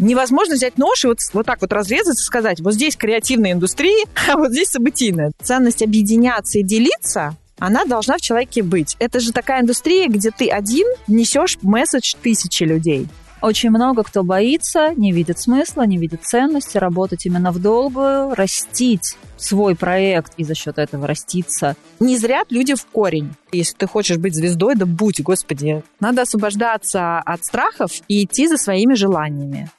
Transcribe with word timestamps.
Невозможно 0.00 0.54
взять 0.54 0.78
нож 0.78 1.04
и 1.04 1.08
вот, 1.08 1.18
вот 1.34 1.46
так 1.46 1.60
вот 1.60 1.72
разрезать 1.72 2.18
и 2.18 2.22
сказать, 2.22 2.60
вот 2.60 2.74
здесь 2.74 2.96
креативная 2.96 3.52
индустрия, 3.52 4.06
а 4.28 4.36
вот 4.36 4.50
здесь 4.50 4.68
событийная. 4.68 5.32
Ценность 5.42 5.82
объединяться 5.82 6.58
и 6.58 6.62
делиться 6.62 7.36
она 7.60 7.84
должна 7.84 8.16
в 8.16 8.22
человеке 8.22 8.62
быть. 8.62 8.96
Это 8.98 9.20
же 9.20 9.32
такая 9.32 9.60
индустрия, 9.60 10.08
где 10.08 10.30
ты 10.30 10.48
один 10.48 10.86
несешь 11.06 11.58
месседж 11.60 12.14
тысячи 12.22 12.62
людей. 12.64 13.06
Очень 13.42 13.70
много 13.70 14.02
кто 14.02 14.22
боится, 14.22 14.94
не 14.96 15.12
видит 15.12 15.38
смысла, 15.38 15.82
не 15.82 15.96
видит 15.96 16.24
ценности 16.24 16.76
работать 16.76 17.24
именно 17.24 17.52
в 17.52 17.58
долгую, 17.58 18.34
растить 18.34 19.16
свой 19.38 19.74
проект 19.74 20.32
и 20.36 20.44
за 20.44 20.54
счет 20.54 20.78
этого 20.78 21.06
раститься. 21.06 21.76
Не 22.00 22.18
зря 22.18 22.42
люди 22.50 22.74
в 22.74 22.84
корень. 22.84 23.32
Если 23.52 23.74
ты 23.76 23.86
хочешь 23.86 24.18
быть 24.18 24.34
звездой, 24.34 24.74
да 24.74 24.84
будь, 24.84 25.22
господи. 25.22 25.82
Надо 26.00 26.22
освобождаться 26.22 27.18
от 27.18 27.44
страхов 27.44 27.92
и 28.08 28.24
идти 28.24 28.46
за 28.46 28.58
своими 28.58 28.94
желаниями. 28.94 29.70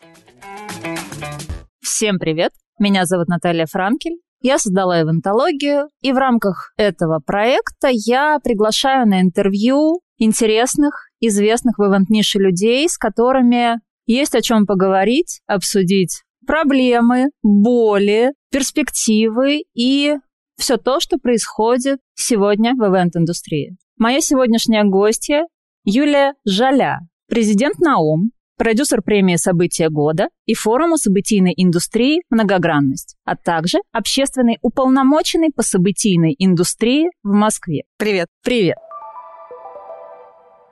Всем 2.02 2.18
привет! 2.18 2.52
Меня 2.80 3.06
зовут 3.06 3.28
Наталья 3.28 3.68
Франкель. 3.68 4.18
Я 4.42 4.58
создала 4.58 5.02
ивентологию, 5.02 5.90
и 6.02 6.12
в 6.14 6.18
рамках 6.18 6.74
этого 6.76 7.20
проекта 7.24 7.90
я 7.92 8.40
приглашаю 8.44 9.08
на 9.08 9.22
интервью 9.22 10.02
интересных, 10.18 11.10
известных 11.20 11.78
в 11.78 11.84
ивент-нише 11.84 12.40
людей, 12.40 12.90
с 12.90 12.98
которыми 12.98 13.82
есть 14.08 14.34
о 14.34 14.42
чем 14.42 14.66
поговорить, 14.66 15.42
обсудить 15.46 16.24
проблемы, 16.48 17.30
боли, 17.44 18.34
перспективы 18.50 19.64
и 19.76 20.16
все 20.58 20.78
то, 20.78 21.00
что 21.00 21.18
происходит 21.18 22.00
сегодня 22.16 22.74
в 22.74 22.80
ивент-индустрии. 22.80 23.78
Моя 23.98 24.22
сегодняшняя 24.22 24.86
гостья 24.86 25.46
Юлия 25.84 26.34
Жаля, 26.46 27.02
президент 27.28 27.80
НАОМ, 27.80 28.32
продюсер 28.62 29.02
премии 29.02 29.38
«События 29.38 29.90
года» 29.90 30.28
и 30.46 30.54
форума 30.54 30.98
событийной 30.98 31.56
индустрии 31.58 32.22
«Многогранность», 32.30 33.16
а 33.26 33.36
также 33.36 33.80
общественный 33.92 34.60
уполномоченный 34.62 35.50
по 35.50 35.64
событийной 35.64 36.36
индустрии 36.38 37.10
в 37.24 37.34
Москве. 37.34 37.86
Привет. 37.98 38.28
Привет. 38.44 38.78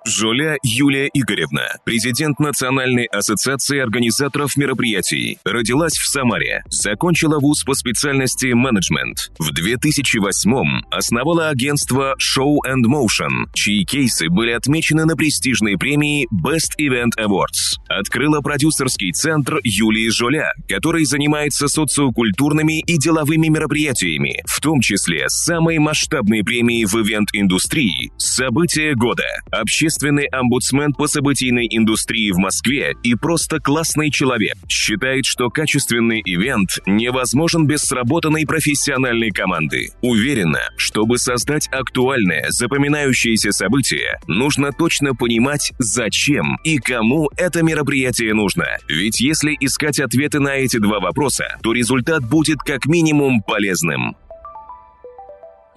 Жоля 0.05 0.58
Юлия 0.64 1.09
Игоревна, 1.14 1.67
президент 1.83 2.39
Национальной 2.39 3.05
ассоциации 3.05 3.80
организаторов 3.80 4.55
мероприятий, 4.55 5.39
родилась 5.44 5.94
в 5.94 6.08
Самаре, 6.08 6.64
закончила 6.69 7.39
вуз 7.39 7.64
по 7.64 7.73
специальности 7.73 8.53
менеджмент. 8.53 9.31
В 9.38 9.52
2008-м 9.52 10.86
основала 10.89 11.50
агентство 11.50 12.16
Show 12.17 12.58
and 12.66 12.86
Motion, 12.88 13.52
чьи 13.53 13.83
кейсы 13.83 14.30
были 14.30 14.52
отмечены 14.52 15.05
на 15.05 15.16
престижной 15.16 15.77
премии 15.77 16.27
Best 16.33 16.80
Event 16.80 17.11
Awards. 17.20 17.77
Открыла 17.89 18.39
продюсерский 18.42 19.11
центр 19.11 19.59
Юлии 19.64 20.09
Жоля, 20.09 20.53
который 20.67 21.05
занимается 21.05 21.67
социокультурными 21.67 22.81
и 22.81 22.97
деловыми 22.97 23.47
мероприятиями, 23.47 24.42
в 24.45 24.61
том 24.61 24.80
числе 24.80 25.25
самой 25.27 25.77
масштабной 25.77 26.44
премией 26.44 26.86
в 26.86 26.95
ивент-индустрии 26.95 28.11
«События 28.17 28.95
года», 28.95 29.25
общественной 29.52 29.89
общественный 29.90 30.28
омбудсмен 30.28 30.94
по 30.94 31.08
событийной 31.08 31.68
индустрии 31.68 32.30
в 32.32 32.38
Москве 32.38 32.94
и 33.02 33.16
просто 33.16 33.59
классный 33.59 34.12
человек. 34.12 34.56
Считает, 34.68 35.26
что 35.26 35.50
качественный 35.50 36.22
ивент 36.23 36.78
невозможен 36.86 37.66
без 37.66 37.82
сработанной 37.82 38.45
профессиональной 38.45 39.32
команды. 39.32 39.90
Уверена, 40.04 40.60
чтобы 40.78 41.17
создать 41.17 41.70
актуальное, 41.72 42.45
запоминающееся 42.50 43.52
событие, 43.52 44.20
нужно 44.28 44.72
точно 44.72 45.16
понимать, 45.16 45.72
зачем 45.80 46.60
и 46.64 46.78
кому 46.78 47.32
это 47.36 47.64
мероприятие 47.64 48.36
нужно. 48.36 48.67
Ведь 48.88 49.20
если 49.20 49.58
искать 49.60 50.00
ответы 50.00 50.40
на 50.40 50.50
эти 50.50 50.78
два 50.78 51.00
вопроса, 51.00 51.58
то 51.64 51.73
результат 51.73 52.23
будет 52.23 52.60
как 52.60 52.86
минимум 52.86 53.42
полезным. 53.42 54.16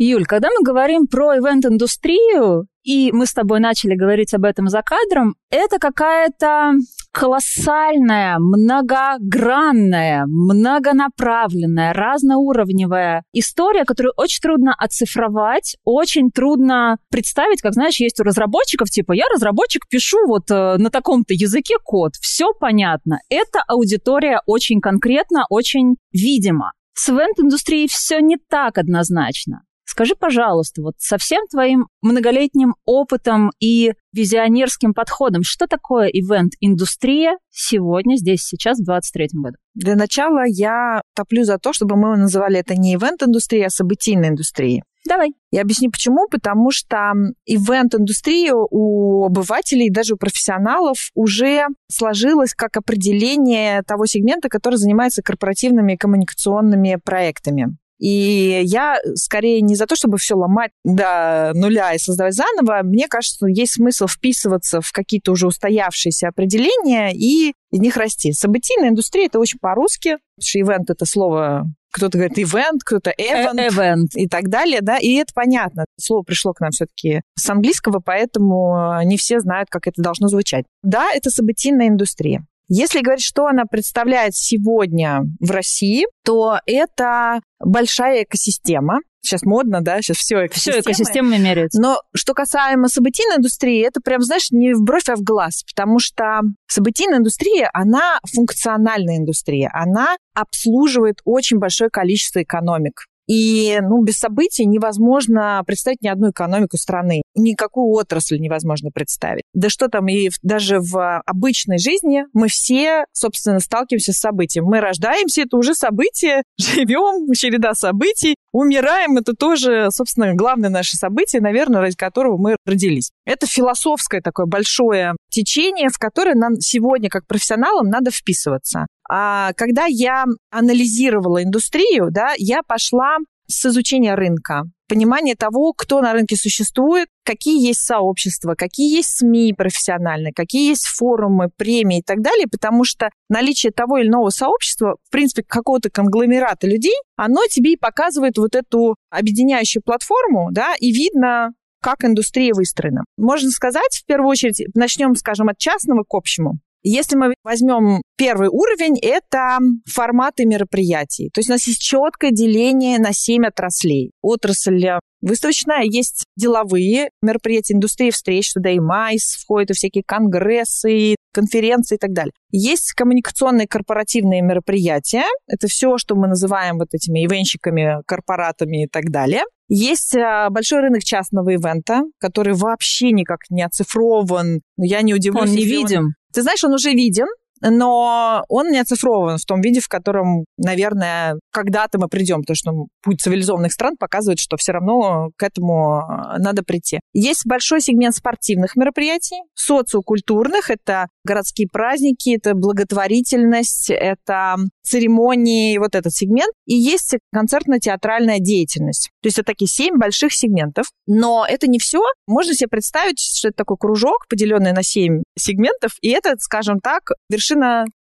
Юль, 0.02 0.24
когда 0.24 0.48
мы 0.48 0.64
говорим 0.64 1.06
про 1.06 1.36
ивент-индустрию, 1.36 2.66
и 2.82 3.12
мы 3.12 3.24
с 3.24 3.32
тобой 3.32 3.60
начали 3.60 3.94
говорить 3.94 4.34
об 4.34 4.44
этом 4.44 4.66
за 4.66 4.82
кадром, 4.82 5.36
это 5.48 5.78
какая-то 5.78 6.72
колоссальная, 7.12 8.38
многогранная, 8.40 10.24
многонаправленная, 10.26 11.92
разноуровневая 11.92 13.22
история, 13.32 13.84
которую 13.84 14.12
очень 14.16 14.40
трудно 14.40 14.74
оцифровать, 14.76 15.76
очень 15.84 16.32
трудно 16.32 16.96
представить, 17.08 17.62
как, 17.62 17.74
знаешь, 17.74 18.00
есть 18.00 18.18
у 18.18 18.24
разработчиков, 18.24 18.90
типа, 18.90 19.12
я 19.12 19.26
разработчик, 19.32 19.86
пишу 19.88 20.26
вот 20.26 20.50
э, 20.50 20.78
на 20.78 20.90
таком-то 20.90 21.32
языке 21.32 21.76
код, 21.84 22.14
все 22.20 22.52
понятно. 22.58 23.20
Эта 23.28 23.62
аудитория 23.68 24.40
очень 24.46 24.80
конкретна, 24.80 25.44
очень 25.48 25.94
видима. 26.12 26.72
С 26.94 27.08
ивент-индустрией 27.08 27.86
все 27.88 28.18
не 28.18 28.36
так 28.36 28.78
однозначно. 28.78 29.62
Скажи, 29.84 30.14
пожалуйста, 30.18 30.82
вот 30.82 30.94
со 30.98 31.18
всем 31.18 31.46
твоим 31.48 31.86
многолетним 32.00 32.74
опытом 32.84 33.50
и 33.60 33.92
визионерским 34.12 34.94
подходом, 34.94 35.42
что 35.44 35.66
такое 35.66 36.06
ивент-индустрия 36.06 37.36
сегодня, 37.50 38.16
здесь, 38.16 38.42
сейчас, 38.42 38.78
в 38.78 38.84
2023 38.84 39.40
году? 39.40 39.56
Для 39.74 39.96
начала 39.96 40.44
я 40.46 41.02
топлю 41.14 41.44
за 41.44 41.58
то, 41.58 41.72
чтобы 41.72 41.96
мы 41.96 42.16
называли 42.16 42.58
это 42.58 42.74
не 42.74 42.94
ивент-индустрия, 42.94 43.66
а 43.66 43.70
событийной 43.70 44.28
индустрией. 44.28 44.82
Давай. 45.04 45.34
Я 45.50 45.62
объясню 45.62 45.90
почему. 45.90 46.28
Потому 46.28 46.70
что 46.70 47.12
ивент-индустрия 47.44 48.54
у 48.54 49.24
обывателей, 49.24 49.90
даже 49.90 50.14
у 50.14 50.16
профессионалов 50.16 51.10
уже 51.14 51.66
сложилась 51.90 52.54
как 52.54 52.76
определение 52.76 53.82
того 53.82 54.06
сегмента, 54.06 54.48
который 54.48 54.76
занимается 54.76 55.22
корпоративными 55.22 55.96
коммуникационными 55.96 56.98
проектами. 57.02 57.76
И 58.02 58.62
я 58.64 58.98
скорее 59.14 59.60
не 59.60 59.76
за 59.76 59.86
то, 59.86 59.94
чтобы 59.94 60.18
все 60.18 60.34
ломать 60.34 60.72
до 60.84 61.52
нуля 61.54 61.94
и 61.94 61.98
создавать 61.98 62.34
заново. 62.34 62.80
Мне 62.82 63.06
кажется, 63.06 63.46
есть 63.46 63.74
смысл 63.74 64.08
вписываться 64.08 64.80
в 64.80 64.90
какие-то 64.90 65.30
уже 65.30 65.46
устоявшиеся 65.46 66.26
определения 66.26 67.12
и 67.14 67.54
из 67.70 67.78
них 67.78 67.96
расти. 67.96 68.32
Событийная 68.32 68.88
индустрия— 68.88 69.26
это 69.26 69.38
очень 69.38 69.60
по-русски, 69.60 70.16
потому 70.36 70.40
что 70.40 70.58
ивент— 70.58 70.90
это 70.90 71.06
слово 71.06 71.66
кто-то 71.92 72.16
говорит 72.18 72.38
ивент, 72.38 72.82
кто-то 72.84 73.10
event, 73.10 73.60
э, 73.60 73.68
event 73.68 74.06
и 74.14 74.26
так 74.26 74.48
далее, 74.48 74.80
да, 74.80 74.96
и 74.96 75.12
это 75.16 75.32
понятно. 75.34 75.84
Слово 76.00 76.22
пришло 76.22 76.54
к 76.54 76.60
нам 76.60 76.70
все-таки 76.70 77.20
с 77.36 77.48
английского, 77.50 78.00
поэтому 78.00 79.02
не 79.04 79.18
все 79.18 79.40
знают, 79.40 79.68
как 79.70 79.86
это 79.86 80.02
должно 80.02 80.28
звучать. 80.28 80.64
Да, 80.82 81.10
это 81.12 81.30
событийная 81.30 81.88
индустрия. 81.88 82.46
Если 82.74 83.00
говорить, 83.02 83.22
что 83.22 83.48
она 83.48 83.64
представляет 83.66 84.34
сегодня 84.34 85.24
в 85.40 85.50
России, 85.50 86.06
то 86.24 86.58
это 86.64 87.40
большая 87.60 88.22
экосистема. 88.22 89.00
Сейчас 89.20 89.42
модно, 89.42 89.82
да, 89.82 90.00
сейчас 90.00 90.16
все 90.16 90.46
экосистемы. 90.46 90.80
Все 90.80 90.80
экосистемы 90.80 91.38
меряются. 91.38 91.78
Но 91.82 92.00
что 92.14 92.32
касаемо 92.32 92.88
событийной 92.88 93.36
индустрии, 93.36 93.86
это 93.86 94.00
прям, 94.00 94.22
знаешь, 94.22 94.50
не 94.52 94.72
в 94.72 94.80
бровь, 94.84 95.10
а 95.10 95.16
в 95.16 95.22
глаз, 95.22 95.64
потому 95.64 95.98
что 95.98 96.40
событийная 96.66 97.18
индустрия, 97.18 97.68
она 97.74 98.18
функциональная 98.34 99.18
индустрия, 99.18 99.70
она 99.74 100.16
обслуживает 100.34 101.20
очень 101.26 101.58
большое 101.58 101.90
количество 101.90 102.42
экономик. 102.42 103.04
И 103.32 103.78
ну, 103.80 104.02
без 104.02 104.18
событий 104.18 104.66
невозможно 104.66 105.62
представить 105.66 106.02
ни 106.02 106.08
одну 106.08 106.32
экономику 106.32 106.76
страны. 106.76 107.22
Никакую 107.34 107.86
отрасль 107.94 108.38
невозможно 108.38 108.90
представить. 108.92 109.44
Да 109.54 109.70
что 109.70 109.88
там, 109.88 110.06
и 110.08 110.28
даже 110.42 110.80
в 110.80 111.22
обычной 111.24 111.78
жизни 111.78 112.24
мы 112.34 112.48
все, 112.48 113.06
собственно, 113.12 113.58
сталкиваемся 113.60 114.12
с 114.12 114.18
событием. 114.18 114.66
Мы 114.66 114.80
рождаемся, 114.80 115.42
это 115.42 115.56
уже 115.56 115.74
событие, 115.74 116.42
живем, 116.58 117.32
череда 117.32 117.72
событий, 117.72 118.34
умираем, 118.52 119.16
это 119.16 119.34
тоже, 119.34 119.88
собственно, 119.90 120.34
главное 120.34 120.70
наше 120.70 120.96
событие, 120.96 121.40
наверное, 121.40 121.80
ради 121.80 121.96
которого 121.96 122.36
мы 122.36 122.56
родились. 122.64 123.10
Это 123.24 123.46
философское 123.46 124.20
такое 124.20 124.46
большое 124.46 125.14
течение, 125.30 125.88
в 125.88 125.98
которое 125.98 126.34
нам 126.34 126.60
сегодня, 126.60 127.08
как 127.08 127.26
профессионалам, 127.26 127.88
надо 127.88 128.10
вписываться. 128.10 128.86
А 129.08 129.52
когда 129.54 129.86
я 129.86 130.24
анализировала 130.50 131.42
индустрию, 131.42 132.08
да, 132.10 132.34
я 132.36 132.62
пошла 132.62 133.16
с 133.46 133.66
изучения 133.66 134.14
рынка, 134.14 134.62
понимание 134.88 135.34
того, 135.34 135.72
кто 135.72 136.00
на 136.00 136.12
рынке 136.12 136.36
существует, 136.36 137.08
какие 137.24 137.66
есть 137.66 137.80
сообщества, 137.80 138.54
какие 138.54 138.96
есть 138.96 139.18
СМИ 139.18 139.54
профессиональные, 139.56 140.32
какие 140.32 140.68
есть 140.68 140.86
форумы, 140.86 141.48
премии 141.56 141.98
и 141.98 142.02
так 142.02 142.20
далее, 142.20 142.46
потому 142.50 142.84
что 142.84 143.10
наличие 143.28 143.72
того 143.72 143.98
или 143.98 144.08
иного 144.08 144.30
сообщества, 144.30 144.96
в 145.04 145.10
принципе, 145.10 145.42
какого-то 145.46 145.90
конгломерата 145.90 146.66
людей, 146.66 146.94
оно 147.16 147.46
тебе 147.46 147.72
и 147.72 147.76
показывает 147.76 148.38
вот 148.38 148.54
эту 148.54 148.96
объединяющую 149.10 149.82
платформу, 149.82 150.48
да, 150.52 150.74
и 150.78 150.92
видно, 150.92 151.52
как 151.80 152.04
индустрия 152.04 152.54
выстроена. 152.54 153.04
Можно 153.16 153.50
сказать, 153.50 154.02
в 154.02 154.06
первую 154.06 154.28
очередь, 154.28 154.64
начнем, 154.74 155.14
скажем, 155.16 155.48
от 155.48 155.58
частного 155.58 156.04
к 156.04 156.14
общему. 156.14 156.58
Если 156.82 157.16
мы 157.16 157.34
возьмем 157.44 158.02
первый 158.16 158.48
уровень, 158.48 158.98
это 159.00 159.58
форматы 159.88 160.44
мероприятий. 160.44 161.30
То 161.32 161.40
есть 161.40 161.50
у 161.50 161.52
нас 161.52 161.66
есть 161.66 161.80
четкое 161.80 162.30
деление 162.30 162.98
на 162.98 163.12
7 163.12 163.46
отраслей. 163.46 164.12
Отрасль 164.20 164.98
выставочная, 165.22 165.82
есть 165.84 166.24
деловые 166.36 167.10
мероприятия, 167.22 167.74
индустрии 167.74 168.10
встреч, 168.10 168.52
туда 168.52 168.70
и 168.70 168.80
МАИС 168.80 169.36
входит, 169.42 169.70
и 169.70 169.74
всякие 169.74 170.02
конгрессы, 170.04 171.14
конференции 171.32 171.94
и 171.94 171.98
так 171.98 172.12
далее. 172.12 172.32
Есть 172.50 172.92
коммуникационные 172.92 173.66
корпоративные 173.66 174.42
мероприятия. 174.42 175.24
Это 175.46 175.68
все, 175.68 175.96
что 175.96 176.16
мы 176.16 176.28
называем 176.28 176.78
вот 176.78 176.88
этими 176.92 177.24
ивенщиками, 177.24 178.02
корпоратами 178.06 178.84
и 178.84 178.88
так 178.88 179.04
далее. 179.10 179.42
Есть 179.74 180.14
а, 180.14 180.50
большой 180.50 180.80
рынок 180.80 181.02
частного 181.02 181.48
ивента, 181.48 182.02
который 182.20 182.52
вообще 182.52 183.10
никак 183.10 183.38
не 183.48 183.62
оцифрован. 183.62 184.60
Но 184.76 184.84
я 184.84 185.00
не 185.00 185.14
удивлюсь. 185.14 185.48
Он 185.48 185.56
не 185.56 185.64
видим. 185.64 186.00
Он... 186.00 186.14
Ты 186.34 186.42
знаешь, 186.42 186.62
он 186.62 186.74
уже 186.74 186.90
виден, 186.90 187.24
но 187.62 188.44
он 188.48 188.70
не 188.70 188.78
оцифрован 188.78 189.38
в 189.38 189.44
том 189.44 189.60
виде, 189.60 189.80
в 189.80 189.88
котором, 189.88 190.44
наверное, 190.56 191.36
когда-то 191.52 191.98
мы 191.98 192.08
придем, 192.08 192.40
потому 192.40 192.56
что 192.56 192.72
путь 193.02 193.20
цивилизованных 193.20 193.72
стран 193.72 193.96
показывает, 193.98 194.38
что 194.38 194.56
все 194.56 194.72
равно 194.72 195.30
к 195.36 195.42
этому 195.42 196.00
э, 196.00 196.38
надо 196.38 196.62
прийти. 196.62 197.00
Есть 197.12 197.46
большой 197.46 197.80
сегмент 197.80 198.14
спортивных 198.14 198.76
мероприятий, 198.76 199.36
социокультурных, 199.54 200.70
это 200.70 201.06
городские 201.24 201.68
праздники, 201.72 202.34
это 202.34 202.54
благотворительность, 202.54 203.90
это 203.90 204.56
церемонии, 204.82 205.78
вот 205.78 205.94
этот 205.94 206.12
сегмент. 206.12 206.52
И 206.66 206.74
есть 206.74 207.16
концертно-театральная 207.32 208.38
деятельность. 208.40 209.10
То 209.22 209.28
есть 209.28 209.38
это 209.38 209.46
такие 209.46 209.68
семь 209.68 209.96
больших 209.96 210.32
сегментов. 210.32 210.86
Но 211.06 211.46
это 211.48 211.66
не 211.68 211.78
все. 211.78 212.00
Можно 212.26 212.54
себе 212.54 212.68
представить, 212.68 213.20
что 213.20 213.48
это 213.48 213.56
такой 213.56 213.76
кружок, 213.76 214.26
поделенный 214.28 214.72
на 214.72 214.82
семь 214.82 215.22
сегментов, 215.38 215.92
и 216.00 216.10
это, 216.10 216.34
скажем 216.38 216.80
так, 216.80 217.02
вершина 217.28 217.51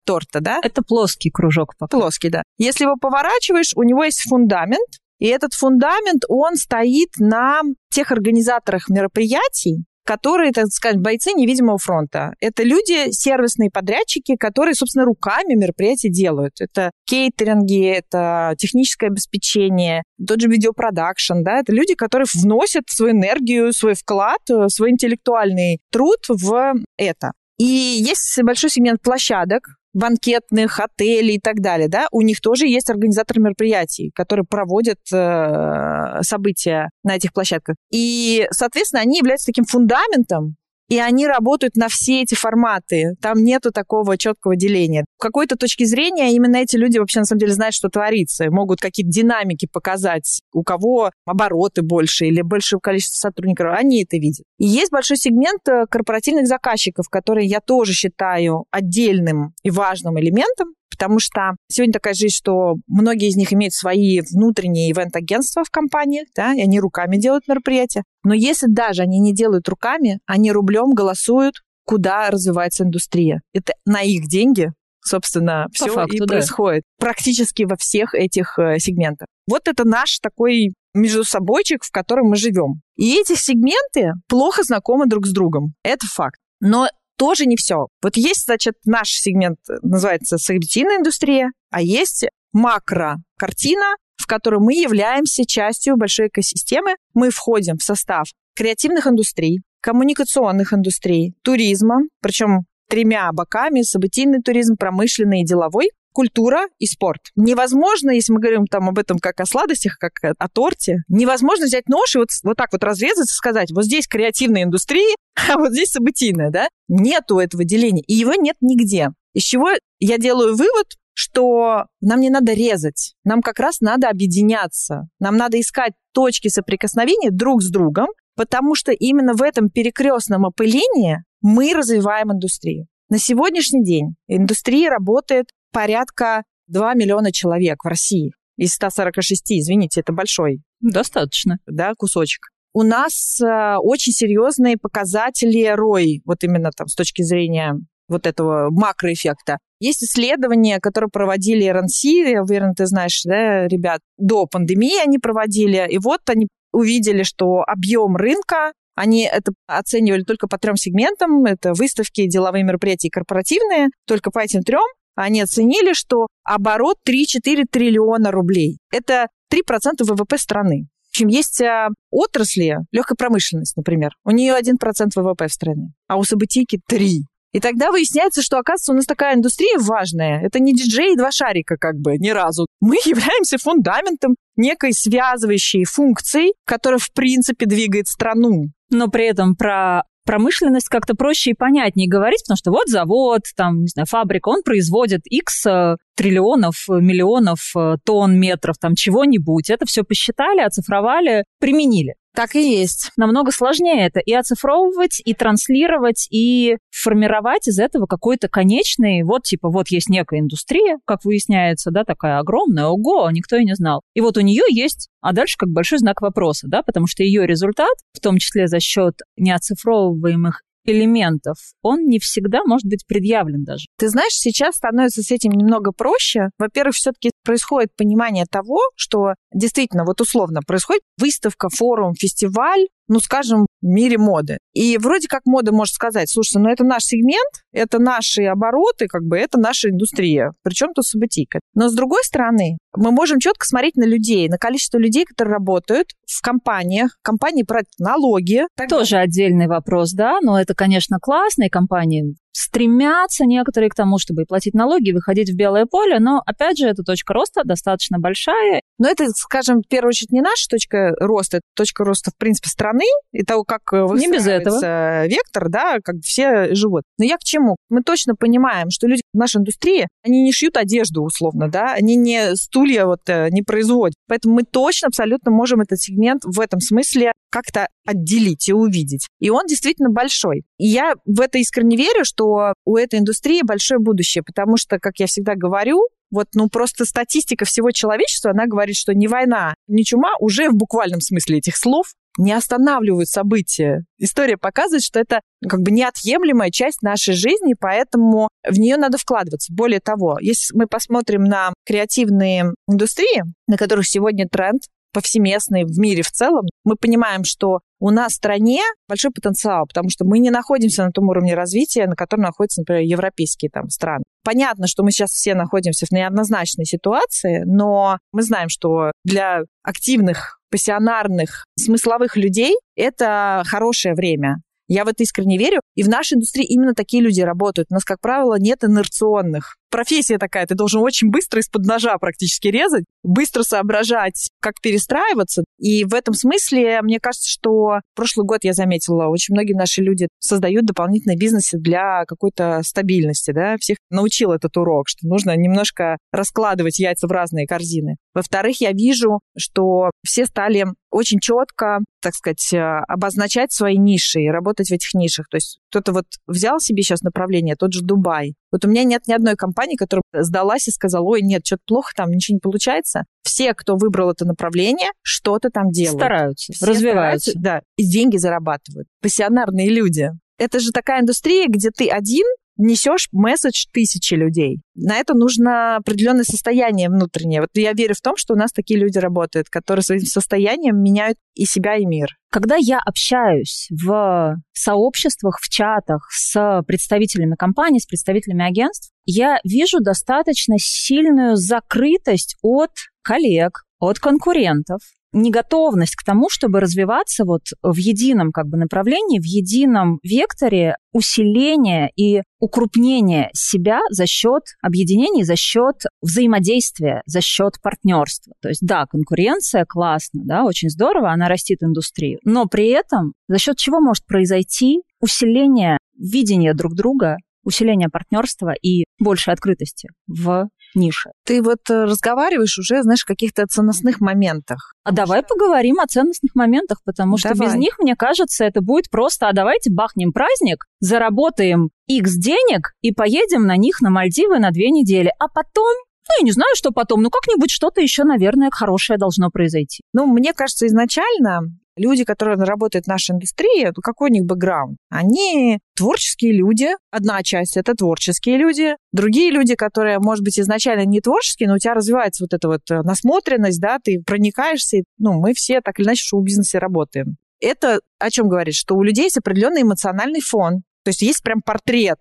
торта, 0.06 0.40
да? 0.42 0.60
Это 0.64 0.82
плоский 0.82 1.30
кружок 1.30 1.74
пока. 1.78 1.98
Плоский, 1.98 2.30
да. 2.30 2.44
Если 2.58 2.84
его 2.84 2.96
поворачиваешь, 3.00 3.74
у 3.76 3.84
него 3.84 4.04
есть 4.04 4.22
фундамент, 4.22 4.88
и 5.20 5.28
этот 5.28 5.54
фундамент, 5.54 6.24
он 6.30 6.56
стоит 6.56 7.10
на 7.20 7.62
тех 7.92 8.12
организаторах 8.12 8.90
мероприятий, 8.90 9.86
которые, 10.04 10.52
так 10.52 10.66
сказать, 10.68 11.00
бойцы 11.00 11.34
невидимого 11.34 11.78
фронта. 11.78 12.34
Это 12.40 12.64
люди, 12.64 13.12
сервисные 13.12 13.70
подрядчики, 13.72 14.36
которые, 14.36 14.74
собственно, 14.74 15.06
руками 15.06 15.54
мероприятия 15.54 16.10
делают. 16.10 16.54
Это 16.60 16.90
кейтеринги, 17.06 17.86
это 17.86 18.56
техническое 18.58 19.08
обеспечение, 19.08 20.04
тот 20.28 20.42
же 20.42 20.48
видеопродакшн, 20.48 21.44
да, 21.44 21.60
это 21.60 21.72
люди, 21.72 21.94
которые 21.94 22.26
вносят 22.34 22.84
свою 22.88 23.14
энергию, 23.14 23.74
свой 23.74 23.94
вклад, 23.94 24.42
свой 24.68 24.90
интеллектуальный 24.90 25.80
труд 25.92 26.20
в 26.28 26.74
это. 26.98 27.32
И 27.62 27.64
есть 27.64 28.42
большой 28.42 28.72
сегмент 28.72 29.04
площадок, 29.04 29.68
банкетных, 29.94 30.80
отелей 30.80 31.36
и 31.36 31.40
так 31.40 31.58
далее, 31.60 31.90
да, 31.90 32.08
у 32.12 32.22
них 32.24 32.42
тоже 32.42 32.66
есть 32.66 32.90
организаторы 32.90 33.40
мероприятий, 33.40 34.10
которые 34.16 34.46
проводят 34.50 34.98
э, 35.14 36.22
события 36.24 36.90
на 37.04 37.18
этих 37.18 37.34
площадках. 37.34 37.76
И, 37.92 38.48
соответственно, 38.50 39.04
они 39.04 39.20
являются 39.20 39.46
таким 39.46 39.66
фундаментом 39.66 40.56
и 40.92 41.00
они 41.00 41.26
работают 41.26 41.78
на 41.78 41.88
все 41.88 42.22
эти 42.22 42.36
форматы. 42.36 43.16
Там 43.22 43.38
нету 43.38 43.72
такого 43.72 44.18
четкого 44.18 44.58
деления. 44.58 45.06
С 45.18 45.22
какой-то 45.22 45.56
точки 45.56 45.86
зрения 45.86 46.34
именно 46.36 46.58
эти 46.58 46.76
люди 46.76 46.98
вообще 46.98 47.20
на 47.20 47.26
самом 47.26 47.40
деле 47.40 47.54
знают, 47.54 47.74
что 47.74 47.88
творится, 47.88 48.52
могут 48.52 48.82
какие-то 48.82 49.10
динамики 49.10 49.70
показать, 49.72 50.42
у 50.52 50.64
кого 50.64 51.12
обороты 51.26 51.82
больше 51.82 52.26
или 52.26 52.42
большее 52.42 52.82
количество 52.82 53.30
сотрудников, 53.30 53.68
они 53.72 54.04
это 54.04 54.18
видят. 54.18 54.46
И 54.58 54.66
есть 54.66 54.92
большой 54.92 55.16
сегмент 55.16 55.66
э, 55.70 55.86
корпоративных 55.90 56.46
заказчиков, 56.46 57.08
которые 57.08 57.48
я 57.48 57.62
тоже 57.62 57.94
считаю 57.94 58.66
отдельным 58.70 59.54
и 59.64 59.72
важным 59.72 60.20
элементом, 60.20 60.74
потому 61.02 61.18
что 61.18 61.56
сегодня 61.68 61.94
такая 61.94 62.14
жизнь, 62.14 62.36
что 62.36 62.76
многие 62.86 63.30
из 63.30 63.36
них 63.36 63.52
имеют 63.54 63.74
свои 63.74 64.22
внутренние 64.22 64.92
ивент-агентства 64.92 65.64
в 65.64 65.72
компаниях, 65.72 66.28
да, 66.36 66.54
и 66.54 66.62
они 66.62 66.80
руками 66.80 67.18
делают 67.18 67.48
мероприятия. 67.48 68.04
Но 68.24 68.36
если 68.36 68.68
даже 68.68 69.02
они 69.02 69.20
не 69.20 69.34
делают 69.34 69.68
руками, 69.68 70.20
они 70.28 70.52
рублем 70.52 70.92
голосуют, 70.92 71.56
куда 71.86 72.30
развивается 72.30 72.84
индустрия. 72.84 73.42
Это 73.52 73.74
на 73.84 74.02
их 74.02 74.28
деньги, 74.28 74.74
собственно, 75.04 75.66
По 75.70 75.74
все 75.74 75.92
факту, 75.92 76.18
и 76.18 76.20
да. 76.20 76.26
происходит 76.28 76.84
практически 77.00 77.64
во 77.64 77.78
всех 77.78 78.14
этих 78.14 78.60
э, 78.60 78.78
сегментах. 78.78 79.26
Вот 79.48 79.68
это 79.68 79.84
наш 79.88 80.20
такой 80.20 80.76
между 80.94 81.24
собойчик, 81.24 81.84
в 81.84 81.92
котором 81.92 82.28
мы 82.28 82.36
живем. 82.36 82.82
И 82.96 83.20
эти 83.20 83.34
сегменты 83.34 84.12
плохо 84.28 84.62
знакомы 84.62 85.08
друг 85.08 85.26
с 85.26 85.32
другом. 85.32 85.74
Это 85.84 86.06
факт. 86.06 86.38
Но 86.60 86.88
тоже 87.22 87.46
не 87.46 87.56
все. 87.56 87.86
Вот 88.02 88.18
есть, 88.18 88.46
значит, 88.46 88.74
наш 88.84 89.10
сегмент, 89.10 89.60
называется 89.84 90.40
событийная 90.40 90.98
индустрия, 90.98 91.52
а 91.70 91.80
есть 91.80 92.26
макро-картина, 92.52 93.96
в 94.18 94.26
которой 94.26 94.60
мы 94.60 94.74
являемся 94.74 95.46
частью 95.46 95.98
большой 95.98 96.30
экосистемы. 96.30 96.96
Мы 97.14 97.30
входим 97.30 97.78
в 97.78 97.84
состав 97.84 98.26
креативных 98.56 99.06
индустрий, 99.06 99.60
коммуникационных 99.82 100.74
индустрий, 100.74 101.36
туризма, 101.44 102.00
причем 102.24 102.62
тремя 102.90 103.30
боками, 103.32 103.84
событийный 103.84 104.42
туризм, 104.42 104.76
промышленный 104.76 105.42
и 105.42 105.46
деловой, 105.46 105.92
культура 106.14 106.68
и 106.80 106.86
спорт. 106.86 107.22
Невозможно, 107.36 108.12
если 108.12 108.34
мы 108.34 108.40
говорим 108.40 108.66
там 108.68 108.90
об 108.90 108.98
этом 108.98 109.20
как 109.20 109.40
о 109.40 109.46
сладостях, 109.46 109.98
как 109.98 110.14
о 110.38 110.50
торте, 110.50 110.98
невозможно 111.08 111.66
взять 111.66 111.88
нож 111.88 112.16
и 112.16 112.20
вот, 112.20 112.30
вот 112.44 112.58
так 112.58 112.70
вот 112.72 112.84
разрезать 112.84 113.30
и 113.30 113.34
сказать, 113.34 113.72
вот 113.72 113.86
здесь 113.86 114.08
креативная 114.08 114.64
индустрия, 114.64 115.16
а 115.50 115.58
вот 115.58 115.72
здесь 115.72 115.92
событийная, 115.92 116.52
да? 116.52 116.68
Нету 116.88 117.40
этого 117.40 117.64
деления, 117.64 118.04
и 118.06 118.14
его 118.14 118.34
нет 118.34 118.58
нигде. 118.62 119.10
Из 119.34 119.44
чего 119.44 119.70
я 120.00 120.18
делаю 120.18 120.56
вывод, 120.56 120.88
что 121.14 121.86
нам 122.02 122.20
не 122.20 122.30
надо 122.30 122.54
резать, 122.54 123.14
нам 123.24 123.42
как 123.42 123.60
раз 123.60 123.82
надо 123.82 124.10
объединяться, 124.10 125.08
нам 125.20 125.38
надо 125.38 125.60
искать 125.60 125.94
точки 126.14 126.48
соприкосновения 126.48 127.32
друг 127.32 127.62
с 127.62 127.70
другом, 127.70 128.08
потому 128.36 128.76
что 128.76 128.92
именно 128.92 129.34
в 129.34 129.42
этом 129.42 129.70
перекрестном 129.70 130.46
опылении 130.46 131.24
мы 131.42 131.74
развиваем 131.74 132.32
индустрию. 132.32 132.88
На 133.10 133.18
сегодняшний 133.18 133.84
день 133.84 134.16
индустрия 134.28 134.90
работает 134.90 135.48
порядка 135.72 136.44
2 136.68 136.94
миллиона 136.94 137.32
человек 137.32 137.84
в 137.84 137.88
России. 137.88 138.32
Из 138.58 138.74
146, 138.74 139.52
извините, 139.54 140.02
это 140.02 140.14
большой. 140.14 140.62
Достаточно. 140.82 141.58
Да, 141.66 141.94
кусочек. 141.98 142.50
У 142.74 142.84
нас 142.84 143.42
э, 143.42 143.76
очень 143.82 144.14
серьезные 144.14 144.78
показатели 144.78 145.74
ROI, 145.74 146.22
вот 146.26 146.44
именно 146.44 146.72
там 146.72 146.88
с 146.88 146.96
точки 146.96 147.22
зрения 147.22 147.76
вот 148.08 148.28
этого 148.28 148.70
макроэффекта. 148.70 149.58
Есть 149.80 150.04
исследования, 150.04 150.80
которые 150.80 151.10
проводили 151.10 151.68
РНС, 151.68 152.04
я 152.04 152.44
уверена, 152.44 152.74
ты 152.76 152.86
знаешь, 152.86 153.22
да, 153.26 153.68
ребят, 153.68 154.00
до 154.18 154.46
пандемии 154.46 155.02
они 155.02 155.18
проводили, 155.18 155.88
и 155.90 155.98
вот 155.98 156.22
они 156.28 156.48
увидели, 156.72 157.24
что 157.24 157.64
объем 157.66 158.16
рынка 158.16 158.74
они 158.96 159.24
это 159.24 159.54
оценивали 159.68 160.24
только 160.24 160.48
по 160.48 160.58
трем 160.58 160.76
сегментам. 160.76 161.46
Это 161.46 161.74
выставки, 161.74 162.28
деловые 162.28 162.64
мероприятия 162.64 163.08
и 163.08 163.12
корпоративные. 163.12 163.88
Только 164.06 164.32
по 164.32 164.40
этим 164.40 164.62
трем 164.64 164.86
они 165.24 165.42
оценили, 165.42 165.94
что 165.94 166.28
оборот 166.44 166.98
3-4 167.08 167.66
триллиона 167.70 168.32
рублей. 168.32 168.78
Это 168.92 169.28
3% 169.54 170.04
ВВП 170.04 170.38
страны. 170.38 170.88
В 171.08 171.10
общем, 171.14 171.28
есть 171.28 171.62
а, 171.62 171.90
отрасли, 172.10 172.78
легкая 172.92 173.18
промышленность, 173.18 173.76
например, 173.76 174.12
у 174.24 174.32
нее 174.32 174.56
1% 174.58 175.10
ВВП 175.14 175.48
в 175.48 175.52
стране, 175.54 175.92
а 176.08 176.18
у 176.18 176.24
событийки 176.24 176.80
3. 176.88 177.26
И 177.54 177.60
тогда 177.60 177.92
выясняется, 177.92 178.42
что, 178.42 178.58
оказывается, 178.58 178.94
у 178.94 178.96
нас 178.96 179.06
такая 179.06 179.36
индустрия 179.36 179.78
важная. 179.78 180.42
Это 180.42 180.60
не 180.60 180.74
диджей 180.74 181.14
и 181.14 181.18
два 181.18 181.32
шарика 181.32 181.76
как 181.78 181.98
бы 181.98 182.18
ни 182.18 182.30
разу. 182.30 182.66
Мы 182.80 182.96
являемся 183.06 183.58
фундаментом 183.58 184.36
некой 184.56 184.94
связывающей 184.94 185.84
функции, 185.84 186.54
которая, 186.66 187.00
в 187.00 187.12
принципе, 187.12 187.66
двигает 187.66 188.08
страну. 188.08 188.68
Но 188.90 189.10
при 189.10 189.26
этом 189.26 189.56
про 189.56 190.04
промышленность 190.26 190.90
как-то 190.90 191.16
проще 191.16 191.52
и 191.52 191.56
понятнее 191.56 192.10
говорить, 192.10 192.44
потому 192.44 192.58
что 192.58 192.72
вот 192.72 192.88
завод, 192.88 193.42
там, 193.56 193.82
не 193.82 193.88
знаю, 193.88 194.06
фабрика, 194.08 194.50
он 194.50 194.64
производит 194.64 195.22
X 195.26 195.66
э, 195.66 195.96
триллионов, 196.16 196.86
миллионов 196.88 197.60
э, 197.76 197.96
тонн, 198.06 198.40
метров, 198.40 198.78
там, 198.80 198.96
чего-нибудь. 198.96 199.70
Это 199.70 199.86
все 199.86 200.04
посчитали, 200.04 200.62
оцифровали, 200.62 201.46
применили. 201.60 202.16
Так 202.34 202.56
и 202.56 202.80
есть. 202.80 203.12
Намного 203.18 203.52
сложнее 203.52 204.06
это 204.06 204.20
и 204.20 204.34
оцифровывать, 204.34 205.22
и 205.26 205.34
транслировать, 205.34 206.28
и 206.32 206.78
формировать 206.90 207.68
из 207.68 207.78
этого 207.78 208.06
какой-то 208.06 208.48
конечный, 208.48 209.24
вот 209.24 209.44
типа 209.44 209.70
вот 209.70 209.90
есть 209.90 210.10
некая 210.10 210.40
индустрия, 210.40 210.98
как 211.06 211.26
выясняется, 211.26 211.92
да, 211.92 212.04
такая 212.06 212.40
огромная, 212.40 212.86
ого, 212.86 213.30
никто 213.32 213.58
и 213.58 213.66
не 213.66 213.76
знал. 213.76 214.02
И 214.14 214.22
вот 214.22 214.38
у 214.38 214.42
нее 214.42 214.64
есть, 214.70 215.10
а 215.20 215.34
дальше 215.34 215.56
как 215.58 215.70
большой 215.70 216.00
знак 216.00 216.22
вопроса, 216.22 216.68
да, 216.70 216.84
потому 216.84 217.08
что 217.08 217.24
ее 217.24 217.46
результат, 217.46 217.96
в 218.14 218.22
том 218.22 218.38
числе 218.38 218.68
за 218.68 218.80
счет 218.80 219.16
неоцифровываемых 219.38 220.62
элементов, 220.86 221.58
он 221.82 222.06
не 222.06 222.20
всегда 222.20 222.64
может 222.66 222.88
быть 222.88 223.06
предъявлен 223.08 223.64
даже. 223.64 223.86
Ты 223.98 224.10
знаешь, 224.10 224.34
сейчас 224.34 224.76
становится 224.76 225.22
с 225.22 225.32
этим 225.32 225.52
немного 225.52 225.92
проще. 225.92 226.50
Во-первых, 226.58 226.96
все-таки 226.96 227.32
происходит 227.44 227.96
понимание 227.96 228.46
того, 228.50 228.80
что 228.96 229.34
действительно, 229.54 230.06
вот 230.06 230.22
условно, 230.22 230.62
происходит 230.66 231.02
выставка, 231.18 231.70
форум, 231.70 232.14
фестиваль, 232.14 232.88
ну, 233.08 233.20
скажем, 233.20 233.66
в 233.82 233.86
мире 233.86 234.18
моды. 234.18 234.58
И 234.74 234.98
вроде 234.98 235.28
как 235.28 235.42
мода 235.46 235.74
может 235.74 235.96
сказать, 235.96 236.30
слушай, 236.30 236.62
ну 236.62 236.70
это 236.70 236.86
наш 236.86 237.04
сегмент, 237.04 237.52
это 237.74 238.00
наши 238.00 238.44
обороты, 238.44 239.08
как 239.08 239.24
бы 239.24 239.38
это 239.38 239.60
наша 239.60 239.90
индустрия. 239.90 240.54
Причем 240.64 240.94
тут 240.94 241.06
событийка. 241.06 241.60
Но 241.74 241.90
с 241.90 241.94
другой 241.94 242.24
стороны, 242.24 242.78
мы 242.96 243.12
можем 243.12 243.40
четко 243.40 243.66
смотреть 243.66 243.98
на 243.98 244.06
людей, 244.06 244.48
на 244.48 244.58
количество 244.58 244.98
людей, 244.98 245.26
которые 245.26 245.56
работают 245.56 246.08
в 246.26 246.42
компаниях. 246.42 247.18
Компании 247.22 247.64
платят 247.64 247.92
налоги. 248.00 248.62
Тоже 248.88 249.18
отдельный 249.18 249.68
вопрос, 249.68 250.14
да, 250.14 250.40
но 250.42 250.60
это, 250.60 250.74
конечно, 250.74 251.18
классные 251.20 251.70
компании 251.70 252.36
стремятся 252.52 253.46
некоторые 253.46 253.90
к 253.90 253.96
тому, 253.96 254.18
чтобы 254.18 254.46
платить 254.46 254.74
налоги, 254.74 255.12
выходить 255.12 255.50
в 255.50 255.56
белое 255.56 255.86
поле, 255.86 256.20
но, 256.20 256.42
опять 256.46 256.78
же, 256.78 256.88
эта 256.88 257.04
точка 257.04 257.34
роста 257.34 257.64
достаточно 257.64 258.20
большая. 258.20 258.82
Но 258.98 259.10
это, 259.10 259.28
скажем, 259.30 259.82
в 259.82 259.88
первую 259.88 260.10
очередь 260.10 260.32
не 260.32 260.42
наша 260.42 260.68
точка 260.70 261.14
роста, 261.20 261.58
это 261.58 261.66
точка 261.76 262.04
роста, 262.04 262.32
в 262.32 262.38
принципе, 262.38 262.70
страны 262.70 263.06
и 263.32 263.44
того, 263.44 263.64
как 263.64 263.82
не 263.92 264.32
без 264.32 264.48
этого. 264.48 265.26
вектор, 265.28 265.70
да, 265.70 266.00
как 266.04 266.16
все 266.24 266.74
живут. 266.76 267.04
Но 267.18 267.26
я 267.26 267.38
к 267.38 267.44
чему? 267.44 267.76
Мы 267.90 268.04
точно 268.04 268.36
понимаем, 268.36 268.90
что 268.90 269.08
люди 269.08 269.22
в 269.34 269.38
нашей 269.38 269.58
индустрии, 269.58 270.08
они 270.24 270.44
не 270.44 270.52
шьют 270.52 270.78
одежду, 270.78 271.24
условно, 271.24 271.70
да, 271.70 271.94
они 271.94 272.16
не 272.16 272.56
стулья 272.56 273.06
вот 273.06 273.22
э, 273.28 273.50
не 273.50 273.62
производят. 273.62 274.16
Поэтому 274.28 274.56
мы 274.56 274.64
точно 274.64 275.08
абсолютно 275.08 275.52
можем 275.52 275.82
этот 275.82 276.00
сегмент 276.00 276.44
в 276.44 276.60
этом 276.60 276.80
смысле 276.80 277.32
как-то 277.52 277.88
отделить 278.06 278.68
и 278.70 278.74
увидеть. 278.74 279.28
И 279.40 279.50
он 279.50 279.68
действительно 279.68 280.10
большой. 280.10 280.64
И 280.78 280.88
я 280.88 281.14
в 281.26 281.42
это 281.42 281.58
искренне 281.60 281.98
верю, 281.98 282.24
что 282.24 282.74
у 282.86 282.98
этой 282.98 283.20
индустрии 283.20 283.62
большое 283.64 284.00
будущее, 284.00 284.44
потому 284.44 284.78
что, 284.78 284.98
как 285.00 285.20
я 285.20 285.28
всегда 285.28 285.56
говорю, 285.56 286.08
вот, 286.32 286.48
ну, 286.56 286.70
просто 286.70 287.06
статистика 287.06 287.66
всего 287.66 287.92
человечества, 287.92 288.52
она 288.52 288.66
говорит, 288.66 288.96
что 288.96 289.14
ни 289.14 289.28
война, 289.28 289.76
ни 289.88 290.04
чума 290.04 290.32
уже 290.40 290.70
в 290.70 290.76
буквальном 290.76 291.20
смысле 291.20 291.58
этих 291.58 291.76
слов 291.76 292.08
не 292.38 292.54
останавливают 292.54 293.28
события. 293.28 294.06
История 294.18 294.58
показывает, 294.58 295.04
что 295.04 295.20
это 295.20 295.42
как 295.68 295.82
бы 295.82 295.92
неотъемлемая 295.92 296.72
часть 296.72 297.02
нашей 297.02 297.34
жизни, 297.34 297.76
поэтому 297.78 298.48
в 298.66 298.80
нее 298.80 298.96
надо 298.96 299.18
вкладываться. 299.18 299.74
Более 299.74 300.00
того, 300.00 300.38
если 300.40 300.74
мы 300.76 300.88
посмотрим 300.88 301.44
на 301.44 301.74
креативные 301.86 302.74
индустрии, 302.88 303.44
на 303.68 303.76
которых 303.76 304.08
сегодня 304.08 304.48
тренд, 304.48 304.82
повсеместный 305.14 305.84
в 305.84 305.98
мире 306.00 306.24
в 306.24 306.32
целом, 306.32 306.66
мы 306.84 306.96
понимаем, 306.96 307.44
что 307.44 307.80
у 308.00 308.10
нас 308.10 308.34
в 308.34 308.36
стране 308.36 308.82
большой 309.08 309.32
потенциал, 309.32 309.86
потому 309.88 310.10
что 310.10 310.26
мы 310.26 310.40
не 310.40 310.50
находимся 310.50 311.06
на 311.06 311.12
том 311.12 311.30
уровне 311.30 311.54
развития, 311.54 312.08
на 312.08 312.16
котором 312.16 312.44
находятся, 312.44 312.82
например, 312.82 313.04
европейские 313.04 313.70
там 313.70 313.90
страны. 313.90 314.24
Понятно, 314.44 314.88
что 314.88 315.04
мы 315.04 315.12
сейчас 315.12 315.32
все 315.32 315.54
находимся 315.54 316.06
в 316.06 316.12
неоднозначной 316.12 316.86
ситуации, 316.86 317.64
но 317.66 318.18
мы 318.32 318.42
знаем, 318.42 318.70
что 318.70 319.12
для 319.24 319.62
активных, 319.84 320.60
пассионарных, 320.72 321.66
смысловых 321.78 322.38
людей 322.38 322.76
это 322.96 323.64
хорошее 323.66 324.16
время. 324.16 324.58
Я 324.88 325.06
в 325.06 325.08
это 325.08 325.24
искренне 325.24 325.58
верю. 325.58 325.80
И 325.96 326.04
в 326.04 326.10
нашей 326.10 326.34
индустрии 326.34 326.66
именно 326.66 326.94
такие 326.94 327.24
люди 327.24 327.40
работают. 327.40 327.88
У 327.92 327.94
нас, 327.94 328.04
как 328.04 328.20
правило, 328.20 328.60
нет 328.60 328.84
инерционных 328.84 329.78
профессия 329.92 330.38
такая, 330.38 330.66
ты 330.66 330.74
должен 330.74 331.02
очень 331.02 331.30
быстро 331.30 331.60
из-под 331.60 331.86
ножа 331.86 332.18
практически 332.18 332.70
резать, 332.70 333.04
быстро 333.24 333.64
соображать, 333.64 334.50
как 334.60 334.82
перестраиваться. 334.82 335.64
И 335.78 336.06
в 336.06 336.14
этом 336.16 336.34
смысле, 336.34 337.02
мне 337.02 337.20
кажется, 337.20 337.50
что 337.50 338.00
прошлый 338.16 338.46
год 338.46 338.64
я 338.64 338.74
заметила, 338.74 339.28
очень 339.28 339.54
многие 339.54 339.74
наши 339.74 340.02
люди 340.02 340.28
создают 340.40 340.86
дополнительные 340.86 341.38
бизнесы 341.38 341.78
для 341.78 342.26
какой-то 342.26 342.82
стабильности, 342.84 343.52
да, 343.52 343.76
всех 343.80 343.98
научил 344.10 344.52
этот 344.52 344.76
урок, 344.78 345.08
что 345.08 345.28
нужно 345.28 345.56
немножко 345.56 346.18
раскладывать 346.32 346.98
яйца 346.98 347.28
в 347.28 347.32
разные 347.32 347.68
корзины. 347.68 348.16
Во-вторых, 348.34 348.80
я 348.80 348.92
вижу, 348.92 349.40
что 349.58 350.10
все 350.26 350.46
стали 350.46 350.86
очень 351.12 351.40
четко, 351.40 352.00
так 352.22 352.34
сказать, 352.34 352.74
обозначать 353.08 353.74
свои 353.74 353.98
ниши 353.98 354.42
и 354.42 354.50
работать 354.50 354.90
в 354.90 354.94
этих 354.94 355.14
нишах. 355.14 355.48
То 355.50 355.58
есть 355.58 355.80
кто-то 355.90 356.14
вот 356.14 356.26
взял 356.48 356.80
себе 356.80 357.04
сейчас 357.04 357.22
направление, 357.22 357.76
тот 357.76 357.92
же 357.92 358.02
Дубай. 358.02 358.54
Вот 358.72 358.86
у 358.86 358.88
меня 358.88 359.04
нет 359.04 359.28
ни 359.28 359.34
одной 359.34 359.56
компании, 359.56 359.96
которая 359.96 360.24
сдалась 360.34 360.88
и 360.88 360.92
сказала, 360.92 361.24
ой, 361.24 361.42
нет, 361.42 361.66
что-то 361.66 361.82
плохо, 361.86 362.14
там 362.16 362.32
ничего 362.32 362.56
не 362.56 362.60
получается. 362.60 363.26
Все, 363.44 363.74
кто 363.74 363.96
выбрал 363.96 364.32
это 364.32 364.46
направление, 364.46 365.10
что-то 365.22 365.70
там 365.70 365.90
делают. 365.92 366.22
Стараются, 366.22 366.74
Все 366.74 366.86
развиваются. 366.86 367.52
Стараются, 367.52 367.82
да, 367.82 367.82
и 367.98 368.08
деньги 368.08 368.38
зарабатывают. 368.38 369.08
Пассионарные 369.22 369.90
люди. 369.90 370.32
Это 370.58 370.80
же 370.80 370.92
такая 370.92 371.22
индустрия, 371.22 371.68
где 371.68 371.90
ты 371.90 372.10
один 372.10 372.46
несешь 372.78 373.28
месседж 373.32 373.86
тысячи 373.94 374.34
людей. 374.34 374.80
На 374.96 375.18
это 375.18 375.34
нужно 375.34 375.98
определенное 375.98 376.44
состояние 376.44 377.10
внутреннее. 377.10 377.62
Вот 377.62 377.70
я 377.76 377.94
верю 377.94 378.16
в 378.16 378.22
том, 378.22 378.38
что 378.38 378.54
у 378.54 378.58
нас 378.58 378.72
такие 378.72 379.00
люди 379.00 379.18
работают, 379.18 379.70
которые 379.70 380.04
своим 380.04 380.22
состоянием 380.22 381.02
меняют 381.02 381.38
и 381.54 381.66
себя, 381.66 381.96
и 381.96 382.06
мир. 382.06 382.30
Когда 382.50 382.76
я 382.78 383.00
общаюсь 383.06 383.88
в 383.92 384.58
сообществах, 384.74 385.60
в 385.62 385.70
чатах 385.70 386.28
с 386.32 386.84
представителями 386.86 387.56
компаний, 387.56 388.00
с 388.00 388.06
представителями 388.06 388.68
агентств, 388.68 389.12
я 389.26 389.60
вижу 389.64 390.00
достаточно 390.00 390.76
сильную 390.78 391.56
закрытость 391.56 392.58
от 392.62 392.92
коллег, 393.22 393.84
от 394.00 394.20
конкурентов, 394.20 395.02
неготовность 395.34 396.16
к 396.16 396.24
тому, 396.24 396.50
чтобы 396.50 396.80
развиваться 396.80 397.46
вот 397.46 397.62
в 397.82 397.96
едином 397.96 398.52
как 398.52 398.68
бы 398.68 398.78
направлении, 398.78 399.40
в 399.40 399.46
едином 399.46 400.20
векторе 400.24 400.96
усиления 401.14 402.12
и 402.16 402.42
укрупнения 402.60 403.50
себя 403.54 404.00
за 404.10 404.26
счет 404.26 404.64
объединений, 404.82 405.44
за 405.44 405.56
счет 405.56 406.04
взаимодействия, 406.22 407.22
за 407.26 407.42
счет 407.42 407.76
партнерства. 407.82 408.54
То 408.62 408.70
есть 408.70 408.82
да, 408.86 409.06
конкуренция 409.06 409.86
классно, 409.86 410.42
да, 410.46 410.64
очень 410.64 410.90
здорово, 410.90 411.32
она 411.32 411.48
растит 411.48 411.84
индустрию, 411.84 412.40
но 412.44 412.66
при 412.66 412.90
этом 412.90 413.34
за 413.48 413.58
счет 413.58 413.78
чего 413.78 414.00
может 414.00 414.26
произойти 414.26 415.02
усиление 415.22 415.98
видения 416.18 416.74
друг 416.74 416.96
друга, 416.96 417.38
усиление 417.64 418.10
партнерства 418.10 418.74
и 418.82 419.06
больше 419.20 419.52
открытости 419.52 420.10
в 420.28 420.70
нише. 420.96 421.32
Ты 421.46 421.62
вот 421.62 421.90
э, 421.90 422.04
разговариваешь 422.04 422.78
уже, 422.78 423.02
знаешь, 423.04 423.24
о 423.24 423.28
каких-то 423.28 423.66
ценностных 423.66 424.20
моментах. 424.20 424.94
А 425.04 425.12
давай 425.12 425.44
поговорим 425.44 426.00
о 426.00 426.06
ценностных 426.06 426.54
моментах, 426.56 427.00
потому 427.06 427.38
что 427.38 427.50
Давай. 427.50 427.68
без 427.68 427.76
них, 427.76 428.00
мне 428.00 428.16
кажется, 428.16 428.66
это 428.66 428.82
будет 428.82 429.10
просто, 429.10 429.48
а 429.48 429.54
давайте 429.54 429.92
бахнем 429.92 430.32
праздник, 430.32 430.86
заработаем 431.00 431.90
X 432.08 432.36
денег 432.36 432.92
и 433.02 433.14
поедем 433.14 433.66
на 433.66 433.78
них 433.78 434.02
на 434.02 434.10
Мальдивы 434.10 434.60
на 434.60 434.72
две 434.72 434.90
недели. 434.90 435.32
А 435.40 435.48
потом, 435.48 435.96
ну, 436.28 436.36
я 436.40 436.44
не 436.44 436.52
знаю, 436.52 436.74
что 436.76 436.92
потом, 436.92 437.22
но 437.22 437.30
как-нибудь 437.30 437.72
что-то 437.72 438.02
еще, 438.02 438.24
наверное, 438.24 438.70
хорошее 438.72 439.18
должно 439.18 439.50
произойти. 439.50 440.04
Ну, 440.14 440.26
мне 440.26 440.54
кажется, 440.54 440.88
изначально 440.88 441.62
люди, 442.02 442.24
которые 442.24 442.58
работают 442.58 443.06
в 443.06 443.08
нашей 443.08 443.36
индустрии, 443.36 443.92
какой 444.02 444.30
у 444.30 444.34
них 444.34 444.44
бэкграунд? 444.46 444.98
Они 445.10 445.80
творческие 445.96 446.54
люди. 446.54 446.90
Одна 447.12 447.44
часть— 447.44 447.78
это 447.78 447.94
творческие 447.94 448.58
люди. 448.58 448.96
Другие 449.14 449.52
люди, 449.52 449.76
которые, 449.76 450.20
может 450.20 450.44
быть, 450.44 450.60
изначально 450.60 451.06
не 451.06 451.22
творческие, 451.22 451.70
но 451.70 451.76
у 451.76 451.78
тебя 451.78 451.94
развивается 451.94 452.44
вот 452.44 452.54
эта 452.54 452.68
вот 452.68 452.82
э, 452.90 453.02
насмотренность, 453.04 453.80
да, 453.80 453.98
ты 454.04 454.22
проникаешься. 454.26 454.98
и, 454.98 455.04
Ну, 455.18 455.34
мы 455.34 455.54
все 455.54 455.82
так 455.82 456.00
или 456.00 456.08
иначе 456.08 456.24
в 456.24 456.28
шоу-бизнесе 456.28 456.80
работаем. 456.80 457.38
Это 457.60 458.00
о 458.20 458.30
чем 458.30 458.50
говорит? 458.50 458.74
Что 458.74 458.96
у 458.96 459.04
людей 459.04 459.26
есть 459.26 459.38
определенный 459.38 459.84
эмоциональный 459.84 460.42
фон. 460.42 460.82
То 461.04 461.10
есть 461.10 461.22
есть 461.22 461.44
прям 461.44 461.62
портрет 461.62 462.18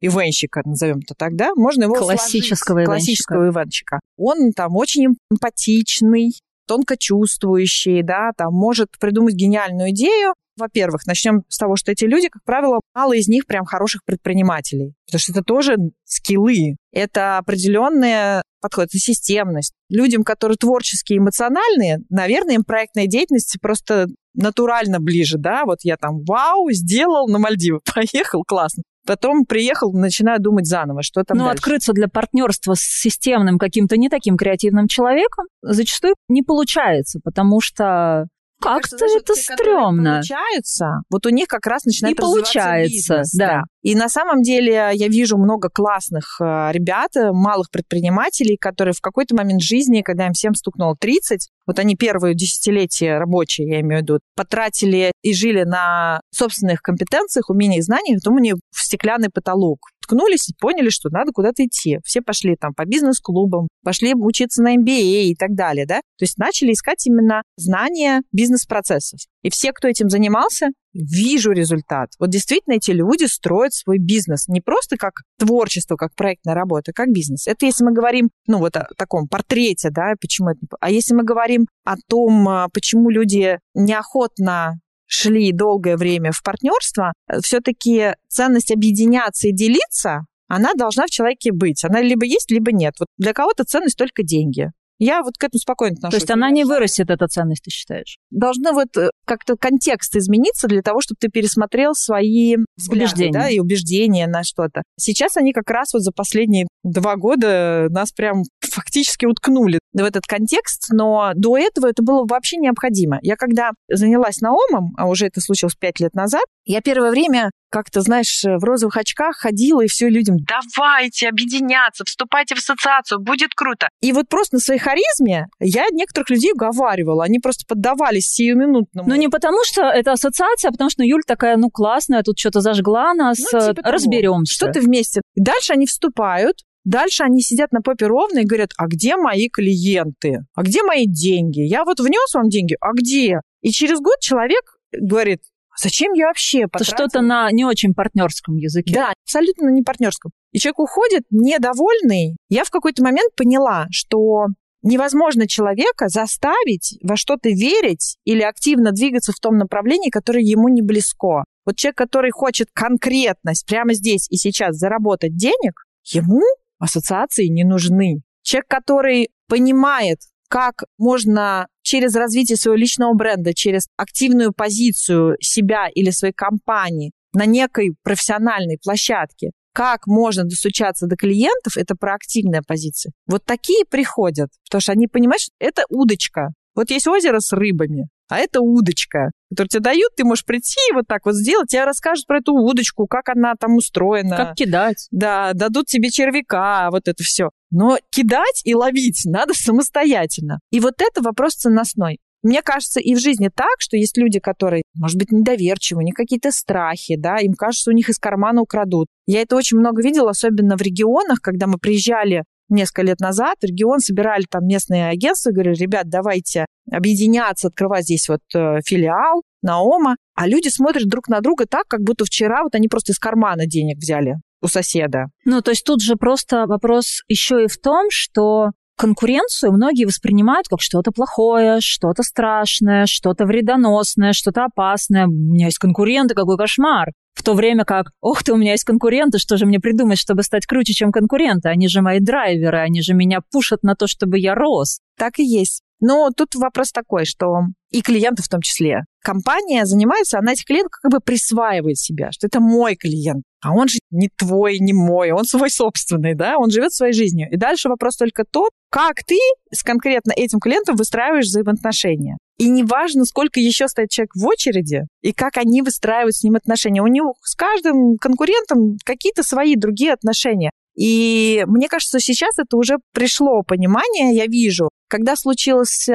ивенщика, 0.00 0.62
назовем 0.64 0.98
это 0.98 1.14
так, 1.16 1.34
да? 1.34 1.52
Можно 1.56 1.84
его 1.84 1.94
Классического 1.94 2.84
сложить. 2.84 2.88
ивенщика. 2.88 3.34
Классического 3.34 3.48
ивенщика. 3.50 4.00
Он 4.16 4.52
там 4.52 4.76
очень 4.76 5.14
эмпатичный, 5.30 6.32
тонко 6.66 6.96
чувствующий, 6.96 8.02
да, 8.02 8.32
там 8.36 8.52
может 8.52 8.88
придумать 8.98 9.34
гениальную 9.34 9.90
идею. 9.90 10.34
Во-первых, 10.56 11.04
начнем 11.06 11.42
с 11.48 11.58
того, 11.58 11.74
что 11.74 11.90
эти 11.90 12.04
люди, 12.04 12.28
как 12.28 12.44
правило, 12.44 12.80
мало 12.94 13.14
из 13.14 13.26
них 13.26 13.44
прям 13.46 13.64
хороших 13.64 14.04
предпринимателей, 14.04 14.94
потому 15.06 15.20
что 15.20 15.32
это 15.32 15.42
тоже 15.42 15.76
скиллы, 16.04 16.76
это 16.92 17.38
определенные 17.38 18.42
подход, 18.60 18.84
это 18.84 18.98
системность. 18.98 19.72
Людям, 19.90 20.22
которые 20.22 20.56
творческие, 20.56 21.18
эмоциональные, 21.18 21.98
наверное, 22.08 22.54
им 22.54 22.64
проектная 22.64 23.06
деятельность 23.06 23.56
просто 23.60 24.06
натурально 24.34 25.00
ближе, 25.00 25.38
да, 25.38 25.64
вот 25.64 25.78
я 25.82 25.96
там, 25.96 26.22
вау, 26.24 26.70
сделал 26.70 27.28
на 27.28 27.38
Мальдивы, 27.38 27.80
поехал, 27.94 28.44
классно. 28.44 28.84
Потом 29.06 29.44
приехал, 29.44 29.92
начинаю 29.92 30.40
думать 30.40 30.66
заново, 30.66 31.02
что 31.02 31.22
там 31.24 31.38
Но 31.38 31.44
дальше. 31.44 31.58
открыться 31.58 31.92
для 31.92 32.08
партнерства 32.08 32.74
с 32.74 32.80
системным 32.80 33.58
каким-то 33.58 33.96
не 33.96 34.08
таким 34.08 34.36
креативным 34.36 34.88
человеком 34.88 35.46
зачастую 35.62 36.14
не 36.28 36.42
получается, 36.42 37.20
потому 37.22 37.60
что 37.60 38.26
как-то 38.60 38.96
Кажется, 38.96 39.18
это 39.18 39.34
стрёмно. 39.34 40.14
Получается, 40.14 41.02
вот 41.10 41.26
у 41.26 41.30
них 41.30 41.46
как 41.46 41.66
раз 41.66 41.84
начинает 41.84 42.16
И 42.16 42.20
получается, 42.20 42.90
бизнес, 42.90 43.32
да. 43.32 43.62
И 43.82 43.94
на 43.94 44.08
самом 44.08 44.42
деле 44.42 44.90
я 44.94 45.08
вижу 45.08 45.36
много 45.36 45.68
классных 45.68 46.40
э, 46.40 46.70
ребят, 46.72 47.14
э, 47.16 47.32
малых 47.32 47.70
предпринимателей, 47.70 48.56
которые 48.58 48.94
в 48.94 49.02
какой-то 49.02 49.36
момент 49.36 49.60
жизни, 49.60 50.00
когда 50.00 50.26
им 50.26 50.32
всем 50.32 50.54
стукнуло 50.54 50.96
30, 50.98 51.50
вот 51.66 51.78
они 51.78 51.94
первые 51.94 52.34
десятилетия 52.34 53.18
рабочие, 53.18 53.68
я 53.68 53.80
имею 53.80 54.00
в 54.00 54.02
виду, 54.02 54.18
потратили 54.36 55.12
и 55.22 55.34
жили 55.34 55.64
на 55.64 56.20
собственных 56.32 56.80
компетенциях, 56.80 57.50
умениях, 57.50 57.84
знаниях, 57.84 58.20
потом 58.22 58.36
у 58.36 58.40
них 58.40 58.54
стеклянный 58.74 59.28
потолок. 59.28 59.80
Ткнулись 60.04 60.48
и 60.48 60.54
поняли, 60.58 60.90
что 60.90 61.08
надо 61.10 61.32
куда-то 61.32 61.64
идти. 61.64 61.98
Все 62.04 62.20
пошли 62.20 62.56
там 62.56 62.74
по 62.74 62.84
бизнес-клубам, 62.84 63.68
пошли 63.82 64.14
учиться 64.14 64.62
на 64.62 64.76
MBA 64.76 65.24
и 65.24 65.34
так 65.34 65.54
далее, 65.54 65.86
да. 65.86 66.00
То 66.18 66.24
есть 66.24 66.38
начали 66.38 66.72
искать 66.72 67.06
именно 67.06 67.42
знания 67.56 68.22
бизнес-процессов. 68.32 69.20
И 69.42 69.50
все, 69.50 69.72
кто 69.72 69.88
этим 69.88 70.08
занимался, 70.08 70.68
вижу 70.92 71.52
результат. 71.52 72.10
Вот 72.18 72.30
действительно 72.30 72.74
эти 72.74 72.92
люди 72.92 73.24
строят 73.24 73.74
свой 73.74 73.98
бизнес 73.98 74.48
не 74.48 74.60
просто 74.60 74.96
как 74.96 75.22
творчество, 75.38 75.96
как 75.96 76.14
проектная 76.14 76.54
работа, 76.54 76.92
как 76.94 77.08
бизнес. 77.10 77.46
Это 77.46 77.66
если 77.66 77.84
мы 77.84 77.92
говорим, 77.92 78.30
ну 78.46 78.58
вот 78.58 78.76
о 78.76 78.86
таком 78.96 79.26
портрете, 79.28 79.90
да, 79.90 80.14
почему 80.20 80.50
это... 80.50 80.60
А 80.80 80.90
если 80.90 81.14
мы 81.14 81.24
говорим 81.24 81.66
о 81.84 81.96
том, 82.08 82.48
а, 82.48 82.68
почему 82.72 83.10
люди 83.10 83.58
неохотно 83.74 84.74
шли 85.06 85.52
долгое 85.52 85.96
время 85.96 86.32
в 86.32 86.42
партнерство, 86.42 87.12
э, 87.28 87.40
все-таки 87.42 88.14
ценность 88.28 88.72
объединяться 88.72 89.48
и 89.48 89.52
делиться, 89.52 90.26
она 90.48 90.74
должна 90.74 91.06
в 91.06 91.10
человеке 91.10 91.52
быть. 91.52 91.84
Она 91.84 92.00
либо 92.00 92.26
есть, 92.26 92.50
либо 92.50 92.72
нет. 92.72 92.94
Вот 92.98 93.08
для 93.18 93.32
кого-то 93.32 93.64
ценность 93.64 93.96
только 93.96 94.22
деньги. 94.22 94.70
Я 94.98 95.22
вот 95.22 95.34
к 95.38 95.44
этому 95.44 95.58
спокойно 95.58 95.96
отношусь. 95.96 96.20
То 96.20 96.22
есть 96.22 96.30
она 96.30 96.50
не 96.50 96.64
вырастет, 96.64 97.10
эта 97.10 97.26
ценность, 97.26 97.64
ты 97.64 97.70
считаешь? 97.70 98.18
Должны 98.30 98.72
вот 98.72 98.96
э, 98.96 99.10
как-то 99.26 99.56
контекст 99.56 100.14
измениться 100.16 100.68
для 100.68 100.82
того, 100.82 101.00
чтобы 101.00 101.16
ты 101.20 101.28
пересмотрел 101.28 101.94
свои 101.94 102.56
взгляды, 102.76 103.04
убеждения. 103.04 103.32
Да, 103.32 103.48
и 103.48 103.58
убеждения 103.58 104.26
на 104.26 104.44
что-то. 104.44 104.82
Сейчас 104.98 105.36
они 105.36 105.52
как 105.52 105.68
раз 105.70 105.92
вот 105.92 106.02
за 106.02 106.12
последние 106.12 106.66
два 106.82 107.16
года 107.16 107.88
нас 107.90 108.12
прям 108.12 108.42
фактически 108.60 109.26
уткнули 109.26 109.78
в 109.92 110.02
этот 110.04 110.26
контекст, 110.26 110.88
но 110.90 111.32
до 111.34 111.56
этого 111.56 111.86
это 111.86 112.02
было 112.02 112.24
вообще 112.28 112.56
необходимо. 112.56 113.18
Я 113.22 113.36
когда 113.36 113.70
занялась 113.88 114.40
наомом, 114.40 114.92
а 114.96 115.08
уже 115.08 115.26
это 115.26 115.40
случилось 115.40 115.74
пять 115.74 116.00
лет 116.00 116.14
назад, 116.14 116.44
я 116.64 116.80
первое 116.80 117.10
время 117.10 117.50
как-то, 117.74 118.02
знаешь, 118.02 118.44
в 118.44 118.62
розовых 118.62 118.96
очках 118.96 119.34
ходила 119.36 119.80
и 119.80 119.88
все 119.88 120.08
людям, 120.08 120.36
давайте 120.38 121.28
объединяться, 121.28 122.04
вступайте 122.04 122.54
в 122.54 122.58
ассоциацию, 122.58 123.18
будет 123.20 123.50
круто. 123.52 123.88
И 124.00 124.12
вот 124.12 124.28
просто 124.28 124.56
на 124.56 124.60
своей 124.60 124.78
харизме 124.78 125.48
я 125.58 125.86
некоторых 125.90 126.30
людей 126.30 126.52
уговаривала, 126.52 127.24
они 127.24 127.40
просто 127.40 127.64
поддавались 127.66 128.28
сиюминутному. 128.28 129.08
Ну 129.08 129.16
не 129.16 129.28
потому, 129.28 129.58
что 129.64 129.82
это 129.82 130.12
ассоциация, 130.12 130.68
а 130.68 130.72
потому 130.72 130.88
что 130.88 131.02
Юль 131.02 131.24
такая, 131.26 131.56
ну 131.56 131.68
классная, 131.68 132.22
тут 132.22 132.38
что-то 132.38 132.60
зажгла 132.60 133.12
нас, 133.12 133.40
ну, 133.52 133.74
типа 133.74 133.90
разберемся. 133.90 134.54
Что 134.54 134.70
ты 134.70 134.80
вместе. 134.80 135.20
Дальше 135.34 135.72
они 135.72 135.86
вступают, 135.86 136.58
Дальше 136.84 137.22
они 137.22 137.40
сидят 137.40 137.72
на 137.72 137.80
попе 137.80 138.06
ровно 138.06 138.40
и 138.40 138.44
говорят, 138.44 138.72
а 138.76 138.86
где 138.88 139.16
мои 139.16 139.48
клиенты? 139.48 140.40
А 140.54 140.62
где 140.62 140.82
мои 140.82 141.06
деньги? 141.06 141.60
Я 141.60 141.82
вот 141.82 141.98
внес 141.98 142.34
вам 142.34 142.50
деньги, 142.50 142.76
а 142.78 142.92
где? 142.92 143.40
И 143.62 143.70
через 143.70 144.00
год 144.00 144.20
человек 144.20 144.60
говорит, 144.92 145.40
зачем 145.80 146.12
я 146.12 146.28
вообще 146.28 146.66
потратил? 146.66 146.94
Это 146.94 147.02
что-то 147.02 147.20
на 147.20 147.50
не 147.50 147.64
очень 147.64 147.94
партнерском 147.94 148.56
языке. 148.56 148.94
Да, 148.94 149.12
абсолютно 149.24 149.68
не 149.70 149.82
партнерском. 149.82 150.32
И 150.52 150.58
человек 150.58 150.78
уходит 150.78 151.22
недовольный. 151.30 152.36
Я 152.48 152.64
в 152.64 152.70
какой-то 152.70 153.02
момент 153.02 153.34
поняла, 153.34 153.86
что 153.90 154.46
невозможно 154.82 155.48
человека 155.48 156.08
заставить 156.08 156.98
во 157.02 157.16
что-то 157.16 157.48
верить 157.48 158.16
или 158.24 158.42
активно 158.42 158.92
двигаться 158.92 159.32
в 159.32 159.40
том 159.40 159.56
направлении, 159.56 160.10
которое 160.10 160.42
ему 160.42 160.68
не 160.68 160.82
близко. 160.82 161.44
Вот 161.64 161.76
человек, 161.76 161.96
который 161.96 162.30
хочет 162.30 162.68
конкретность 162.72 163.66
прямо 163.66 163.94
здесь 163.94 164.28
и 164.30 164.36
сейчас 164.36 164.76
заработать 164.76 165.36
денег, 165.36 165.84
ему 166.04 166.42
ассоциации 166.78 167.46
не 167.46 167.64
нужны. 167.64 168.20
Человек, 168.42 168.68
который 168.68 169.30
понимает, 169.48 170.18
как 170.54 170.84
можно 170.98 171.66
через 171.82 172.14
развитие 172.14 172.56
своего 172.56 172.76
личного 172.76 173.12
бренда, 173.12 173.52
через 173.54 173.88
активную 173.96 174.52
позицию 174.52 175.36
себя 175.40 175.88
или 175.92 176.10
своей 176.10 176.32
компании 176.32 177.10
на 177.32 177.44
некой 177.44 177.96
профессиональной 178.04 178.78
площадке, 178.80 179.50
как 179.72 180.06
можно 180.06 180.44
достучаться 180.44 181.08
до 181.08 181.16
клиентов, 181.16 181.76
это 181.76 181.96
проактивная 181.96 182.62
позиция. 182.64 183.10
Вот 183.26 183.44
такие 183.44 183.84
приходят, 183.84 184.48
потому 184.68 184.80
что 184.80 184.92
они 184.92 185.08
понимают, 185.08 185.42
что 185.42 185.50
это 185.58 185.82
удочка. 185.88 186.50
Вот 186.76 186.88
есть 186.90 187.08
озеро 187.08 187.40
с 187.40 187.52
рыбами, 187.52 188.06
а 188.28 188.38
это 188.38 188.60
удочка, 188.60 189.32
которую 189.50 189.68
тебе 189.68 189.80
дают, 189.80 190.14
ты 190.16 190.24
можешь 190.24 190.44
прийти 190.44 190.78
и 190.90 190.94
вот 190.94 191.06
так 191.08 191.26
вот 191.26 191.34
сделать, 191.34 191.68
тебе 191.68 191.84
расскажут 191.84 192.26
про 192.26 192.38
эту 192.38 192.52
удочку, 192.54 193.06
как 193.06 193.28
она 193.28 193.54
там 193.58 193.74
устроена. 193.76 194.36
Как 194.36 194.54
кидать. 194.54 195.08
Да, 195.10 195.52
дадут 195.52 195.86
тебе 195.86 196.10
червяка, 196.10 196.90
вот 196.90 197.08
это 197.08 197.22
все. 197.22 197.50
Но 197.74 197.98
кидать 198.10 198.62
и 198.64 198.74
ловить 198.74 199.22
надо 199.24 199.52
самостоятельно. 199.54 200.60
И 200.70 200.78
вот 200.78 200.94
это 201.00 201.20
вопрос 201.20 201.54
ценностной. 201.54 202.18
Мне 202.42 202.62
кажется, 202.62 203.00
и 203.00 203.14
в 203.14 203.18
жизни 203.18 203.50
так, 203.52 203.76
что 203.78 203.96
есть 203.96 204.16
люди, 204.18 204.38
которые, 204.38 204.82
может 204.94 205.18
быть, 205.18 205.32
недоверчивы, 205.32 206.00
у 206.00 206.04
них 206.04 206.14
какие-то 206.14 206.52
страхи, 206.52 207.16
да, 207.16 207.38
им 207.38 207.54
кажется, 207.54 207.90
у 207.90 207.94
них 207.94 208.10
из 208.10 208.18
кармана 208.18 208.60
украдут. 208.60 209.08
Я 209.26 209.40
это 209.40 209.56
очень 209.56 209.78
много 209.78 210.02
видела, 210.02 210.30
особенно 210.30 210.76
в 210.76 210.82
регионах, 210.82 211.40
когда 211.40 211.66
мы 211.66 211.78
приезжали 211.78 212.44
несколько 212.68 213.02
лет 213.02 213.20
назад 213.20 213.56
в 213.60 213.64
регион 213.64 214.00
собирали 214.00 214.44
там 214.48 214.66
местные 214.66 215.08
агентства 215.08 215.50
и 215.50 215.52
говорили, 215.52 215.74
ребят, 215.74 216.08
давайте 216.08 216.66
объединяться, 216.90 217.68
открывать 217.68 218.04
здесь 218.04 218.28
вот 218.28 218.40
э, 218.54 218.80
филиал 218.84 219.42
Наома. 219.62 220.16
А 220.34 220.46
люди 220.46 220.68
смотрят 220.68 221.08
друг 221.08 221.28
на 221.28 221.40
друга 221.40 221.66
так, 221.66 221.86
как 221.88 222.02
будто 222.02 222.24
вчера 222.24 222.62
вот 222.62 222.74
они 222.74 222.88
просто 222.88 223.12
из 223.12 223.18
кармана 223.18 223.66
денег 223.66 223.98
взяли 223.98 224.36
у 224.64 224.68
соседа. 224.68 225.26
Ну, 225.44 225.60
то 225.60 225.70
есть 225.70 225.84
тут 225.84 226.02
же 226.02 226.16
просто 226.16 226.66
вопрос 226.66 227.22
еще 227.28 227.64
и 227.64 227.68
в 227.68 227.78
том, 227.78 228.06
что 228.10 228.70
конкуренцию 228.96 229.72
многие 229.72 230.04
воспринимают 230.04 230.68
как 230.68 230.80
что-то 230.80 231.10
плохое, 231.10 231.78
что-то 231.80 232.22
страшное, 232.22 233.06
что-то 233.06 233.44
вредоносное, 233.44 234.32
что-то 234.32 234.64
опасное. 234.64 235.26
У 235.26 235.30
меня 235.30 235.66
есть 235.66 235.78
конкуренты, 235.78 236.34
какой 236.34 236.56
кошмар. 236.56 237.10
В 237.34 237.42
то 237.42 237.54
время 237.54 237.84
как, 237.84 238.12
ох 238.20 238.44
ты, 238.44 238.52
у 238.52 238.56
меня 238.56 238.72
есть 238.72 238.84
конкуренты, 238.84 239.38
что 239.38 239.56
же 239.56 239.66
мне 239.66 239.80
придумать, 239.80 240.18
чтобы 240.18 240.44
стать 240.44 240.66
круче, 240.66 240.92
чем 240.92 241.10
конкуренты? 241.10 241.68
Они 241.68 241.88
же 241.88 242.00
мои 242.00 242.20
драйверы, 242.20 242.78
они 242.78 243.02
же 243.02 243.12
меня 243.12 243.40
пушат 243.50 243.82
на 243.82 243.96
то, 243.96 244.06
чтобы 244.06 244.38
я 244.38 244.54
рос. 244.54 245.00
Так 245.18 245.38
и 245.38 245.44
есть. 245.44 245.82
Но 246.00 246.30
тут 246.36 246.54
вопрос 246.54 246.90
такой, 246.92 247.24
что 247.24 247.62
и 247.90 248.02
клиенты 248.02 248.42
в 248.42 248.48
том 248.48 248.60
числе. 248.60 249.04
Компания 249.22 249.86
занимается, 249.86 250.38
она 250.38 250.52
этих 250.52 250.64
клиентов 250.64 250.92
как 251.00 251.12
бы 251.12 251.20
присваивает 251.20 251.98
себя, 251.98 252.30
что 252.32 252.46
это 252.46 252.60
мой 252.60 252.96
клиент. 252.96 253.44
А 253.62 253.72
он 253.72 253.88
же 253.88 253.98
не 254.10 254.28
твой, 254.28 254.78
не 254.80 254.92
мой, 254.92 255.30
он 255.30 255.44
свой 255.44 255.70
собственный, 255.70 256.34
да, 256.34 256.58
он 256.58 256.70
живет 256.70 256.92
своей 256.92 257.14
жизнью. 257.14 257.48
И 257.50 257.56
дальше 257.56 257.88
вопрос 257.88 258.16
только 258.16 258.44
тот, 258.44 258.70
как 258.90 259.24
ты 259.24 259.38
с 259.72 259.82
конкретно 259.82 260.32
этим 260.32 260.60
клиентом 260.60 260.96
выстраиваешь 260.96 261.46
взаимоотношения. 261.46 262.36
И 262.58 262.68
неважно, 262.68 263.24
сколько 263.24 263.58
еще 263.58 263.88
стоит 263.88 264.10
человек 264.10 264.30
в 264.34 264.46
очереди, 264.46 265.02
и 265.22 265.32
как 265.32 265.56
они 265.56 265.82
выстраивают 265.82 266.36
с 266.36 266.42
ним 266.44 266.56
отношения. 266.56 267.02
У 267.02 267.06
него 267.06 267.34
с 267.42 267.54
каждым 267.54 268.16
конкурентом 268.18 268.96
какие-то 269.04 269.42
свои 269.42 269.76
другие 269.76 270.12
отношения. 270.12 270.70
И 270.96 271.64
мне 271.66 271.88
кажется, 271.88 272.20
сейчас 272.20 272.58
это 272.58 272.76
уже 272.76 272.98
пришло 273.12 273.62
понимание, 273.62 274.34
я 274.34 274.46
вижу. 274.46 274.88
Когда 275.08 275.36
случилась 275.36 276.08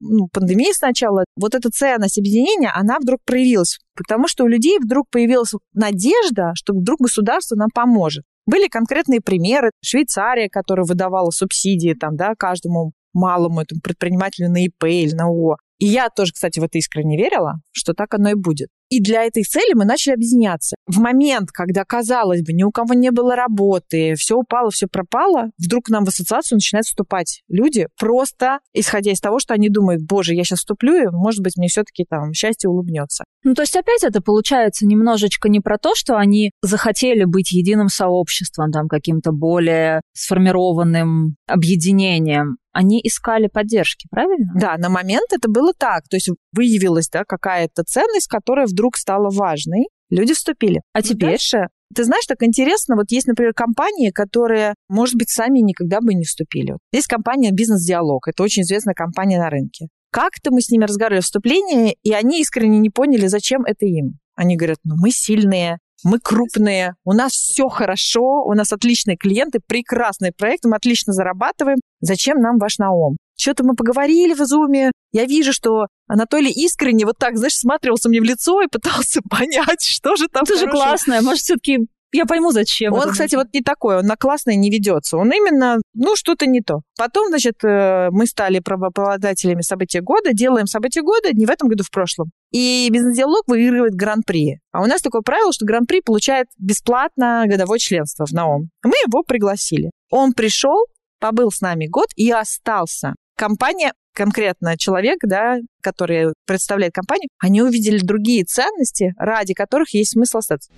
ну, 0.00 0.28
пандемия 0.32 0.72
сначала, 0.74 1.24
вот 1.36 1.54
эта 1.54 1.70
ценность 1.70 2.18
объединения, 2.18 2.70
она 2.74 2.98
вдруг 2.98 3.20
проявилась. 3.24 3.78
Потому 3.96 4.28
что 4.28 4.44
у 4.44 4.48
людей 4.48 4.78
вдруг 4.78 5.06
появилась 5.10 5.52
надежда, 5.74 6.52
что 6.54 6.72
вдруг 6.72 7.00
государство 7.00 7.56
нам 7.56 7.68
поможет. 7.74 8.24
Были 8.46 8.68
конкретные 8.68 9.20
примеры. 9.20 9.70
Швейцария, 9.82 10.48
которая 10.48 10.86
выдавала 10.86 11.30
субсидии 11.30 11.94
там, 11.94 12.16
да, 12.16 12.34
каждому 12.36 12.92
малому 13.12 13.60
этому 13.60 13.80
предпринимателю 13.80 14.48
на 14.50 14.64
ИП 14.64 14.84
или 14.84 15.14
на 15.14 15.24
ООО. 15.24 15.56
И 15.78 15.86
я 15.86 16.08
тоже, 16.08 16.32
кстати, 16.32 16.60
в 16.60 16.62
это 16.62 16.78
искренне 16.78 17.16
верила, 17.16 17.54
что 17.72 17.92
так 17.92 18.14
оно 18.14 18.30
и 18.30 18.34
будет. 18.34 18.68
И 18.92 19.00
для 19.00 19.24
этой 19.24 19.42
цели 19.42 19.72
мы 19.72 19.86
начали 19.86 20.12
объединяться. 20.12 20.76
В 20.86 20.98
момент, 20.98 21.50
когда, 21.50 21.82
казалось 21.82 22.42
бы, 22.42 22.52
ни 22.52 22.62
у 22.62 22.70
кого 22.70 22.92
не 22.92 23.10
было 23.10 23.34
работы, 23.34 24.16
все 24.18 24.36
упало, 24.36 24.70
все 24.70 24.86
пропало, 24.86 25.46
вдруг 25.56 25.86
к 25.86 25.88
нам 25.88 26.04
в 26.04 26.08
ассоциацию 26.08 26.56
начинают 26.56 26.84
вступать 26.84 27.40
люди, 27.48 27.86
просто 27.98 28.58
исходя 28.74 29.12
из 29.12 29.18
того, 29.18 29.38
что 29.38 29.54
они 29.54 29.70
думают, 29.70 30.02
боже, 30.02 30.34
я 30.34 30.44
сейчас 30.44 30.58
вступлю, 30.58 30.94
и, 30.94 31.06
может 31.10 31.40
быть, 31.40 31.56
мне 31.56 31.68
все-таки 31.68 32.04
там 32.04 32.34
счастье 32.34 32.68
улыбнется. 32.68 33.24
Ну, 33.44 33.54
то 33.54 33.62
есть 33.62 33.74
опять 33.74 34.04
это 34.04 34.20
получается 34.20 34.84
немножечко 34.84 35.48
не 35.48 35.60
про 35.60 35.78
то, 35.78 35.94
что 35.94 36.18
они 36.18 36.50
захотели 36.60 37.24
быть 37.24 37.50
единым 37.50 37.88
сообществом, 37.88 38.72
там, 38.72 38.88
каким-то 38.88 39.32
более 39.32 40.02
сформированным 40.12 41.36
объединением, 41.46 42.58
они 42.72 43.00
искали 43.02 43.46
поддержки, 43.46 44.06
правильно? 44.10 44.52
Да, 44.54 44.76
на 44.78 44.88
момент 44.88 45.32
это 45.32 45.48
было 45.48 45.72
так. 45.76 46.08
То 46.08 46.16
есть 46.16 46.30
выявилась 46.52 47.08
да, 47.08 47.24
какая-то 47.24 47.84
ценность, 47.84 48.26
которая 48.26 48.66
вдруг 48.66 48.96
стала 48.96 49.30
важной. 49.30 49.88
Люди 50.10 50.34
вступили. 50.34 50.82
А 50.92 51.02
теперь... 51.02 51.30
Дальше, 51.30 51.68
ты 51.94 52.04
знаешь, 52.04 52.24
так 52.26 52.42
интересно, 52.42 52.96
вот 52.96 53.10
есть, 53.10 53.26
например, 53.26 53.52
компании, 53.54 54.10
которые, 54.10 54.74
может 54.88 55.16
быть, 55.16 55.30
сами 55.30 55.58
никогда 55.60 56.00
бы 56.00 56.14
не 56.14 56.24
вступили. 56.24 56.76
Есть 56.92 57.06
компания 57.06 57.50
«Бизнес-диалог». 57.50 58.28
Это 58.28 58.42
очень 58.42 58.62
известная 58.62 58.94
компания 58.94 59.38
на 59.38 59.50
рынке. 59.50 59.88
Как-то 60.10 60.50
мы 60.50 60.60
с 60.60 60.70
ними 60.70 60.84
разговаривали 60.84 61.20
в 61.20 61.24
вступлении, 61.24 61.96
и 62.02 62.12
они 62.12 62.40
искренне 62.40 62.78
не 62.78 62.90
поняли, 62.90 63.26
зачем 63.26 63.64
это 63.64 63.86
им. 63.86 64.18
Они 64.34 64.56
говорят, 64.56 64.78
ну 64.84 64.94
мы 64.98 65.10
сильные, 65.10 65.78
мы 66.04 66.18
крупные, 66.18 66.94
у 67.04 67.12
нас 67.12 67.32
все 67.32 67.68
хорошо, 67.68 68.44
у 68.44 68.54
нас 68.54 68.72
отличные 68.72 69.16
клиенты, 69.16 69.60
прекрасный 69.66 70.32
проект, 70.32 70.64
мы 70.64 70.76
отлично 70.76 71.12
зарабатываем. 71.12 71.78
Зачем 72.00 72.38
нам 72.38 72.58
ваш 72.58 72.78
наом? 72.78 73.16
Что-то 73.36 73.64
мы 73.64 73.74
поговорили 73.74 74.34
в 74.34 74.44
Зуме. 74.44 74.92
Я 75.12 75.24
вижу, 75.24 75.52
что 75.52 75.86
Анатолий 76.06 76.50
искренне 76.50 77.04
вот 77.04 77.18
так, 77.18 77.36
знаешь, 77.36 77.56
смотрелся 77.56 78.08
мне 78.08 78.20
в 78.20 78.24
лицо 78.24 78.62
и 78.62 78.68
пытался 78.68 79.20
понять, 79.30 79.82
что 79.82 80.16
же 80.16 80.28
там 80.28 80.44
Это 80.44 80.56
же 80.56 80.68
классное. 80.68 81.22
Может, 81.22 81.42
все-таки 81.42 81.78
Я 82.12 82.26
пойму, 82.26 82.52
зачем. 82.52 82.92
Он, 82.92 83.10
кстати, 83.10 83.34
вот 83.36 83.46
не 83.54 83.62
такой, 83.62 83.98
он 83.98 84.06
на 84.06 84.16
классное 84.16 84.54
не 84.54 84.70
ведется. 84.70 85.16
Он 85.16 85.32
именно, 85.32 85.78
ну, 85.94 86.14
что-то 86.14 86.46
не 86.46 86.60
то. 86.60 86.82
Потом, 86.98 87.28
значит, 87.28 87.64
э, 87.64 88.08
мы 88.10 88.26
стали 88.26 88.58
правообладателями 88.58 89.62
события 89.62 90.02
года, 90.02 90.34
делаем 90.34 90.66
события 90.66 91.00
года 91.00 91.32
не 91.32 91.46
в 91.46 91.50
этом 91.50 91.68
году, 91.68 91.84
в 91.84 91.90
прошлом. 91.90 92.30
И 92.50 92.88
бизнес-диалог 92.90 93.44
выигрывает 93.46 93.94
гран-при. 93.94 94.58
А 94.72 94.82
у 94.82 94.86
нас 94.86 95.00
такое 95.00 95.22
правило, 95.22 95.52
что 95.54 95.64
гран-при 95.64 96.02
получает 96.02 96.48
бесплатно 96.58 97.44
годовое 97.46 97.78
членство 97.78 98.26
в 98.26 98.32
НАОМ. 98.32 98.68
Мы 98.84 98.94
его 99.06 99.22
пригласили. 99.22 99.90
Он 100.10 100.34
пришел, 100.34 100.84
побыл 101.18 101.50
с 101.50 101.62
нами 101.62 101.86
год 101.86 102.08
и 102.14 102.30
остался. 102.30 103.14
Компания 103.38 103.94
конкретно 104.14 104.76
человек, 104.76 105.18
да, 105.22 105.56
который 105.82 106.34
представляет 106.46 106.92
компанию, 106.92 107.30
они 107.38 107.62
увидели 107.62 107.98
другие 107.98 108.44
ценности, 108.44 109.14
ради 109.16 109.54
которых 109.54 109.94
есть 109.94 110.12
смысл 110.12 110.38
остаться. 110.38 110.70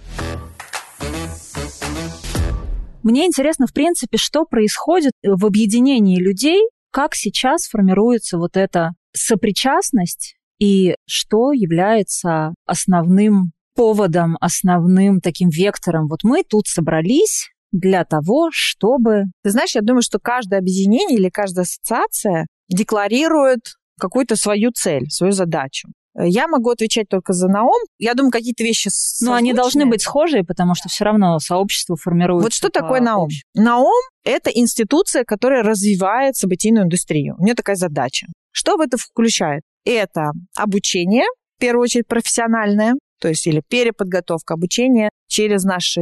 Мне 3.02 3.26
интересно, 3.26 3.66
в 3.66 3.72
принципе, 3.74 4.16
что 4.16 4.44
происходит 4.46 5.12
в 5.22 5.44
объединении 5.44 6.18
людей, 6.18 6.62
как 6.90 7.14
сейчас 7.14 7.66
формируется 7.68 8.38
вот 8.38 8.56
эта 8.56 8.92
сопричастность 9.12 10.36
и 10.58 10.94
что 11.06 11.52
является 11.52 12.54
основным 12.66 13.52
поводом, 13.74 14.36
основным 14.40 15.20
таким 15.20 15.48
вектором. 15.50 16.06
Вот 16.08 16.20
мы 16.22 16.44
тут 16.48 16.66
собрались 16.66 17.50
для 17.72 18.04
того, 18.04 18.50
чтобы... 18.52 19.24
Ты 19.42 19.50
знаешь, 19.50 19.74
я 19.74 19.82
думаю, 19.82 20.02
что 20.02 20.18
каждое 20.18 20.60
объединение 20.60 21.18
или 21.18 21.28
каждая 21.28 21.64
ассоциация 21.64 22.46
декларирует 22.68 23.74
какую-то 23.98 24.36
свою 24.36 24.70
цель, 24.70 25.10
свою 25.10 25.32
задачу. 25.32 25.88
Я 26.16 26.46
могу 26.48 26.70
отвечать 26.70 27.08
только 27.08 27.32
за 27.32 27.48
Наом. 27.48 27.80
Я 27.98 28.14
думаю, 28.14 28.30
какие-то 28.30 28.62
вещи 28.62 28.88
Но 29.20 29.30
ну, 29.30 29.36
они 29.36 29.52
должны 29.52 29.86
быть 29.86 30.02
схожие, 30.02 30.44
потому 30.44 30.74
что 30.74 30.88
все 30.88 31.04
равно 31.04 31.38
сообщество 31.38 31.96
формируется. 31.96 32.44
Вот 32.44 32.52
что 32.52 32.68
такое 32.70 33.00
Наом? 33.00 33.28
Наом– 33.54 34.02
это 34.24 34.50
институция, 34.50 35.24
которая 35.24 35.62
развивает 35.62 36.36
событийную 36.36 36.84
индустрию. 36.84 37.34
У 37.38 37.44
нее 37.44 37.54
такая 37.54 37.76
задача. 37.76 38.26
Что 38.52 38.76
в 38.76 38.80
это 38.80 38.96
включает? 38.96 39.62
Это 39.84 40.30
обучение, 40.56 41.24
в 41.56 41.60
первую 41.60 41.84
очередь 41.84 42.06
профессиональное, 42.06 42.94
то 43.20 43.28
есть 43.28 43.46
или 43.46 43.62
переподготовка, 43.68 44.54
обучение 44.54 45.10
через 45.28 45.64
наши 45.64 46.00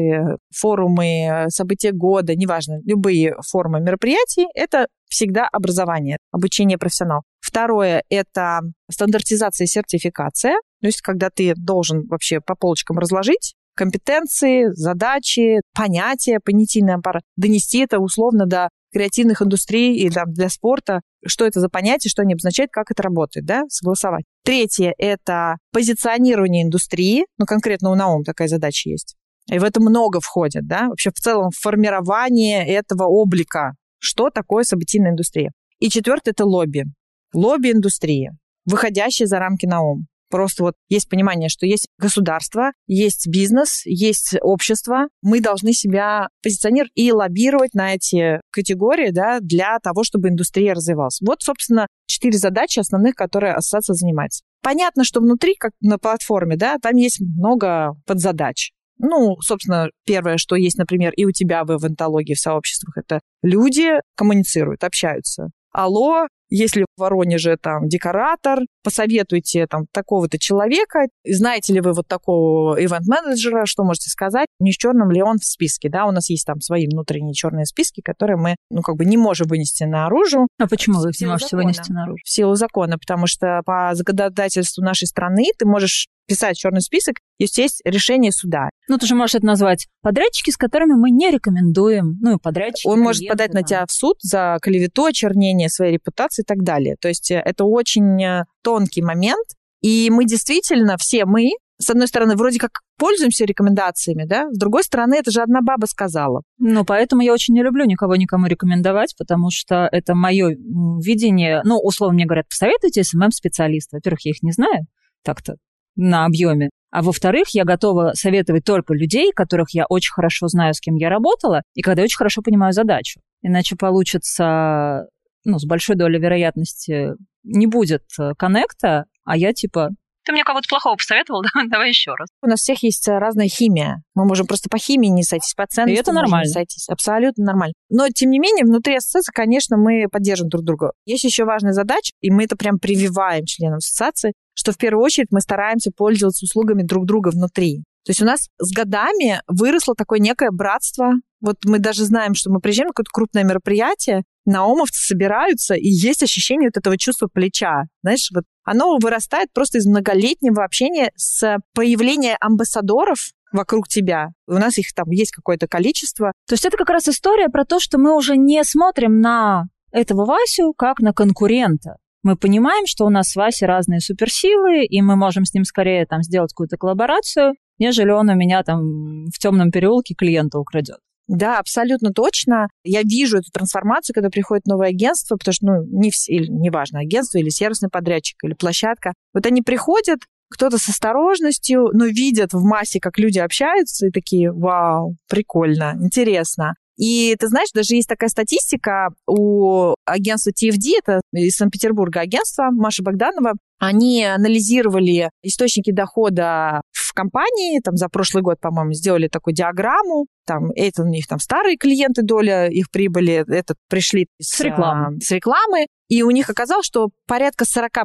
форумы, 0.54 1.46
события 1.48 1.92
года, 1.92 2.34
неважно, 2.34 2.80
любые 2.84 3.34
формы 3.48 3.80
мероприятий, 3.80 4.46
это 4.54 4.86
всегда 5.08 5.48
образование, 5.50 6.18
обучение 6.32 6.78
профессионалов. 6.78 7.24
Второе– 7.42 8.04
это 8.08 8.60
стандартизация 8.88 9.64
и 9.64 9.68
сертификация, 9.68 10.54
то 10.80 10.86
есть 10.86 11.02
когда 11.02 11.28
ты 11.28 11.54
должен 11.56 12.06
вообще 12.06 12.40
по 12.40 12.54
полочкам 12.54 12.98
разложить 12.98 13.54
компетенции, 13.74 14.66
задачи, 14.72 15.60
понятия, 15.74 16.38
понятийный 16.44 16.94
аппарат, 16.94 17.22
донести 17.36 17.78
это 17.78 17.98
условно 17.98 18.46
до 18.46 18.68
креативных 18.92 19.42
индустрий 19.42 19.96
и 19.96 20.08
там, 20.10 20.32
для 20.32 20.50
спорта, 20.50 21.00
что 21.26 21.44
это 21.44 21.58
за 21.58 21.68
понятие, 21.68 22.10
что 22.10 22.22
они 22.22 22.34
обозначают, 22.34 22.70
как 22.70 22.90
это 22.90 23.02
работает, 23.02 23.44
да, 23.44 23.62
согласовать. 23.68 24.24
Третье– 24.44 24.94
это 24.98 25.56
позиционирование 25.72 26.62
индустрии, 26.62 27.24
ну, 27.38 27.46
конкретно 27.46 27.90
у 27.90 27.94
Наум 27.96 28.22
такая 28.22 28.48
задача 28.48 28.88
есть. 28.88 29.16
И 29.50 29.58
в 29.58 29.64
это 29.64 29.80
много 29.80 30.20
входит, 30.20 30.68
да, 30.68 30.88
вообще 30.88 31.10
в 31.10 31.18
целом 31.18 31.50
формирование 31.58 32.68
этого 32.68 33.04
облика, 33.04 33.72
что 33.98 34.30
такое 34.30 34.62
событийная 34.62 35.10
индустрия. 35.10 35.50
И 35.80 35.88
четвертое– 35.88 36.30
это 36.32 36.44
лобби. 36.44 36.84
Лобби 37.34 37.72
индустрии, 37.72 38.30
выходящие 38.64 39.26
за 39.26 39.38
рамки 39.38 39.66
Наум. 39.66 40.06
Просто 40.32 40.62
вот 40.62 40.74
есть 40.88 41.10
понимание, 41.10 41.50
что 41.50 41.66
есть 41.66 41.88
государство, 41.98 42.72
есть 42.86 43.28
бизнес, 43.28 43.82
есть 43.84 44.34
общество. 44.40 45.08
Мы 45.20 45.40
должны 45.40 45.74
себя 45.74 46.28
позиционировать 46.42 46.90
и 46.94 47.12
лоббировать 47.12 47.74
на 47.74 47.94
эти 47.94 48.40
категории 48.50 49.10
да, 49.10 49.40
для 49.40 49.78
того, 49.82 50.04
чтобы 50.04 50.30
индустрия 50.30 50.72
развивалась. 50.72 51.20
Вот, 51.20 51.42
собственно, 51.42 51.86
четыре 52.06 52.38
задачи 52.38 52.78
основных, 52.78 53.14
которые 53.14 53.52
ассоциация 53.52 53.92
занимается. 53.92 54.42
Понятно, 54.62 55.04
что 55.04 55.20
внутри, 55.20 55.54
как 55.54 55.72
на 55.82 55.98
платформе, 55.98 56.56
да, 56.56 56.78
там 56.80 56.96
есть 56.96 57.20
много 57.20 57.92
подзадач. 58.06 58.70
Ну, 58.96 59.36
собственно, 59.42 59.90
первое, 60.06 60.38
что 60.38 60.56
есть, 60.56 60.78
например, 60.78 61.12
и 61.14 61.26
у 61.26 61.32
тебя 61.32 61.64
в 61.64 61.76
эвентологии, 61.76 62.34
в 62.34 62.40
сообществах, 62.40 62.96
это 62.96 63.20
люди 63.42 64.00
коммуницируют, 64.14 64.82
общаются. 64.82 65.48
Алло, 65.72 66.26
если 66.48 66.84
в 66.96 67.00
Воронеже 67.00 67.56
там 67.56 67.88
декоратор, 67.88 68.60
посоветуйте 68.82 69.66
там 69.66 69.86
такого-то 69.92 70.38
человека. 70.38 71.06
Знаете 71.24 71.72
ли 71.72 71.80
вы 71.80 71.92
вот 71.92 72.06
такого 72.08 72.82
ивент-менеджера, 72.82 73.66
что 73.66 73.84
можете 73.84 74.10
сказать? 74.10 74.46
Не 74.58 74.72
с 74.72 74.76
черным 74.76 75.10
ли 75.10 75.22
он 75.22 75.38
в 75.38 75.44
списке, 75.44 75.88
да? 75.88 76.06
У 76.06 76.10
нас 76.10 76.30
есть 76.30 76.46
там 76.46 76.60
свои 76.60 76.86
внутренние 76.86 77.34
черные 77.34 77.66
списки, 77.66 78.00
которые 78.00 78.36
мы, 78.36 78.56
ну, 78.70 78.82
как 78.82 78.96
бы 78.96 79.04
не 79.04 79.16
можем 79.16 79.48
вынести 79.48 79.84
наружу. 79.84 80.48
А 80.58 80.66
почему 80.66 81.00
вы 81.00 81.10
их 81.10 81.20
не 81.20 81.26
можете 81.26 81.56
закона. 81.56 81.62
вынести 81.64 81.92
наружу? 81.92 82.18
В 82.24 82.30
силу 82.30 82.54
закона, 82.54 82.98
потому 82.98 83.26
что 83.26 83.62
по 83.64 83.90
законодательству 83.94 84.82
нашей 84.82 85.06
страны 85.06 85.44
ты 85.58 85.66
можешь 85.66 86.08
писать 86.26 86.56
черный 86.56 86.80
список, 86.80 87.16
если 87.38 87.62
есть 87.62 87.82
решение 87.84 88.32
суда. 88.32 88.70
Ну, 88.88 88.98
ты 88.98 89.06
же 89.06 89.14
можешь 89.14 89.34
это 89.34 89.46
назвать 89.46 89.88
подрядчики, 90.02 90.50
с 90.50 90.56
которыми 90.56 90.94
мы 90.94 91.10
не 91.10 91.30
рекомендуем. 91.30 92.18
Ну, 92.20 92.36
и 92.36 92.38
подрядчики. 92.40 92.86
Он 92.86 93.00
может 93.00 93.26
подать 93.28 93.52
там. 93.52 93.60
на 93.60 93.66
тебя 93.66 93.84
в 93.86 93.92
суд 93.92 94.16
за 94.20 94.58
клевету, 94.62 95.04
очернение 95.04 95.68
своей 95.68 95.94
репутации 95.94 96.42
и 96.42 96.44
так 96.44 96.62
далее. 96.62 96.81
То 97.00 97.08
есть 97.08 97.30
э, 97.30 97.42
это 97.44 97.64
очень 97.64 98.22
э, 98.22 98.44
тонкий 98.62 99.02
момент. 99.02 99.46
И 99.80 100.10
мы 100.10 100.24
действительно, 100.26 100.96
все 100.96 101.24
мы, 101.24 101.50
с 101.78 101.90
одной 101.90 102.06
стороны, 102.06 102.36
вроде 102.36 102.58
как 102.58 102.70
пользуемся 102.98 103.44
рекомендациями, 103.44 104.24
да, 104.24 104.48
с 104.50 104.58
другой 104.58 104.84
стороны, 104.84 105.14
это 105.14 105.32
же 105.32 105.42
одна 105.42 105.60
баба 105.60 105.86
сказала. 105.86 106.42
Ну, 106.58 106.84
поэтому 106.84 107.22
я 107.22 107.32
очень 107.32 107.54
не 107.54 107.62
люблю 107.62 107.84
никого 107.84 108.14
никому 108.14 108.46
рекомендовать, 108.46 109.14
потому 109.18 109.50
что 109.50 109.88
это 109.90 110.14
мое 110.14 110.50
видение, 110.50 111.62
ну, 111.64 111.78
условно 111.78 112.14
мне 112.14 112.26
говорят, 112.26 112.48
посоветуйте 112.48 113.02
SMM 113.02 113.19
-специалиста. 113.19 113.96
Во-первых, 113.96 114.24
я 114.24 114.30
их 114.30 114.42
не 114.42 114.52
знаю, 114.52 114.86
так-то 115.24 115.56
на 115.96 116.24
объеме. 116.24 116.70
А 116.90 117.02
во-вторых, 117.02 117.48
я 117.54 117.64
готова 117.64 118.12
советовать 118.14 118.64
только 118.64 118.94
людей, 118.94 119.32
которых 119.32 119.70
я 119.72 119.86
очень 119.88 120.12
хорошо 120.12 120.46
знаю, 120.48 120.74
с 120.74 120.80
кем 120.80 120.94
я 120.96 121.08
работала, 121.08 121.62
и 121.74 121.80
когда 121.80 122.02
я 122.02 122.04
очень 122.04 122.18
хорошо 122.18 122.42
понимаю 122.42 122.72
задачу. 122.72 123.20
Иначе 123.42 123.76
получится, 123.76 125.06
ну, 125.44 125.58
с 125.58 125.64
большой 125.64 125.96
долей 125.96 126.18
вероятности 126.18 127.14
не 127.42 127.66
будет 127.66 128.04
э, 128.18 128.32
коннекта, 128.36 129.06
а 129.24 129.36
я 129.36 129.52
типа 129.52 129.90
ты 130.24 130.32
мне 130.32 130.44
кого-то 130.44 130.68
плохого 130.68 130.94
посоветовал, 130.94 131.42
давай, 131.54 131.68
давай 131.68 131.88
еще 131.88 132.12
раз. 132.14 132.28
У 132.42 132.46
нас 132.46 132.60
всех 132.60 132.82
есть 132.82 133.08
э, 133.08 133.18
разная 133.18 133.48
химия. 133.48 134.02
Мы 134.14 134.24
можем 134.24 134.46
просто 134.46 134.68
по 134.68 134.78
химии 134.78 135.08
не 135.08 135.24
сойтись, 135.24 135.54
по 135.54 135.66
ценностям 135.66 135.96
И 135.96 135.98
это 135.98 136.12
нормально. 136.12 136.46
Не 136.46 136.52
сойтись. 136.52 136.88
Абсолютно 136.88 137.44
нормально. 137.44 137.74
Но, 137.90 138.08
тем 138.08 138.30
не 138.30 138.38
менее, 138.38 138.64
внутри 138.64 138.96
ассоциации, 138.96 139.32
конечно, 139.34 139.76
мы 139.76 140.06
поддерживаем 140.10 140.50
друг 140.50 140.64
друга. 140.64 140.92
Есть 141.06 141.24
еще 141.24 141.44
важная 141.44 141.72
задача, 141.72 142.12
и 142.20 142.30
мы 142.30 142.44
это 142.44 142.56
прям 142.56 142.78
прививаем 142.78 143.44
членам 143.46 143.78
ассоциации, 143.78 144.32
что 144.54 144.72
в 144.72 144.78
первую 144.78 145.04
очередь 145.04 145.28
мы 145.30 145.40
стараемся 145.40 145.90
пользоваться 145.90 146.44
услугами 146.44 146.82
друг 146.82 147.06
друга 147.06 147.30
внутри. 147.30 147.82
То 148.04 148.10
есть 148.10 148.22
у 148.22 148.24
нас 148.24 148.48
с 148.58 148.72
годами 148.72 149.40
выросло 149.46 149.94
такое 149.94 150.18
некое 150.18 150.50
братство. 150.50 151.12
Вот 151.40 151.56
мы 151.64 151.78
даже 151.78 152.04
знаем, 152.04 152.34
что 152.34 152.50
мы 152.50 152.60
приезжаем 152.60 152.88
на 152.88 152.92
какое-то 152.92 153.10
крупное 153.12 153.44
мероприятие, 153.44 154.22
наомовцы 154.44 155.00
собираются, 155.00 155.74
и 155.74 155.88
есть 155.88 156.22
ощущение 156.22 156.68
вот 156.68 156.76
этого 156.76 156.98
чувства 156.98 157.28
плеча. 157.32 157.84
Знаешь, 158.02 158.30
вот 158.34 158.44
оно 158.64 158.98
вырастает 158.98 159.52
просто 159.52 159.78
из 159.78 159.86
многолетнего 159.86 160.64
общения 160.64 161.12
с 161.16 161.58
появления 161.74 162.36
амбассадоров 162.40 163.32
вокруг 163.52 163.88
тебя. 163.88 164.28
У 164.46 164.54
нас 164.54 164.78
их 164.78 164.94
там 164.94 165.10
есть 165.10 165.32
какое-то 165.32 165.68
количество. 165.68 166.32
То 166.48 166.54
есть 166.54 166.64
это 166.64 166.76
как 166.76 166.90
раз 166.90 167.08
история 167.08 167.48
про 167.48 167.64
то, 167.64 167.80
что 167.80 167.98
мы 167.98 168.16
уже 168.16 168.36
не 168.36 168.64
смотрим 168.64 169.20
на 169.20 169.64
этого 169.90 170.24
Васю 170.24 170.72
как 170.72 171.00
на 171.00 171.12
конкурента 171.12 171.96
мы 172.22 172.36
понимаем, 172.36 172.86
что 172.86 173.04
у 173.04 173.10
нас 173.10 173.30
с 173.30 173.36
Васей 173.36 173.66
разные 173.66 174.00
суперсилы, 174.00 174.84
и 174.84 175.02
мы 175.02 175.16
можем 175.16 175.44
с 175.44 175.54
ним 175.54 175.64
скорее 175.64 176.06
там 176.06 176.22
сделать 176.22 176.52
какую-то 176.52 176.76
коллаборацию, 176.76 177.54
нежели 177.78 178.10
он 178.10 178.28
у 178.30 178.34
меня 178.34 178.62
там 178.62 179.26
в 179.26 179.38
темном 179.38 179.70
переулке 179.70 180.14
клиента 180.14 180.58
украдет. 180.58 180.98
Да, 181.28 181.58
абсолютно 181.58 182.12
точно. 182.12 182.68
Я 182.84 183.02
вижу 183.02 183.38
эту 183.38 183.50
трансформацию, 183.52 184.14
когда 184.14 184.28
приходит 184.28 184.66
новое 184.66 184.88
агентство, 184.88 185.36
потому 185.36 185.52
что, 185.52 185.66
ну, 185.66 185.84
не 185.84 186.10
все, 186.10 186.34
или, 186.34 186.46
неважно, 186.48 187.00
агентство 187.00 187.38
или 187.38 187.48
сервисный 187.48 187.88
подрядчик, 187.88 188.36
или 188.42 188.54
площадка. 188.54 189.14
Вот 189.32 189.46
они 189.46 189.62
приходят, 189.62 190.18
кто-то 190.50 190.78
с 190.78 190.88
осторожностью, 190.88 191.88
но 191.92 192.06
видят 192.06 192.52
в 192.52 192.62
массе, 192.62 193.00
как 193.00 193.18
люди 193.18 193.38
общаются, 193.38 194.06
и 194.06 194.10
такие, 194.10 194.52
вау, 194.52 195.16
прикольно, 195.28 195.96
интересно. 196.00 196.74
И 196.98 197.34
ты 197.38 197.48
знаешь, 197.48 197.70
даже 197.72 197.94
есть 197.94 198.08
такая 198.08 198.28
статистика 198.28 199.08
у 199.26 199.94
агентства 200.04 200.50
TFD, 200.50 200.98
это 201.02 201.20
из 201.32 201.56
Санкт-Петербурга 201.56 202.20
агентство, 202.20 202.68
Маша 202.70 203.02
Богданова, 203.02 203.54
они 203.78 204.24
анализировали 204.24 205.30
источники 205.42 205.90
дохода 205.90 206.82
в 207.12 207.14
компании, 207.14 207.80
там 207.80 207.96
за 207.96 208.08
прошлый 208.08 208.42
год, 208.42 208.58
по-моему, 208.60 208.92
сделали 208.94 209.28
такую 209.28 209.54
диаграмму, 209.54 210.26
там 210.46 210.70
это 210.74 211.02
у 211.02 211.06
них 211.06 211.26
там 211.26 211.38
старые 211.38 211.76
клиенты, 211.76 212.22
доля 212.22 212.68
их 212.68 212.90
прибыли, 212.90 213.44
это 213.46 213.74
пришли 213.88 214.26
с, 214.40 214.56
с 214.56 214.60
рекламы. 214.60 215.20
с 215.20 215.30
рекламы, 215.30 215.86
И 216.12 216.22
у 216.22 216.30
них 216.30 216.50
оказалось, 216.50 216.84
что 216.84 217.08
порядка 217.26 217.64
40% 217.64 218.04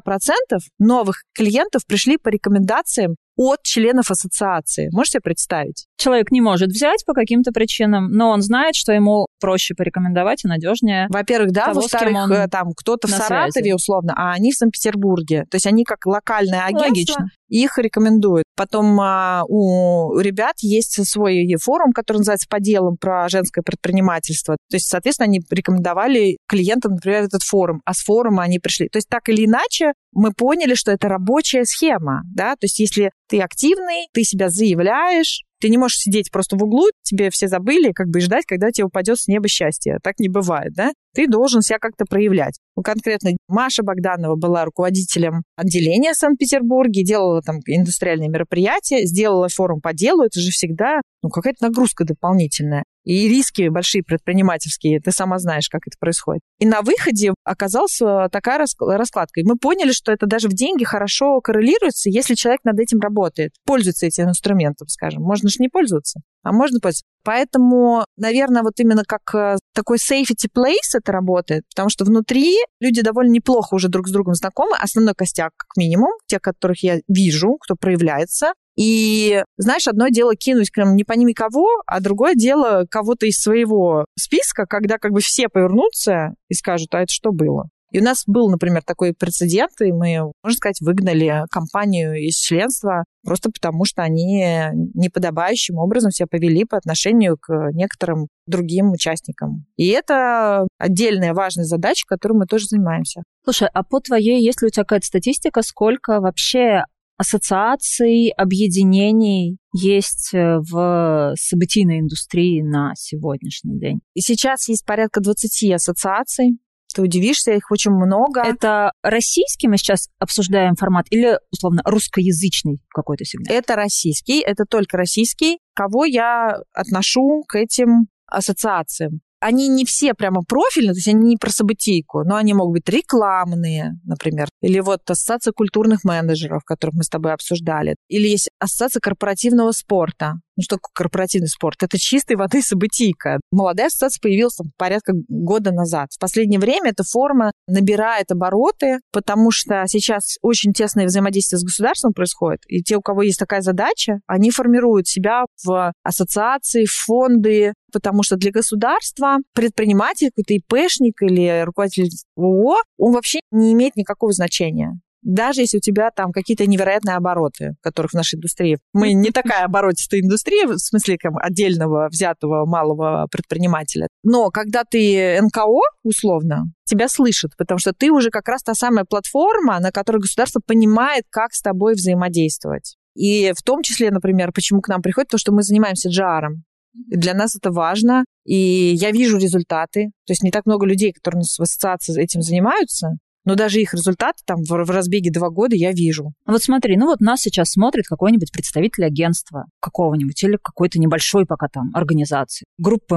новых 0.79 1.23
клиентов 1.35 1.81
пришли 1.85 2.15
по 2.17 2.29
рекомендациям 2.29 3.17
от 3.35 3.63
членов 3.63 4.09
ассоциации. 4.09 4.89
Можете 4.93 5.19
представить? 5.19 5.87
Человек 5.97 6.31
не 6.31 6.39
может 6.39 6.69
взять 6.69 7.03
по 7.05 7.13
каким-то 7.13 7.51
причинам, 7.51 8.09
но 8.09 8.29
он 8.29 8.41
знает, 8.41 8.75
что 8.75 8.93
ему 8.93 9.27
проще 9.41 9.75
порекомендовать 9.75 10.45
и 10.45 10.47
надежнее. 10.47 11.07
Во-первых, 11.09 11.51
да, 11.51 11.73
во-вторых, 11.73 12.31
э, 12.31 12.47
там 12.47 12.71
кто-то 12.77 13.09
в 13.09 13.11
Саратове 13.11 13.51
связи. 13.51 13.73
условно, 13.73 14.13
а 14.15 14.31
они 14.31 14.53
в 14.53 14.55
Санкт-Петербурге. 14.55 15.43
То 15.51 15.55
есть 15.55 15.67
они 15.67 15.83
как 15.83 16.05
локальное 16.05 16.63
агентство. 16.63 16.87
Логично 16.87 17.29
их 17.49 17.77
рекомендуют. 17.77 18.45
Потом 18.55 18.99
а, 18.99 19.43
у 19.47 20.19
ребят 20.19 20.55
есть 20.59 21.05
свой 21.07 21.47
форум, 21.61 21.91
который 21.93 22.17
называется 22.17 22.47
«По 22.49 22.59
делам» 22.59 22.97
про 22.97 23.29
женское 23.29 23.61
предпринимательство. 23.61 24.57
То 24.69 24.75
есть, 24.75 24.89
соответственно, 24.89 25.27
они 25.27 25.41
рекомендовали 25.49 26.37
клиентам, 26.47 26.93
например, 26.93 27.23
этот 27.23 27.43
форум, 27.43 27.81
а 27.85 27.93
с 27.97 28.03
форума 28.03 28.43
они 28.43 28.59
пришли. 28.59 28.87
То 28.89 28.97
есть, 28.97 29.09
так 29.09 29.29
или 29.29 29.45
иначе, 29.45 29.93
мы 30.13 30.31
поняли, 30.31 30.73
что 30.73 30.91
это 30.91 31.07
рабочая 31.09 31.65
схема, 31.65 32.23
да, 32.33 32.53
то 32.53 32.65
есть 32.65 32.79
если 32.79 33.11
ты 33.27 33.39
активный, 33.39 34.07
ты 34.13 34.23
себя 34.23 34.49
заявляешь, 34.49 35.43
ты 35.59 35.69
не 35.69 35.77
можешь 35.77 35.97
сидеть 35.97 36.31
просто 36.31 36.55
в 36.55 36.63
углу, 36.63 36.87
тебе 37.03 37.29
все 37.31 37.47
забыли, 37.47 37.91
как 37.91 38.07
бы 38.07 38.19
ждать, 38.19 38.45
когда 38.45 38.71
тебе 38.71 38.85
упадет 38.85 39.19
с 39.19 39.27
неба 39.27 39.47
счастье. 39.47 39.97
Так 40.03 40.19
не 40.19 40.29
бывает, 40.29 40.73
да? 40.73 40.91
Ты 41.15 41.27
должен 41.27 41.61
себя 41.61 41.79
как-то 41.79 42.05
проявлять. 42.05 42.59
Ну, 42.75 42.83
конкретно 42.83 43.31
Маша 43.47 43.81
Богданова 43.83 44.35
была 44.35 44.65
руководителем 44.65 45.43
отделения 45.55 46.13
в 46.13 46.17
Санкт-Петербурге, 46.17 47.03
делала 47.03 47.41
там 47.41 47.59
индустриальные 47.65 48.29
мероприятия, 48.29 49.05
сделала 49.05 49.49
форум 49.49 49.81
по 49.81 49.93
делу. 49.93 50.23
Это 50.23 50.39
же 50.39 50.51
всегда 50.51 51.01
ну, 51.23 51.29
какая-то 51.29 51.65
нагрузка 51.65 52.05
дополнительная. 52.05 52.83
И 53.07 53.29
риски 53.29 53.69
большие 53.69 54.03
предпринимательские, 54.03 54.99
ты 54.99 55.11
сама 55.11 55.39
знаешь, 55.39 55.69
как 55.69 55.83
это 55.87 55.95
происходит. 55.97 56.41
И 56.59 56.65
на 56.65 56.81
выходе 56.81 57.33
оказалась 57.45 58.01
э, 58.01 58.27
такая 58.29 58.59
раскладка. 58.79 59.39
И 59.39 59.45
мы 59.45 59.55
поняли, 59.55 59.93
что 59.93 60.11
это 60.11 60.25
даже 60.25 60.49
в 60.49 60.53
деньги 60.53 60.83
хорошо 60.83 61.39
коррелируется, 61.39 62.09
если 62.09 62.35
человек 62.35 62.65
над 62.65 62.77
этим 62.79 62.99
работает, 62.99 63.53
пользуется 63.65 64.07
этим 64.07 64.27
инструментом, 64.27 64.89
скажем. 64.89 65.23
Можно 65.23 65.47
же 65.47 65.55
не 65.59 65.69
пользоваться, 65.69 66.19
а 66.43 66.51
можно 66.51 66.81
пользоваться. 66.81 67.05
Поэтому, 67.23 68.03
наверное, 68.17 68.61
вот 68.61 68.73
именно 68.77 69.03
как 69.07 69.33
э, 69.33 69.55
такой 69.73 69.99
safety 69.99 70.49
place 70.53 70.93
это 70.93 71.13
работает, 71.13 71.63
потому 71.73 71.89
что 71.89 72.03
внутри 72.03 72.57
люди 72.81 73.01
довольно 73.01 73.31
неплохо 73.31 73.75
уже 73.75 73.87
друг 73.87 74.09
с 74.09 74.11
другом 74.11 74.33
знакомы. 74.33 74.75
Основной 74.77 75.13
костяк, 75.13 75.51
как 75.55 75.77
минимум, 75.77 76.11
те, 76.25 76.41
которых 76.41 76.83
я 76.83 76.97
вижу, 77.07 77.55
кто 77.61 77.75
проявляется, 77.75 78.51
и, 78.77 79.43
знаешь, 79.57 79.87
одно 79.87 80.09
дело 80.09 80.35
кинуть 80.35 80.71
прям 80.71 80.95
не 80.95 81.03
пойми 81.03 81.33
кого, 81.33 81.67
а 81.87 81.99
другое 81.99 82.35
дело 82.35 82.85
кого-то 82.89 83.25
из 83.25 83.41
своего 83.41 84.05
списка, 84.17 84.65
когда 84.67 84.99
как 84.99 85.11
бы 85.11 85.19
все 85.19 85.49
повернутся 85.49 86.35
и 86.47 86.53
скажут, 86.53 86.93
а 86.93 86.99
это 86.99 87.11
что 87.11 87.31
было? 87.31 87.69
И 87.91 87.99
у 87.99 88.03
нас 88.03 88.23
был, 88.27 88.49
например, 88.49 88.83
такой 88.83 89.13
прецедент, 89.13 89.71
и 89.79 89.91
мы, 89.93 90.31
можно 90.43 90.57
сказать, 90.57 90.81
выгнали 90.81 91.45
компанию 91.49 92.15
из 92.15 92.35
членства 92.35 93.05
просто 93.23 93.49
потому, 93.49 93.85
что 93.85 94.03
они 94.03 94.45
неподобающим 94.93 95.77
образом 95.77 96.11
себя 96.11 96.27
повели 96.29 96.65
по 96.65 96.77
отношению 96.77 97.37
к 97.37 97.71
некоторым 97.71 98.27
другим 98.45 98.91
участникам. 98.91 99.65
И 99.77 99.87
это 99.87 100.67
отдельная 100.77 101.33
важная 101.33 101.65
задача, 101.65 102.03
которой 102.05 102.33
мы 102.33 102.45
тоже 102.45 102.65
занимаемся. 102.65 103.23
Слушай, 103.43 103.69
а 103.73 103.83
по 103.83 104.01
твоей, 104.01 104.43
есть 104.43 104.61
ли 104.61 104.67
у 104.67 104.69
тебя 104.69 104.83
какая-то 104.83 105.07
статистика, 105.07 105.61
сколько 105.61 106.19
вообще 106.19 106.83
ассоциаций, 107.17 108.29
объединений 108.29 109.57
есть 109.73 110.33
э, 110.33 110.59
в 110.59 111.33
событийной 111.35 111.99
индустрии 111.99 112.61
на 112.61 112.93
сегодняшний 112.95 113.79
день? 113.79 113.99
И 114.13 114.21
сейчас 114.21 114.67
есть 114.69 114.85
порядка 114.85 115.19
20 115.19 115.73
ассоциаций. 115.73 116.59
Ты 116.93 117.01
удивишься, 117.01 117.51
их 117.51 117.69
очень 117.69 117.91
много. 117.91 118.41
Это 118.41 118.91
российский 119.03 119.67
мы 119.67 119.77
сейчас 119.77 120.09
обсуждаем 120.19 120.75
формат 120.75 121.05
или, 121.09 121.37
условно, 121.51 121.81
русскоязычный 121.85 122.79
какой-то 122.89 123.25
сегмент? 123.25 123.51
Это 123.51 123.75
российский, 123.75 124.41
это 124.41 124.65
только 124.65 124.97
российский. 124.97 125.59
Кого 125.75 126.05
я 126.05 126.59
отношу 126.73 127.43
к 127.47 127.55
этим 127.55 128.07
ассоциациям? 128.25 129.21
Они 129.39 129.67
не 129.67 129.85
все 129.85 130.13
прямо 130.13 130.41
профильные, 130.43 130.93
то 130.93 130.97
есть 130.97 131.07
они 131.07 131.29
не 131.29 131.37
про 131.37 131.49
событийку, 131.49 132.23
но 132.23 132.35
они 132.35 132.53
могут 132.53 132.73
быть 132.73 132.89
рекламные, 132.89 133.99
например, 134.03 134.47
или 134.61 134.79
вот 134.79 135.09
ассоциация 135.09 135.51
культурных 135.51 136.03
менеджеров, 136.03 136.63
которых 136.63 136.95
мы 136.95 137.03
с 137.03 137.09
тобой 137.09 137.33
обсуждали, 137.33 137.95
или 138.07 138.27
есть 138.27 138.49
ассоциация 138.59 138.99
корпоративного 138.99 139.71
спорта. 139.71 140.35
Ну 140.57 140.63
что 140.63 140.77
такое 140.77 140.91
корпоративный 140.93 141.47
спорт? 141.47 141.83
Это 141.83 141.99
чистой 141.99 142.35
воды 142.35 142.63
событийка. 142.63 143.39
Молодая 143.51 143.87
ассоциация 143.87 144.19
появилась 144.21 144.55
там, 144.55 144.71
порядка 144.75 145.13
года 145.29 145.71
назад. 145.71 146.09
В 146.11 146.19
последнее 146.19 146.59
время 146.59 146.89
эта 146.89 147.03
форма 147.03 147.51
набирает 147.67 148.31
обороты, 148.31 148.99
потому 149.11 149.51
что 149.51 149.83
сейчас 149.85 150.37
очень 150.41 150.73
тесное 150.73 151.05
взаимодействие 151.05 151.59
с 151.59 151.63
государством 151.63 152.13
происходит. 152.13 152.61
И 152.67 152.81
те, 152.81 152.97
у 152.97 153.01
кого 153.01 153.21
есть 153.21 153.37
такая 153.37 153.61
задача, 153.61 154.19
они 154.25 154.49
формируют 154.49 155.07
себя 155.07 155.45
в 155.63 155.93
ассоциации, 156.03 156.85
в 156.85 156.91
фонды, 156.91 157.73
потому 157.93 158.23
что 158.23 158.35
для 158.35 158.51
государства 158.51 159.37
предприниматель, 159.53 160.31
какой-то 160.35 160.55
ИПшник 160.55 161.21
или 161.21 161.61
руководитель 161.65 162.09
ООО, 162.35 162.77
он 162.97 163.13
вообще 163.13 163.41
не 163.51 163.73
имеет 163.73 163.95
никакого 163.95 164.31
значения 164.33 164.99
даже 165.27 165.61
если 165.61 165.77
у 165.77 165.81
тебя 165.81 166.09
там 166.09 166.31
какие-то 166.31 166.65
невероятные 166.65 167.17
обороты, 167.17 167.75
которых 167.81 168.11
в 168.11 168.15
нашей 168.15 168.35
индустрии. 168.35 168.79
Мы 168.93 169.11
не 169.11 169.31
такая 169.31 169.65
оборотистая 169.65 170.21
индустрия, 170.21 170.67
в 170.67 170.77
смысле 170.77 171.17
как, 171.17 171.33
отдельного 171.41 172.07
взятого 172.09 172.65
малого 172.65 173.27
предпринимателя. 173.29 174.07
Но 174.23 174.49
когда 174.51 174.83
ты 174.89 175.39
НКО, 175.41 175.81
условно, 176.03 176.71
тебя 176.85 177.09
слышат, 177.09 177.51
потому 177.57 177.77
что 177.77 177.91
ты 177.91 178.09
уже 178.09 178.29
как 178.29 178.47
раз 178.47 178.63
та 178.63 178.73
самая 178.73 179.03
платформа, 179.03 179.79
на 179.79 179.91
которой 179.91 180.19
государство 180.19 180.61
понимает, 180.65 181.25
как 181.29 181.53
с 181.53 181.61
тобой 181.61 181.95
взаимодействовать. 181.95 182.95
И 183.13 183.51
в 183.53 183.61
том 183.63 183.81
числе, 183.81 184.11
например, 184.11 184.53
почему 184.53 184.79
к 184.79 184.87
нам 184.87 185.01
приходит, 185.01 185.29
то, 185.29 185.37
что 185.37 185.51
мы 185.51 185.61
занимаемся 185.61 186.07
джаром. 186.07 186.63
Для 186.93 187.33
нас 187.33 187.55
это 187.55 187.71
важно, 187.71 188.23
и 188.45 188.55
я 188.55 189.11
вижу 189.11 189.37
результаты. 189.37 190.11
То 190.25 190.31
есть 190.31 190.41
не 190.41 190.51
так 190.51 190.65
много 190.65 190.85
людей, 190.85 191.11
которые 191.11 191.39
у 191.39 191.41
нас 191.41 191.59
в 191.59 191.61
ассоциации 191.61 192.19
этим 192.21 192.41
занимаются, 192.41 193.17
но 193.47 193.55
даже 193.55 193.79
их 193.79 193.93
результаты 193.93 194.43
там 194.45 194.57
в, 194.61 194.69
в 194.69 194.91
разбеге 194.91 195.31
два 195.31 195.49
года 195.49 195.73
я 195.73 195.93
вижу. 195.93 196.33
Вот 196.45 196.61
смотри, 196.61 196.97
ну 196.97 197.05
вот 197.05 197.21
нас 197.21 197.39
сейчас 197.39 197.71
смотрит 197.71 198.05
какой-нибудь 198.05 198.51
представитель 198.51 199.05
агентства 199.05 199.67
какого-нибудь 199.79 200.43
или 200.43 200.57
какой-то 200.61 200.99
небольшой 200.99 201.45
пока 201.45 201.69
там 201.69 201.91
организации, 201.93 202.65
группы 202.77 203.15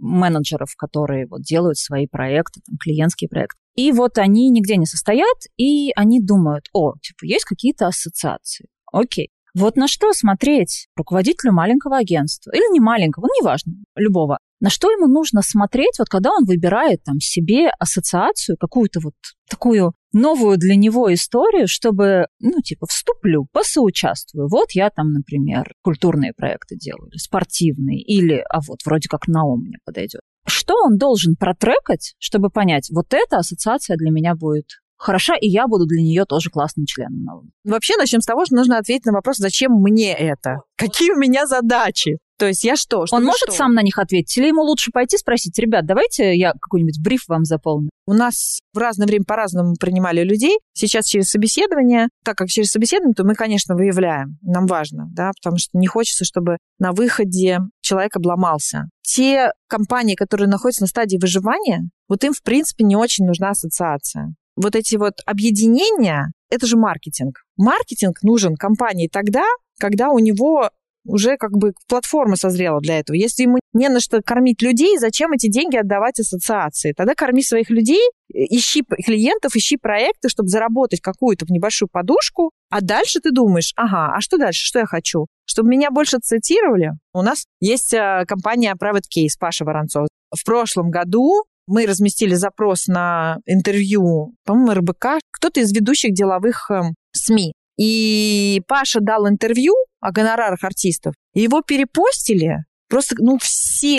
менеджеров, 0.00 0.74
которые 0.76 1.28
вот 1.28 1.42
делают 1.42 1.78
свои 1.78 2.08
проекты, 2.08 2.60
там, 2.66 2.78
клиентские 2.78 3.28
проекты. 3.28 3.58
И 3.76 3.92
вот 3.92 4.18
они 4.18 4.50
нигде 4.50 4.76
не 4.76 4.86
состоят, 4.86 5.36
и 5.56 5.92
они 5.94 6.20
думают, 6.20 6.64
о, 6.72 6.94
типа, 7.00 7.24
есть 7.24 7.44
какие-то 7.44 7.86
ассоциации. 7.86 8.66
Окей. 8.92 9.30
Вот 9.54 9.76
на 9.76 9.88
что 9.88 10.12
смотреть 10.12 10.88
руководителю 10.96 11.52
маленького 11.52 11.98
агентства, 11.98 12.50
или 12.52 12.72
не 12.72 12.80
маленького, 12.80 13.24
ну, 13.24 13.42
неважно, 13.42 13.74
любого, 13.96 14.38
на 14.60 14.68
что 14.68 14.90
ему 14.90 15.06
нужно 15.06 15.40
смотреть, 15.42 15.98
вот 15.98 16.08
когда 16.08 16.30
он 16.30 16.44
выбирает 16.44 17.02
там 17.02 17.18
себе 17.18 17.70
ассоциацию, 17.78 18.56
какую-то 18.58 19.00
вот 19.02 19.14
такую 19.48 19.94
новую 20.12 20.58
для 20.58 20.76
него 20.76 21.12
историю, 21.12 21.66
чтобы, 21.66 22.26
ну, 22.40 22.60
типа, 22.62 22.86
вступлю, 22.86 23.46
посоучаствую. 23.52 24.48
Вот 24.48 24.72
я 24.72 24.90
там, 24.90 25.12
например, 25.12 25.72
культурные 25.82 26.32
проекты 26.36 26.76
делаю, 26.76 27.10
спортивные, 27.16 28.00
или, 28.00 28.44
а 28.50 28.60
вот, 28.66 28.80
вроде 28.84 29.08
как 29.08 29.28
на 29.28 29.44
ум 29.44 29.62
мне 29.64 29.78
подойдет. 29.84 30.20
Что 30.46 30.74
он 30.84 30.98
должен 30.98 31.36
протрекать, 31.36 32.14
чтобы 32.18 32.50
понять, 32.50 32.90
вот 32.90 33.14
эта 33.14 33.38
ассоциация 33.38 33.96
для 33.96 34.10
меня 34.10 34.34
будет 34.34 34.66
хороша, 35.00 35.34
и 35.34 35.48
я 35.48 35.66
буду 35.66 35.86
для 35.86 36.02
нее 36.02 36.24
тоже 36.24 36.50
классным 36.50 36.86
членом 36.86 37.24
новым. 37.24 37.50
Вообще, 37.64 37.96
начнем 37.96 38.20
с 38.20 38.26
того, 38.26 38.44
что 38.44 38.54
нужно 38.54 38.78
ответить 38.78 39.06
на 39.06 39.12
вопрос, 39.12 39.38
зачем 39.38 39.72
мне 39.72 40.14
это? 40.14 40.60
Какие 40.76 41.12
у 41.12 41.16
меня 41.16 41.46
задачи? 41.46 42.18
То 42.38 42.46
есть 42.46 42.64
я 42.64 42.74
что? 42.74 43.04
Он 43.10 43.24
может 43.24 43.48
что? 43.48 43.52
сам 43.52 43.74
на 43.74 43.82
них 43.82 43.98
ответить? 43.98 44.36
Или 44.38 44.48
ему 44.48 44.62
лучше 44.62 44.90
пойти 44.92 45.18
спросить, 45.18 45.58
ребят, 45.58 45.84
давайте 45.84 46.34
я 46.34 46.52
какой-нибудь 46.52 46.98
бриф 47.02 47.24
вам 47.28 47.44
заполню? 47.44 47.90
У 48.06 48.14
нас 48.14 48.60
в 48.72 48.78
разное 48.78 49.06
время 49.06 49.24
по-разному 49.26 49.74
принимали 49.78 50.22
людей. 50.22 50.58
Сейчас 50.72 51.04
через 51.04 51.28
собеседование. 51.28 52.08
Так 52.24 52.36
как 52.36 52.48
через 52.48 52.70
собеседование, 52.70 53.14
то 53.14 53.24
мы, 53.24 53.34
конечно, 53.34 53.74
выявляем. 53.74 54.38
Нам 54.40 54.66
важно, 54.66 55.08
да, 55.12 55.32
потому 55.38 55.58
что 55.58 55.76
не 55.76 55.86
хочется, 55.86 56.24
чтобы 56.24 56.56
на 56.78 56.92
выходе 56.92 57.58
человек 57.82 58.16
обломался. 58.16 58.84
Те 59.02 59.50
компании, 59.68 60.14
которые 60.14 60.48
находятся 60.48 60.84
на 60.84 60.88
стадии 60.88 61.18
выживания, 61.20 61.90
вот 62.08 62.24
им, 62.24 62.32
в 62.32 62.42
принципе, 62.42 62.84
не 62.84 62.96
очень 62.96 63.26
нужна 63.26 63.50
ассоциация 63.50 64.34
вот 64.60 64.76
эти 64.76 64.96
вот 64.96 65.14
объединения, 65.26 66.32
это 66.50 66.66
же 66.66 66.76
маркетинг. 66.76 67.42
Маркетинг 67.56 68.22
нужен 68.22 68.56
компании 68.56 69.08
тогда, 69.10 69.44
когда 69.78 70.10
у 70.10 70.18
него 70.18 70.70
уже 71.06 71.36
как 71.38 71.52
бы 71.52 71.72
платформа 71.88 72.36
созрела 72.36 72.80
для 72.80 72.98
этого. 72.98 73.16
Если 73.16 73.44
ему 73.44 73.58
не 73.72 73.88
на 73.88 74.00
что 74.00 74.20
кормить 74.22 74.60
людей, 74.60 74.98
зачем 74.98 75.32
эти 75.32 75.48
деньги 75.48 75.76
отдавать 75.76 76.20
ассоциации? 76.20 76.92
Тогда 76.92 77.14
корми 77.14 77.42
своих 77.42 77.70
людей, 77.70 78.02
ищи 78.28 78.82
клиентов, 78.82 79.56
ищи 79.56 79.76
проекты, 79.76 80.28
чтобы 80.28 80.48
заработать 80.48 81.00
какую-то 81.00 81.46
небольшую 81.48 81.88
подушку, 81.90 82.50
а 82.68 82.82
дальше 82.82 83.20
ты 83.20 83.30
думаешь, 83.30 83.72
ага, 83.76 84.14
а 84.14 84.20
что 84.20 84.36
дальше, 84.36 84.64
что 84.64 84.80
я 84.80 84.86
хочу? 84.86 85.26
Чтобы 85.46 85.70
меня 85.70 85.90
больше 85.90 86.18
цитировали? 86.22 86.92
У 87.14 87.22
нас 87.22 87.46
есть 87.60 87.94
э, 87.94 88.24
компания 88.28 88.74
Private 88.80 89.06
Case, 89.16 89.36
Паша 89.38 89.64
Воронцов. 89.64 90.06
В 90.30 90.44
прошлом 90.44 90.90
году 90.90 91.44
мы 91.70 91.86
разместили 91.86 92.34
запрос 92.34 92.86
на 92.88 93.38
интервью, 93.46 94.34
по-моему, 94.44 94.74
РБК, 94.80 95.20
кто-то 95.30 95.60
из 95.60 95.72
ведущих 95.72 96.12
деловых 96.12 96.70
эм, 96.70 96.94
СМИ. 97.12 97.52
И 97.78 98.60
Паша 98.66 99.00
дал 99.00 99.28
интервью 99.28 99.74
о 100.00 100.10
гонорарах 100.10 100.64
артистов. 100.64 101.14
Его 101.32 101.62
перепостили 101.62 102.64
Просто, 102.90 103.14
ну, 103.20 103.38
все, 103.38 103.98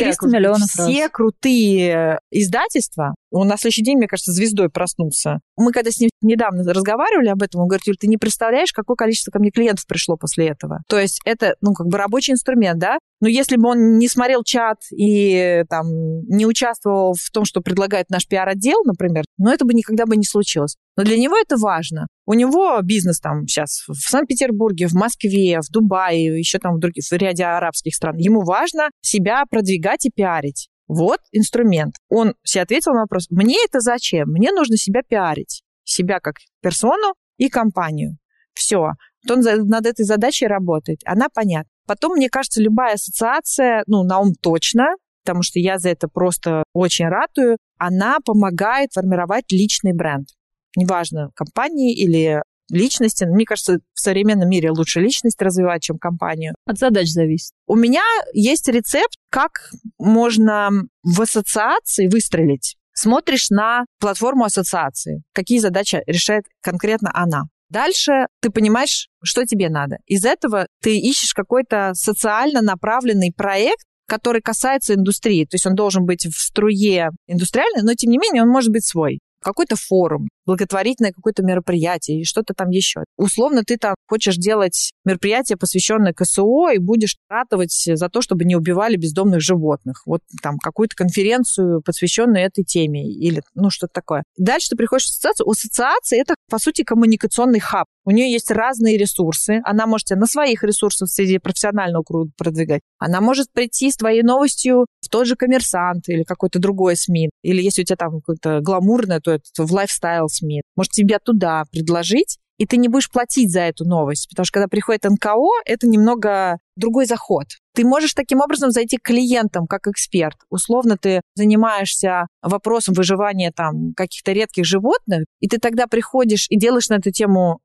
все 0.58 1.04
раз. 1.04 1.12
крутые 1.12 2.20
издательства, 2.30 3.16
он 3.32 3.48
на 3.48 3.58
следующий 3.58 3.84
день, 3.84 3.98
мне 3.98 4.08
кажется, 4.08 4.32
звездой 4.32 4.70
проснулся. 4.70 5.40
Мы 5.58 5.72
когда 5.72 5.92
с 5.92 6.00
ним 6.00 6.10
недавно 6.22 6.64
разговаривали 6.64 7.30
об 7.30 7.42
этом, 7.42 7.62
он 7.62 7.68
говорит, 7.68 7.88
Юль, 7.88 7.98
ты 7.98 8.08
не 8.08 8.18
представляешь, 8.18 8.74
какое 8.74 8.96
количество 8.96 9.32
ко 9.32 9.40
мне 9.40 9.52
клиентов 9.52 9.88
пришло 9.88 10.18
после 10.18 10.50
этого. 10.50 10.82
То 10.88 11.00
есть 11.00 11.20
это, 11.26 11.56
ну, 11.62 11.74
как 11.74 11.88
бы 11.88 11.98
рабочий 11.98 12.34
инструмент, 12.34 12.80
да? 12.80 12.98
Но 13.22 13.28
если 13.28 13.56
бы 13.56 13.70
он 13.70 13.98
не 13.98 14.08
смотрел 14.08 14.44
чат 14.44 14.80
и 14.92 15.64
там 15.70 15.86
не 16.28 16.46
участвовал 16.46 17.14
в 17.14 17.30
том, 17.32 17.46
что 17.46 17.62
предлагает 17.62 18.10
наш 18.10 18.28
пиар-отдел, 18.28 18.84
например, 18.84 19.26
ну, 19.38 19.52
это 19.52 19.64
бы 19.64 19.74
никогда 19.74 20.06
бы 20.06 20.18
не 20.18 20.24
случилось. 20.24 20.76
Но 20.98 21.04
для 21.04 21.18
него 21.18 21.38
это 21.38 21.56
важно. 21.58 22.08
У 22.26 22.34
него 22.34 22.80
бизнес 22.82 23.20
там 23.20 23.48
сейчас 23.48 23.84
в 23.88 24.10
Санкт-Петербурге, 24.10 24.88
в 24.88 24.94
Москве, 24.94 25.60
в 25.62 25.72
Дубае, 25.72 26.38
еще 26.38 26.60
там 26.60 26.76
в 26.76 26.80
других, 26.80 27.06
в 27.06 27.14
ряде 27.14 27.44
арабских 27.44 27.96
стран. 27.96 28.18
Ему 28.18 28.42
важно 28.42 28.90
себя 29.02 29.44
продвигать 29.50 30.06
и 30.06 30.12
пиарить. 30.14 30.71
Вот 30.92 31.20
инструмент. 31.32 31.96
Он 32.10 32.36
себе 32.44 32.64
ответил 32.64 32.92
на 32.92 33.04
вопрос, 33.04 33.28
мне 33.30 33.56
это 33.64 33.80
зачем? 33.80 34.28
Мне 34.28 34.52
нужно 34.52 34.76
себя 34.76 35.04
пиарить. 35.08 35.64
Себя 35.86 36.20
как 36.20 36.36
персону 36.62 37.14
и 37.38 37.48
компанию. 37.48 38.18
Все. 38.54 38.90
Вот 39.26 39.38
он 39.38 39.68
над 39.70 39.86
этой 39.86 40.04
задачей 40.04 40.48
работает. 40.48 41.00
Она 41.06 41.28
понятна. 41.34 41.72
Потом, 41.88 42.16
мне 42.18 42.28
кажется, 42.28 42.62
любая 42.62 42.96
ассоциация, 42.96 43.84
ну, 43.88 44.04
на 44.04 44.20
ум 44.20 44.34
точно, 44.34 44.88
потому 45.24 45.44
что 45.44 45.60
я 45.60 45.78
за 45.78 45.92
это 45.92 46.10
просто 46.10 46.66
очень 46.74 47.08
ратую, 47.08 47.58
она 47.78 48.18
помогает 48.26 48.92
формировать 48.92 49.50
личный 49.50 49.94
бренд. 49.94 50.28
Неважно, 50.76 51.30
компании 51.36 51.96
или 51.96 52.42
личности. 52.72 53.26
Мне 53.26 53.46
кажется, 53.46 53.80
в 53.94 54.00
современном 54.00 54.50
мире 54.50 54.72
лучше 54.72 55.00
личность 55.00 55.42
развивать, 55.42 55.84
чем 55.84 55.98
компанию. 55.98 56.56
От 56.66 56.78
задач 56.78 57.10
зависит. 57.10 57.54
У 57.68 57.76
меня 57.76 58.04
есть 58.34 58.68
рецепт, 58.68 59.16
как 59.30 59.70
можно 60.00 60.72
в 61.04 61.22
ассоциации 61.22 62.08
выстрелить. 62.08 62.76
Смотришь 62.94 63.50
на 63.50 63.86
платформу 64.00 64.46
ассоциации, 64.46 65.24
какие 65.34 65.60
задачи 65.60 66.02
решает 66.08 66.46
конкретно 66.62 67.12
она. 67.14 67.44
Дальше 67.70 68.28
ты 68.42 68.50
понимаешь, 68.50 69.08
что 69.24 69.46
тебе 69.46 69.70
надо. 69.70 69.98
Из 70.06 70.26
этого 70.26 70.68
ты 70.82 71.00
ищешь 71.00 71.34
какой-то 71.34 71.92
социально 71.94 72.62
направленный 72.62 73.32
проект, 73.36 73.86
который 74.08 74.42
касается 74.42 74.96
индустрии. 74.96 75.46
То 75.46 75.56
есть 75.56 75.66
он 75.66 75.76
должен 75.76 76.06
быть 76.06 76.26
в 76.26 76.38
струе 76.38 77.12
индустриальной, 77.28 77.84
но 77.84 77.94
тем 77.94 78.12
не 78.12 78.18
менее 78.18 78.44
он 78.44 78.50
может 78.50 78.72
быть 78.72 78.86
свой 78.86 79.20
какой-то 79.42 79.76
форум, 79.76 80.28
благотворительное 80.46 81.12
какое-то 81.12 81.44
мероприятие 81.44 82.22
и 82.22 82.24
что-то 82.26 82.54
там 82.54 82.70
еще. 82.70 83.04
Условно, 83.18 83.64
ты 83.66 83.78
там 83.78 83.96
хочешь 84.08 84.36
делать 84.36 84.92
мероприятие, 85.06 85.58
посвященное 85.58 86.14
КСО, 86.14 86.72
и 86.74 86.78
будешь 86.78 87.18
ратовать 87.30 87.72
за 87.72 88.10
то, 88.10 88.22
чтобы 88.22 88.46
не 88.46 88.56
убивали 88.56 88.96
бездомных 88.96 89.42
животных. 89.42 90.04
Вот 90.06 90.22
там 90.42 90.58
какую-то 90.58 90.96
конференцию, 90.96 91.82
посвященную 91.82 92.46
этой 92.46 92.64
теме, 92.64 93.08
или 93.10 93.42
ну 93.56 93.70
что-то 93.70 93.94
такое. 93.94 94.24
Дальше 94.38 94.70
ты 94.70 94.76
приходишь 94.76 95.06
в 95.06 95.10
ассоциацию. 95.10 95.48
У 95.48 95.52
ассоциации 95.52 96.20
это, 96.20 96.36
по 96.50 96.60
сути, 96.60 96.84
коммуникационный 96.84 97.60
хаб. 97.60 97.88
У 98.04 98.12
нее 98.12 98.32
есть 98.32 98.50
разные 98.50 98.98
ресурсы. 98.98 99.62
Она 99.64 99.86
может 99.86 100.10
на 100.10 100.26
своих 100.26 100.64
ресурсах 100.64 101.10
среди 101.10 101.38
профессионального 101.38 102.04
круга 102.04 102.32
продвигать. 102.38 102.82
Она 102.98 103.22
может 103.22 103.52
прийти 103.52 103.92
с 103.92 103.98
твоей 103.98 104.24
новостью 104.24 104.88
в 105.02 105.10
тот 105.10 105.28
же 105.28 105.36
коммерсант 105.36 106.10
или 106.10 106.24
какой-то 106.24 106.60
другой 106.60 106.96
СМИ. 106.96 107.30
Или 107.44 107.62
если 107.62 107.84
у 107.84 107.86
тебя 107.86 107.98
там 107.98 108.20
какое-то 108.20 108.62
гламурное, 108.62 109.20
то 109.20 109.32
это 109.32 109.44
в 109.58 109.72
лайфстайл 109.72 110.30
СМИ. 110.30 110.62
Может 110.76 110.94
тебя 110.94 111.20
туда 111.20 111.64
предложить, 111.72 112.38
и 112.58 112.68
ты 112.68 112.78
не 112.78 112.90
будешь 112.90 113.10
платить 113.10 113.52
за 113.52 113.62
эту 113.62 113.86
новость. 113.86 114.30
Потому 114.30 114.46
что 114.46 114.54
когда 114.54 114.68
приходит 114.68 115.04
НКО, 115.04 115.50
это 115.66 115.88
немного 115.88 116.60
другой 116.76 117.06
заход. 117.08 117.48
Ты 117.74 117.84
можешь 117.86 118.14
таким 118.14 118.40
образом 118.40 118.70
зайти 118.70 118.98
к 118.98 119.04
клиентам 119.04 119.66
как 119.66 119.88
эксперт. 119.88 120.36
Условно 120.50 120.96
ты 120.96 121.22
занимаешься 121.36 122.28
вопросом 122.44 122.94
выживания 122.94 123.52
там 123.52 123.94
каких-то 123.96 124.32
редких 124.32 124.66
животных, 124.66 125.26
и 125.40 125.48
ты 125.48 125.58
тогда 125.58 125.88
приходишь 125.88 126.46
и 126.50 126.58
делаешь 126.60 126.90
на 126.90 126.96
эту 126.96 127.12
тему 127.12 127.62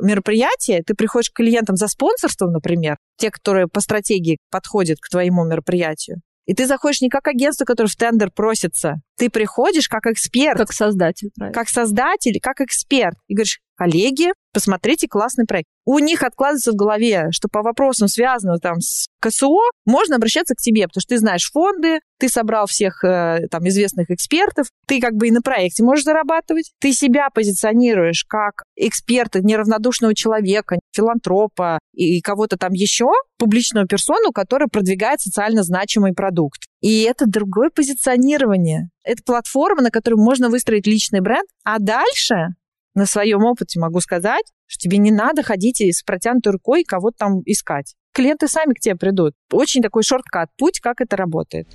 мероприятие, 0.00 0.82
ты 0.84 0.94
приходишь 0.94 1.30
к 1.30 1.36
клиентам 1.36 1.76
за 1.76 1.88
спонсорством, 1.88 2.52
например, 2.52 2.96
те, 3.16 3.30
которые 3.30 3.68
по 3.68 3.80
стратегии 3.80 4.38
подходят 4.50 4.98
к 5.00 5.08
твоему 5.08 5.44
мероприятию, 5.44 6.20
и 6.48 6.54
ты 6.54 6.66
заходишь 6.66 7.02
не 7.02 7.10
как 7.10 7.28
агентство, 7.28 7.66
которое 7.66 7.90
в 7.90 7.96
тендер 7.96 8.30
просится. 8.34 9.02
Ты 9.18 9.28
приходишь 9.28 9.86
как 9.86 10.06
эксперт. 10.06 10.56
Как 10.56 10.72
создатель. 10.72 11.28
Правильно. 11.36 11.52
Как 11.52 11.68
создатель, 11.68 12.40
как 12.40 12.62
эксперт. 12.62 13.16
И 13.26 13.34
говоришь, 13.34 13.60
коллеги, 13.76 14.32
посмотрите 14.52 15.08
классный 15.08 15.44
проект. 15.46 15.68
У 15.84 15.98
них 15.98 16.22
откладывается 16.22 16.72
в 16.72 16.76
голове, 16.76 17.28
что 17.30 17.48
по 17.48 17.62
вопросам, 17.62 18.08
связанным 18.08 18.58
там 18.58 18.80
с 18.80 19.06
КСО, 19.20 19.56
можно 19.86 20.16
обращаться 20.16 20.54
к 20.54 20.58
тебе, 20.58 20.86
потому 20.86 21.00
что 21.00 21.14
ты 21.14 21.18
знаешь 21.18 21.50
фонды, 21.50 22.00
ты 22.18 22.28
собрал 22.28 22.66
всех 22.66 23.02
э, 23.04 23.46
там 23.50 23.66
известных 23.68 24.10
экспертов, 24.10 24.66
ты 24.86 25.00
как 25.00 25.14
бы 25.14 25.28
и 25.28 25.30
на 25.30 25.40
проекте 25.40 25.82
можешь 25.82 26.04
зарабатывать, 26.04 26.72
ты 26.80 26.92
себя 26.92 27.28
позиционируешь 27.32 28.24
как 28.28 28.64
эксперта, 28.76 29.40
неравнодушного 29.40 30.14
человека, 30.14 30.78
филантропа 30.94 31.78
и 31.94 32.20
кого-то 32.20 32.56
там 32.56 32.72
еще, 32.72 33.08
публичную 33.38 33.86
персону, 33.86 34.32
которая 34.32 34.68
продвигает 34.68 35.20
социально 35.20 35.62
значимый 35.62 36.12
продукт. 36.12 36.60
И 36.80 37.02
это 37.02 37.24
другое 37.26 37.70
позиционирование. 37.70 38.90
Это 39.04 39.22
платформа, 39.24 39.82
на 39.82 39.90
которой 39.90 40.16
можно 40.16 40.48
выстроить 40.48 40.86
личный 40.86 41.20
бренд, 41.20 41.48
а 41.64 41.78
дальше 41.78 42.48
на 42.98 43.06
своем 43.06 43.44
опыте 43.44 43.78
могу 43.78 44.00
сказать, 44.00 44.44
что 44.66 44.80
тебе 44.80 44.98
не 44.98 45.12
надо 45.12 45.42
ходить 45.42 45.80
с 45.80 46.02
протянутой 46.02 46.52
рукой 46.52 46.82
кого-то 46.84 47.16
там 47.16 47.40
искать. 47.46 47.94
Клиенты 48.12 48.48
сами 48.48 48.74
к 48.74 48.80
тебе 48.80 48.96
придут. 48.96 49.34
Очень 49.52 49.82
такой 49.82 50.02
шорткат, 50.02 50.50
путь, 50.58 50.80
как 50.80 51.00
это 51.00 51.16
работает. 51.16 51.68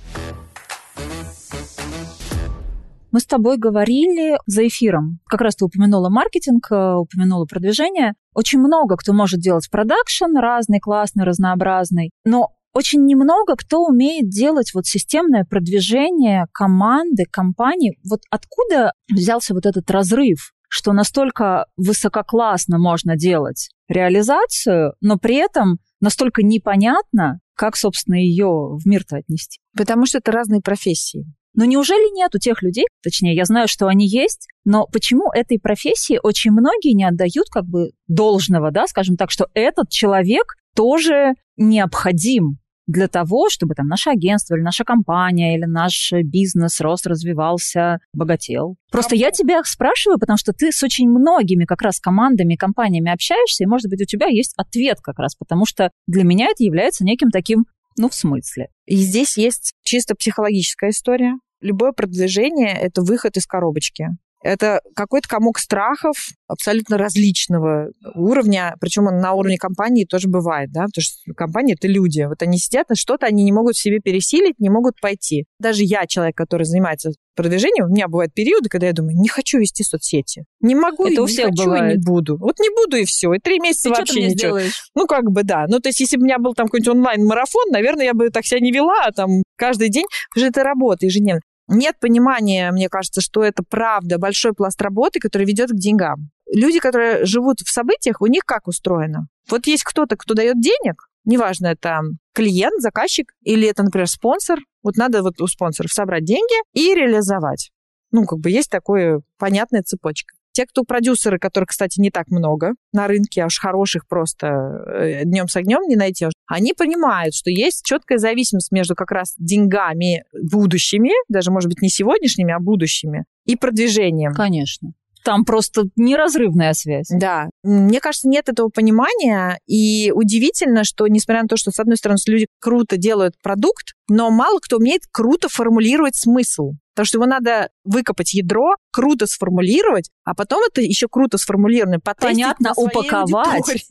Мы 3.10 3.20
с 3.20 3.26
тобой 3.26 3.56
говорили 3.56 4.36
за 4.46 4.66
эфиром. 4.66 5.20
Как 5.26 5.40
раз 5.40 5.56
ты 5.56 5.64
упомянула 5.64 6.10
маркетинг, 6.10 6.66
э, 6.70 6.94
упомянула 6.96 7.46
продвижение. 7.46 8.14
Очень 8.34 8.58
много 8.58 8.96
кто 8.96 9.12
может 9.12 9.40
делать 9.40 9.70
продакшн, 9.70 10.36
разный, 10.36 10.80
классный, 10.80 11.24
разнообразный. 11.24 12.10
Но 12.24 12.50
очень 12.74 13.06
немного 13.06 13.54
кто 13.54 13.84
умеет 13.84 14.28
делать 14.28 14.72
вот 14.74 14.86
системное 14.86 15.44
продвижение 15.48 16.46
команды, 16.52 17.22
компании. 17.30 17.96
Вот 18.08 18.22
откуда 18.30 18.92
взялся 19.08 19.54
вот 19.54 19.64
этот 19.64 19.88
разрыв? 19.90 20.53
Что 20.76 20.92
настолько 20.92 21.66
высококлассно 21.76 22.80
можно 22.80 23.16
делать 23.16 23.70
реализацию, 23.86 24.94
но 25.00 25.18
при 25.18 25.36
этом 25.36 25.78
настолько 26.00 26.42
непонятно, 26.42 27.38
как, 27.54 27.76
собственно, 27.76 28.16
ее 28.16 28.48
в 28.48 28.84
мир-то 28.84 29.18
отнести. 29.18 29.60
Потому 29.76 30.04
что 30.04 30.18
это 30.18 30.32
разные 30.32 30.60
профессии. 30.60 31.26
Но 31.54 31.64
неужели 31.64 32.12
нет 32.12 32.34
у 32.34 32.38
тех 32.38 32.60
людей, 32.60 32.86
точнее, 33.04 33.36
я 33.36 33.44
знаю, 33.44 33.68
что 33.68 33.86
они 33.86 34.08
есть, 34.08 34.48
но 34.64 34.88
почему 34.88 35.30
этой 35.32 35.60
профессии 35.60 36.18
очень 36.20 36.50
многие 36.50 36.92
не 36.92 37.04
отдают 37.04 37.46
как 37.52 37.66
бы 37.66 37.92
должного, 38.08 38.72
да, 38.72 38.88
скажем 38.88 39.16
так, 39.16 39.30
что 39.30 39.46
этот 39.54 39.90
человек 39.90 40.54
тоже 40.74 41.34
необходим 41.56 42.58
для 42.86 43.08
того, 43.08 43.48
чтобы 43.50 43.74
там 43.74 43.86
наше 43.86 44.10
агентство 44.10 44.54
или 44.54 44.62
наша 44.62 44.84
компания 44.84 45.56
или 45.56 45.64
наш 45.64 46.12
бизнес 46.12 46.80
рос, 46.80 47.06
развивался, 47.06 47.98
богател. 48.12 48.76
Просто 48.90 49.16
я 49.16 49.30
тебя 49.30 49.62
спрашиваю, 49.64 50.18
потому 50.18 50.36
что 50.36 50.52
ты 50.52 50.70
с 50.70 50.82
очень 50.82 51.08
многими 51.08 51.64
как 51.64 51.82
раз 51.82 52.00
командами, 52.00 52.56
компаниями 52.56 53.12
общаешься, 53.12 53.64
и, 53.64 53.66
может 53.66 53.88
быть, 53.88 54.02
у 54.02 54.04
тебя 54.04 54.26
есть 54.26 54.52
ответ 54.56 54.98
как 55.02 55.18
раз, 55.18 55.34
потому 55.34 55.66
что 55.66 55.90
для 56.06 56.24
меня 56.24 56.48
это 56.50 56.62
является 56.62 57.04
неким 57.04 57.30
таким, 57.30 57.66
ну, 57.96 58.08
в 58.08 58.14
смысле. 58.14 58.68
И 58.86 58.96
здесь 58.96 59.36
есть 59.36 59.74
чисто 59.82 60.14
психологическая 60.14 60.90
история. 60.90 61.34
Любое 61.60 61.92
продвижение— 61.92 62.76
это 62.80 63.02
выход 63.02 63.36
из 63.36 63.46
коробочки. 63.46 64.08
Это 64.44 64.82
какой-то 64.94 65.26
комок 65.26 65.58
страхов 65.58 66.28
абсолютно 66.46 66.98
различного 66.98 67.88
уровня, 68.14 68.74
причем 68.78 69.06
он 69.06 69.16
на 69.16 69.32
уровне 69.32 69.56
компании 69.56 70.04
тоже 70.04 70.28
бывает, 70.28 70.70
да, 70.70 70.82
потому 70.82 71.02
что 71.02 71.32
компания— 71.34 71.72
это 71.80 71.88
люди. 71.88 72.20
Вот 72.28 72.42
они 72.42 72.58
сидят, 72.58 72.90
на 72.90 72.94
что-то 72.94 73.24
они 73.24 73.42
не 73.42 73.52
могут 73.52 73.74
в 73.74 73.80
себе 73.80 74.00
пересилить, 74.00 74.60
не 74.60 74.68
могут 74.68 75.00
пойти. 75.00 75.46
Даже 75.58 75.82
я, 75.82 76.06
человек, 76.06 76.36
который 76.36 76.64
занимается 76.64 77.12
продвижением, 77.34 77.86
у 77.86 77.88
меня 77.88 78.06
бывают 78.06 78.34
периоды, 78.34 78.68
когда 78.68 78.86
я 78.86 78.92
думаю, 78.92 79.16
не 79.16 79.28
хочу 79.28 79.58
вести 79.58 79.82
соцсети. 79.82 80.44
Не 80.60 80.74
могу, 80.74 81.06
это 81.06 81.14
и 81.14 81.18
у 81.20 81.26
всех 81.26 81.46
не 81.46 81.50
хочу, 81.52 81.64
бывает. 81.64 81.94
и 81.94 81.96
не 81.96 82.04
буду. 82.04 82.36
Вот 82.36 82.58
не 82.58 82.68
буду, 82.68 82.98
и 82.98 83.06
все. 83.06 83.32
И 83.32 83.38
три 83.38 83.60
месяца 83.60 83.88
Ты 83.88 83.94
вообще 83.96 84.20
ничего. 84.24 84.34
сделаешь? 84.34 84.90
Ну, 84.94 85.06
как 85.06 85.30
бы, 85.30 85.42
да. 85.42 85.64
Ну, 85.68 85.80
то 85.80 85.88
есть, 85.88 86.00
если 86.00 86.18
бы 86.18 86.22
у 86.22 86.26
меня 86.26 86.38
был 86.38 86.52
там 86.52 86.66
какой-нибудь 86.66 86.94
онлайн-марафон, 86.94 87.70
наверное, 87.70 88.04
я 88.04 88.12
бы 88.12 88.28
так 88.28 88.44
себя 88.44 88.60
не 88.60 88.72
вела, 88.72 89.06
а 89.06 89.10
там 89.10 89.42
каждый 89.56 89.88
день, 89.88 90.04
потому 90.30 90.50
что 90.50 90.60
это 90.60 90.64
работа 90.64 91.06
ежедневно. 91.06 91.40
Нет 91.68 91.98
понимания, 91.98 92.70
мне 92.72 92.88
кажется, 92.88 93.20
что 93.20 93.42
это 93.42 93.62
правда 93.68 94.18
большой 94.18 94.52
пласт 94.52 94.80
работы, 94.82 95.18
который 95.18 95.46
ведет 95.46 95.70
к 95.70 95.76
деньгам. 95.76 96.30
люди, 96.52 96.78
которые 96.78 97.24
живут 97.24 97.60
в 97.60 97.70
событиях, 97.70 98.20
у 98.20 98.26
них 98.26 98.42
как 98.44 98.68
устроено? 98.68 99.28
Вот 99.50 99.66
есть 99.66 99.82
кто-то, 99.82 100.16
кто 100.16 100.34
дает 100.34 100.60
денег, 100.60 101.08
неважно, 101.24 101.68
это 101.68 102.00
клиент, 102.32 102.80
заказчик 102.80 103.32
или 103.42 103.68
это, 103.68 103.82
например, 103.82 104.08
спонсор. 104.08 104.58
Вот 104.82 104.96
надо 104.96 105.22
вот 105.22 105.40
у 105.40 105.46
спонсоров 105.46 105.92
собрать 105.92 106.24
деньги 106.24 106.54
и 106.74 106.94
реализовать. 106.94 107.70
Ну, 108.10 108.26
как 108.26 108.40
бы 108.40 108.50
есть 108.50 108.70
такая 108.70 109.22
понятная 109.38 109.82
цепочка. 109.82 110.34
Те, 110.54 110.66
кто 110.66 110.84
продюсеры, 110.84 111.38
которых, 111.38 111.70
кстати, 111.70 112.00
не 112.00 112.10
так 112.10 112.28
много 112.28 112.72
на 112.92 113.06
рынке, 113.08 113.42
аж 113.42 113.58
хороших 113.58 114.06
просто 114.08 114.46
э, 114.46 115.24
днем 115.24 115.48
с 115.48 115.56
огнем 115.56 115.82
не 115.88 115.96
найти, 115.96 116.26
они 116.46 116.72
понимают, 116.72 117.34
что 117.34 117.50
есть 117.50 117.84
четкая 117.84 118.18
зависимость 118.18 118.72
между 118.72 118.94
как 118.94 119.10
раз 119.10 119.34
деньгами 119.36 120.24
будущими, 120.32 121.10
даже, 121.28 121.50
может 121.50 121.68
быть, 121.68 121.82
не 121.82 121.88
сегодняшними, 121.90 122.54
а 122.54 122.60
будущими, 122.60 123.24
и 123.44 123.56
продвижением. 123.56 124.32
Конечно. 124.32 124.92
Там 125.24 125.46
просто 125.46 125.84
неразрывная 125.96 126.74
связь. 126.74 127.08
Да. 127.08 127.48
Мне 127.62 127.98
кажется, 128.00 128.28
нет 128.28 128.48
этого 128.50 128.68
понимания. 128.68 129.58
И 129.66 130.12
удивительно, 130.14 130.84
что, 130.84 131.06
несмотря 131.06 131.42
на 131.42 131.48
то, 131.48 131.56
что, 131.56 131.70
с 131.70 131.80
одной 131.80 131.96
стороны, 131.96 132.18
люди 132.26 132.46
круто 132.60 132.98
делают 132.98 133.34
продукт, 133.42 133.94
но 134.08 134.30
мало 134.30 134.58
кто 134.60 134.76
умеет 134.76 135.02
круто 135.10 135.48
формулировать 135.48 136.14
смысл. 136.14 136.72
Потому 136.94 137.06
что 137.06 137.18
его 137.18 137.26
надо 137.26 137.70
выкопать 137.84 138.34
ядро, 138.34 138.76
круто 138.92 139.26
сформулировать, 139.26 140.10
а 140.24 140.34
потом 140.34 140.62
это 140.62 140.80
еще 140.80 141.08
круто 141.08 141.38
сформулированное 141.38 142.00
Понятно, 142.32 142.72
упаковать. 142.76 143.86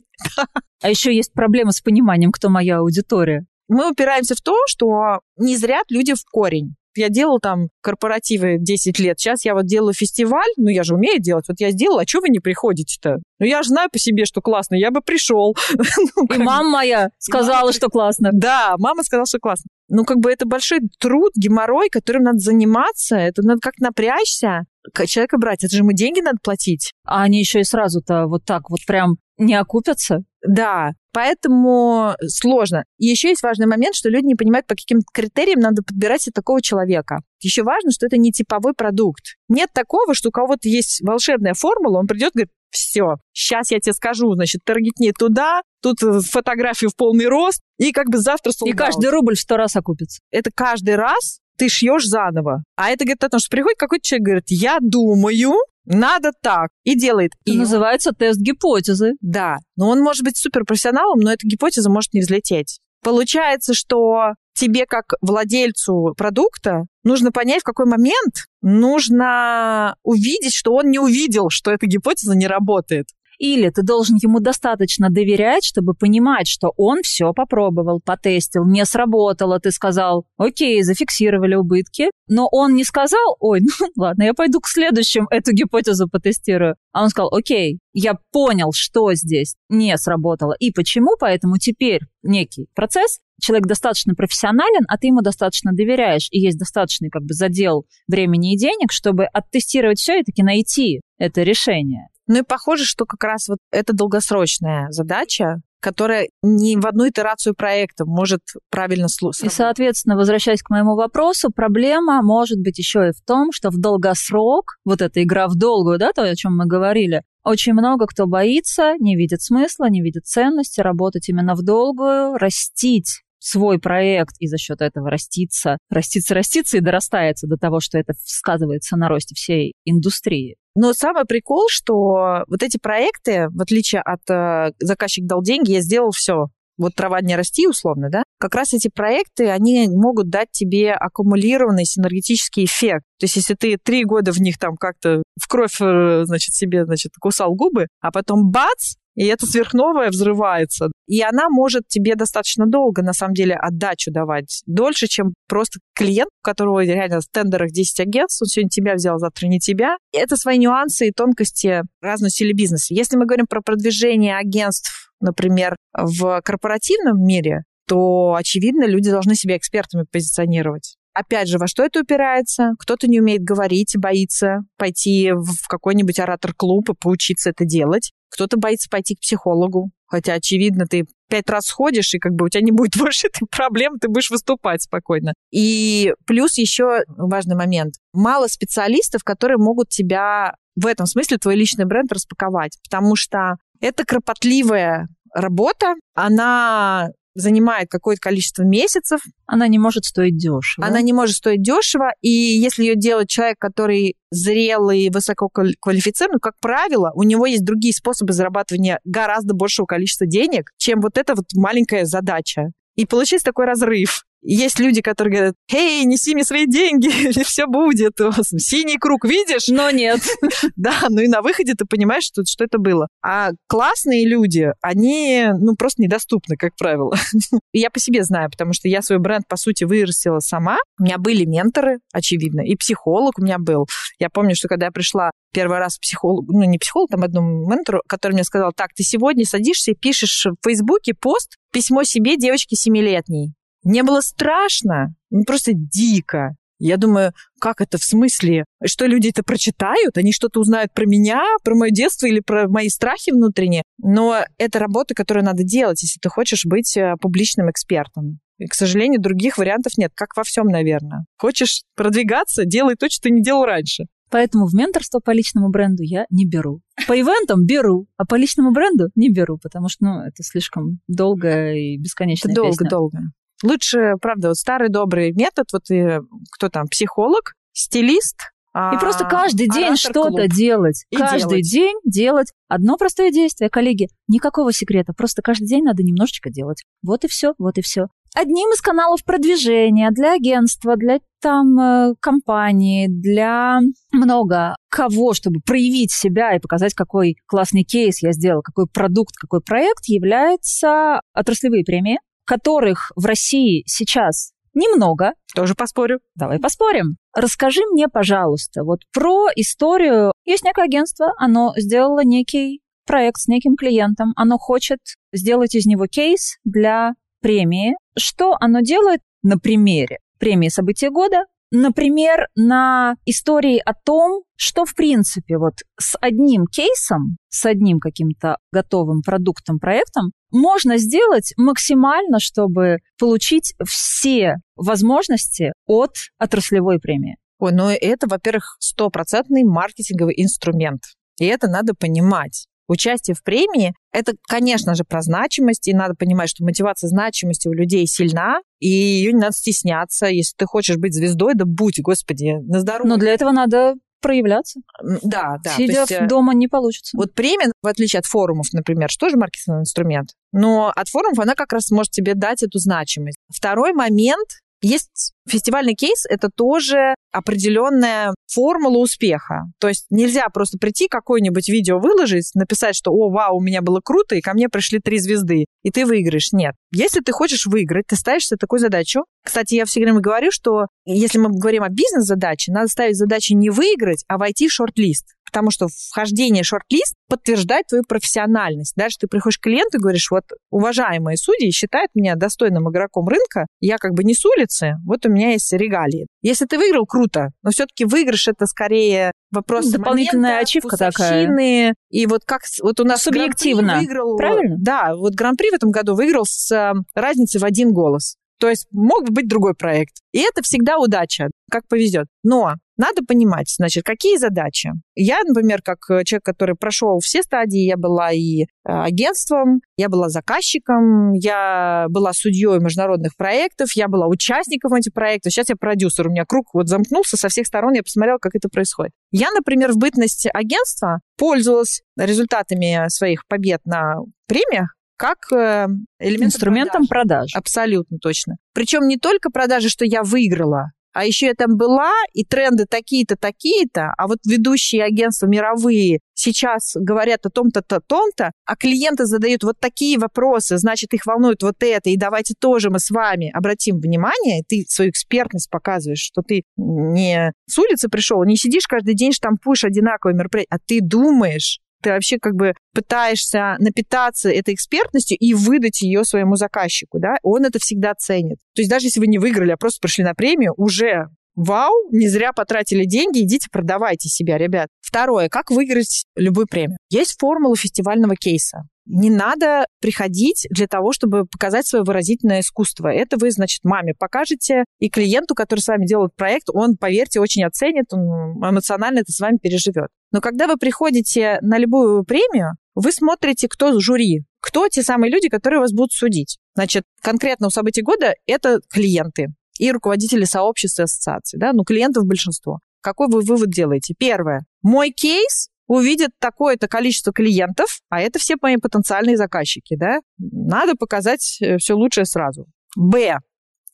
А 0.82 0.90
еще 0.90 1.14
есть 1.14 1.32
проблема 1.32 1.72
с 1.72 1.80
пониманием, 1.80 2.30
кто 2.30 2.48
моя 2.48 2.78
аудитория. 2.78 3.46
Мы 3.68 3.90
упираемся 3.90 4.34
в 4.36 4.40
то, 4.40 4.54
что 4.68 5.20
не 5.36 5.56
зря 5.56 5.82
люди 5.88 6.14
в 6.14 6.24
корень. 6.30 6.76
Я 6.96 7.08
делал 7.08 7.40
там 7.40 7.68
корпоративы 7.80 8.56
10 8.58 8.98
лет, 8.98 9.18
сейчас 9.18 9.44
я 9.44 9.54
вот 9.54 9.66
делаю 9.66 9.94
фестиваль, 9.94 10.50
ну 10.56 10.68
я 10.68 10.82
же 10.82 10.94
умею 10.94 11.20
делать, 11.20 11.46
вот 11.48 11.60
я 11.60 11.70
сделала, 11.70 12.02
а 12.02 12.06
что 12.06 12.20
вы 12.20 12.28
не 12.28 12.40
приходите-то? 12.40 13.16
Ну 13.38 13.46
я 13.46 13.62
же 13.62 13.70
знаю 13.70 13.88
по 13.92 13.98
себе, 13.98 14.24
что 14.24 14.40
классно, 14.40 14.76
я 14.76 14.90
бы 14.90 15.00
пришел. 15.00 15.56
ну, 16.16 16.26
И 16.34 16.38
мама 16.38 16.68
моя 16.68 17.08
сказала, 17.18 17.72
что 17.72 17.88
классно. 17.88 18.30
Да, 18.32 18.74
мама 18.78 19.02
сказала, 19.02 19.26
что 19.26 19.38
классно. 19.38 19.66
Ну, 19.88 20.04
как 20.04 20.18
бы 20.18 20.30
это 20.32 20.46
большой 20.46 20.80
труд, 20.98 21.32
геморрой, 21.36 21.88
которым 21.90 22.22
надо 22.22 22.38
заниматься, 22.38 23.16
это 23.16 23.42
надо 23.42 23.60
как 23.60 23.74
напрячься, 23.78 24.62
человека 25.06 25.38
брать, 25.38 25.64
это 25.64 25.74
же 25.74 25.82
ему 25.82 25.92
деньги 25.92 26.20
надо 26.20 26.38
платить. 26.42 26.92
А 27.04 27.22
они 27.22 27.38
еще 27.38 27.60
и 27.60 27.64
сразу-то 27.64 28.26
вот 28.26 28.44
так 28.44 28.70
вот 28.70 28.80
прям 28.86 29.16
не 29.38 29.54
окупятся? 29.54 30.24
Да, 30.46 30.90
поэтому 31.12 32.14
сложно. 32.28 32.84
И 32.98 33.06
еще 33.06 33.28
есть 33.28 33.42
важный 33.42 33.66
момент, 33.66 33.94
что 33.94 34.08
люди 34.08 34.26
не 34.26 34.34
понимают, 34.34 34.66
по 34.66 34.74
каким 34.74 35.00
критериям 35.12 35.60
надо 35.60 35.82
подбирать 35.82 36.22
себе 36.22 36.32
такого 36.34 36.60
человека. 36.60 37.20
Еще 37.40 37.62
важно, 37.62 37.90
что 37.90 38.06
это 38.06 38.16
не 38.16 38.30
типовой 38.30 38.74
продукт. 38.74 39.36
Нет 39.48 39.70
такого, 39.72 40.14
что 40.14 40.28
у 40.28 40.32
кого-то 40.32 40.68
есть 40.68 41.00
волшебная 41.02 41.54
формула, 41.54 41.98
он 41.98 42.06
придет 42.06 42.30
и 42.34 42.38
говорит, 42.38 42.52
все, 42.70 43.16
сейчас 43.32 43.70
я 43.70 43.78
тебе 43.78 43.92
скажу, 43.92 44.34
значит, 44.34 44.62
таргетни 44.64 45.12
туда, 45.16 45.62
тут 45.80 46.02
э, 46.02 46.20
фотографии 46.20 46.86
в 46.86 46.96
полный 46.96 47.26
рост, 47.26 47.60
и 47.78 47.92
как 47.92 48.08
бы 48.08 48.18
завтра 48.18 48.52
И 48.64 48.72
каждый 48.72 49.10
рубль 49.10 49.36
в 49.36 49.40
сто 49.40 49.56
раз 49.56 49.76
окупится. 49.76 50.20
Это 50.30 50.50
каждый 50.52 50.96
раз 50.96 51.38
ты 51.56 51.68
шьешь 51.68 52.04
заново. 52.04 52.64
А 52.76 52.90
это 52.90 53.04
говорит 53.04 53.22
о 53.22 53.28
том, 53.28 53.40
что 53.40 53.48
приходит 53.50 53.78
какой-то 53.78 54.04
человек, 54.04 54.24
говорит, 54.26 54.44
я 54.48 54.78
думаю, 54.80 55.62
надо 55.84 56.32
так. 56.42 56.70
И 56.84 56.96
делает. 56.96 57.32
Это 57.44 57.54
и 57.54 57.58
называется 57.58 58.12
тест 58.12 58.40
гипотезы. 58.40 59.12
Да. 59.20 59.56
Но 59.76 59.88
он 59.88 60.00
может 60.00 60.24
быть 60.24 60.36
суперпрофессионалом, 60.36 61.20
но 61.20 61.32
эта 61.32 61.46
гипотеза 61.46 61.90
может 61.90 62.12
не 62.12 62.20
взлететь. 62.20 62.80
Получается, 63.02 63.74
что 63.74 64.32
тебе 64.54 64.86
как 64.86 65.04
владельцу 65.20 66.14
продукта 66.16 66.84
нужно 67.02 67.32
понять, 67.32 67.60
в 67.60 67.64
какой 67.64 67.86
момент 67.86 68.46
нужно 68.62 69.96
увидеть, 70.02 70.54
что 70.54 70.72
он 70.72 70.90
не 70.90 70.98
увидел, 70.98 71.50
что 71.50 71.70
эта 71.70 71.86
гипотеза 71.86 72.34
не 72.34 72.46
работает. 72.46 73.08
Или 73.38 73.70
ты 73.70 73.82
должен 73.82 74.16
ему 74.22 74.40
достаточно 74.40 75.10
доверять, 75.10 75.64
чтобы 75.64 75.94
понимать, 75.94 76.46
что 76.46 76.72
он 76.76 77.02
все 77.02 77.32
попробовал, 77.32 78.00
потестил, 78.04 78.64
не 78.64 78.84
сработало, 78.84 79.60
ты 79.60 79.70
сказал, 79.70 80.26
окей, 80.36 80.82
зафиксировали 80.82 81.54
убытки, 81.54 82.10
но 82.28 82.48
он 82.50 82.74
не 82.74 82.84
сказал, 82.84 83.36
ой, 83.40 83.60
ну 83.80 83.86
ладно, 83.96 84.22
я 84.22 84.34
пойду 84.34 84.60
к 84.60 84.68
следующему 84.68 85.26
эту 85.30 85.52
гипотезу 85.52 86.08
потестирую. 86.08 86.76
А 86.92 87.02
он 87.02 87.08
сказал, 87.08 87.34
окей, 87.34 87.78
я 87.92 88.14
понял, 88.32 88.70
что 88.72 89.12
здесь 89.14 89.56
не 89.68 89.96
сработало 89.96 90.54
и 90.58 90.70
почему, 90.70 91.16
поэтому 91.18 91.58
теперь 91.58 92.00
некий 92.22 92.66
процесс, 92.74 93.20
человек 93.40 93.66
достаточно 93.66 94.14
профессионален, 94.14 94.84
а 94.88 94.96
ты 94.96 95.08
ему 95.08 95.20
достаточно 95.20 95.72
доверяешь, 95.72 96.28
и 96.30 96.40
есть 96.40 96.58
достаточный 96.58 97.10
как 97.10 97.22
бы 97.22 97.34
задел 97.34 97.86
времени 98.08 98.54
и 98.54 98.58
денег, 98.58 98.92
чтобы 98.92 99.26
оттестировать 99.26 99.98
все 99.98 100.20
и 100.20 100.24
таки 100.24 100.42
найти 100.42 101.00
это 101.18 101.42
решение. 101.42 102.08
Ну 102.26 102.38
и 102.38 102.42
похоже, 102.42 102.84
что 102.84 103.04
как 103.04 103.22
раз 103.22 103.48
вот 103.48 103.58
это 103.70 103.92
долгосрочная 103.92 104.90
задача, 104.90 105.60
которая 105.80 106.28
не 106.42 106.76
в 106.76 106.86
одну 106.86 107.06
итерацию 107.06 107.54
проекта 107.54 108.06
может 108.06 108.40
правильно 108.70 109.08
слушать. 109.08 109.44
И, 109.44 109.48
соответственно, 109.50 110.16
возвращаясь 110.16 110.62
к 110.62 110.70
моему 110.70 110.94
вопросу, 110.94 111.50
проблема 111.54 112.22
может 112.22 112.58
быть 112.58 112.78
еще 112.78 113.08
и 113.08 113.12
в 113.12 113.20
том, 113.26 113.52
что 113.52 113.68
в 113.68 113.78
долгосрок, 113.78 114.76
вот 114.86 115.02
эта 115.02 115.22
игра 115.22 115.46
в 115.46 115.56
долгую, 115.56 115.98
да, 115.98 116.12
то, 116.12 116.22
о 116.22 116.34
чем 116.34 116.56
мы 116.56 116.64
говорили, 116.64 117.22
очень 117.44 117.74
много 117.74 118.06
кто 118.06 118.26
боится, 118.26 118.94
не 118.98 119.14
видит 119.14 119.42
смысла, 119.42 119.90
не 119.90 120.00
видит 120.00 120.24
ценности 120.24 120.80
работать 120.80 121.28
именно 121.28 121.54
в 121.54 121.62
долгую, 121.62 122.38
растить 122.38 123.20
свой 123.44 123.78
проект 123.78 124.36
и 124.38 124.46
за 124.46 124.56
счет 124.56 124.80
этого 124.80 125.10
раститься, 125.10 125.76
раститься, 125.90 126.34
раститься 126.34 126.78
и 126.78 126.80
дорастается 126.80 127.46
до 127.46 127.56
того, 127.56 127.80
что 127.80 127.98
это 127.98 128.14
сказывается 128.24 128.96
на 128.96 129.08
росте 129.08 129.34
всей 129.34 129.74
индустрии. 129.84 130.56
Но 130.74 130.94
самый 130.94 131.24
прикол, 131.26 131.66
что 131.68 132.44
вот 132.48 132.62
эти 132.62 132.78
проекты, 132.78 133.48
в 133.50 133.60
отличие 133.60 134.00
от 134.00 134.28
э, 134.30 134.72
заказчик 134.80 135.26
дал 135.26 135.42
деньги, 135.42 135.72
я 135.72 135.82
сделал 135.82 136.10
все. 136.10 136.46
Вот 136.76 136.94
трава 136.96 137.20
не 137.20 137.36
расти, 137.36 137.68
условно, 137.68 138.08
да? 138.10 138.24
Как 138.38 138.54
раз 138.54 138.72
эти 138.72 138.88
проекты, 138.88 139.48
они 139.48 139.88
могут 139.88 140.28
дать 140.28 140.50
тебе 140.50 140.92
аккумулированный 140.92 141.84
синергетический 141.84 142.64
эффект. 142.64 143.04
То 143.20 143.24
есть, 143.24 143.36
если 143.36 143.54
ты 143.54 143.78
три 143.80 144.04
года 144.04 144.32
в 144.32 144.40
них 144.40 144.58
там 144.58 144.76
как-то 144.76 145.22
в 145.40 145.46
кровь, 145.46 145.80
э, 145.80 146.22
значит, 146.24 146.54
себе, 146.54 146.84
значит, 146.86 147.12
кусал 147.20 147.54
губы, 147.54 147.86
а 148.00 148.10
потом 148.10 148.50
бац, 148.50 148.94
и 149.14 149.26
это 149.26 149.46
сверхновая 149.46 150.10
взрывается. 150.10 150.90
И 151.06 151.22
она 151.22 151.48
может 151.48 151.86
тебе 151.88 152.16
достаточно 152.16 152.66
долго, 152.66 153.02
на 153.02 153.12
самом 153.12 153.34
деле, 153.34 153.54
отдачу 153.54 154.10
давать. 154.10 154.62
Дольше, 154.66 155.06
чем 155.06 155.34
просто 155.48 155.80
клиент, 155.94 156.30
у 156.40 156.44
которого 156.44 156.84
реально 156.84 157.20
в 157.20 157.26
тендерах 157.30 157.70
10 157.70 158.00
агентств, 158.00 158.42
он 158.42 158.46
сегодня 158.48 158.70
тебя 158.70 158.94
взял, 158.94 159.18
завтра 159.18 159.46
не 159.46 159.60
тебя. 159.60 159.96
И 160.12 160.18
это 160.18 160.36
свои 160.36 160.58
нюансы 160.58 161.08
и 161.08 161.12
тонкости 161.12 161.82
разного 162.00 162.30
стиля 162.30 162.54
бизнеса. 162.54 162.94
Если 162.94 163.16
мы 163.16 163.26
говорим 163.26 163.46
про 163.46 163.60
продвижение 163.60 164.36
агентств, 164.36 165.12
например, 165.20 165.76
в 165.92 166.40
корпоративном 166.42 167.24
мире, 167.24 167.62
то, 167.86 168.34
очевидно, 168.34 168.86
люди 168.86 169.10
должны 169.10 169.34
себя 169.34 169.56
экспертами 169.56 170.06
позиционировать. 170.10 170.96
Опять 171.14 171.48
же, 171.48 171.58
во 171.58 171.68
что 171.68 171.84
это 171.84 172.00
упирается? 172.00 172.72
Кто-то 172.78 173.06
не 173.06 173.20
умеет 173.20 173.42
говорить, 173.42 173.94
боится 173.96 174.64
пойти 174.76 175.30
в 175.32 175.68
какой-нибудь 175.68 176.18
оратор-клуб 176.18 176.90
и 176.90 176.94
поучиться 176.98 177.50
это 177.50 177.64
делать. 177.64 178.10
Кто-то 178.34 178.56
боится 178.56 178.90
пойти 178.90 179.14
к 179.14 179.20
психологу, 179.20 179.92
хотя, 180.06 180.34
очевидно, 180.34 180.86
ты 180.86 181.06
пять 181.28 181.48
раз 181.48 181.66
сходишь, 181.66 182.12
и 182.14 182.18
как 182.18 182.32
бы 182.32 182.46
у 182.46 182.48
тебя 182.48 182.62
не 182.62 182.72
будет 182.72 182.96
больше 182.98 183.28
этой 183.28 183.46
проблемы, 183.46 183.98
ты 184.00 184.08
будешь 184.08 184.30
выступать 184.30 184.82
спокойно. 184.82 185.34
И 185.52 186.12
плюс 186.26 186.58
еще 186.58 187.04
важный 187.06 187.54
момент. 187.54 187.94
Мало 188.12 188.48
специалистов, 188.48 189.22
которые 189.22 189.58
могут 189.58 189.88
тебя 189.88 190.56
в 190.74 190.86
этом 190.86 191.06
смысле 191.06 191.38
твой 191.38 191.54
личный 191.54 191.84
бренд 191.84 192.12
распаковать, 192.12 192.76
потому 192.82 193.14
что 193.14 193.54
это 193.80 194.04
кропотливая 194.04 195.06
работа, 195.32 195.94
она 196.14 197.10
занимает 197.34 197.88
какое-то 197.90 198.20
количество 198.20 198.62
месяцев. 198.62 199.20
Она 199.46 199.68
не 199.68 199.78
может 199.78 200.04
стоить 200.04 200.36
дешево. 200.36 200.86
Она 200.86 201.00
не 201.00 201.12
может 201.12 201.36
стоить 201.36 201.62
дешево, 201.62 202.10
и 202.20 202.30
если 202.30 202.84
ее 202.84 202.96
делает 202.96 203.28
человек, 203.28 203.58
который 203.58 204.16
зрелый, 204.30 205.10
высококвалифицированный, 205.10 206.40
как 206.40 206.54
правило, 206.60 207.12
у 207.14 207.22
него 207.22 207.46
есть 207.46 207.64
другие 207.64 207.94
способы 207.94 208.32
зарабатывания 208.32 209.00
гораздо 209.04 209.54
большего 209.54 209.86
количества 209.86 210.26
денег, 210.26 210.70
чем 210.76 211.00
вот 211.00 211.18
эта 211.18 211.34
вот 211.34 211.46
маленькая 211.54 212.04
задача. 212.04 212.72
И 212.96 213.06
получается 213.06 213.46
такой 213.46 213.66
разрыв. 213.66 214.24
Есть 214.46 214.78
люди, 214.78 215.00
которые 215.00 215.32
говорят, 215.34 215.54
«Эй, 215.72 216.04
неси 216.04 216.34
мне 216.34 216.44
свои 216.44 216.66
деньги, 216.66 217.08
и 217.40 217.44
все 217.44 217.66
будет». 217.66 218.18
Синий 218.58 218.98
круг 218.98 219.24
видишь? 219.24 219.68
Но 219.68 219.90
нет. 219.90 220.20
Да, 220.76 221.06
ну 221.08 221.20
и 221.20 221.28
на 221.28 221.40
выходе 221.40 221.74
ты 221.74 221.84
понимаешь, 221.86 222.24
что, 222.24 222.42
что 222.44 222.64
это 222.64 222.78
было. 222.78 223.08
А 223.22 223.50
классные 223.68 224.26
люди, 224.26 224.70
они, 224.82 225.46
ну, 225.58 225.76
просто 225.76 226.02
недоступны, 226.02 226.56
как 226.56 226.76
правило. 226.76 227.16
И 227.72 227.78
я 227.78 227.90
по 227.90 228.00
себе 228.00 228.22
знаю, 228.24 228.50
потому 228.50 228.72
что 228.72 228.88
я 228.88 229.00
свой 229.02 229.18
бренд, 229.18 229.46
по 229.48 229.56
сути, 229.56 229.84
вырастила 229.84 230.40
сама. 230.40 230.76
У 230.98 231.04
меня 231.04 231.16
были 231.18 231.44
менторы, 231.44 232.00
очевидно, 232.12 232.60
и 232.60 232.76
психолог 232.76 233.38
у 233.38 233.42
меня 233.42 233.58
был. 233.58 233.86
Я 234.18 234.28
помню, 234.30 234.54
что 234.54 234.68
когда 234.68 234.86
я 234.86 234.92
пришла 234.92 235.30
первый 235.52 235.78
раз 235.78 235.98
психолог, 235.98 236.44
ну, 236.48 236.64
не 236.64 236.78
психолог, 236.78 237.10
там 237.10 237.22
одному 237.22 237.66
ментору, 237.66 238.02
который 238.06 238.32
мне 238.34 238.44
сказал, 238.44 238.72
так, 238.76 238.90
ты 238.94 239.02
сегодня 239.02 239.44
садишься 239.46 239.92
и 239.92 239.94
пишешь 239.94 240.46
в 240.46 240.56
Фейсбуке 240.66 241.14
пост, 241.14 241.56
письмо 241.72 242.04
себе 242.04 242.36
девочки 242.36 242.74
семилетней. 242.74 243.54
Мне 243.84 244.02
было 244.02 244.20
страшно, 244.20 245.14
ну, 245.30 245.44
просто 245.44 245.72
дико. 245.74 246.56
Я 246.78 246.96
думаю, 246.96 247.32
как 247.60 247.80
это 247.80 247.98
в 247.98 248.04
смысле? 248.04 248.64
Что 248.84 249.06
люди 249.06 249.28
это 249.28 249.42
прочитают? 249.42 250.18
Они 250.18 250.32
что-то 250.32 250.60
узнают 250.60 250.92
про 250.92 251.06
меня, 251.06 251.42
про 251.62 251.74
мое 251.74 251.90
детство 251.90 252.26
или 252.26 252.40
про 252.40 252.68
мои 252.68 252.88
страхи 252.88 253.30
внутренние? 253.30 253.84
Но 254.02 254.44
это 254.58 254.78
работа, 254.80 255.14
которую 255.14 255.44
надо 255.44 255.62
делать, 255.62 256.02
если 256.02 256.18
ты 256.20 256.28
хочешь 256.28 256.64
быть 256.64 256.96
э, 256.96 257.14
публичным 257.20 257.70
экспертом. 257.70 258.40
И, 258.58 258.66
к 258.66 258.74
сожалению, 258.74 259.20
других 259.20 259.58
вариантов 259.58 259.96
нет, 259.96 260.12
как 260.14 260.36
во 260.36 260.42
всем, 260.44 260.66
наверное. 260.66 261.24
Хочешь 261.36 261.82
продвигаться, 261.96 262.64
делай 262.64 262.96
то, 262.96 263.08
что 263.08 263.22
ты 263.22 263.30
не 263.30 263.42
делал 263.42 263.64
раньше. 263.64 264.04
Поэтому 264.30 264.66
в 264.66 264.74
менторство 264.74 265.20
по 265.20 265.30
личному 265.30 265.70
бренду 265.70 266.02
я 266.02 266.26
не 266.30 266.46
беру. 266.46 266.80
По 267.06 267.18
ивентам 267.18 267.66
беру, 267.66 268.06
а 268.16 268.24
по 268.24 268.34
личному 268.34 268.72
бренду 268.72 269.08
не 269.14 269.30
беру, 269.30 269.58
потому 269.62 269.88
что, 269.88 270.04
ну, 270.04 270.20
это 270.20 270.42
слишком 270.42 270.98
долго 271.06 271.72
и 271.72 271.96
бесконечная 271.98 272.54
Долго-долго. 272.54 273.18
Лучше, 273.64 274.14
правда, 274.20 274.48
вот 274.48 274.56
старый 274.56 274.90
добрый 274.90 275.32
метод, 275.32 275.66
вот 275.72 275.90
и, 275.90 276.20
кто 276.52 276.68
там, 276.68 276.86
психолог, 276.86 277.54
стилист, 277.72 278.50
и 278.74 278.98
просто 278.98 279.24
каждый 279.24 279.68
день 279.68 279.94
что-то 279.96 280.48
делать. 280.48 281.04
И 281.10 281.16
каждый 281.16 281.62
делать. 281.62 281.70
день 281.70 281.96
делать 282.04 282.52
одно 282.68 282.96
простое 282.96 283.30
действие. 283.30 283.70
Коллеги, 283.70 284.08
никакого 284.26 284.72
секрета. 284.72 285.12
Просто 285.12 285.42
каждый 285.42 285.66
день 285.66 285.84
надо 285.84 286.02
немножечко 286.02 286.50
делать. 286.50 286.82
Вот 287.00 287.22
и 287.24 287.28
все, 287.28 287.54
вот 287.56 287.78
и 287.78 287.82
все. 287.82 288.08
Одним 288.34 288.70
из 288.70 288.80
каналов 288.80 289.22
продвижения 289.24 290.10
для 290.10 290.32
агентства, 290.32 290.96
для 290.96 291.20
там 291.40 291.78
э, 291.78 292.14
компании, 292.20 293.06
для 293.06 293.78
много 294.10 294.74
кого, 294.90 295.34
чтобы 295.34 295.60
проявить 295.64 296.10
себя 296.10 296.56
и 296.56 296.58
показать, 296.58 296.94
какой 296.94 297.36
классный 297.46 297.84
кейс 297.84 298.22
я 298.22 298.32
сделал, 298.32 298.62
какой 298.62 298.86
продукт, 298.88 299.36
какой 299.36 299.60
проект, 299.60 300.06
являются 300.06 301.20
отраслевые 301.32 301.84
премии, 301.84 302.18
которых 302.44 303.12
в 303.16 303.24
России 303.24 303.82
сейчас 303.86 304.52
немного, 304.74 305.34
Тоже 305.54 305.74
поспорю. 305.74 306.18
Давай 306.34 306.58
поспорим. 306.58 307.16
Расскажи 307.32 307.82
мне, 307.92 308.08
пожалуйста, 308.08 308.82
вот 308.82 309.00
про 309.12 309.46
историю. 309.54 310.32
Есть 310.44 310.64
некое 310.64 310.84
агентство, 310.84 311.32
оно 311.38 311.72
сделало 311.76 312.24
некий 312.24 312.80
проект 313.06 313.40
с 313.40 313.46
неким 313.46 313.76
клиентом, 313.76 314.32
оно 314.36 314.58
хочет 314.58 314.98
сделать 315.32 315.74
из 315.74 315.86
него 315.86 316.06
кейс 316.06 316.58
для 316.64 317.12
премии. 317.40 317.96
Что 318.18 318.56
оно 318.58 318.80
делает 318.80 319.20
на 319.42 319.58
примере 319.58 320.18
премии 320.38 320.68
«События 320.68 321.10
года», 321.10 321.44
Например, 321.76 322.46
на 322.54 323.16
истории 323.26 323.82
о 323.84 323.94
том, 323.94 324.44
что, 324.54 324.84
в 324.84 324.94
принципе, 324.94 325.58
вот 325.58 325.74
с 325.98 326.16
одним 326.20 326.66
кейсом, 326.66 327.36
с 327.48 327.66
одним 327.66 327.98
каким-то 327.98 328.58
готовым 328.70 329.22
продуктом, 329.22 329.80
проектом, 329.80 330.30
можно 330.52 330.98
сделать 330.98 331.52
максимально, 331.56 332.38
чтобы 332.38 332.98
получить 333.18 333.74
все 333.84 334.58
возможности 334.76 335.72
от 335.86 336.12
отраслевой 336.38 337.00
премии. 337.00 337.38
Ой, 337.58 337.72
ну 337.72 337.88
это, 337.88 338.28
во-первых, 338.28 338.76
стопроцентный 338.78 339.64
маркетинговый 339.64 340.34
инструмент. 340.36 341.02
И 341.40 341.46
это 341.46 341.66
надо 341.66 341.94
понимать. 341.98 342.68
Участие 342.86 343.34
в 343.34 343.42
премии– 343.42 343.94
это, 344.12 344.34
конечно 344.48 344.94
же, 344.94 345.04
про 345.04 345.22
значимость, 345.22 345.88
и 345.88 345.94
надо 345.94 346.14
понимать, 346.14 346.50
что 346.50 346.64
мотивация 346.64 347.08
значимости 347.08 347.68
у 347.68 347.72
людей 347.72 348.06
сильна, 348.06 348.58
и 348.78 348.88
ее 348.88 349.32
не 349.32 349.40
надо 349.40 349.56
стесняться. 349.56 350.26
Если 350.26 350.54
ты 350.56 350.66
хочешь 350.66 350.96
быть 350.96 351.14
звездой, 351.14 351.54
да 351.54 351.64
будь, 351.64 352.00
господи, 352.00 352.58
на 352.62 352.80
здоровье. 352.80 353.08
Но 353.08 353.16
для 353.16 353.32
этого 353.32 353.52
надо 353.52 353.94
проявляться. 354.24 354.80
Да, 355.22 355.58
да. 355.62 355.70
Сидя 355.76 356.00
есть, 356.00 356.12
э, 356.12 356.26
дома 356.26 356.54
не 356.54 356.66
получится. 356.66 357.14
Вот 357.14 357.34
премия, 357.34 357.70
в 357.82 357.86
отличие 357.86 358.20
от 358.20 358.26
форумов, 358.26 358.68
например, 358.72 359.10
что 359.10 359.28
же 359.28 359.36
маркетинговый 359.36 359.82
инструмент? 359.82 360.30
Но 360.50 360.90
от 360.94 361.08
форумов 361.08 361.38
она 361.38 361.54
как 361.54 361.74
раз 361.74 361.90
может 361.90 362.10
тебе 362.12 362.34
дать 362.34 362.62
эту 362.62 362.78
значимость. 362.78 363.36
Второй 363.54 363.92
момент 363.92 364.48
есть 364.80 365.33
фестивальный 365.48 365.94
кейс, 365.94 366.24
это 366.28 366.48
тоже 366.54 367.14
определенная 367.32 368.34
формула 368.46 368.98
успеха. 368.98 369.64
То 369.80 369.88
есть 369.88 370.06
нельзя 370.10 370.48
просто 370.48 370.78
прийти, 370.78 371.08
какое-нибудь 371.08 371.68
видео 371.68 371.98
выложить, 371.98 372.50
написать, 372.54 372.94
что 372.94 373.10
«О, 373.10 373.30
вау, 373.30 373.56
у 373.56 373.60
меня 373.60 373.82
было 373.82 374.00
круто, 374.02 374.36
и 374.36 374.40
ко 374.40 374.54
мне 374.54 374.68
пришли 374.68 375.00
три 375.00 375.18
звезды», 375.18 375.66
и 375.82 375.90
ты 375.90 376.06
выиграешь. 376.06 376.52
Нет. 376.52 376.74
Если 376.92 377.20
ты 377.20 377.32
хочешь 377.32 377.66
выиграть, 377.66 378.06
ты 378.06 378.16
ставишь 378.16 378.46
себе 378.46 378.58
такую 378.58 378.80
задачу. 378.80 379.24
Кстати, 379.44 379.74
я 379.74 379.84
все 379.84 380.00
время 380.00 380.20
говорю, 380.20 380.50
что 380.50 380.86
если 381.04 381.38
мы 381.38 381.50
говорим 381.50 381.82
о 381.82 381.88
бизнес-задаче, 381.88 382.72
надо 382.72 382.88
ставить 382.88 383.16
задачу 383.16 383.54
не 383.54 383.70
выиграть, 383.70 384.24
а 384.28 384.38
войти 384.38 384.68
в 384.68 384.72
шорт-лист. 384.72 385.26
Потому 385.44 385.70
что 385.70 385.88
вхождение 385.88 386.62
в 386.62 386.66
шорт-лист 386.66 387.14
подтверждает 387.28 387.86
твою 387.86 388.02
профессиональность. 388.08 388.94
Дальше 388.96 389.18
ты 389.20 389.26
приходишь 389.28 389.58
к 389.58 389.62
клиенту 389.62 389.98
и 389.98 390.00
говоришь, 390.00 390.30
вот, 390.30 390.44
уважаемые 390.70 391.36
судьи 391.36 391.70
считают 391.70 392.10
меня 392.14 392.34
достойным 392.34 392.90
игроком 392.90 393.28
рынка, 393.28 393.66
я 393.80 393.98
как 393.98 394.14
бы 394.14 394.24
не 394.24 394.34
с 394.34 394.44
улицы, 394.44 394.94
вот 395.06 395.26
у 395.26 395.28
меня 395.34 395.50
есть 395.52 395.72
регалии. 395.72 396.26
Если 396.42 396.66
ты 396.66 396.78
выиграл, 396.78 397.06
круто, 397.06 397.50
но 397.62 397.70
все-таки 397.70 398.04
выигрыш 398.04 398.48
это 398.48 398.66
скорее 398.66 399.32
вопрос 399.50 399.90
Дополнительная 399.90 400.50
момента, 400.50 400.62
ачивка 400.62 400.96
такая. 400.96 401.94
И 402.10 402.26
вот 402.26 402.42
как 402.44 402.62
вот 402.82 403.00
у 403.00 403.04
нас 403.04 403.22
Субъективно. 403.22 403.98
Выиграл, 403.98 404.36
Правильно? 404.36 404.76
Да, 404.78 405.14
вот 405.16 405.34
Гран-при 405.34 405.70
в 405.70 405.74
этом 405.74 405.90
году 405.90 406.14
выиграл 406.14 406.44
с 406.46 406.70
э, 406.72 406.92
разницей 407.14 407.60
в 407.60 407.64
один 407.64 407.92
голос. 407.92 408.36
То 408.58 408.68
есть 408.68 408.86
мог 408.92 409.24
бы 409.26 409.32
быть 409.32 409.48
другой 409.48 409.74
проект. 409.74 410.14
И 410.32 410.38
это 410.40 410.62
всегда 410.62 410.98
удача, 410.98 411.48
как 411.70 411.86
повезет. 411.88 412.26
Но 412.42 412.74
надо 412.96 413.22
понимать, 413.26 413.72
значит, 413.76 414.04
какие 414.04 414.36
задачи. 414.36 414.90
Я, 415.14 415.40
например, 415.46 415.82
как 415.82 415.98
э, 416.10 416.24
человек, 416.24 416.44
который 416.44 416.76
прошел 416.76 417.18
все 417.20 417.42
стадии, 417.42 417.80
я 417.80 417.96
была 417.96 418.32
и 418.32 418.62
э, 418.62 418.66
агентством, 418.84 419.80
я 419.96 420.08
была 420.08 420.28
заказчиком, 420.28 421.32
я 421.32 422.06
была 422.08 422.32
судьей 422.32 422.78
международных 422.78 423.36
проектов, 423.36 423.92
я 423.94 424.08
была 424.08 424.26
участником 424.28 424.94
этих 424.94 425.12
проектов. 425.12 425.52
Сейчас 425.52 425.68
я 425.68 425.76
продюсер, 425.76 426.28
у 426.28 426.30
меня 426.30 426.44
круг 426.44 426.66
вот 426.72 426.88
замкнулся 426.88 427.36
со 427.36 427.48
всех 427.48 427.66
сторон, 427.66 427.94
я 427.94 428.02
посмотрела, 428.02 428.38
как 428.38 428.54
это 428.54 428.68
происходит. 428.68 429.12
Я, 429.32 429.50
например, 429.50 429.92
в 429.92 429.98
бытности 429.98 430.48
агентства 430.52 431.20
пользовалась 431.36 432.02
результатами 432.16 433.08
своих 433.08 433.46
побед 433.48 433.80
на 433.84 434.16
премиях 434.46 434.94
как 435.16 435.38
э, 435.52 435.86
элементом 436.18 436.46
Инструментом 436.46 437.06
продажи. 437.06 437.08
продаж. 437.08 437.50
Абсолютно 437.54 438.18
точно. 438.18 438.56
Причем 438.72 439.06
не 439.06 439.16
только 439.16 439.50
продажи, 439.50 439.88
что 439.88 440.04
я 440.04 440.22
выиграла, 440.22 440.90
а 441.14 441.24
еще 441.24 441.46
я 441.46 441.54
там 441.54 441.76
была, 441.76 442.12
и 442.32 442.44
тренды 442.44 442.86
такие-то, 442.88 443.36
такие-то, 443.36 444.12
а 444.18 444.26
вот 444.26 444.38
ведущие 444.44 445.04
агентства 445.04 445.46
мировые 445.46 446.18
сейчас 446.34 446.92
говорят 446.94 447.46
о 447.46 447.50
том-то, 447.50 447.82
то, 447.82 448.00
том-то, 448.00 448.52
а 448.66 448.76
клиенты 448.76 449.24
задают 449.24 449.62
вот 449.62 449.76
такие 449.80 450.18
вопросы, 450.18 450.76
значит, 450.76 451.14
их 451.14 451.24
волнует 451.24 451.62
вот 451.62 451.76
это, 451.80 452.10
и 452.10 452.16
давайте 452.16 452.54
тоже 452.58 452.90
мы 452.90 452.98
с 452.98 453.10
вами 453.10 453.50
обратим 453.54 453.98
внимание, 453.98 454.62
ты 454.68 454.84
свою 454.88 455.10
экспертность 455.10 455.70
показываешь, 455.70 456.18
что 456.20 456.42
ты 456.42 456.64
не 456.76 457.52
с 457.66 457.78
улицы 457.78 458.08
пришел, 458.08 458.44
не 458.44 458.56
сидишь 458.56 458.86
каждый 458.86 459.14
день, 459.14 459.32
штампуешь 459.32 459.84
одинаковые 459.84 460.36
мероприятия, 460.36 460.68
а 460.70 460.78
ты 460.84 461.00
думаешь, 461.00 461.78
ты 462.04 462.10
вообще 462.10 462.38
как 462.38 462.54
бы 462.54 462.74
пытаешься 462.94 463.76
напитаться 463.78 464.50
этой 464.50 464.74
экспертностью 464.74 465.36
и 465.38 465.54
выдать 465.54 466.02
ее 466.02 466.24
своему 466.24 466.56
заказчику, 466.56 467.18
да, 467.18 467.36
он 467.42 467.64
это 467.64 467.78
всегда 467.80 468.14
ценит. 468.14 468.58
То 468.74 468.82
есть 468.82 468.90
даже 468.90 469.06
если 469.06 469.20
вы 469.20 469.26
не 469.26 469.38
выиграли, 469.38 469.72
а 469.72 469.76
просто 469.76 470.00
пришли 470.00 470.22
на 470.22 470.34
премию, 470.34 470.74
уже 470.76 471.28
вау, 471.56 471.92
не 472.10 472.28
зря 472.28 472.52
потратили 472.52 473.04
деньги, 473.04 473.42
идите 473.42 473.68
продавайте 473.72 474.28
себя, 474.28 474.58
ребят. 474.58 474.88
Второе, 475.00 475.48
как 475.48 475.70
выиграть 475.70 476.26
любую 476.36 476.66
премию? 476.66 476.98
Есть 477.10 477.36
формула 477.38 477.76
фестивального 477.76 478.36
кейса. 478.36 478.82
Не 479.06 479.30
надо 479.30 479.86
приходить 480.00 480.66
для 480.70 480.86
того, 480.86 481.12
чтобы 481.12 481.44
показать 481.46 481.86
свое 481.86 482.04
выразительное 482.04 482.60
искусство. 482.60 483.08
Это 483.08 483.36
вы, 483.36 483.50
значит, 483.50 483.84
маме 483.84 484.14
покажете, 484.18 484.84
и 484.98 485.10
клиенту, 485.10 485.54
который 485.54 485.80
с 485.80 485.88
вами 485.88 486.06
делает 486.06 486.34
проект, 486.34 486.68
он, 486.72 486.96
поверьте, 486.96 487.38
очень 487.38 487.64
оценит, 487.64 488.06
он 488.12 488.22
эмоционально 488.58 489.18
это 489.20 489.32
с 489.32 489.40
вами 489.40 489.58
переживет. 489.58 490.08
Но 490.34 490.40
когда 490.40 490.66
вы 490.66 490.76
приходите 490.76 491.58
на 491.62 491.78
любую 491.78 492.24
премию, 492.24 492.72
вы 492.96 493.12
смотрите, 493.12 493.68
кто 493.68 494.00
жюри, 494.00 494.40
кто 494.58 494.88
те 494.88 495.04
самые 495.04 495.30
люди, 495.30 495.48
которые 495.48 495.78
вас 495.78 495.92
будут 495.92 496.10
судить. 496.10 496.58
Значит, 496.74 497.04
конкретно 497.22 497.68
у 497.68 497.70
событий 497.70 498.02
года 498.02 498.34
это 498.44 498.80
клиенты 498.90 499.54
и 499.78 499.92
руководители 499.92 500.42
сообществ 500.42 500.98
и 500.98 501.04
ассоциаций. 501.04 501.60
Да? 501.60 501.72
Ну, 501.72 501.84
клиентов 501.84 502.24
большинство. 502.24 502.80
Какой 503.00 503.28
вы 503.28 503.42
вывод 503.42 503.70
делаете? 503.70 504.14
Первое. 504.18 504.64
Мой 504.82 505.12
кейс 505.12 505.68
увидит 505.86 506.30
такое-то 506.40 506.88
количество 506.88 507.32
клиентов, 507.32 508.00
а 508.08 508.20
это 508.20 508.40
все 508.40 508.56
мои 508.60 508.76
потенциальные 508.78 509.36
заказчики, 509.36 509.94
да? 509.94 510.18
Надо 510.38 510.96
показать 510.96 511.60
все 511.78 511.94
лучшее 511.94 512.24
сразу. 512.24 512.66
Б. 512.96 513.38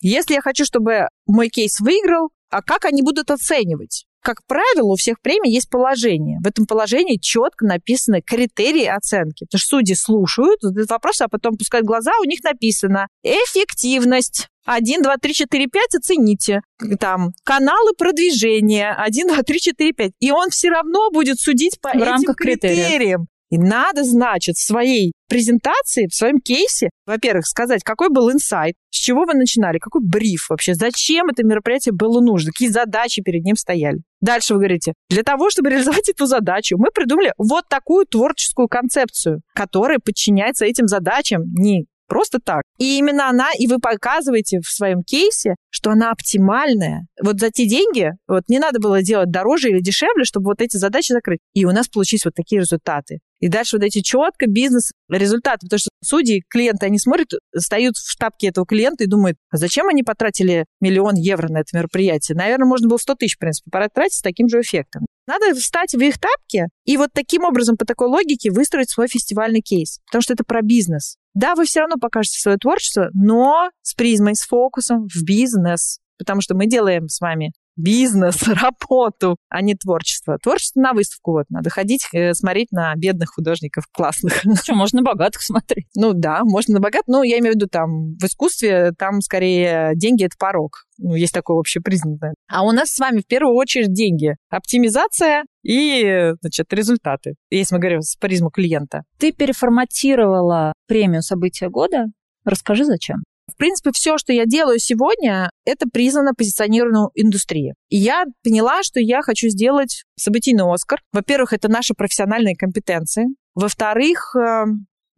Если 0.01 0.33
я 0.33 0.41
хочу, 0.41 0.65
чтобы 0.65 1.09
мой 1.27 1.51
кейс 1.51 1.81
выиграл, 1.81 2.31
а 2.49 2.63
как 2.63 2.87
они 2.87 3.03
будут 3.03 3.31
оценивать? 3.31 4.07
Как 4.23 4.45
правило, 4.47 4.93
у 4.93 4.97
всех 4.97 5.21
премий 5.23 5.53
есть 5.53 5.71
положение. 5.71 6.39
В 6.43 6.47
этом 6.47 6.67
положении 6.67 7.17
четко 7.17 7.65
написаны 7.65 8.21
критерии 8.23 8.85
оценки. 8.85 9.45
Потому 9.45 9.59
что 9.59 9.77
судьи 9.77 9.95
слушают 9.95 10.63
этот 10.63 10.91
вопрос, 10.91 11.21
а 11.21 11.29
потом 11.29 11.57
пускают 11.57 11.87
глаза, 11.87 12.13
у 12.21 12.25
них 12.25 12.43
написано 12.43 13.09
эффективность. 13.23 14.49
1, 14.67 15.03
2, 15.03 15.17
3, 15.17 15.35
4, 15.35 15.67
5 15.67 15.95
оцените. 15.97 16.61
Там 16.99 17.33
каналы 17.45 17.93
продвижения. 17.97 18.93
1, 18.93 19.29
2, 19.29 19.43
3, 19.43 19.61
4, 19.61 19.93
5. 19.93 20.13
И 20.21 20.31
он 20.31 20.51
все 20.51 20.69
равно 20.69 21.11
будет 21.11 21.41
судить 21.41 21.81
по 21.81 21.89
В 21.89 21.95
этим 21.95 22.35
критериев. 22.35 23.21
И 23.51 23.59
надо, 23.59 24.05
значит, 24.05 24.57
в 24.57 24.65
своей 24.65 25.13
презентации, 25.29 26.07
в 26.07 26.15
своем 26.15 26.39
кейсе, 26.41 26.91
во-первых, 27.07 27.47
сказать, 27.47 27.83
какой 27.83 28.09
был 28.09 28.31
инсайт, 28.31 28.75
с 28.91 28.97
чего 28.97 29.25
вы 29.25 29.35
начинали, 29.35 29.79
какой 29.79 30.03
бриф 30.03 30.47
вообще, 30.51 30.75
зачем 30.75 31.29
это 31.29 31.45
мероприятие 31.45 31.93
было 31.93 32.21
нужно, 32.21 32.53
какие 32.53 32.69
задачи 32.69 33.23
перед 33.23 33.45
ним 33.45 33.57
стояли. 33.57 33.99
Дальше 34.21 34.55
вы 34.55 34.61
говорите, 34.61 34.95
для 35.09 35.23
того, 35.23 35.51
чтобы 35.51 35.71
реализовать 35.71 36.09
эту 36.09 36.27
задачу, 36.27 36.77
мы 36.79 36.91
придумали 36.93 37.33
вот 37.39 37.65
такую 37.69 38.07
творческую 38.07 38.69
концепцию, 38.69 39.41
которая 39.55 39.99
подчиняется 39.99 40.65
этим 40.65 40.87
задачам 40.87 41.43
не 41.55 41.87
просто 42.11 42.41
так. 42.45 42.63
И 42.77 42.99
именно 42.99 43.29
она, 43.29 43.51
и 43.57 43.67
вы 43.69 43.79
показываете 43.79 44.59
в 44.61 44.69
своем 44.69 45.03
кейсе, 45.03 45.55
что 45.71 45.91
она 45.91 46.11
оптимальная. 46.11 47.07
Вот 47.23 47.39
за 47.39 47.51
те 47.51 47.67
деньги, 47.67 48.11
вот 48.27 48.43
не 48.49 48.59
надо 48.59 48.81
было 48.81 49.01
делать 49.01 49.31
дороже 49.31 49.71
или 49.71 49.81
дешевле, 49.81 50.25
чтобы 50.25 50.47
вот 50.47 50.61
эти 50.61 50.77
задачи 50.77 51.13
закрыть. 51.13 51.39
И 51.55 51.65
у 51.65 51.71
нас 51.71 51.89
получились 51.89 52.25
вот 52.25 52.35
такие 52.35 52.61
результаты. 52.61 53.21
И 53.41 53.49
дальше 53.49 53.77
вот 53.77 53.85
эти 53.85 54.01
четко 54.01 54.47
бизнес-результаты, 54.47 55.67
потому 55.67 55.79
что 55.79 55.91
судьи, 56.05 56.43
клиенты, 56.49 56.87
они 56.87 56.99
смотрят, 56.99 57.33
стоят 57.57 57.97
в 57.97 58.11
штабке 58.11 58.49
этого 58.49 58.67
клиента 58.67 59.05
и 59.05 59.07
думают, 59.07 59.39
а 59.51 59.57
зачем 59.57 59.89
они 59.89 60.03
потратили 60.03 60.67
миллион 60.81 61.15
евро 61.15 61.49
на 61.49 61.61
это 61.61 61.77
мероприятие? 61.77 62.37
Наверное, 62.37 62.67
можно 62.67 62.89
было 62.89 62.99
100 62.99 63.15
тысяч, 63.15 63.37
в 63.37 63.39
принципе, 63.39 63.71
потратить 63.71 64.19
с 64.19 64.23
таким 64.23 64.49
же 64.49 64.61
эффектом. 64.61 65.07
Надо 65.27 65.55
встать 65.55 65.95
в 65.95 66.01
их 66.01 66.19
тапки 66.19 66.67
и 66.85 66.97
вот 66.97 67.11
таким 67.15 67.45
образом, 67.45 67.77
по 67.77 67.87
такой 67.87 68.09
логике, 68.09 68.51
выстроить 68.51 68.91
свой 68.91 69.09
фестивальный 69.09 69.61
кейс, 69.61 70.01
потому 70.07 70.23
что 70.23 70.35
это 70.35 70.45
про 70.45 70.61
бизнес. 70.61 71.17
Да, 71.35 71.55
вы 71.55 71.65
все 71.65 71.81
равно 71.81 71.97
покажете 72.01 72.41
свое 72.41 72.59
творчество, 72.59 73.11
но 73.15 73.71
с 73.83 73.95
призмой, 73.95 74.35
с 74.35 74.43
фокусом 74.43 75.07
в 75.07 75.23
бизнес, 75.23 76.01
потому 76.19 76.41
что 76.41 76.55
мы 76.55 76.67
делаем 76.67 77.09
с 77.09 77.21
вами 77.21 77.53
бизнес, 77.77 78.43
работу, 78.49 79.37
а 79.49 79.63
не 79.63 79.75
творчество. 79.75 80.39
Творчество 80.43 80.81
на 80.81 80.93
выставку 80.93 81.33
вот 81.33 81.47
надо 81.51 81.71
ходить, 81.71 82.07
э, 82.13 82.35
смотреть 82.35 82.73
на 82.73 82.95
бедных 82.97 83.31
художников 83.31 83.85
классных. 83.93 84.43
Что, 84.63 84.75
можно 84.75 85.01
на 85.01 85.05
богатых 85.05 85.43
смотреть? 85.43 85.87
Ну 85.95 86.13
да, 86.13 86.45
можно 86.45 86.75
на 86.75 86.81
богатых, 86.81 87.09
но 87.09 87.23
я 87.23 87.39
имею 87.39 87.53
в 87.53 87.57
виду 87.57 87.69
там 87.69 88.15
в 88.17 88.25
искусстве, 88.25 88.93
там 88.99 89.21
скорее 89.21 89.93
деньги— 89.95 90.25
это 90.27 90.37
порог. 90.39 90.87
Ну, 90.99 91.15
есть 91.15 91.33
такое 91.33 91.59
общепризнанное. 91.59 92.35
А 92.49 92.63
у 92.63 92.73
нас 92.73 92.91
с 92.91 92.99
вами 92.99 93.21
в 93.21 93.27
первую 93.27 93.55
очередь 93.55 93.93
деньги. 93.93 94.37
Оптимизация 94.51 95.45
и, 95.63 96.33
значит, 96.43 96.73
результаты, 96.73 97.37
если 97.51 97.75
мы 97.75 97.81
говорим 97.81 98.03
с 98.03 98.17
призму 98.17 98.51
клиента. 98.51 99.03
Ты 99.19 99.33
переформатировала 99.33 100.75
премию 100.87 101.23
«События 101.23 101.69
года». 101.69 102.07
Расскажи, 102.45 102.85
зачем? 102.85 103.23
В 103.51 103.57
принципе, 103.57 103.91
все, 103.93 104.19
что 104.19 104.33
я 104.33 104.47
делаю 104.47 104.79
сегодня, 104.79 105.51
это 105.65 105.87
признано 105.93 106.33
позиционированной 106.35 107.09
индустрии. 107.15 107.75
И 107.89 107.97
я 107.97 108.25
поняла, 108.43 108.83
что 108.83 109.01
я 109.01 109.23
хочу 109.23 109.49
сделать 109.49 110.05
событийный 110.19 110.65
Оскар. 110.73 111.01
Во-первых, 111.13 111.53
это 111.53 111.69
наши 111.69 111.95
профессиональные 111.95 112.57
компетенции. 112.57 113.27
Во-вторых, 113.55 114.35
э, 114.37 114.65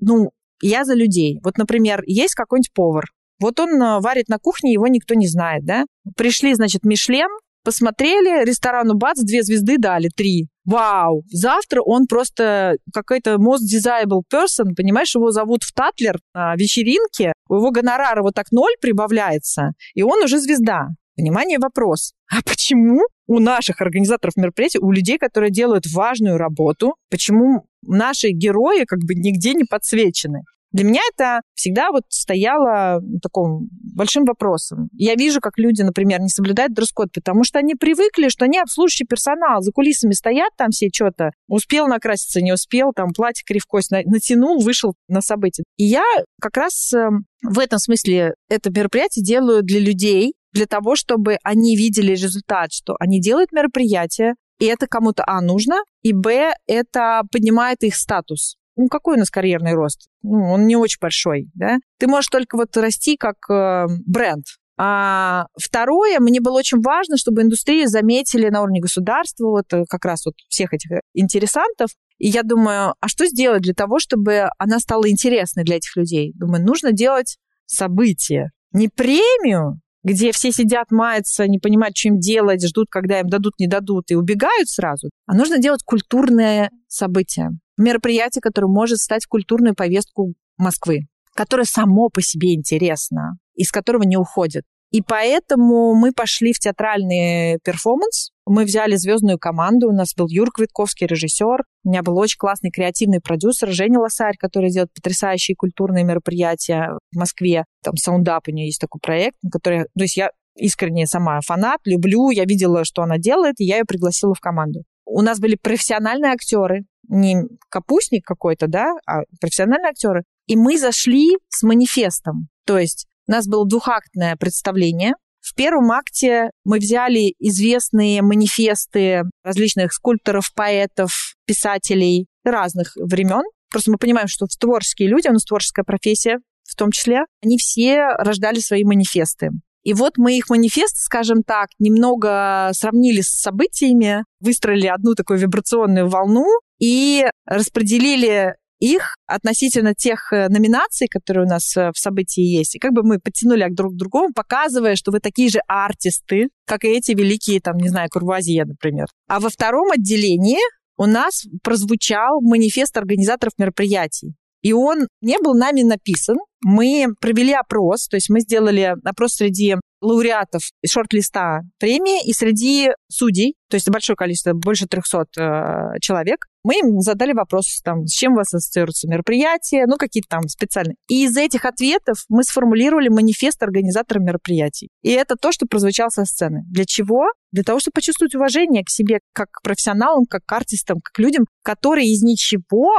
ну, 0.00 0.30
я 0.60 0.84
за 0.84 0.94
людей. 0.94 1.40
Вот, 1.42 1.58
например, 1.58 2.02
есть 2.06 2.34
какой-нибудь 2.34 2.72
повар. 2.72 3.04
Вот 3.40 3.58
он 3.60 3.70
э, 3.70 4.00
варит 4.00 4.28
на 4.28 4.38
кухне, 4.38 4.72
его 4.72 4.86
никто 4.86 5.14
не 5.14 5.26
знает, 5.26 5.64
да? 5.64 5.84
Пришли, 6.16 6.54
значит, 6.54 6.84
Мишлен, 6.84 7.28
посмотрели, 7.64 8.44
ресторану 8.44 8.94
бац, 8.94 9.20
две 9.20 9.42
звезды 9.42 9.78
дали, 9.78 10.08
три. 10.08 10.48
Вау! 10.64 11.24
Завтра 11.30 11.82
он 11.82 12.06
просто 12.06 12.76
какой-то 12.92 13.34
most 13.34 13.62
desirable 13.72 14.22
person, 14.32 14.74
понимаешь, 14.76 15.14
его 15.14 15.30
зовут 15.30 15.64
в 15.64 15.72
Татлер 15.72 16.18
на 16.34 16.54
вечеринке, 16.56 17.32
у 17.48 17.56
его 17.56 17.70
гонорара 17.70 18.22
вот 18.22 18.34
так 18.34 18.52
ноль 18.52 18.72
прибавляется, 18.80 19.72
и 19.94 20.02
он 20.02 20.22
уже 20.22 20.38
звезда. 20.38 20.88
Внимание, 21.16 21.58
вопрос. 21.58 22.12
А 22.30 22.42
почему 22.42 23.02
у 23.26 23.38
наших 23.38 23.80
организаторов 23.80 24.36
мероприятий, 24.36 24.78
у 24.78 24.90
людей, 24.90 25.18
которые 25.18 25.50
делают 25.50 25.84
важную 25.92 26.38
работу, 26.38 26.94
почему 27.10 27.66
наши 27.82 28.30
герои 28.30 28.84
как 28.84 29.00
бы 29.00 29.14
нигде 29.14 29.54
не 29.54 29.64
подсвечены? 29.64 30.42
Для 30.72 30.84
меня 30.84 31.00
это 31.12 31.42
всегда 31.54 31.90
вот 31.90 32.04
стояло 32.08 33.00
таким 33.22 33.68
большим 33.94 34.24
вопросом. 34.24 34.88
Я 34.92 35.14
вижу, 35.14 35.40
как 35.40 35.58
люди, 35.58 35.82
например, 35.82 36.20
не 36.20 36.28
соблюдают 36.28 36.72
дресс-код, 36.72 37.10
потому 37.12 37.44
что 37.44 37.58
они 37.58 37.74
привыкли, 37.74 38.28
что 38.28 38.46
они 38.46 38.58
обслуживающий 38.58 39.06
персонал, 39.06 39.60
за 39.60 39.70
кулисами 39.70 40.12
стоят 40.12 40.50
там 40.56 40.70
все 40.70 40.88
что-то, 40.92 41.30
успел 41.46 41.86
накраситься, 41.86 42.40
не 42.40 42.52
успел, 42.52 42.92
там 42.94 43.12
платье 43.12 43.44
кривкость 43.46 43.90
натянул, 43.90 44.60
вышел 44.60 44.94
на 45.08 45.20
событие. 45.20 45.64
И 45.76 45.84
я 45.84 46.04
как 46.40 46.56
раз 46.56 46.92
эм, 46.94 47.26
в 47.42 47.58
этом 47.58 47.78
смысле 47.78 48.34
это 48.48 48.70
мероприятие 48.70 49.24
делаю 49.24 49.62
для 49.62 49.80
людей, 49.80 50.34
для 50.52 50.66
того, 50.66 50.96
чтобы 50.96 51.36
они 51.42 51.76
видели 51.76 52.12
результат, 52.12 52.72
что 52.72 52.96
они 52.98 53.20
делают 53.20 53.52
мероприятие, 53.52 54.34
и 54.58 54.66
это 54.66 54.86
кому-то, 54.86 55.24
а, 55.26 55.40
нужно, 55.40 55.82
и, 56.02 56.12
б, 56.12 56.52
это 56.66 57.22
поднимает 57.30 57.82
их 57.82 57.96
статус 57.96 58.56
ну, 58.76 58.88
какой 58.88 59.16
у 59.16 59.18
нас 59.18 59.30
карьерный 59.30 59.74
рост? 59.74 60.08
Ну, 60.22 60.50
он 60.52 60.66
не 60.66 60.76
очень 60.76 60.98
большой, 61.00 61.48
да? 61.54 61.78
Ты 61.98 62.06
можешь 62.06 62.28
только 62.28 62.56
вот 62.56 62.76
расти 62.76 63.16
как 63.16 63.36
э, 63.50 63.86
бренд. 64.06 64.44
А 64.78 65.46
второе, 65.60 66.18
мне 66.18 66.40
было 66.40 66.58
очень 66.58 66.80
важно, 66.80 67.16
чтобы 67.16 67.42
индустрию 67.42 67.88
заметили 67.88 68.48
на 68.48 68.62
уровне 68.62 68.80
государства, 68.80 69.48
вот 69.48 69.72
э, 69.72 69.84
как 69.88 70.04
раз 70.04 70.24
вот 70.24 70.34
всех 70.48 70.72
этих 70.72 71.00
интересантов. 71.14 71.90
И 72.18 72.28
я 72.28 72.42
думаю, 72.42 72.94
а 72.98 73.08
что 73.08 73.26
сделать 73.26 73.62
для 73.62 73.74
того, 73.74 73.98
чтобы 73.98 74.48
она 74.58 74.78
стала 74.78 75.08
интересной 75.10 75.64
для 75.64 75.76
этих 75.76 75.96
людей? 75.96 76.32
Думаю, 76.34 76.64
нужно 76.64 76.92
делать 76.92 77.36
событие. 77.66 78.50
Не 78.72 78.88
премию, 78.88 79.80
где 80.04 80.32
все 80.32 80.52
сидят, 80.52 80.90
маются, 80.90 81.46
не 81.46 81.58
понимают, 81.58 81.94
им 82.04 82.18
делать, 82.18 82.66
ждут, 82.66 82.88
когда 82.90 83.20
им 83.20 83.28
дадут, 83.28 83.54
не 83.58 83.66
дадут, 83.66 84.10
и 84.10 84.14
убегают 84.14 84.68
сразу. 84.68 85.10
А 85.26 85.34
нужно 85.34 85.58
делать 85.58 85.82
культурное 85.84 86.70
событие 86.88 87.50
мероприятие, 87.76 88.42
которое 88.42 88.68
может 88.68 88.98
стать 88.98 89.26
культурной 89.26 89.74
повестку 89.74 90.34
Москвы, 90.56 91.06
которое 91.34 91.64
само 91.64 92.08
по 92.08 92.22
себе 92.22 92.54
интересно, 92.54 93.38
из 93.54 93.70
которого 93.70 94.02
не 94.02 94.16
уходит. 94.16 94.64
И 94.92 95.00
поэтому 95.00 95.94
мы 95.94 96.12
пошли 96.12 96.52
в 96.52 96.58
театральный 96.58 97.58
перформанс. 97.64 98.30
Мы 98.46 98.64
взяли 98.64 98.96
звездную 98.96 99.38
команду. 99.38 99.88
У 99.88 99.92
нас 99.92 100.14
был 100.14 100.26
Юр 100.28 100.50
Квитковский, 100.52 101.06
режиссер. 101.06 101.64
У 101.84 101.88
меня 101.88 102.02
был 102.02 102.18
очень 102.18 102.36
классный 102.38 102.70
креативный 102.70 103.20
продюсер 103.20 103.70
Женя 103.70 103.98
Лосарь, 104.00 104.36
который 104.38 104.70
делает 104.70 104.92
потрясающие 104.92 105.56
культурные 105.56 106.04
мероприятия 106.04 106.98
в 107.10 107.18
Москве. 107.18 107.64
Там 107.82 107.96
Саундап 107.96 108.48
у 108.48 108.50
нее 108.50 108.66
есть 108.66 108.80
такой 108.80 109.00
проект, 109.00 109.38
который... 109.50 109.84
То 109.96 110.02
есть 110.02 110.18
я 110.18 110.30
искренне 110.56 111.06
сама 111.06 111.40
фанат, 111.40 111.80
люблю, 111.86 112.28
я 112.28 112.44
видела, 112.44 112.84
что 112.84 113.02
она 113.02 113.16
делает, 113.16 113.54
и 113.60 113.64
я 113.64 113.78
ее 113.78 113.84
пригласила 113.84 114.34
в 114.34 114.40
команду. 114.40 114.82
У 115.06 115.22
нас 115.22 115.40
были 115.40 115.56
профессиональные 115.56 116.32
актеры, 116.32 116.84
не 117.08 117.44
капустник 117.70 118.26
какой-то, 118.26 118.66
да, 118.66 118.92
а 119.06 119.22
профессиональные 119.40 119.90
актеры. 119.90 120.24
И 120.46 120.56
мы 120.56 120.76
зашли 120.76 121.30
с 121.48 121.62
манифестом. 121.62 122.48
То 122.66 122.78
есть 122.78 123.06
у 123.28 123.32
нас 123.32 123.46
было 123.46 123.66
двухактное 123.66 124.36
представление. 124.36 125.14
В 125.40 125.54
первом 125.54 125.90
акте 125.90 126.50
мы 126.64 126.78
взяли 126.78 127.34
известные 127.38 128.22
манифесты 128.22 129.22
различных 129.42 129.92
скульпторов, 129.92 130.52
поэтов, 130.54 131.34
писателей 131.46 132.26
разных 132.44 132.92
времен. 132.96 133.42
Просто 133.70 133.90
мы 133.90 133.98
понимаем, 133.98 134.28
что 134.28 134.46
творческие 134.46 135.08
люди, 135.08 135.28
у 135.28 135.32
нас 135.32 135.44
творческая 135.44 135.84
профессия 135.84 136.38
в 136.64 136.76
том 136.76 136.90
числе, 136.90 137.24
они 137.42 137.58
все 137.58 138.06
рождали 138.18 138.60
свои 138.60 138.84
манифесты. 138.84 139.50
И 139.82 139.94
вот 139.94 140.12
мы 140.16 140.38
их 140.38 140.48
манифест, 140.48 140.96
скажем 140.96 141.42
так, 141.42 141.68
немного 141.78 142.70
сравнили 142.72 143.20
с 143.20 143.28
событиями, 143.28 144.24
выстроили 144.40 144.86
одну 144.86 145.14
такую 145.14 145.40
вибрационную 145.40 146.08
волну 146.08 146.46
и 146.78 147.26
распределили 147.46 148.54
их 148.82 149.14
относительно 149.26 149.94
тех 149.94 150.32
э, 150.32 150.48
номинаций, 150.48 151.06
которые 151.06 151.46
у 151.46 151.48
нас 151.48 151.76
э, 151.76 151.92
в 151.94 151.98
событии 151.98 152.42
есть. 152.42 152.74
И 152.74 152.78
как 152.80 152.92
бы 152.92 153.04
мы 153.04 153.20
подтянули 153.20 153.68
друг 153.70 153.94
к 153.94 153.96
другому, 153.96 154.32
показывая, 154.34 154.96
что 154.96 155.12
вы 155.12 155.20
такие 155.20 155.48
же 155.50 155.60
артисты, 155.68 156.48
как 156.66 156.82
и 156.84 156.88
эти 156.88 157.12
великие, 157.12 157.60
там, 157.60 157.76
не 157.76 157.88
знаю, 157.88 158.08
Курвазье, 158.10 158.64
например. 158.64 159.06
А 159.28 159.38
во 159.38 159.50
втором 159.50 159.92
отделении 159.92 160.58
у 160.96 161.06
нас 161.06 161.44
прозвучал 161.62 162.40
манифест 162.40 162.96
организаторов 162.96 163.52
мероприятий. 163.56 164.34
И 164.62 164.72
он 164.72 165.06
не 165.20 165.38
был 165.38 165.54
нами 165.54 165.82
написан. 165.82 166.36
Мы 166.64 167.06
провели 167.20 167.52
опрос, 167.52 168.06
то 168.06 168.16
есть 168.16 168.30
мы 168.30 168.40
сделали 168.40 168.94
опрос 169.04 169.34
среди 169.34 169.76
лауреатов 170.00 170.62
шорт-листа 170.86 171.60
премии 171.78 172.24
и 172.28 172.32
среди 172.32 172.90
судей, 173.10 173.54
то 173.68 173.76
есть 173.76 173.88
большое 173.88 174.16
количество, 174.16 174.52
больше 174.52 174.86
300 174.86 175.24
э, 175.38 176.00
человек. 176.00 176.46
Мы 176.64 176.78
им 176.78 177.00
задали 177.00 177.32
вопрос, 177.32 177.80
там, 177.82 178.06
с 178.06 178.12
чем 178.12 178.32
у 178.32 178.36
вас 178.36 178.52
ассоциируется 178.52 179.08
мероприятие, 179.08 179.86
ну, 179.86 179.96
какие-то 179.96 180.28
там 180.28 180.48
специальные. 180.48 180.96
И 181.08 181.24
из 181.24 181.36
этих 181.36 181.64
ответов 181.64 182.24
мы 182.28 182.44
сформулировали 182.44 183.08
манифест 183.08 183.62
организатора 183.62 184.20
мероприятий. 184.20 184.88
И 185.02 185.10
это 185.10 185.36
то, 185.36 185.50
что 185.50 185.66
прозвучало 185.66 186.10
со 186.10 186.24
сцены. 186.24 186.62
Для 186.68 186.84
чего? 186.84 187.26
Для 187.50 187.64
того, 187.64 187.80
чтобы 187.80 187.94
почувствовать 187.94 188.34
уважение 188.34 188.84
к 188.84 188.90
себе 188.90 189.20
как 189.32 189.50
к 189.50 189.62
профессионалам, 189.62 190.24
как 190.26 190.44
к 190.44 190.52
артистам, 190.52 191.00
как 191.00 191.14
к 191.14 191.18
людям, 191.18 191.46
которые 191.62 192.08
из 192.08 192.22
ничего 192.22 192.92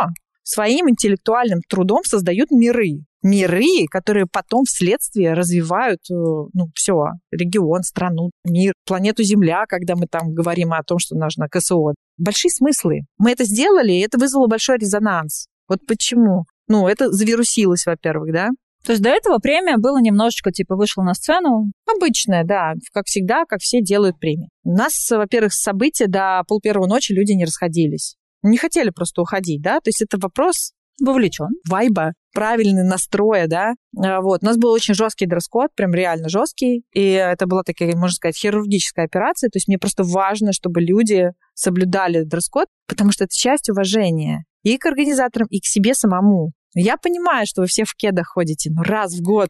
своим 0.43 0.89
интеллектуальным 0.89 1.61
трудом 1.67 2.03
создают 2.03 2.51
миры. 2.51 3.05
миры, 3.25 3.85
которые 3.89 4.25
потом 4.29 4.65
вследствие 4.65 5.33
развивают, 5.33 6.01
э, 6.11 6.13
ну, 6.13 6.67
все, 6.75 7.05
регион, 7.31 7.83
страну, 7.83 8.31
мир, 8.43 8.73
планету 8.85 9.23
Земля, 9.23 9.63
когда 9.65 9.95
мы 9.95 10.07
там 10.07 10.33
говорим 10.33 10.73
о 10.73 10.83
том, 10.83 10.99
что 10.99 11.15
нужно 11.15 11.47
КСО. 11.47 11.93
Большие 12.17 12.51
смыслы. 12.51 13.03
Мы 13.17 13.31
это 13.31 13.45
сделали, 13.45 13.93
и 13.93 14.01
это 14.01 14.17
вызвало 14.17 14.47
большой 14.47 14.77
резонанс. 14.77 15.47
Вот 15.69 15.79
почему? 15.87 16.43
Ну, 16.67 16.87
это 16.87 17.09
завирусилось, 17.11 17.85
во-первых, 17.85 18.33
да? 18.33 18.49
То 18.85 18.91
есть 18.91 19.01
до 19.01 19.09
этого 19.09 19.37
премия 19.37 19.77
была 19.77 20.01
немножечко, 20.01 20.51
типа, 20.51 20.75
вышла 20.75 21.03
на 21.03 21.13
сцену? 21.13 21.71
Обычная, 21.87 22.43
да. 22.43 22.73
Как 22.91 23.05
всегда, 23.05 23.45
как 23.45 23.61
все 23.61 23.81
делают 23.81 24.19
премии. 24.19 24.49
У 24.65 24.73
нас, 24.73 25.09
во-первых, 25.09 25.53
события 25.53 26.07
до 26.07 26.43
пол 26.47 26.59
первого 26.59 26.87
ночи 26.87 27.13
люди 27.13 27.31
не 27.31 27.45
расходились. 27.45 28.17
Не 28.43 28.57
хотели 28.57 28.89
просто 28.89 29.21
уходить, 29.21 29.61
да? 29.61 29.79
То 29.79 29.89
есть 29.89 30.01
это 30.01 30.17
вопрос 30.19 30.73
вовлечен. 30.99 31.49
Вайба, 31.67 32.13
правильный 32.33 32.83
настроя, 32.83 33.47
да. 33.47 33.73
А, 33.97 34.21
вот. 34.21 34.43
У 34.43 34.45
нас 34.45 34.57
был 34.57 34.71
очень 34.71 34.93
жесткий 34.93 35.25
дресс-код, 35.25 35.71
прям 35.75 35.93
реально 35.93 36.29
жесткий. 36.29 36.83
И 36.93 37.11
это 37.11 37.47
была 37.47 37.63
такая, 37.63 37.95
можно 37.95 38.15
сказать, 38.15 38.37
хирургическая 38.37 39.05
операция. 39.05 39.49
То 39.49 39.57
есть 39.57 39.67
мне 39.67 39.77
просто 39.77 40.03
важно, 40.03 40.53
чтобы 40.53 40.81
люди 40.81 41.31
соблюдали 41.53 42.23
дресс-код, 42.23 42.67
потому 42.87 43.11
что 43.11 43.23
это 43.25 43.33
часть 43.35 43.69
уважения 43.69 44.45
и 44.63 44.77
к 44.77 44.85
организаторам, 44.85 45.47
и 45.49 45.59
к 45.59 45.65
себе 45.65 45.93
самому. 45.93 46.51
Я 46.75 46.97
понимаю, 46.97 47.45
что 47.45 47.61
вы 47.61 47.67
все 47.67 47.83
в 47.85 47.95
кедах 47.95 48.27
ходите, 48.29 48.71
но 48.71 48.83
раз 48.83 49.13
в 49.13 49.21
год. 49.21 49.49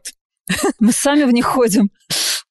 Мы 0.78 0.92
сами 0.92 1.24
в 1.24 1.32
них 1.32 1.46
ходим. 1.46 1.88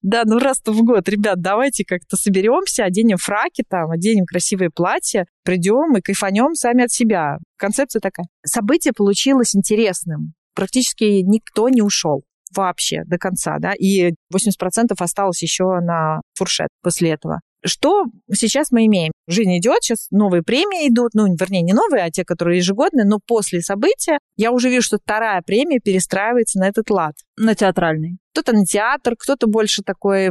Да, 0.03 0.23
ну 0.25 0.37
раз-то 0.37 0.73
в 0.73 0.83
год, 0.83 1.07
ребят, 1.07 1.41
давайте 1.41 1.85
как-то 1.85 2.17
соберемся, 2.17 2.83
оденем 2.83 3.15
фраки 3.17 3.63
там, 3.67 3.89
оденем 3.89 4.25
красивые 4.25 4.69
платья, 4.69 5.25
придем 5.43 5.95
и 5.95 6.01
кайфанем 6.01 6.55
сами 6.55 6.83
от 6.83 6.91
себя. 6.91 7.37
Концепция 7.57 8.01
такая. 8.01 8.25
Событие 8.45 8.93
получилось 8.93 9.55
интересным. 9.55 10.33
Практически 10.55 11.21
никто 11.23 11.69
не 11.69 11.81
ушел 11.81 12.23
вообще 12.53 13.03
до 13.05 13.17
конца, 13.17 13.57
да, 13.59 13.73
и 13.73 14.11
80% 14.33 14.93
осталось 14.99 15.41
еще 15.41 15.79
на 15.79 16.21
фуршет 16.37 16.67
после 16.81 17.11
этого. 17.11 17.39
Что 17.65 18.05
сейчас 18.33 18.71
мы 18.71 18.85
имеем? 18.85 19.11
Жизнь 19.27 19.57
идет, 19.57 19.77
сейчас 19.81 20.07
новые 20.11 20.43
премии 20.43 20.89
идут, 20.89 21.13
ну, 21.13 21.25
вернее, 21.27 21.61
не 21.61 21.73
новые, 21.73 22.03
а 22.03 22.11
те, 22.11 22.25
которые 22.25 22.57
ежегодные, 22.57 23.05
но 23.05 23.19
после 23.25 23.61
события 23.61 24.19
я 24.35 24.51
уже 24.51 24.69
вижу, 24.69 24.83
что 24.83 24.97
вторая 24.97 25.41
премия 25.41 25.79
перестраивается 25.79 26.59
на 26.59 26.67
этот 26.67 26.89
лад. 26.89 27.15
На 27.37 27.55
театральный. 27.55 28.17
Кто-то 28.33 28.53
на 28.53 28.65
театр, 28.65 29.15
кто-то 29.17 29.47
больше 29.47 29.81
такой 29.83 30.29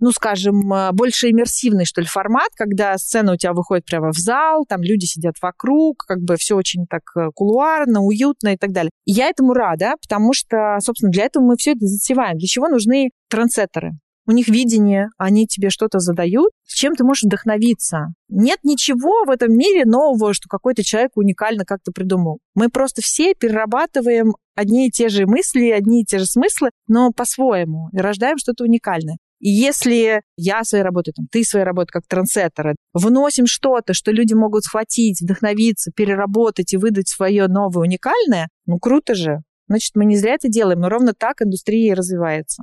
ну, 0.00 0.12
скажем, 0.12 0.72
э, 0.72 0.92
больше 0.92 1.30
иммерсивный, 1.30 1.84
что 1.84 2.00
ли, 2.00 2.06
формат, 2.06 2.50
когда 2.54 2.96
сцена 2.98 3.32
у 3.32 3.36
тебя 3.36 3.52
выходит 3.52 3.84
прямо 3.84 4.12
в 4.12 4.16
зал, 4.16 4.64
там 4.68 4.82
люди 4.82 5.06
сидят 5.06 5.34
вокруг, 5.42 6.04
как 6.06 6.20
бы 6.20 6.36
все 6.36 6.54
очень 6.54 6.86
так 6.86 7.02
э, 7.16 7.30
кулуарно, 7.34 8.00
уютно 8.00 8.54
и 8.54 8.56
так 8.56 8.70
далее. 8.70 8.90
И 9.06 9.12
я 9.12 9.28
этому 9.28 9.54
рада, 9.54 9.94
потому 10.00 10.32
что, 10.32 10.78
собственно, 10.80 11.10
для 11.10 11.24
этого 11.24 11.44
мы 11.44 11.56
все 11.56 11.72
это 11.72 11.86
затеваем. 11.86 12.38
Для 12.38 12.46
чего 12.46 12.68
нужны 12.68 13.10
трансеттеры? 13.28 13.92
У 14.28 14.32
них 14.32 14.48
видение, 14.48 15.08
они 15.16 15.46
тебе 15.46 15.70
что-то 15.70 16.00
задают, 16.00 16.52
с 16.66 16.74
чем 16.74 16.94
ты 16.94 17.02
можешь 17.02 17.22
вдохновиться. 17.22 18.08
Нет 18.28 18.58
ничего 18.62 19.24
в 19.24 19.30
этом 19.30 19.56
мире 19.56 19.86
нового, 19.86 20.34
что 20.34 20.48
какой-то 20.50 20.84
человек 20.84 21.12
уникально 21.14 21.64
как-то 21.64 21.92
придумал. 21.92 22.38
Мы 22.54 22.68
просто 22.68 23.00
все 23.00 23.34
перерабатываем 23.34 24.34
одни 24.54 24.88
и 24.88 24.90
те 24.90 25.08
же 25.08 25.26
мысли, 25.26 25.70
одни 25.70 26.02
и 26.02 26.04
те 26.04 26.18
же 26.18 26.26
смыслы, 26.26 26.70
но 26.88 27.10
по-своему, 27.10 27.88
и 27.92 27.96
рождаем 27.96 28.36
что-то 28.36 28.64
уникальное. 28.64 29.16
И 29.40 29.48
если 29.48 30.20
я 30.36 30.62
своей 30.62 30.84
работой, 30.84 31.12
там, 31.12 31.26
ты 31.30 31.42
своей 31.42 31.64
работой 31.64 31.92
как 31.92 32.06
трансеттера, 32.06 32.74
вносим 32.92 33.46
что-то, 33.46 33.94
что 33.94 34.10
люди 34.10 34.34
могут 34.34 34.64
схватить, 34.64 35.22
вдохновиться, 35.22 35.90
переработать 35.94 36.74
и 36.74 36.76
выдать 36.76 37.08
свое 37.08 37.46
новое 37.46 37.84
уникальное, 37.84 38.48
ну 38.66 38.78
круто 38.78 39.14
же. 39.14 39.38
Значит, 39.68 39.92
мы 39.94 40.04
не 40.04 40.16
зря 40.16 40.34
это 40.34 40.48
делаем, 40.48 40.80
но 40.80 40.90
ровно 40.90 41.14
так 41.14 41.40
индустрия 41.40 41.92
и 41.92 41.94
развивается. 41.94 42.62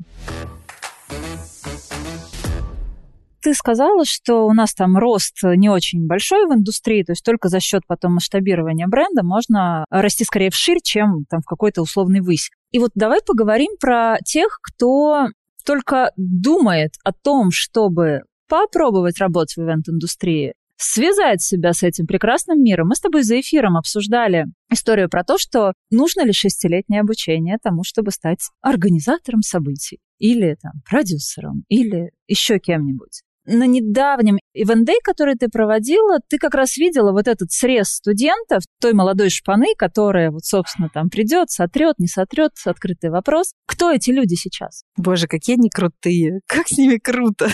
Ты 3.46 3.54
сказала, 3.54 4.06
что 4.06 4.48
у 4.48 4.54
нас 4.54 4.74
там 4.74 4.98
рост 4.98 5.38
не 5.44 5.70
очень 5.70 6.08
большой 6.08 6.48
в 6.48 6.54
индустрии, 6.56 7.04
то 7.04 7.12
есть 7.12 7.24
только 7.24 7.48
за 7.48 7.60
счет 7.60 7.84
потом 7.88 8.16
масштабирования 8.16 8.88
бренда 8.88 9.22
можно 9.22 9.86
расти 9.92 10.24
скорее 10.24 10.50
вширь, 10.50 10.80
чем 10.84 11.26
там 11.30 11.42
в 11.42 11.46
какой-то 11.46 11.84
условный 11.84 12.22
высь. 12.22 12.50
И 12.72 12.80
вот 12.80 12.90
давай 12.96 13.20
поговорим 13.24 13.74
про 13.80 14.18
тех, 14.26 14.58
кто 14.64 15.28
только 15.64 16.10
думает 16.18 16.94
о 17.04 17.14
том, 17.14 17.52
чтобы 17.52 18.22
попробовать 18.50 19.20
работать 19.20 19.58
в 19.58 19.62
ивент-индустрии, 19.62 20.54
связать 20.78 21.44
себя 21.44 21.74
с 21.74 21.84
этим 21.84 22.08
прекрасным 22.08 22.64
миром. 22.64 22.88
Мы 22.88 22.96
с 22.96 23.00
тобой 23.00 23.22
за 23.22 23.40
эфиром 23.40 23.78
обсуждали 23.78 24.46
историю 24.72 25.08
про 25.08 25.24
то, 25.24 25.38
что 25.38 25.74
нужно 25.92 26.26
ли 26.26 26.34
шестилетнее 26.34 27.02
обучение 27.02 27.60
тому, 27.62 27.84
чтобы 27.84 28.10
стать 28.10 28.40
организатором 28.62 29.44
событий 29.44 30.00
или 30.18 30.58
там 30.60 30.82
продюсером 30.90 31.64
или 31.70 32.10
еще 32.28 32.58
кем-нибудь 32.58 33.22
на 33.46 33.66
недавнем 33.66 34.38
Day, 34.56 34.98
который 35.04 35.36
ты 35.36 35.48
проводила, 35.48 36.20
ты 36.28 36.38
как 36.38 36.54
раз 36.56 36.78
видела 36.78 37.12
вот 37.12 37.28
этот 37.28 37.52
срез 37.52 37.90
студентов, 37.90 38.64
той 38.80 38.94
молодой 38.94 39.30
шпаны, 39.30 39.76
которая 39.78 40.32
вот, 40.32 40.46
собственно, 40.46 40.90
там 40.94 41.10
придет, 41.10 41.50
сотрет, 41.50 41.96
не 42.00 42.08
сотрет, 42.08 42.52
открытый 42.66 43.10
вопрос. 43.10 43.54
Кто 43.68 43.92
эти 43.92 44.12
люди 44.12 44.36
сейчас? 44.36 44.84
Боже, 44.98 45.28
какие 45.28 45.58
они 45.58 45.70
крутые. 45.70 46.40
Как 46.48 46.68
с 46.68 46.78
ними 46.78 46.98
круто. 46.98 47.50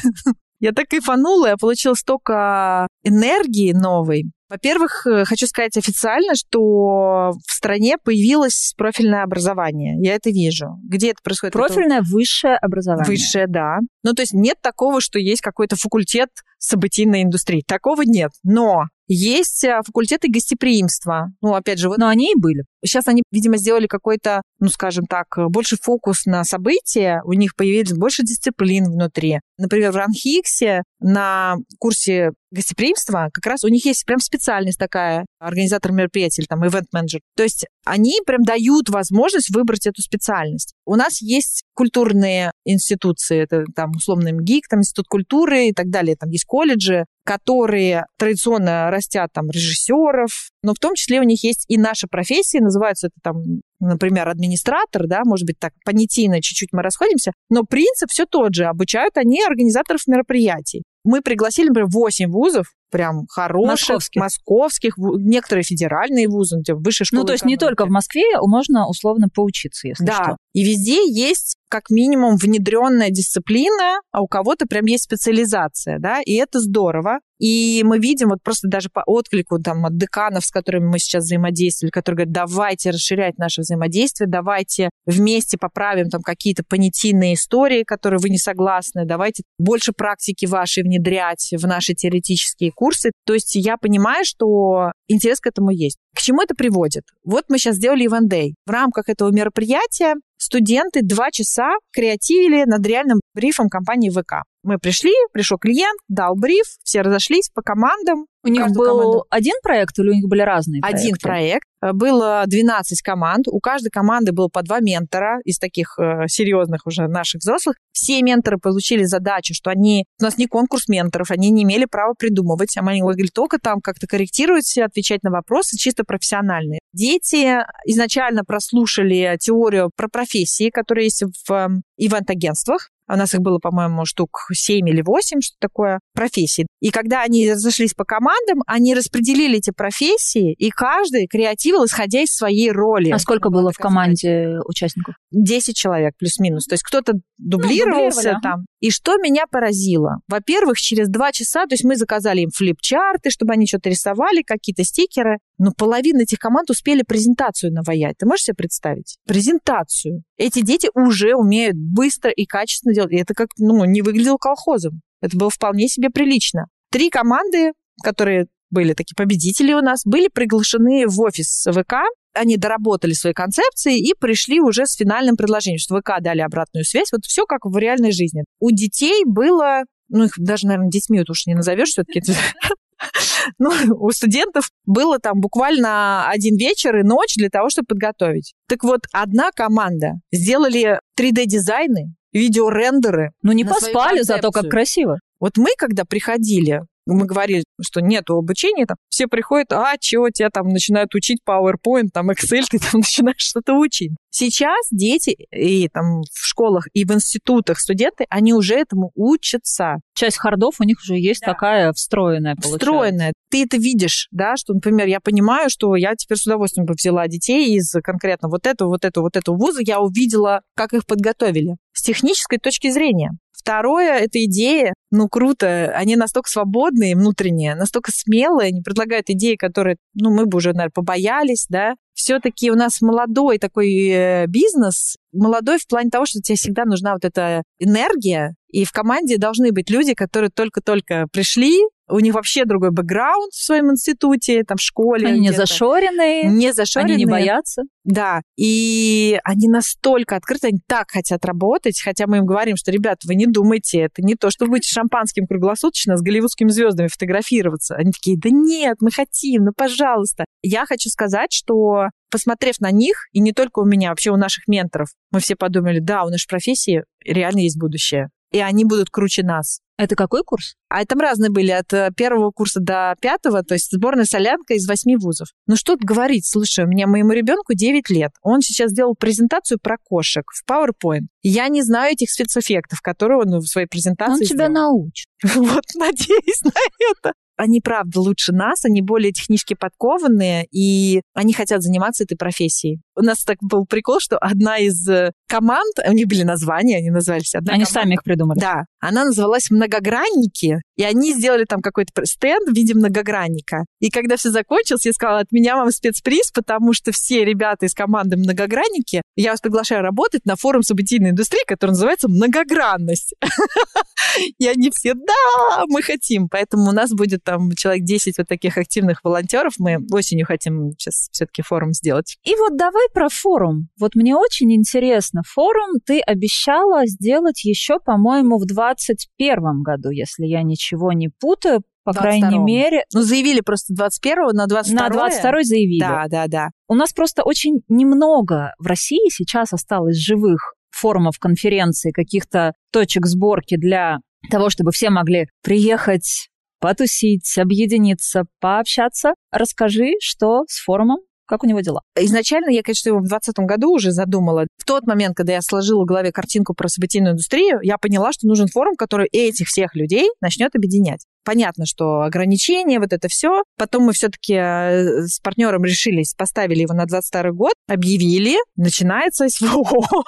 Я 0.59 0.73
так 0.73 0.87
кайфанула, 0.89 1.47
я 1.47 1.57
получила 1.57 1.95
столько 1.95 2.87
энергии 3.03 3.73
новой. 3.73 4.25
Во-первых, 4.51 5.07
э, 5.07 5.23
хочу 5.23 5.47
сказать 5.47 5.77
официально, 5.77 6.35
что 6.35 7.31
в 7.31 7.51
стране 7.51 7.95
появилось 7.97 8.73
профильное 8.75 9.23
образование. 9.23 9.95
Я 10.01 10.15
это 10.15 10.29
вижу. 10.29 10.77
Где 10.83 11.11
это 11.11 11.19
происходит? 11.23 11.53
Профильное 11.53 11.99
это... 11.99 12.09
высшее 12.09 12.57
образование. 12.57 13.09
Высшее, 13.09 13.47
да. 13.47 13.77
Ну, 14.03 14.11
то 14.11 14.23
есть 14.23 14.33
нет 14.33 14.57
такого, 14.61 14.99
что 14.99 15.19
есть 15.19 15.39
какой-то 15.39 15.77
факультет 15.77 16.27
событийной 16.57 17.23
индустрии. 17.23 17.63
Такого 17.65 18.01
нет. 18.01 18.31
Но 18.43 18.87
есть 19.07 19.63
э, 19.63 19.79
факультеты 19.85 20.27
гостеприимства. 20.29 21.31
Ну, 21.41 21.53
опять 21.53 21.79
же, 21.79 21.87
вот... 21.87 21.97
Но 21.97 22.09
они 22.09 22.33
и 22.33 22.35
были. 22.37 22.65
Сейчас 22.83 23.07
они, 23.07 23.23
видимо, 23.31 23.57
сделали 23.57 23.87
какой-то, 23.87 24.41
ну, 24.59 24.69
скажем 24.69 25.05
так, 25.05 25.27
больше 25.49 25.77
фокус 25.81 26.25
на 26.25 26.43
события. 26.43 27.21
У 27.25 27.33
них 27.33 27.55
появились 27.55 27.93
больше 27.93 28.23
дисциплин 28.23 28.85
внутри. 28.85 29.39
Например, 29.57 29.91
в 29.91 29.95
Ранхиксе 29.95 30.83
на 30.99 31.55
курсе 31.79 32.31
гостеприимства 32.51 33.29
как 33.33 33.45
раз 33.45 33.63
у 33.63 33.69
них 33.69 33.85
есть 33.85 34.05
прям 34.05 34.19
специальность 34.19 34.77
такая, 34.77 35.25
организатор 35.39 35.91
мероприятий 35.91 36.43
там 36.47 36.65
ивент-менеджер. 36.65 37.21
То 37.35 37.43
есть 37.43 37.65
они 37.85 38.19
прям 38.25 38.43
дают 38.43 38.89
возможность 38.89 39.49
выбрать 39.55 39.87
эту 39.87 40.01
специальность. 40.01 40.73
У 40.85 40.95
нас 40.95 41.21
есть 41.21 41.63
культурные 41.73 42.51
институции, 42.65 43.41
это 43.41 43.63
там 43.75 43.91
условно 43.91 44.33
МГИК, 44.33 44.67
там 44.69 44.79
Институт 44.79 45.07
культуры 45.07 45.67
и 45.67 45.73
так 45.73 45.89
далее, 45.89 46.15
там 46.15 46.29
есть 46.29 46.45
колледжи, 46.45 47.05
которые 47.25 48.05
традиционно 48.17 48.91
растят 48.91 49.29
там 49.33 49.49
режиссеров, 49.49 50.49
но 50.63 50.73
в 50.73 50.79
том 50.79 50.95
числе 50.95 51.19
у 51.19 51.23
них 51.23 51.43
есть 51.43 51.65
и 51.67 51.77
наша 51.77 52.07
профессия, 52.07 52.59
называются 52.71 53.07
это 53.07 53.15
там, 53.21 53.61
например, 53.79 54.27
администратор, 54.29 55.07
да, 55.07 55.21
может 55.25 55.45
быть 55.45 55.59
так 55.59 55.73
понятийно 55.85 56.41
чуть-чуть 56.41 56.69
мы 56.71 56.81
расходимся, 56.81 57.31
но 57.49 57.63
принцип 57.63 58.09
все 58.09 58.25
тот 58.25 58.55
же, 58.55 58.65
обучают 58.65 59.17
они 59.17 59.43
организаторов 59.43 60.01
мероприятий. 60.07 60.83
Мы 61.03 61.21
пригласили, 61.21 61.67
например, 61.67 61.89
8 61.91 62.31
вузов, 62.31 62.67
прям 62.91 63.25
хороших, 63.27 63.89
московских, 63.89 64.21
московских 64.21 64.93
некоторые 64.97 65.63
федеральные 65.63 66.27
вузы, 66.27 66.59
где 66.59 66.73
высшая 66.73 67.05
школа. 67.05 67.21
Ну, 67.21 67.25
то 67.25 67.33
есть 67.33 67.43
экономики. 67.43 67.61
не 67.61 67.67
только 67.67 67.85
в 67.85 67.89
Москве, 67.89 68.23
можно 68.41 68.87
условно 68.87 69.27
поучиться, 69.33 69.87
если 69.87 70.05
да. 70.05 70.23
что. 70.23 70.37
И 70.53 70.63
везде 70.63 71.09
есть 71.09 71.55
как 71.71 71.89
минимум 71.89 72.35
внедренная 72.35 73.09
дисциплина, 73.09 74.01
а 74.11 74.21
у 74.21 74.27
кого-то 74.27 74.65
прям 74.67 74.85
есть 74.85 75.05
специализация, 75.05 75.99
да, 75.99 76.19
и 76.23 76.33
это 76.33 76.59
здорово. 76.59 77.19
И 77.39 77.81
мы 77.83 77.97
видим 77.97 78.29
вот 78.29 78.43
просто 78.43 78.67
даже 78.67 78.89
по 78.93 79.01
отклику 79.03 79.57
там 79.57 79.85
от 79.85 79.97
деканов, 79.97 80.45
с 80.45 80.51
которыми 80.51 80.89
мы 80.89 80.99
сейчас 80.99 81.23
взаимодействовали, 81.23 81.89
которые 81.89 82.25
говорят, 82.27 82.33
давайте 82.33 82.91
расширять 82.91 83.39
наше 83.39 83.61
взаимодействие, 83.61 84.29
давайте 84.29 84.89
вместе 85.07 85.57
поправим 85.57 86.09
там 86.09 86.21
какие-то 86.21 86.63
понятийные 86.63 87.33
истории, 87.33 87.83
которые 87.83 88.19
вы 88.19 88.29
не 88.29 88.37
согласны, 88.37 89.05
давайте 89.05 89.43
больше 89.57 89.91
практики 89.91 90.45
вашей 90.45 90.83
внедрять 90.83 91.53
в 91.57 91.65
наши 91.65 91.95
теоретические 91.95 92.71
курсы. 92.81 93.11
То 93.27 93.35
есть 93.35 93.53
я 93.53 93.77
понимаю, 93.77 94.25
что 94.25 94.91
интерес 95.07 95.39
к 95.39 95.45
этому 95.45 95.69
есть. 95.69 95.97
К 96.15 96.19
чему 96.19 96.41
это 96.41 96.55
приводит? 96.55 97.03
Вот 97.23 97.43
мы 97.47 97.59
сейчас 97.59 97.75
сделали 97.75 98.09
Event 98.09 98.27
Day. 98.27 98.53
В 98.65 98.71
рамках 98.71 99.07
этого 99.07 99.29
мероприятия 99.31 100.15
студенты 100.37 101.01
два 101.03 101.29
часа 101.29 101.73
креативили 101.93 102.63
над 102.65 102.83
реальным 102.87 103.19
брифом 103.35 103.69
компании 103.69 104.09
ВК. 104.09 104.43
Мы 104.63 104.79
пришли, 104.79 105.13
пришел 105.31 105.59
клиент, 105.59 105.99
дал 106.07 106.35
бриф, 106.35 106.65
все 106.83 107.01
разошлись 107.01 107.49
по 107.53 107.61
командам. 107.61 108.25
У 108.43 108.47
них 108.47 108.65
был 108.71 108.85
команду. 108.99 109.25
один 109.29 109.53
проект 109.61 109.99
или 109.99 110.09
у 110.09 110.13
них 110.13 110.27
были 110.27 110.41
разные 110.41 110.81
Один 110.83 111.15
проекты? 111.15 111.27
проект. 111.27 111.67
Э, 111.81 111.93
было 111.93 112.43
12 112.47 113.01
команд. 113.01 113.47
У 113.47 113.59
каждой 113.59 113.89
команды 113.89 114.31
было 114.31 114.47
по 114.47 114.61
два 114.61 114.79
ментора 114.79 115.39
из 115.43 115.57
таких 115.57 115.97
э, 115.99 116.27
серьезных 116.27 116.85
уже 116.85 117.07
наших 117.07 117.39
взрослых. 117.39 117.75
Все 117.91 118.21
менторы 118.21 118.57
получили 118.57 119.03
задачу, 119.03 119.53
что 119.53 119.69
они... 119.69 120.05
У 120.19 120.23
нас 120.23 120.37
не 120.37 120.47
конкурс 120.47 120.87
менторов, 120.87 121.31
они 121.31 121.49
не 121.49 121.63
имели 121.63 121.85
права 121.85 122.13
придумывать. 122.17 122.75
А 122.77 122.81
мы 122.81 122.99
говорили 122.99 123.29
только 123.33 123.57
там 123.59 123.81
как-то 123.81 124.07
корректировать, 124.07 124.77
отвечать 124.77 125.23
на 125.23 125.31
вопросы 125.31 125.77
чисто 125.77 126.03
профессиональные. 126.03 126.79
Дети 126.93 127.57
изначально 127.85 128.43
прослушали 128.43 129.37
теорию 129.39 129.91
про 129.95 130.07
профессии, 130.07 130.69
которые 130.69 131.05
есть 131.05 131.23
в 131.23 131.51
эм, 131.51 131.83
ивент-агентствах. 131.97 132.89
У 133.11 133.17
нас 133.17 133.33
их 133.33 133.41
было, 133.41 133.59
по-моему, 133.59 134.05
штук 134.05 134.47
7 134.51 134.87
или 134.87 135.01
8, 135.01 135.41
что 135.41 135.55
такое, 135.59 135.99
профессий. 136.13 136.65
И 136.79 136.91
когда 136.91 137.23
они 137.23 137.51
разошлись 137.51 137.93
по 137.93 138.05
командам, 138.05 138.61
они 138.67 138.93
распределили 138.93 139.57
эти 139.57 139.71
профессии, 139.71 140.53
и 140.53 140.69
каждый 140.69 141.27
креативил, 141.27 141.85
исходя 141.85 142.21
из 142.21 142.33
своей 142.33 142.71
роли. 142.71 143.11
А 143.11 143.19
сколько 143.19 143.49
было 143.49 143.71
в 143.71 143.77
команде 143.77 144.59
участников? 144.65 145.15
10 145.31 145.75
человек 145.75 146.13
плюс-минус. 146.17 146.65
То 146.65 146.73
есть 146.73 146.83
кто-то 146.83 147.13
дублировался 147.37 148.33
ну, 148.33 148.39
там. 148.41 148.65
И 148.81 148.89
что 148.89 149.17
меня 149.17 149.45
поразило? 149.49 150.17
Во-первых, 150.27 150.77
через 150.79 151.07
два 151.07 151.31
часа, 151.31 151.67
то 151.67 151.73
есть 151.73 151.83
мы 151.83 151.95
заказали 151.95 152.41
им 152.41 152.49
флип-чарты, 152.49 153.29
чтобы 153.29 153.53
они 153.53 153.67
что-то 153.67 153.89
рисовали, 153.89 154.41
какие-то 154.41 154.83
стикеры, 154.83 155.37
но 155.59 155.71
половина 155.71 156.21
этих 156.23 156.39
команд 156.39 156.71
успели 156.71 157.03
презентацию 157.03 157.71
наваять. 157.71 158.17
Ты 158.17 158.25
можешь 158.25 158.45
себе 158.45 158.55
представить? 158.55 159.17
Презентацию. 159.27 160.23
Эти 160.37 160.61
дети 160.61 160.89
уже 160.95 161.35
умеют 161.35 161.77
быстро 161.77 162.31
и 162.31 162.45
качественно 162.45 162.95
делать. 162.95 163.11
И 163.13 163.17
это 163.17 163.35
как, 163.35 163.49
ну, 163.59 163.85
не 163.85 164.01
выглядело 164.01 164.37
колхозом. 164.37 165.01
Это 165.21 165.37
было 165.37 165.51
вполне 165.51 165.87
себе 165.87 166.09
прилично. 166.09 166.65
Три 166.89 167.11
команды, 167.11 167.73
которые 168.03 168.47
были 168.71 168.93
такие 168.93 169.15
победители 169.15 169.73
у 169.73 169.81
нас, 169.81 170.01
были 170.05 170.27
приглашены 170.27 171.05
в 171.05 171.19
офис 171.21 171.67
ВК 171.69 171.97
они 172.33 172.57
доработали 172.57 173.13
свои 173.13 173.33
концепции 173.33 173.97
и 173.99 174.13
пришли 174.13 174.59
уже 174.59 174.85
с 174.85 174.95
финальным 174.95 175.35
предложением, 175.35 175.79
что 175.79 175.99
ВК 175.99 176.21
дали 176.21 176.41
обратную 176.41 176.85
связь. 176.85 177.11
Вот 177.11 177.25
все 177.25 177.45
как 177.45 177.65
в 177.65 177.77
реальной 177.77 178.11
жизни. 178.11 178.43
У 178.59 178.71
детей 178.71 179.23
было, 179.25 179.83
ну 180.09 180.25
их 180.25 180.33
даже, 180.37 180.67
наверное, 180.67 180.89
детьми 180.89 181.19
вот 181.19 181.29
уж 181.29 181.45
не 181.45 181.55
назовешь 181.55 181.89
все-таки, 181.89 182.21
ну, 183.59 183.71
у 183.99 184.11
студентов 184.11 184.69
было 184.85 185.19
там 185.19 185.39
буквально 185.39 186.29
один 186.29 186.57
вечер 186.57 186.97
и 186.97 187.03
ночь 187.03 187.35
для 187.35 187.49
того, 187.49 187.69
чтобы 187.69 187.87
подготовить. 187.87 188.53
Так 188.67 188.83
вот, 188.83 189.01
одна 189.11 189.51
команда 189.51 190.13
сделали 190.31 190.99
3D-дизайны, 191.19 192.13
видеорендеры. 192.33 193.31
Ну, 193.41 193.51
не 193.51 193.65
поспали, 193.65 194.21
зато 194.21 194.51
как 194.51 194.69
красиво. 194.69 195.19
Вот 195.39 195.57
мы, 195.57 195.69
когда 195.77 196.05
приходили, 196.05 196.81
мы 197.13 197.25
говорили, 197.25 197.63
что 197.81 198.01
нету 198.01 198.35
обучения, 198.35 198.85
там, 198.85 198.97
все 199.09 199.27
приходят, 199.27 199.71
а, 199.73 199.97
чего 199.99 200.29
тебя 200.29 200.49
там 200.49 200.67
начинают 200.67 201.13
учить 201.15 201.39
PowerPoint, 201.47 202.09
там, 202.13 202.29
Excel, 202.31 202.63
ты 202.69 202.79
там 202.79 202.91
начинаешь 203.01 203.37
что-то 203.39 203.73
учить. 203.73 204.11
Сейчас 204.29 204.87
дети 204.91 205.35
и 205.51 205.89
там 205.89 206.21
в 206.21 206.45
школах, 206.45 206.87
и 206.93 207.03
в 207.03 207.11
институтах 207.11 207.79
студенты, 207.79 208.25
они 208.29 208.53
уже 208.53 208.75
этому 208.75 209.11
учатся. 209.15 209.97
Часть 210.15 210.37
хардов 210.37 210.75
у 210.79 210.83
них 210.83 210.97
уже 211.03 211.17
есть 211.17 211.41
да. 211.41 211.53
такая 211.53 211.91
встроенная, 211.91 212.55
получается. 212.55 212.79
Встроенная. 212.79 213.33
Ты 213.49 213.63
это 213.63 213.77
видишь, 213.77 214.29
да, 214.31 214.55
что, 214.55 214.73
например, 214.73 215.07
я 215.07 215.19
понимаю, 215.19 215.69
что 215.69 215.95
я 215.95 216.15
теперь 216.15 216.37
с 216.37 216.45
удовольствием 216.45 216.85
бы 216.85 216.93
взяла 216.93 217.27
детей 217.27 217.75
из 217.75 217.91
конкретно 218.03 218.47
вот 218.47 218.65
этого, 218.65 218.89
вот 218.89 219.03
этого, 219.03 219.25
вот 219.25 219.35
этого 219.35 219.57
вуза, 219.57 219.81
я 219.85 219.99
увидела, 219.99 220.61
как 220.75 220.93
их 220.93 221.05
подготовили. 221.05 221.75
С 221.93 222.01
технической 222.01 222.57
точки 222.57 222.89
зрения. 222.89 223.31
Второе, 223.61 224.17
это 224.17 224.43
идея, 224.45 224.93
ну, 225.11 225.29
круто, 225.29 225.93
они 225.95 226.15
настолько 226.15 226.49
свободные 226.49 227.15
внутренние, 227.15 227.75
настолько 227.75 228.11
смелые, 228.11 228.69
они 228.69 228.81
предлагают 228.81 229.29
идеи, 229.29 229.55
которые, 229.55 229.97
ну, 230.15 230.33
мы 230.33 230.47
бы 230.47 230.57
уже, 230.57 230.69
наверное, 230.69 230.91
побоялись, 230.91 231.67
да. 231.69 231.93
Все-таки 232.13 232.71
у 232.71 232.75
нас 232.75 233.01
молодой 233.01 233.59
такой 233.59 233.93
э, 234.09 234.47
бизнес, 234.47 235.15
молодой 235.31 235.77
в 235.77 235.87
плане 235.87 236.09
того, 236.09 236.25
что 236.25 236.39
тебе 236.39 236.55
всегда 236.55 236.85
нужна 236.85 237.13
вот 237.13 237.23
эта 237.23 237.61
энергия, 237.77 238.55
и 238.69 238.83
в 238.83 238.91
команде 238.91 239.37
должны 239.37 239.71
быть 239.71 239.91
люди, 239.91 240.15
которые 240.15 240.49
только-только 240.49 241.27
пришли, 241.31 241.81
у 242.11 242.19
них 242.19 242.33
вообще 242.33 242.65
другой 242.65 242.91
бэкграунд 242.91 243.53
в 243.53 243.63
своем 243.63 243.91
институте, 243.91 244.63
там, 244.63 244.77
в 244.77 244.81
школе. 244.81 245.27
Они 245.27 245.39
не 245.39 245.51
зашоренные. 245.51 246.43
Не 246.43 246.73
зашоренные. 246.73 247.15
Они 247.15 247.25
не 247.25 247.29
боятся. 247.29 247.83
Да. 248.03 248.41
И 248.57 249.39
они 249.43 249.67
настолько 249.67 250.35
открыты, 250.35 250.67
они 250.67 250.79
так 250.87 251.11
хотят 251.11 251.45
работать, 251.45 251.99
хотя 252.01 252.27
мы 252.27 252.37
им 252.37 252.45
говорим, 252.45 252.75
что, 252.75 252.91
ребят, 252.91 253.19
вы 253.25 253.35
не 253.35 253.45
думайте, 253.45 253.99
это 254.01 254.21
не 254.21 254.35
то, 254.35 254.49
что 254.49 254.65
вы 254.65 254.71
будете 254.71 254.89
шампанским 254.89 255.47
круглосуточно 255.47 256.17
с 256.17 256.21
голливудскими 256.21 256.69
звездами 256.69 257.07
фотографироваться. 257.07 257.95
Они 257.95 258.11
такие, 258.11 258.37
да 258.37 258.49
нет, 258.51 258.97
мы 259.01 259.11
хотим, 259.11 259.65
ну, 259.65 259.71
пожалуйста. 259.75 260.45
Я 260.61 260.85
хочу 260.85 261.09
сказать, 261.09 261.51
что 261.53 262.07
посмотрев 262.29 262.79
на 262.79 262.91
них, 262.91 263.27
и 263.31 263.39
не 263.39 263.51
только 263.51 263.79
у 263.79 263.85
меня, 263.85 264.09
вообще 264.09 264.31
у 264.31 264.37
наших 264.37 264.67
менторов, 264.67 265.09
мы 265.31 265.39
все 265.39 265.55
подумали, 265.55 265.99
да, 265.99 266.23
у 266.23 266.29
нашей 266.29 266.47
профессии 266.47 267.03
реально 267.25 267.59
есть 267.59 267.79
будущее 267.79 268.29
и 268.51 268.59
они 268.59 268.85
будут 268.85 269.09
круче 269.09 269.43
нас. 269.43 269.79
Это 269.97 270.15
какой 270.15 270.43
курс? 270.43 270.75
А 270.89 271.05
там 271.05 271.19
разные 271.19 271.51
были, 271.51 271.69
от 271.69 271.93
э, 271.93 272.09
первого 272.15 272.49
курса 272.49 272.79
до 272.79 273.15
пятого, 273.21 273.63
то 273.63 273.75
есть 273.75 273.91
сборная 273.91 274.25
солянка 274.25 274.73
из 274.73 274.87
восьми 274.87 275.15
вузов. 275.15 275.49
Ну 275.67 275.75
что 275.75 275.95
тут 275.95 276.03
говорить, 276.03 276.49
слушай, 276.49 276.85
у 276.85 276.87
меня 276.87 277.05
моему 277.05 277.33
ребенку 277.33 277.75
9 277.75 278.09
лет. 278.09 278.31
Он 278.41 278.61
сейчас 278.61 278.91
сделал 278.91 279.13
презентацию 279.13 279.77
про 279.79 279.97
кошек 280.03 280.43
в 280.51 280.67
PowerPoint. 280.69 281.27
Я 281.43 281.67
не 281.67 281.83
знаю 281.83 282.13
этих 282.13 282.31
спецэффектов, 282.31 283.01
которые 283.01 283.39
он 283.41 283.59
в 283.59 283.67
своей 283.67 283.87
презентации 283.87 284.43
Он 284.43 284.49
тебя 284.49 284.69
научит. 284.69 285.27
Вот, 285.55 285.83
надеюсь 285.95 286.61
на 286.63 286.71
это 287.11 287.33
они, 287.57 287.81
правда, 287.81 288.19
лучше 288.19 288.51
нас, 288.53 288.85
они 288.85 289.01
более 289.01 289.31
технически 289.31 289.73
подкованные, 289.73 290.65
и 290.71 291.21
они 291.33 291.53
хотят 291.53 291.81
заниматься 291.81 292.23
этой 292.23 292.35
профессией. 292.35 293.01
У 293.15 293.21
нас 293.21 293.43
так 293.43 293.57
был 293.61 293.85
прикол, 293.85 294.19
что 294.19 294.37
одна 294.37 294.77
из 294.77 295.07
э, 295.07 295.31
команд, 295.47 295.99
у 296.07 296.11
них 296.13 296.27
были 296.27 296.43
названия, 296.43 296.97
они 296.97 297.09
назывались... 297.09 297.53
Одна 297.53 297.73
они 297.73 297.83
команда, 297.83 298.01
сами 298.01 298.13
их 298.15 298.23
придумали. 298.23 298.59
Да. 298.59 298.85
Она 298.99 299.25
называлась 299.25 299.69
«Многогранники», 299.69 300.81
и 300.95 301.03
они 301.03 301.33
сделали 301.33 301.65
там 301.65 301.81
какой-то 301.81 302.25
стенд 302.25 302.69
в 302.69 302.73
виде 302.73 302.93
многогранника. 302.93 303.85
И 303.99 304.09
когда 304.09 304.37
все 304.37 304.49
закончилось, 304.49 305.05
я 305.05 305.13
сказала, 305.13 305.39
от 305.39 305.51
меня 305.51 305.75
вам 305.75 305.91
спецприз, 305.91 306.51
потому 306.51 306.93
что 306.93 307.11
все 307.11 307.43
ребята 307.43 307.85
из 307.85 307.93
команды 307.93 308.37
«Многогранники», 308.37 309.21
я 309.35 309.51
вас 309.51 309.61
приглашаю 309.61 310.01
работать 310.01 310.45
на 310.45 310.55
форум 310.55 310.83
событийной 310.83 311.31
индустрии, 311.31 311.63
который 311.67 311.91
называется 311.91 312.27
«Многогранность». 312.27 313.35
И 314.57 314.67
они 314.67 314.91
все, 314.93 315.13
да, 315.13 315.83
мы 315.87 316.01
хотим. 316.01 316.49
Поэтому 316.49 316.89
у 316.89 316.91
нас 316.91 317.11
будет 317.11 317.43
там 317.43 317.71
человек 317.73 318.03
10 318.03 318.37
вот 318.37 318.47
таких 318.47 318.77
активных 318.77 319.23
волонтеров. 319.23 319.73
Мы 319.79 319.97
осенью 320.11 320.45
хотим 320.45 320.91
сейчас 320.97 321.29
все-таки 321.31 321.61
форум 321.61 321.93
сделать. 321.93 322.37
И 322.43 322.55
вот 322.55 322.77
давай 322.77 323.07
про 323.13 323.29
форум. 323.29 323.89
Вот 323.99 324.15
мне 324.15 324.35
очень 324.35 324.73
интересно. 324.73 325.41
Форум 325.53 325.99
ты 326.05 326.19
обещала 326.19 327.05
сделать 327.07 327.63
еще, 327.63 327.99
по-моему, 327.99 328.57
в 328.57 328.65
2021 328.65 329.83
году, 329.83 330.09
если 330.09 330.45
я 330.45 330.63
ничего 330.63 331.11
не 331.11 331.29
путаю 331.29 331.83
по 332.03 332.13
крайней 332.13 332.57
мере. 332.57 333.03
Ну, 333.13 333.21
заявили 333.21 333.61
просто 333.61 333.93
21-го, 333.93 334.53
на 334.53 334.67
22 334.67 335.01
На 335.01 335.09
22 335.09 335.63
заявили. 335.63 335.99
Да, 335.99 336.25
да, 336.27 336.47
да. 336.47 336.69
У 336.87 336.95
нас 336.95 337.13
просто 337.13 337.43
очень 337.43 337.81
немного 337.89 338.73
в 338.79 338.87
России 338.87 339.29
сейчас 339.29 339.73
осталось 339.73 340.17
живых 340.17 340.73
форумов, 340.89 341.39
конференций, 341.39 342.11
каких-то 342.11 342.73
точек 342.91 343.25
сборки 343.25 343.77
для 343.77 344.19
того, 344.49 344.69
чтобы 344.69 344.91
все 344.91 345.09
могли 345.09 345.47
приехать, 345.63 346.49
потусить, 346.79 347.57
объединиться, 347.57 348.45
пообщаться. 348.59 349.33
Расскажи, 349.51 350.13
что 350.19 350.63
с 350.67 350.83
форумом 350.83 351.19
как 351.51 351.65
у 351.65 351.67
него 351.67 351.81
дела? 351.81 352.01
Изначально 352.17 352.69
я, 352.69 352.81
конечно, 352.81 353.09
его 353.09 353.19
в 353.19 353.27
2020 353.27 353.65
году 353.65 353.91
уже 353.91 354.11
задумала. 354.13 354.67
В 354.77 354.85
тот 354.85 355.05
момент, 355.05 355.35
когда 355.35 355.51
я 355.51 355.61
сложила 355.61 356.03
в 356.03 356.05
голове 356.05 356.31
картинку 356.31 356.73
про 356.73 356.87
событийную 356.87 357.33
индустрию, 357.33 357.79
я 357.83 357.97
поняла, 357.97 358.31
что 358.31 358.47
нужен 358.47 358.67
форум, 358.67 358.95
который 358.95 359.27
этих 359.27 359.67
всех 359.67 359.93
людей 359.93 360.29
начнет 360.39 360.73
объединять. 360.73 361.25
Понятно, 361.43 361.85
что 361.85 362.21
ограничения, 362.21 363.01
вот 363.01 363.11
это 363.11 363.27
все. 363.27 363.63
Потом 363.77 364.03
мы 364.03 364.13
все-таки 364.13 364.53
э, 364.53 365.23
с 365.27 365.41
партнером 365.41 365.83
решились, 365.83 366.33
поставили 366.35 366.83
его 366.83 366.93
на 366.93 367.05
22 367.05 367.51
год, 367.51 367.73
объявили, 367.89 368.55
начинается 368.77 369.49
СВО. 369.49 370.23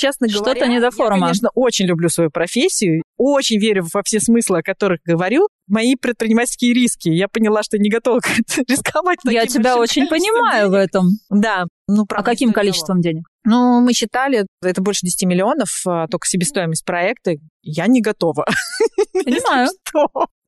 Честно 0.00 0.26
говоря, 0.26 0.52
Что-то 0.52 0.66
не 0.66 0.80
до 0.80 0.90
форума. 0.90 1.16
я, 1.16 1.22
конечно, 1.26 1.50
очень 1.54 1.86
люблю 1.86 2.08
свою 2.08 2.30
профессию, 2.30 3.02
очень 3.16 3.58
верю 3.58 3.86
во 3.92 4.02
все 4.02 4.18
смыслы, 4.18 4.60
о 4.60 4.62
которых 4.62 5.00
говорю. 5.04 5.48
Мои 5.68 5.94
предпринимательские 5.94 6.72
риски. 6.74 7.10
Я 7.10 7.28
поняла, 7.28 7.62
что 7.62 7.78
не 7.78 7.90
готова 7.90 8.20
рисковать. 8.68 9.18
Я 9.24 9.46
тебя 9.46 9.76
очень 9.76 10.08
понимаю 10.08 10.68
денег. 10.68 10.72
в 10.72 10.74
этом. 10.74 11.06
Да. 11.28 11.66
Ну, 11.86 12.06
а 12.08 12.22
каким 12.22 12.52
количеством 12.52 13.00
денег? 13.00 13.26
Ну, 13.44 13.80
мы 13.80 13.92
считали, 13.92 14.46
это 14.62 14.80
больше 14.82 15.00
10 15.02 15.24
миллионов, 15.24 15.68
а, 15.86 16.06
только 16.08 16.26
себестоимость 16.26 16.84
проекта. 16.84 17.32
Я 17.62 17.86
не 17.86 18.00
готова. 18.00 18.46
Понимаю. 19.12 19.68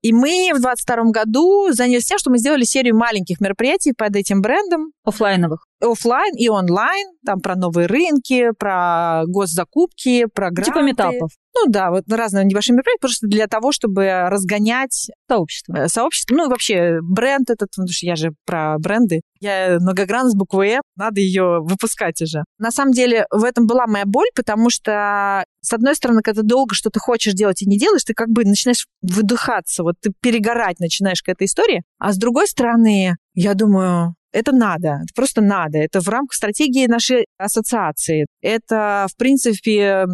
И 0.02 0.12
мы 0.12 0.50
в 0.52 0.60
2022 0.60 1.10
году 1.12 1.72
занялись 1.72 2.04
тем, 2.04 2.18
что 2.18 2.30
мы 2.30 2.38
сделали 2.38 2.64
серию 2.64 2.96
маленьких 2.96 3.40
мероприятий 3.40 3.92
под 3.92 4.16
этим 4.16 4.42
брендом. 4.42 4.92
Оффлайновых. 5.04 5.64
Оффлайн 5.80 6.34
и 6.36 6.48
онлайн. 6.48 7.06
Там 7.24 7.40
про 7.40 7.54
новые 7.54 7.86
рынки, 7.86 8.50
про 8.58 9.22
госзакупки, 9.26 10.26
про 10.26 10.50
гранты. 10.50 10.72
Типа 10.72 10.82
митапов. 10.82 11.30
Ну 11.54 11.70
да, 11.70 11.90
вот 11.90 12.04
разные 12.10 12.44
небольшие 12.44 12.74
мероприятия, 12.74 13.00
просто 13.00 13.26
для 13.26 13.46
того, 13.46 13.72
чтобы 13.72 14.28
разгонять 14.28 15.10
Сообщество. 15.28 15.76
э, 15.76 15.88
сообщество. 15.88 16.34
Ну 16.34 16.46
и 16.46 16.48
вообще 16.48 16.98
бренд 17.02 17.50
этот, 17.50 17.70
потому 17.70 17.88
что 17.88 18.06
я 18.06 18.16
же 18.16 18.32
про 18.46 18.78
бренды. 18.78 19.20
Я 19.40 19.78
многогранна 19.80 20.30
с 20.30 20.34
буквой 20.34 20.70
«М», 20.70 20.82
надо 20.96 21.20
ее 21.20 21.60
выпускать 21.60 22.20
уже. 22.22 22.44
На 22.58 22.70
самом 22.70 22.92
деле 22.92 23.26
в 23.30 23.44
этом 23.44 23.66
была 23.66 23.86
моя 23.86 24.04
боль, 24.06 24.28
потому 24.34 24.70
что, 24.70 25.44
с 25.60 25.72
одной 25.72 25.94
стороны, 25.94 26.22
когда 26.22 26.42
ты 26.42 26.46
долго 26.46 26.74
что-то 26.74 27.00
хочешь 27.00 27.34
делать 27.34 27.62
и 27.62 27.66
не 27.66 27.78
делаешь, 27.78 28.04
ты 28.04 28.14
как 28.14 28.28
бы 28.28 28.44
начинаешь 28.44 28.86
выдыхаться, 29.02 29.82
вот 29.82 29.96
ты 30.00 30.12
перегорать 30.20 30.80
начинаешь 30.80 31.22
к 31.22 31.28
этой 31.28 31.46
истории. 31.46 31.82
А 31.98 32.12
с 32.12 32.16
другой 32.16 32.46
стороны, 32.46 33.16
я 33.34 33.54
думаю, 33.54 34.14
это 34.32 34.52
надо, 34.52 35.00
это 35.02 35.12
просто 35.14 35.40
надо. 35.40 35.78
Это 35.78 36.00
в 36.00 36.08
рамках 36.08 36.34
стратегии 36.34 36.86
нашей 36.86 37.26
ассоциации. 37.38 38.26
Это, 38.40 39.06
в 39.10 39.16
принципе, 39.16 40.06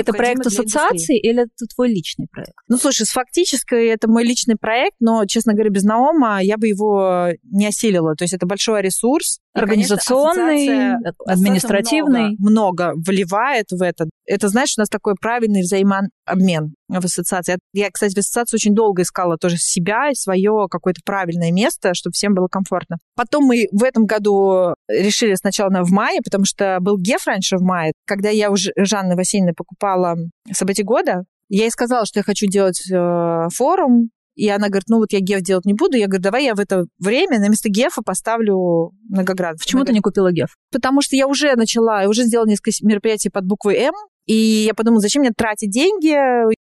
Это 0.00 0.12
проект 0.12 0.46
ассоциации 0.46 1.18
или 1.18 1.42
это 1.42 1.66
твой 1.74 1.88
личный 1.88 2.26
проект? 2.30 2.54
Ну, 2.68 2.76
слушай, 2.76 3.04
с 3.06 3.10
фактической 3.10 3.86
это 3.86 4.08
мой 4.08 4.24
личный 4.24 4.56
проект, 4.56 4.96
но, 5.00 5.24
честно 5.26 5.52
говоря, 5.54 5.70
без 5.70 5.82
Наома 5.82 6.40
я 6.42 6.56
бы 6.56 6.68
его 6.68 7.30
не 7.42 7.66
осилила. 7.66 8.14
То 8.14 8.24
есть 8.24 8.34
это 8.34 8.46
большой 8.46 8.82
ресурс. 8.82 9.40
И, 9.56 9.66
конечно, 9.66 9.96
Организационный, 9.96 10.94
ассоциация 10.96 11.12
административный. 11.26 12.36
Много, 12.38 12.90
много 12.90 12.92
вливает 13.06 13.66
в 13.70 13.82
это. 13.82 14.06
Это, 14.26 14.48
знаешь, 14.48 14.74
у 14.76 14.80
нас 14.80 14.88
такой 14.88 15.14
правильный 15.20 15.62
взаимообмен 15.62 16.74
в 16.88 17.04
ассоциации. 17.04 17.58
Я, 17.72 17.90
кстати, 17.90 18.14
в 18.14 18.18
ассоциации 18.18 18.56
очень 18.56 18.74
долго 18.74 19.02
искала 19.02 19.36
тоже 19.38 19.56
себя 19.56 20.10
и 20.10 20.14
свое 20.14 20.66
какое-то 20.70 21.00
правильное 21.04 21.52
место, 21.52 21.94
чтобы 21.94 22.12
всем 22.12 22.34
было 22.34 22.48
комфортно. 22.48 22.98
Потом 23.14 23.44
мы 23.44 23.66
в 23.72 23.82
этом 23.82 24.04
году 24.06 24.74
решили 24.88 25.34
сначала 25.34 25.70
на- 25.70 25.82
в 25.84 25.90
мае, 25.90 26.20
потому 26.24 26.44
что 26.44 26.78
был 26.80 26.98
ГЕФ 26.98 27.26
раньше 27.26 27.56
в 27.56 27.62
мае. 27.62 27.92
Когда 28.06 28.28
я 28.30 28.50
уже 28.50 28.72
Жанны 28.76 29.16
Васильевны 29.16 29.52
покупала 29.54 30.16
события 30.52 30.82
года, 30.84 31.24
я 31.48 31.62
ей 31.64 31.70
сказала, 31.70 32.04
что 32.06 32.18
я 32.18 32.24
хочу 32.24 32.46
делать 32.46 32.82
э, 32.90 33.46
форум, 33.54 34.10
и 34.36 34.48
она 34.48 34.68
говорит, 34.68 34.88
ну 34.88 34.98
вот 34.98 35.12
я 35.12 35.20
ГЕФ 35.20 35.40
делать 35.40 35.64
не 35.64 35.74
буду. 35.74 35.96
Я 35.96 36.06
говорю, 36.06 36.22
давай 36.22 36.44
я 36.44 36.54
в 36.54 36.60
это 36.60 36.84
время 36.98 37.40
на 37.40 37.48
место 37.48 37.70
ГЕФа 37.70 38.02
поставлю 38.02 38.92
многоград. 39.08 39.56
Почему 39.58 39.84
ты 39.84 39.92
не 39.92 40.00
купила 40.00 40.30
ГЕФ? 40.30 40.50
Потому 40.70 41.00
что 41.00 41.16
я 41.16 41.26
уже 41.26 41.56
начала, 41.56 42.02
я 42.02 42.08
уже 42.08 42.24
сделала 42.24 42.46
несколько 42.46 42.70
мероприятий 42.82 43.30
под 43.30 43.46
буквой 43.46 43.76
М, 43.76 43.94
и 44.26 44.34
я 44.34 44.74
подумала, 44.74 45.00
зачем 45.00 45.22
мне 45.22 45.30
тратить 45.36 45.70
деньги? 45.70 46.14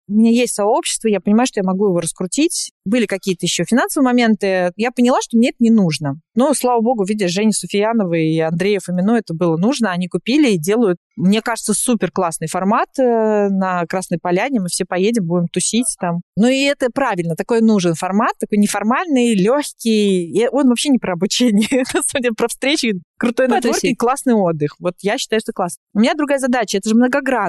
У 0.07 0.13
меня 0.13 0.31
есть 0.31 0.53
сообщество, 0.53 1.07
я 1.07 1.19
понимаю, 1.19 1.47
что 1.47 1.59
я 1.59 1.63
могу 1.63 1.85
его 1.87 1.99
раскрутить. 1.99 2.71
Были 2.85 3.07
какие-то 3.07 3.45
еще 3.45 3.63
финансовые 3.63 4.05
моменты. 4.05 4.71
Я 4.75 4.91
поняла, 4.91 5.19
что 5.21 5.37
мне 5.37 5.49
это 5.49 5.57
не 5.59 5.71
нужно. 5.71 6.19
Но, 6.35 6.53
слава 6.53 6.81
богу, 6.81 7.05
видишь, 7.05 7.31
Женя 7.31 7.51
Суфиянова 7.51 8.13
и 8.13 8.37
Андрея 8.39 8.79
Фомино 8.83 9.17
это 9.17 9.33
было 9.33 9.57
нужно. 9.57 9.91
Они 9.91 10.07
купили 10.07 10.51
и 10.51 10.59
делают, 10.59 10.97
мне 11.15 11.41
кажется, 11.41 11.73
супер 11.73 12.11
классный 12.11 12.47
формат 12.47 12.89
э, 12.99 13.47
на 13.49 13.85
Красной 13.87 14.19
Поляне. 14.19 14.59
Мы 14.59 14.67
все 14.67 14.85
поедем, 14.85 15.25
будем 15.25 15.47
тусить 15.47 15.95
там. 15.99 16.21
Ну 16.35 16.47
и 16.47 16.63
это 16.63 16.89
правильно, 16.93 17.35
такой 17.35 17.61
нужен 17.61 17.95
формат, 17.95 18.33
такой 18.39 18.59
неформальный, 18.59 19.33
легкий. 19.33 20.29
И 20.29 20.47
он 20.51 20.67
вообще 20.67 20.89
не 20.89 20.99
про 20.99 21.13
обучение, 21.13 21.67
это, 21.71 22.01
судя 22.05 22.31
про 22.33 22.47
встречи, 22.47 22.93
крутой 23.17 23.47
нетворкинг, 23.47 23.97
классный 23.97 24.33
отдых. 24.33 24.75
Вот 24.79 24.95
я 25.01 25.17
считаю, 25.17 25.39
что 25.39 25.53
классно. 25.53 25.81
У 25.93 25.99
меня 25.99 26.13
другая 26.13 26.39
задача, 26.39 26.77
это 26.77 26.89
же 26.89 26.95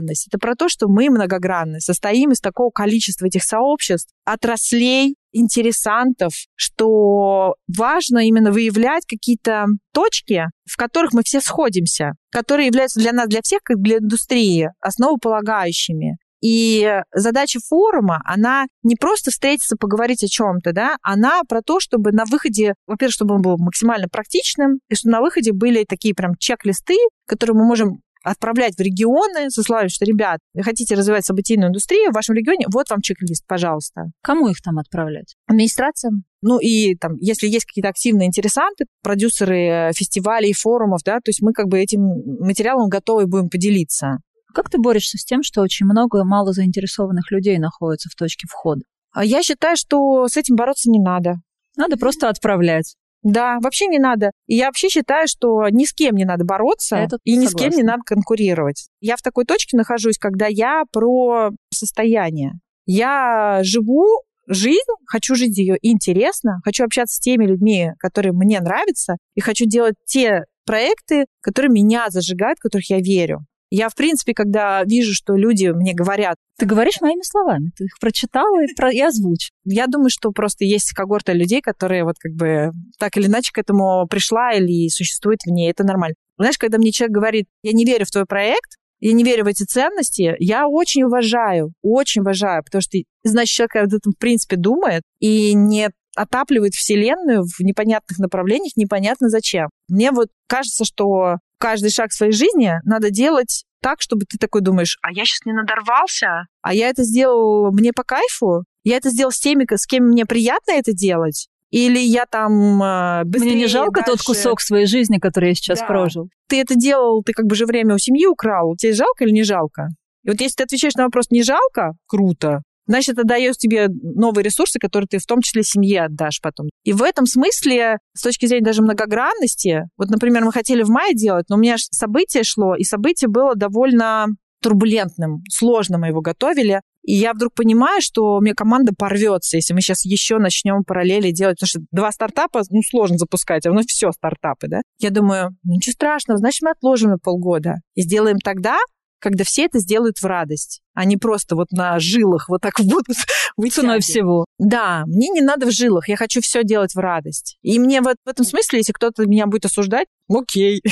многогранность. 0.07 0.29
Это 0.29 0.39
про 0.39 0.55
то, 0.55 0.69
что 0.69 0.89
мы 0.89 1.11
многогранны, 1.11 1.81
состоим 1.81 2.33
из 2.33 2.41
такого 2.41 2.71
количества 2.71 3.27
этих 3.27 3.43
сообществ, 3.43 4.13
отраслей, 4.25 5.17
интересантов, 5.33 6.33
что 6.55 7.55
важно 7.77 8.27
именно 8.27 8.53
выявлять 8.53 9.05
какие-то 9.07 9.67
точки, 9.93 10.47
в 10.65 10.77
которых 10.77 11.13
мы 11.13 11.23
все 11.25 11.41
сходимся, 11.41 12.13
которые 12.31 12.67
являются 12.67 13.01
для 13.01 13.13
нас, 13.13 13.29
для 13.29 13.41
всех, 13.43 13.61
как 13.63 13.79
для 13.81 13.99
индустрии, 13.99 14.71
основополагающими. 14.81 16.17
И 16.43 17.01
задача 17.15 17.61
форума, 17.67 18.21
она 18.25 18.67
не 18.83 18.95
просто 18.95 19.31
встретиться, 19.31 19.77
поговорить 19.77 20.23
о 20.23 20.29
чем-то, 20.29 20.73
да, 20.73 20.97
она 21.03 21.41
про 21.49 21.63
то, 21.63 21.81
чтобы 21.81 22.13
на 22.13 22.25
выходе, 22.31 22.75
во-первых, 22.87 23.15
чтобы 23.15 23.35
он 23.35 23.43
был 23.43 23.57
максимально 23.59 24.07
практичным, 24.09 24.81
и 24.89 24.95
чтобы 24.95 25.13
на 25.13 25.21
выходе 25.23 25.53
были 25.53 25.85
такие 25.89 26.15
прям 26.15 26.35
чек-листы, 26.39 26.97
которые 27.27 27.57
мы 27.57 27.67
можем 27.67 28.01
отправлять 28.27 28.75
в 28.77 28.81
регионы 28.81 29.51
со 29.51 29.63
словами, 29.63 29.89
что, 29.89 30.05
ребят, 30.05 30.41
вы 30.53 30.63
хотите 30.63 30.95
развивать 30.95 31.25
событийную 31.25 31.69
индустрию 31.69 32.11
в 32.11 32.15
вашем 32.15 32.35
регионе, 32.35 32.67
вот 32.73 32.91
вам 32.91 33.01
чек-лист, 33.01 33.45
пожалуйста. 33.47 34.07
Кому 34.23 34.49
их 34.49 34.61
там 34.61 34.79
отправлять? 34.79 35.37
Администрация. 35.47 36.11
Ну 36.43 36.59
и 36.59 36.97
там, 36.97 37.17
если 37.21 37.47
есть 37.47 37.67
какие-то 37.67 37.89
активные 37.89 38.27
интересанты, 38.27 38.87
продюсеры 39.03 39.59
э, 39.59 39.93
фестивалей, 39.93 40.53
форумов, 40.53 41.03
да, 41.05 41.17
то 41.17 41.29
есть 41.29 41.41
мы 41.41 41.53
как 41.53 41.69
бы 41.69 41.79
этим 41.79 42.01
материалом 42.41 42.89
готовы 42.89 43.27
будем 43.27 43.49
поделиться. 43.49 44.19
Как 44.53 44.71
ты 44.71 44.79
борешься 44.79 45.19
с 45.19 45.25
тем, 45.25 45.43
что 45.43 45.61
очень 45.61 45.87
много 45.87 46.25
мало 46.25 46.53
заинтересованных 46.53 47.31
людей 47.31 47.59
находится 47.59 48.09
в 48.09 48.15
точке 48.15 48.47
входа? 48.49 48.83
А 49.13 49.25
я 49.25 49.43
считаю, 49.43 49.77
что 49.77 50.29
с 50.29 50.37
этим 50.37 50.57
бороться 50.57 50.91
не 50.91 51.01
надо. 51.01 51.37
Надо 51.77 51.97
просто 51.97 52.29
отправлять. 52.29 52.97
Да, 53.27 53.59
вообще 53.61 53.89
не 53.89 53.99
надо. 53.99 54.31
И 54.47 54.55
я 54.55 54.67
вообще 54.67 54.89
считаю, 54.89 55.27
что 55.27 55.69
ни 55.69 55.85
с 55.85 55.93
кем 55.93 56.15
не 56.15 56.25
надо 56.25 56.45
бороться 56.45 57.09
тут 57.11 57.21
и 57.25 57.37
ни 57.37 57.47
с 57.47 57.55
кем 57.55 57.71
не 57.71 57.79
согласна. 57.79 57.91
надо 57.91 58.03
конкурировать. 58.07 58.89
Я 59.01 59.17
в 59.17 59.23
такой 59.23 59.45
точке 59.45 59.77
нахожусь, 59.77 60.17
когда 60.17 60.47
я 60.47 60.85
про 60.93 61.51
состояние. 61.75 62.53
Я 62.87 63.63
живу 63.65 64.07
жизнь, 64.47 64.79
хочу 65.07 65.35
жить 65.35 65.59
ее 65.59 65.77
интересно, 65.83 66.61
хочу 66.65 66.85
общаться 66.85 67.17
с 67.17 67.19
теми 67.19 67.47
людьми, 67.47 67.91
которые 67.99 68.33
мне 68.33 68.61
нравятся, 68.61 69.17
и 69.35 69.41
хочу 69.41 69.65
делать 69.67 69.97
те 70.05 70.45
проекты, 70.65 71.27
которые 71.41 71.73
меня 71.73 72.07
зажигают, 72.11 72.61
в 72.61 72.63
которых 72.63 72.89
я 72.91 73.01
верю. 73.01 73.41
Я, 73.71 73.89
в 73.89 73.95
принципе, 73.95 74.33
когда 74.33 74.85
вижу, 74.85 75.13
что 75.13 75.35
люди 75.35 75.67
мне 75.67 75.93
говорят, 75.93 76.37
Ты 76.59 76.67
говоришь 76.67 77.01
моими 77.01 77.23
словами. 77.23 77.73
Ты 77.77 77.85
их 77.85 77.99
прочитала 78.01 78.63
и, 78.63 78.75
про... 78.75 78.93
и 78.93 79.01
озвучь. 79.01 79.51
я 79.65 79.87
думаю, 79.87 80.11
что 80.11 80.31
просто 80.31 80.65
есть 80.65 80.93
когорта 80.93 81.33
людей, 81.33 81.61
которые 81.61 82.05
вот 82.05 82.17
как 82.19 82.33
бы 82.33 82.71
так 82.99 83.17
или 83.17 83.27
иначе 83.27 83.51
к 83.53 83.59
этому 83.59 84.07
пришла 84.09 84.53
или 84.53 84.89
существует 84.89 85.41
в 85.45 85.51
ней. 85.51 85.71
Это 85.71 85.85
нормально. 85.85 86.15
Знаешь, 86.39 86.59
когда 86.59 86.79
мне 86.79 86.93
человек 86.93 87.15
говорит, 87.15 87.47
я 87.63 87.73
не 87.73 87.85
верю 87.85 88.05
в 88.05 88.11
твой 88.11 88.27
проект, 88.27 88.77
я 89.01 89.13
не 89.13 89.25
верю 89.25 89.45
в 89.45 89.49
эти 89.49 89.65
ценности, 89.65 90.35
я 90.39 90.69
очень 90.69 91.03
уважаю, 91.03 91.73
очень 91.83 92.23
уважаю, 92.23 92.65
потому 92.65 92.81
что, 92.81 92.99
значит, 93.25 93.55
человек 93.55 93.77
об 93.77 93.95
этом, 93.95 94.13
в 94.13 94.19
принципе, 94.19 94.57
думает 94.57 95.03
и 95.21 95.55
не 95.55 95.91
отапливает 96.17 96.73
Вселенную 96.73 97.45
в 97.45 97.61
непонятных 97.61 98.19
направлениях, 98.19 98.73
непонятно 98.77 99.29
зачем. 99.29 99.69
Мне 99.89 100.13
вот 100.13 100.29
кажется, 100.49 100.85
что 100.85 101.37
каждый 101.59 101.91
шаг 101.91 102.13
своей 102.13 102.33
жизни 102.33 102.73
надо 102.85 103.11
делать 103.11 103.65
так, 103.83 104.01
чтобы 104.01 104.25
ты 104.25 104.39
такой 104.39 104.63
думаешь, 104.63 104.99
а 105.03 105.13
я 105.13 105.25
сейчас 105.25 105.45
не 105.45 105.53
надорвался, 105.53 106.47
а 106.63 106.75
я 106.75 106.89
это 106.89 107.05
сделал 107.05 107.71
мне 107.73 107.93
по 107.93 108.03
кайфу, 108.03 108.65
я 108.85 108.97
это 108.97 109.11
сделал 109.11 109.31
с 109.33 109.39
теми, 109.39 109.67
с 109.71 109.87
кем 109.87 110.05
мне 110.09 110.27
приятно 110.27 110.73
это 110.73 110.93
делать, 110.93 111.49
или 111.71 111.99
я 111.99 112.27
там 112.27 112.83
э, 112.83 113.25
быстрее 113.25 113.51
Мне 113.53 113.61
не 113.63 113.67
жалко 113.67 114.01
тот 114.01 114.17
дальше- 114.17 114.25
кусок 114.25 114.61
своей 114.61 114.87
жизни, 114.87 115.19
который 115.19 115.51
я 115.51 115.55
сейчас 115.55 115.81
Да. 115.81 115.87
прожил. 115.87 116.29
Ты 116.49 116.61
это 116.61 116.75
делал, 116.75 117.23
ты 117.23 117.33
как 117.33 117.47
бы 117.47 117.55
же 117.55 117.67
время 117.67 117.95
у 117.95 117.99
семьи 117.99 118.27
украл, 118.27 118.75
тебе 118.77 118.93
жалко 118.93 119.25
или 119.25 119.33
не 119.33 119.43
жалко? 119.45 119.89
И 120.25 120.31
вот 120.31 120.41
если 120.41 120.57
ты 120.57 120.63
отвечаешь 120.65 120.95
на 120.95 121.05
вопрос 121.05 121.27
«не 121.31 121.43
жалко», 121.45 121.93
круто, 122.09 122.63
значит, 122.87 123.19
это 123.19 123.25
дает 123.25 123.57
тебе 123.57 123.89
новые 123.89 124.45
ресурсы, 124.45 124.79
которые 124.79 125.09
ты 125.09 125.19
в 125.19 125.27
том 125.27 125.41
числе 125.41 125.63
семье 125.63 126.05
отдашь 126.05 126.41
потом. 126.41 126.69
И 126.85 126.93
в 126.93 127.03
этом 127.03 127.27
смысле, 127.27 127.99
с 128.15 128.23
точки 128.23 128.47
зрения 128.47 128.65
даже 128.65 128.83
многогранности, 128.83 129.85
вот, 129.97 130.09
например, 130.09 130.45
мы 130.45 130.53
хотели 130.53 130.83
в 130.83 130.89
мае 130.89 131.15
делать, 131.15 131.47
но 131.49 131.57
у 131.57 131.59
меня 131.59 131.77
ж 131.77 131.83
событие 131.91 132.45
шло, 132.45 132.75
и 132.75 132.85
событие 132.85 133.29
было 133.29 133.55
довольно 133.55 134.27
турбулентным, 134.63 135.43
сложно 135.51 135.99
мы 135.99 136.09
его 136.09 136.21
готовили. 136.21 136.81
И 137.05 137.15
я 137.15 137.35
вдруг 137.35 137.55
понимаю, 137.55 138.01
что 138.03 138.37
у 138.37 138.41
меня 138.41 138.55
команда 138.55 138.93
порвется, 138.97 139.57
если 139.57 139.73
мы 139.75 139.81
сейчас 139.81 140.05
еще 140.05 140.39
начнем 140.39 140.83
параллели 140.83 141.31
делать, 141.31 141.59
потому 141.61 141.69
что 141.69 141.81
два 141.93 142.11
стартапа, 142.11 142.63
ну, 142.71 142.81
сложно 142.83 143.17
запускать, 143.17 143.65
а 143.65 143.71
ну, 143.71 143.83
все 143.87 144.11
стартапы, 144.11 144.67
да. 144.67 144.81
Я 144.99 145.11
думаю, 145.11 145.57
ну, 145.63 145.75
ничего 145.75 145.93
страшного, 145.93 146.39
значит, 146.39 146.63
мы 146.63 146.71
отложим 146.71 147.11
на 147.11 147.19
полгода 147.19 147.77
и 147.95 148.03
сделаем 148.03 148.39
тогда, 148.39 148.79
когда 149.19 149.45
все 149.45 149.65
это 149.65 149.79
сделают 149.79 150.19
в 150.19 150.25
радость, 150.25 150.81
а 150.95 151.05
не 151.05 151.17
просто 151.17 151.57
вот 151.57 151.71
на 151.73 151.99
жилах 151.99 152.49
вот 152.49 152.61
так 152.61 152.75
будут 152.81 153.17
Ценой 153.73 154.01
всего. 154.01 154.45
Да, 154.59 155.05
мне 155.07 155.29
не 155.29 155.41
надо 155.41 155.67
в 155.67 155.71
жилах, 155.71 156.09
я 156.09 156.17
хочу 156.17 156.41
все 156.41 156.63
делать 156.65 156.95
в 156.95 156.99
радость. 156.99 157.59
И 157.63 157.79
мне 157.79 158.01
вот 158.01 158.17
в 158.25 158.29
этом 158.29 158.45
смысле, 158.45 158.79
если 158.79 158.93
кто-то 158.93 159.27
меня 159.27 159.47
будет 159.47 159.65
осуждать, 159.65 160.07
окей, 160.29 160.83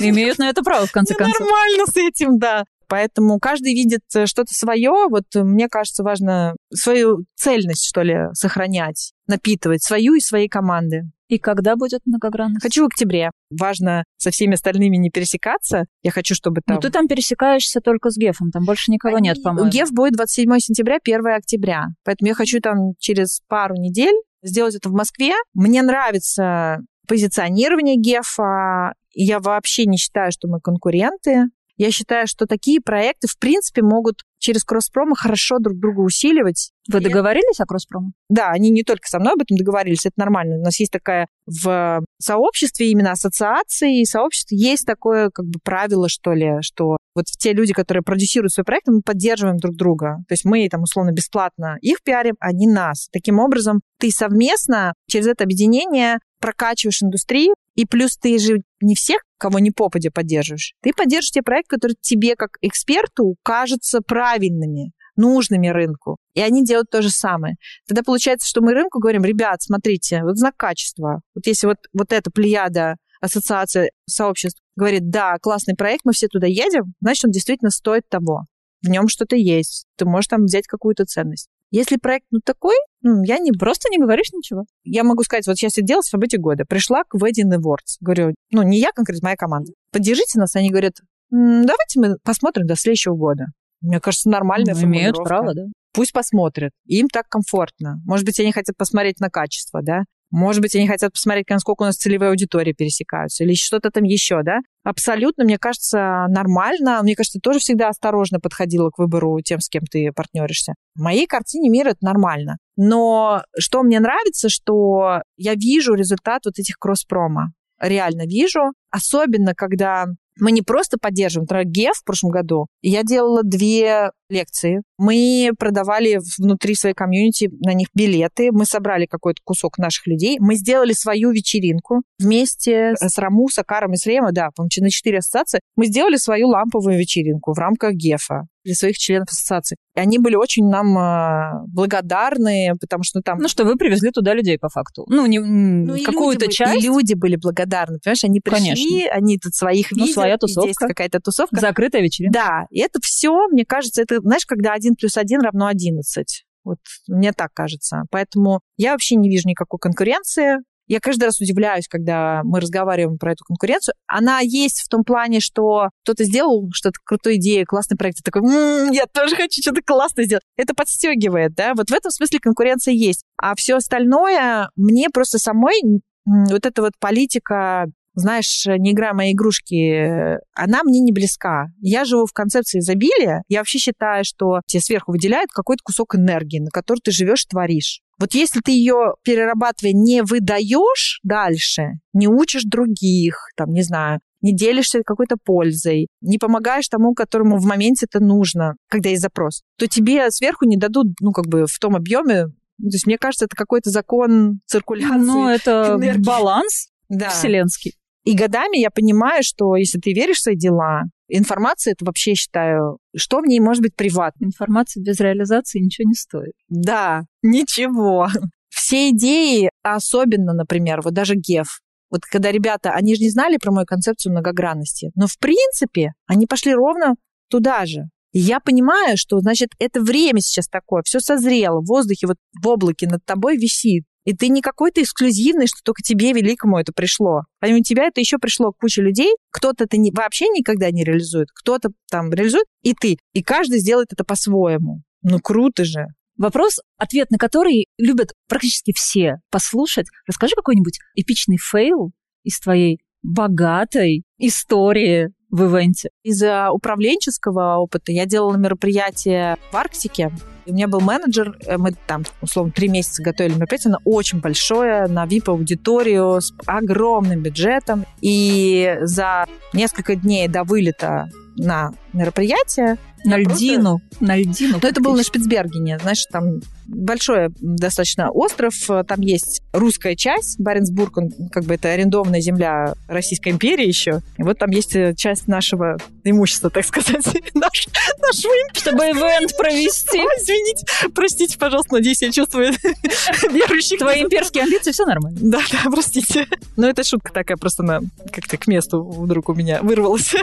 Имеют 0.00 0.38
на 0.38 0.48
это 0.48 0.62
право, 0.62 0.86
в 0.86 0.92
конце 0.92 1.14
концов. 1.18 1.40
нормально 1.40 1.86
с 1.86 1.96
этим, 1.96 2.38
да. 2.38 2.64
Поэтому 2.88 3.38
каждый 3.38 3.72
видит 3.72 4.02
э, 4.14 4.26
что-то 4.26 4.52
свое. 4.52 4.90
Вот 5.08 5.24
э, 5.34 5.42
мне 5.42 5.68
кажется, 5.68 6.02
важно 6.02 6.54
свою 6.74 7.24
цельность, 7.36 7.86
что 7.86 8.02
ли, 8.02 8.16
сохранять, 8.34 9.12
напитывать 9.26 9.82
свою 9.82 10.14
и 10.14 10.20
своей 10.20 10.48
команды. 10.48 11.04
И 11.32 11.38
когда 11.38 11.76
будет 11.76 12.02
многогранность? 12.04 12.62
Хочу 12.62 12.82
в 12.82 12.88
октябре. 12.88 13.30
Важно 13.50 14.04
со 14.18 14.30
всеми 14.30 14.52
остальными 14.52 14.98
не 14.98 15.08
пересекаться. 15.08 15.86
Я 16.02 16.10
хочу, 16.10 16.34
чтобы 16.34 16.60
там... 16.60 16.74
Ну, 16.76 16.82
ты 16.82 16.90
там 16.90 17.08
пересекаешься 17.08 17.80
только 17.80 18.10
с 18.10 18.18
Гефом, 18.18 18.50
там 18.50 18.66
больше 18.66 18.92
никого 18.92 19.18
нет, 19.18 19.42
по-моему. 19.42 19.70
Геф 19.70 19.92
будет 19.92 20.12
27 20.12 20.58
сентября, 20.58 20.98
1 21.02 21.26
октября. 21.28 21.86
Поэтому 22.04 22.28
я 22.28 22.34
хочу 22.34 22.60
там 22.60 22.92
через 22.98 23.40
пару 23.48 23.76
недель 23.76 24.14
сделать 24.42 24.74
это 24.74 24.90
в 24.90 24.92
Москве. 24.92 25.32
Мне 25.54 25.80
нравится 25.80 26.80
позиционирование 27.08 27.96
Гефа. 27.96 28.92
Я 29.14 29.40
вообще 29.40 29.86
не 29.86 29.96
считаю, 29.96 30.32
что 30.32 30.48
мы 30.48 30.60
конкуренты. 30.60 31.46
Я 31.76 31.90
считаю, 31.90 32.26
что 32.26 32.46
такие 32.46 32.80
проекты, 32.80 33.26
в 33.28 33.38
принципе, 33.38 33.82
могут 33.82 34.22
через 34.38 34.64
Кроспрома 34.64 35.14
хорошо 35.14 35.58
друг 35.58 35.78
друга 35.78 36.00
усиливать. 36.00 36.72
Вы 36.88 37.00
договорились 37.00 37.60
о 37.60 37.64
Кроспроме? 37.64 38.12
Да, 38.28 38.50
они 38.50 38.70
не 38.70 38.82
только 38.82 39.08
со 39.08 39.20
мной 39.20 39.34
об 39.34 39.42
этом 39.42 39.56
договорились, 39.56 40.04
это 40.04 40.14
нормально. 40.16 40.56
У 40.56 40.64
нас 40.64 40.78
есть 40.80 40.90
такая 40.90 41.28
в 41.46 42.02
сообществе, 42.20 42.90
именно 42.90 43.12
ассоциации 43.12 44.00
и 44.00 44.04
сообществе, 44.04 44.58
есть 44.58 44.84
такое 44.84 45.30
как 45.30 45.46
бы 45.46 45.60
правило, 45.62 46.08
что 46.08 46.32
ли, 46.32 46.60
что 46.60 46.96
вот 47.14 47.26
те 47.26 47.52
люди, 47.52 47.72
которые 47.72 48.02
продюсируют 48.02 48.52
свои 48.52 48.64
проекты, 48.64 48.90
мы 48.90 49.02
поддерживаем 49.02 49.58
друг 49.58 49.76
друга. 49.76 50.18
То 50.28 50.32
есть 50.32 50.44
мы 50.44 50.68
там 50.68 50.82
условно 50.82 51.12
бесплатно 51.12 51.76
их 51.80 52.02
пиарим, 52.02 52.34
они 52.40 52.66
нас. 52.66 53.08
Таким 53.12 53.38
образом, 53.38 53.80
ты 53.98 54.10
совместно 54.10 54.94
через 55.08 55.26
это 55.26 55.44
объединение 55.44 56.18
прокачиваешь 56.40 57.02
индустрию, 57.02 57.54
и 57.76 57.86
плюс 57.86 58.16
ты 58.16 58.38
же 58.38 58.62
не 58.80 58.94
всех, 58.94 59.22
кого 59.42 59.58
не 59.58 59.72
попадя, 59.72 60.12
поддерживаешь. 60.12 60.74
Ты 60.82 60.92
поддержишь 60.96 61.32
те 61.32 61.42
проекты, 61.42 61.74
которые 61.74 61.96
тебе, 62.00 62.36
как 62.36 62.58
эксперту, 62.60 63.34
кажутся 63.42 64.00
правильными 64.00 64.92
нужными 65.16 65.66
рынку. 65.66 66.16
И 66.34 66.40
они 66.40 66.64
делают 66.64 66.90
то 66.90 67.02
же 67.02 67.10
самое. 67.10 67.56
Тогда 67.88 68.02
получается, 68.02 68.48
что 68.48 68.60
мы 68.60 68.72
рынку 68.72 69.00
говорим, 69.00 69.24
ребят, 69.24 69.60
смотрите, 69.60 70.22
вот 70.22 70.38
знак 70.38 70.56
качества. 70.56 71.22
Вот 71.34 71.46
если 71.46 71.66
вот, 71.66 71.78
вот 71.92 72.12
эта 72.12 72.30
плеяда 72.30 72.96
ассоциация 73.20 73.90
сообществ 74.06 74.60
говорит, 74.76 75.10
да, 75.10 75.36
классный 75.42 75.74
проект, 75.74 76.04
мы 76.04 76.12
все 76.12 76.28
туда 76.28 76.46
едем, 76.46 76.94
значит, 77.00 77.24
он 77.24 77.32
действительно 77.32 77.70
стоит 77.70 78.08
того. 78.08 78.46
В 78.80 78.88
нем 78.88 79.08
что-то 79.08 79.34
есть. 79.34 79.86
Ты 79.96 80.04
можешь 80.04 80.28
там 80.28 80.44
взять 80.44 80.66
какую-то 80.68 81.04
ценность. 81.04 81.48
Если 81.72 81.96
проект 81.96 82.26
ну 82.30 82.40
такой, 82.44 82.76
ну, 83.00 83.22
я 83.24 83.38
не... 83.38 83.50
Просто 83.50 83.88
не 83.90 83.98
говоришь 83.98 84.30
ничего. 84.32 84.66
Я 84.84 85.04
могу 85.04 85.22
сказать, 85.24 85.46
вот 85.46 85.56
сейчас 85.56 85.72
сидела 85.72 86.02
в 86.02 86.06
событии 86.06 86.36
года, 86.36 86.64
пришла 86.66 87.02
к 87.02 87.16
Wedding 87.16 87.50
Awards. 87.50 87.96
Говорю, 88.00 88.34
ну, 88.52 88.62
не 88.62 88.78
я 88.78 88.92
конкретно, 88.92 89.28
моя 89.28 89.36
команда. 89.36 89.72
Поддержите 89.90 90.38
нас. 90.38 90.54
Они 90.54 90.70
говорят, 90.70 90.98
давайте 91.30 91.98
мы 91.98 92.16
посмотрим 92.22 92.66
до 92.66 92.76
следующего 92.76 93.14
года. 93.14 93.46
Мне 93.80 94.00
кажется, 94.00 94.28
нормальная 94.28 94.74
ну, 94.74 94.82
Имеют 94.82 95.16
право, 95.16 95.54
да. 95.54 95.62
Пусть 95.94 96.12
посмотрят. 96.12 96.72
Им 96.84 97.08
так 97.08 97.28
комфортно. 97.28 98.00
Может 98.04 98.26
быть, 98.26 98.38
они 98.38 98.52
хотят 98.52 98.76
посмотреть 98.76 99.18
на 99.18 99.30
качество, 99.30 99.80
да? 99.82 100.02
Может 100.32 100.62
быть, 100.62 100.74
они 100.74 100.88
хотят 100.88 101.12
посмотреть, 101.12 101.50
насколько 101.50 101.82
у 101.82 101.84
нас 101.84 101.96
целевые 101.96 102.30
аудитории 102.30 102.72
пересекаются 102.72 103.44
или 103.44 103.54
что-то 103.54 103.90
там 103.90 104.04
еще, 104.04 104.42
да? 104.42 104.60
Абсолютно, 104.82 105.44
мне 105.44 105.58
кажется, 105.58 106.26
нормально. 106.28 107.00
Мне 107.02 107.14
кажется, 107.14 107.38
тоже 107.38 107.58
всегда 107.58 107.88
осторожно 107.90 108.40
подходила 108.40 108.88
к 108.88 108.98
выбору 108.98 109.38
тем, 109.44 109.60
с 109.60 109.68
кем 109.68 109.82
ты 109.84 110.10
партнеришься. 110.10 110.72
В 110.96 111.02
моей 111.02 111.26
картине 111.26 111.68
мира 111.68 111.90
это 111.90 112.04
нормально. 112.04 112.56
Но 112.76 113.42
что 113.58 113.82
мне 113.82 114.00
нравится, 114.00 114.48
что 114.48 115.20
я 115.36 115.54
вижу 115.54 115.92
результат 115.92 116.46
вот 116.46 116.58
этих 116.58 116.76
кросс-промо. 116.78 117.52
Реально 117.78 118.22
вижу. 118.22 118.72
Особенно, 118.90 119.54
когда 119.54 120.06
мы 120.40 120.52
не 120.52 120.62
просто 120.62 120.96
поддерживаем. 121.00 121.46
Например, 121.50 121.92
в 121.94 122.04
прошлом 122.04 122.30
году 122.30 122.66
я 122.80 123.02
делала 123.02 123.42
две 123.42 124.10
лекции. 124.32 124.82
Мы 124.98 125.50
продавали 125.58 126.18
внутри 126.38 126.74
своей 126.74 126.94
комьюнити 126.94 127.50
на 127.64 127.74
них 127.74 127.88
билеты. 127.94 128.50
Мы 128.52 128.64
собрали 128.64 129.06
какой-то 129.06 129.40
кусок 129.44 129.78
наших 129.78 130.06
людей. 130.06 130.38
Мы 130.40 130.56
сделали 130.56 130.92
свою 130.92 131.30
вечеринку 131.30 132.02
вместе 132.18 132.94
с 132.98 133.18
Раму, 133.18 133.48
Сакаром 133.48 133.92
и 133.92 133.96
Срема, 133.96 134.32
да, 134.32 134.48
по 134.54 134.62
на 134.62 134.90
четыре 134.90 135.18
ассоциации. 135.18 135.60
Мы 135.76 135.86
сделали 135.86 136.16
свою 136.16 136.48
ламповую 136.48 136.98
вечеринку 136.98 137.52
в 137.52 137.58
рамках 137.58 137.92
ГЕФа 137.92 138.46
для 138.64 138.74
своих 138.74 138.96
членов 138.96 139.28
ассоциации. 139.30 139.76
И 139.96 140.00
они 140.00 140.18
были 140.18 140.36
очень 140.36 140.68
нам 140.68 140.96
э, 140.96 141.66
благодарны, 141.66 142.72
потому 142.80 143.02
что 143.02 143.20
там... 143.20 143.38
Ну, 143.38 143.48
что 143.48 143.64
вы 143.64 143.76
привезли 143.76 144.10
туда 144.10 144.34
людей 144.34 144.58
по 144.58 144.68
факту. 144.68 145.04
Ну, 145.08 145.26
не, 145.26 145.40
ну 145.40 145.96
какую-то 146.04 146.50
часть. 146.50 146.82
И 146.82 146.86
люди 146.86 147.14
были 147.14 147.36
благодарны, 147.36 147.98
понимаешь? 148.02 148.24
Они 148.24 148.40
пришли, 148.40 148.64
Конечно. 148.64 149.10
они 149.12 149.38
тут 149.38 149.54
своих 149.54 149.90
ну, 149.90 149.98
видят. 149.98 150.14
своя 150.14 150.38
тусовка. 150.38 150.68
Здесь 150.68 150.76
какая-то 150.76 151.20
тусовка. 151.20 151.60
Закрытая 151.60 152.02
вечеринка. 152.02 152.38
Да, 152.38 152.66
и 152.70 152.80
это 152.80 153.00
все, 153.02 153.48
мне 153.48 153.64
кажется, 153.66 154.02
это, 154.02 154.20
знаешь, 154.22 154.46
когда 154.46 154.72
один 154.72 154.94
плюс 154.94 155.16
один 155.16 155.40
равно 155.40 155.66
одиннадцать. 155.66 156.44
Вот 156.64 156.78
мне 157.08 157.32
так 157.32 157.52
кажется. 157.52 158.02
Поэтому 158.10 158.60
я 158.76 158.92
вообще 158.92 159.16
не 159.16 159.28
вижу 159.28 159.48
никакой 159.48 159.78
конкуренции. 159.78 160.58
Я 160.88 161.00
каждый 161.00 161.24
раз 161.24 161.40
удивляюсь, 161.40 161.88
когда 161.88 162.42
мы 162.44 162.60
разговариваем 162.60 163.16
про 163.16 163.32
эту 163.32 163.44
конкуренцию. 163.44 163.94
Она 164.06 164.40
есть 164.40 164.80
в 164.80 164.88
том 164.88 165.04
плане, 165.04 165.40
что 165.40 165.88
кто-то 166.04 166.24
сделал 166.24 166.68
что-то 166.72 166.98
крутую 167.04 167.36
идею, 167.36 167.66
классный 167.66 167.96
проект, 167.96 168.20
и 168.20 168.22
такой, 168.22 168.42
м-м, 168.42 168.90
я 168.90 169.06
тоже 169.06 169.36
хочу 169.36 169.62
что-то 169.62 169.80
классное 169.82 170.24
сделать. 170.24 170.42
Это 170.56 170.74
подстегивает, 170.74 171.54
да? 171.54 171.72
Вот 171.74 171.90
в 171.90 171.94
этом 171.94 172.10
смысле 172.10 172.40
конкуренция 172.40 172.94
есть. 172.94 173.24
А 173.38 173.54
все 173.54 173.76
остальное 173.76 174.68
мне 174.76 175.08
просто 175.08 175.38
самой 175.38 175.80
вот 176.24 176.66
эта 176.66 176.82
вот 176.82 176.92
политика 176.98 177.86
знаешь, 178.14 178.64
не 178.66 178.92
играя 178.92 179.14
мои 179.14 179.32
игрушки, 179.32 180.38
она 180.54 180.82
мне 180.84 181.00
не 181.00 181.12
близка. 181.12 181.66
Я 181.80 182.04
живу 182.04 182.26
в 182.26 182.32
концепции 182.32 182.80
изобилия. 182.80 183.42
Я 183.48 183.60
вообще 183.60 183.78
считаю, 183.78 184.24
что 184.24 184.60
тебе 184.66 184.80
сверху 184.80 185.12
выделяют 185.12 185.50
какой-то 185.50 185.82
кусок 185.82 186.14
энергии, 186.14 186.60
на 186.60 186.70
который 186.70 187.00
ты 187.00 187.10
живешь, 187.10 187.44
творишь. 187.44 188.00
Вот 188.18 188.34
если 188.34 188.60
ты 188.60 188.72
ее, 188.72 189.14
перерабатывая, 189.24 189.92
не 189.92 190.22
выдаешь 190.22 191.20
дальше, 191.22 191.94
не 192.12 192.28
учишь 192.28 192.62
других, 192.64 193.48
там, 193.56 193.72
не 193.72 193.82
знаю, 193.82 194.20
не 194.42 194.54
делишься 194.54 195.00
какой-то 195.04 195.36
пользой, 195.42 196.08
не 196.20 196.38
помогаешь 196.38 196.88
тому, 196.88 197.14
которому 197.14 197.58
в 197.58 197.64
моменте 197.64 198.06
это 198.08 198.22
нужно, 198.22 198.74
когда 198.88 199.08
есть 199.08 199.22
запрос, 199.22 199.62
то 199.78 199.86
тебе 199.86 200.30
сверху 200.30 200.66
не 200.66 200.76
дадут, 200.76 201.06
ну, 201.20 201.32
как 201.32 201.46
бы 201.46 201.66
в 201.66 201.78
том 201.78 201.96
объеме, 201.96 202.46
то 202.78 202.94
есть, 202.94 203.06
мне 203.06 203.16
кажется, 203.16 203.44
это 203.44 203.54
какой-то 203.54 203.90
закон 203.90 204.60
циркуляции. 204.66 205.16
Ну, 205.16 205.48
это 205.48 205.96
энергии. 206.00 206.22
баланс 206.22 206.88
да. 207.08 207.28
вселенский. 207.28 207.94
И 208.24 208.34
годами 208.34 208.78
я 208.78 208.90
понимаю, 208.90 209.42
что 209.42 209.74
если 209.76 209.98
ты 209.98 210.12
веришь 210.12 210.38
в 210.38 210.42
свои 210.42 210.56
дела, 210.56 211.02
информация 211.28 211.92
это 211.92 212.04
вообще, 212.04 212.34
считаю, 212.34 212.98
что 213.16 213.40
в 213.40 213.46
ней 213.46 213.58
может 213.58 213.82
быть 213.82 213.96
приватно. 213.96 214.44
Информация 214.44 215.02
без 215.02 215.18
реализации 215.18 215.80
ничего 215.80 216.08
не 216.08 216.14
стоит. 216.14 216.52
Да, 216.68 217.22
ничего. 217.42 218.28
Все 218.68 219.10
идеи, 219.10 219.70
особенно, 219.82 220.52
например, 220.54 221.02
вот 221.02 221.14
даже 221.14 221.34
ГЕФ, 221.34 221.66
вот 222.12 222.22
когда 222.30 222.52
ребята, 222.52 222.92
они 222.92 223.14
же 223.16 223.22
не 223.22 223.30
знали 223.30 223.56
про 223.56 223.72
мою 223.72 223.86
концепцию 223.86 224.32
многогранности, 224.32 225.10
но 225.14 225.26
в 225.26 225.38
принципе 225.38 226.12
они 226.26 226.46
пошли 226.46 226.74
ровно 226.74 227.14
туда 227.48 227.86
же. 227.86 228.04
И 228.32 228.38
я 228.38 228.60
понимаю, 228.60 229.16
что, 229.16 229.40
значит, 229.40 229.70
это 229.78 230.00
время 230.00 230.40
сейчас 230.40 230.68
такое, 230.68 231.02
все 231.04 231.20
созрело, 231.20 231.80
в 231.80 231.86
воздухе, 231.86 232.26
вот 232.26 232.36
в 232.62 232.68
облаке 232.68 233.06
над 233.06 233.24
тобой 233.24 233.56
висит. 233.56 234.04
И 234.24 234.34
ты 234.34 234.48
не 234.48 234.62
какой-то 234.62 235.02
эксклюзивный, 235.02 235.66
что 235.66 235.78
только 235.84 236.02
тебе 236.02 236.32
великому 236.32 236.78
это 236.78 236.92
пришло. 236.92 237.42
Помимо 237.60 237.82
тебя 237.82 238.04
это 238.04 238.20
еще 238.20 238.38
пришло 238.38 238.72
куча 238.72 239.02
людей. 239.02 239.34
Кто-то 239.50 239.84
это 239.84 239.96
не, 239.96 240.12
вообще 240.12 240.48
никогда 240.48 240.90
не 240.90 241.04
реализует, 241.04 241.48
кто-то 241.52 241.90
там 242.10 242.30
реализует, 242.32 242.66
и 242.82 242.94
ты. 242.94 243.18
И 243.32 243.42
каждый 243.42 243.80
сделает 243.80 244.12
это 244.12 244.24
по-своему. 244.24 245.02
Ну 245.22 245.38
круто 245.40 245.84
же. 245.84 246.06
Вопрос, 246.36 246.80
ответ 246.96 247.30
на 247.30 247.38
который 247.38 247.88
любят 247.98 248.32
практически 248.48 248.92
все 248.94 249.36
послушать. 249.50 250.06
Расскажи 250.26 250.54
какой-нибудь 250.54 250.98
эпичный 251.14 251.58
fail 251.58 252.12
из 252.42 252.58
твоей 252.58 253.00
богатой 253.22 254.24
истории 254.38 255.30
в 255.52 255.64
event 255.64 255.95
е. 255.95 256.08
Из-за 256.24 256.70
управленческого 256.70 257.76
опыта 257.76 258.10
я 258.10 258.26
делала 258.26 258.56
мероприятие 258.56 259.58
в 259.70 259.76
Арктике. 259.76 260.32
У 260.66 260.72
меня 260.72 260.88
был 260.88 261.00
менеджер, 261.00 261.56
э, 261.66 261.76
мы 261.76 261.92
там, 262.06 262.24
условно, 262.40 262.72
три 262.72 262.88
месяца 262.88 263.22
готовили 263.22 263.54
мероприятие, 263.54 263.90
оно 263.90 263.98
очень 264.04 264.40
большое, 264.40 265.06
на 265.06 265.26
VIP-аудиторию 265.26 266.40
с 266.40 266.52
огромным 266.66 267.42
бюджетом. 267.42 268.06
И 268.20 268.96
за 269.02 269.46
несколько 269.72 270.16
дней 270.16 270.48
до 270.48 270.64
вылета 270.64 271.28
на 271.56 271.92
мероприятие 272.12 272.98
на 273.24 273.38
льдину. 273.38 273.98
Просто... 273.98 274.24
На 274.24 274.36
льдину. 274.36 274.78
Но 274.82 274.88
это 274.88 275.00
было 275.00 275.16
на 275.16 275.22
Шпицбергене. 275.22 275.98
Знаешь, 275.98 276.26
там 276.30 276.60
большой 276.86 277.48
достаточно 277.60 278.30
остров. 278.30 278.74
Там 279.06 279.20
есть 279.20 279.62
русская 279.72 280.16
часть. 280.16 280.58
Баренцбург, 280.60 281.16
он 281.16 281.30
как 281.50 281.64
бы 281.64 281.74
это 281.74 281.90
арендованная 281.90 282.40
земля 282.40 282.94
Российской 283.06 283.50
империи 283.50 283.86
еще. 283.86 284.20
И 284.38 284.42
вот 284.42 284.58
там 284.58 284.70
есть 284.70 284.94
э, 284.96 285.14
часть 285.16 285.48
нашего 285.48 285.98
имущества, 286.24 286.70
так 286.70 286.84
сказать. 286.84 287.24
Наш, 287.54 287.86
нашего 288.20 288.52
Чтобы 288.74 289.04
ивент 289.04 289.56
провести. 289.56 290.18
Ой, 290.18 290.26
извините. 290.38 290.86
Простите, 291.14 291.58
пожалуйста. 291.58 291.94
Надеюсь, 291.94 292.22
я 292.22 292.32
чувствую 292.32 292.72
верующих. 293.52 293.98
Твои 293.98 294.22
имперские 294.22 294.64
амбиции, 294.64 294.92
все 294.92 295.04
нормально. 295.04 295.38
Да, 295.40 295.60
да, 295.70 295.90
простите. 295.90 296.46
Но 296.76 296.88
это 296.88 297.04
шутка 297.04 297.32
такая 297.32 297.56
просто 297.56 297.82
на 297.82 298.00
как-то 298.32 298.56
к 298.56 298.66
месту 298.66 299.02
вдруг 299.02 299.48
у 299.48 299.54
меня 299.54 299.80
вырвалась. 299.82 300.34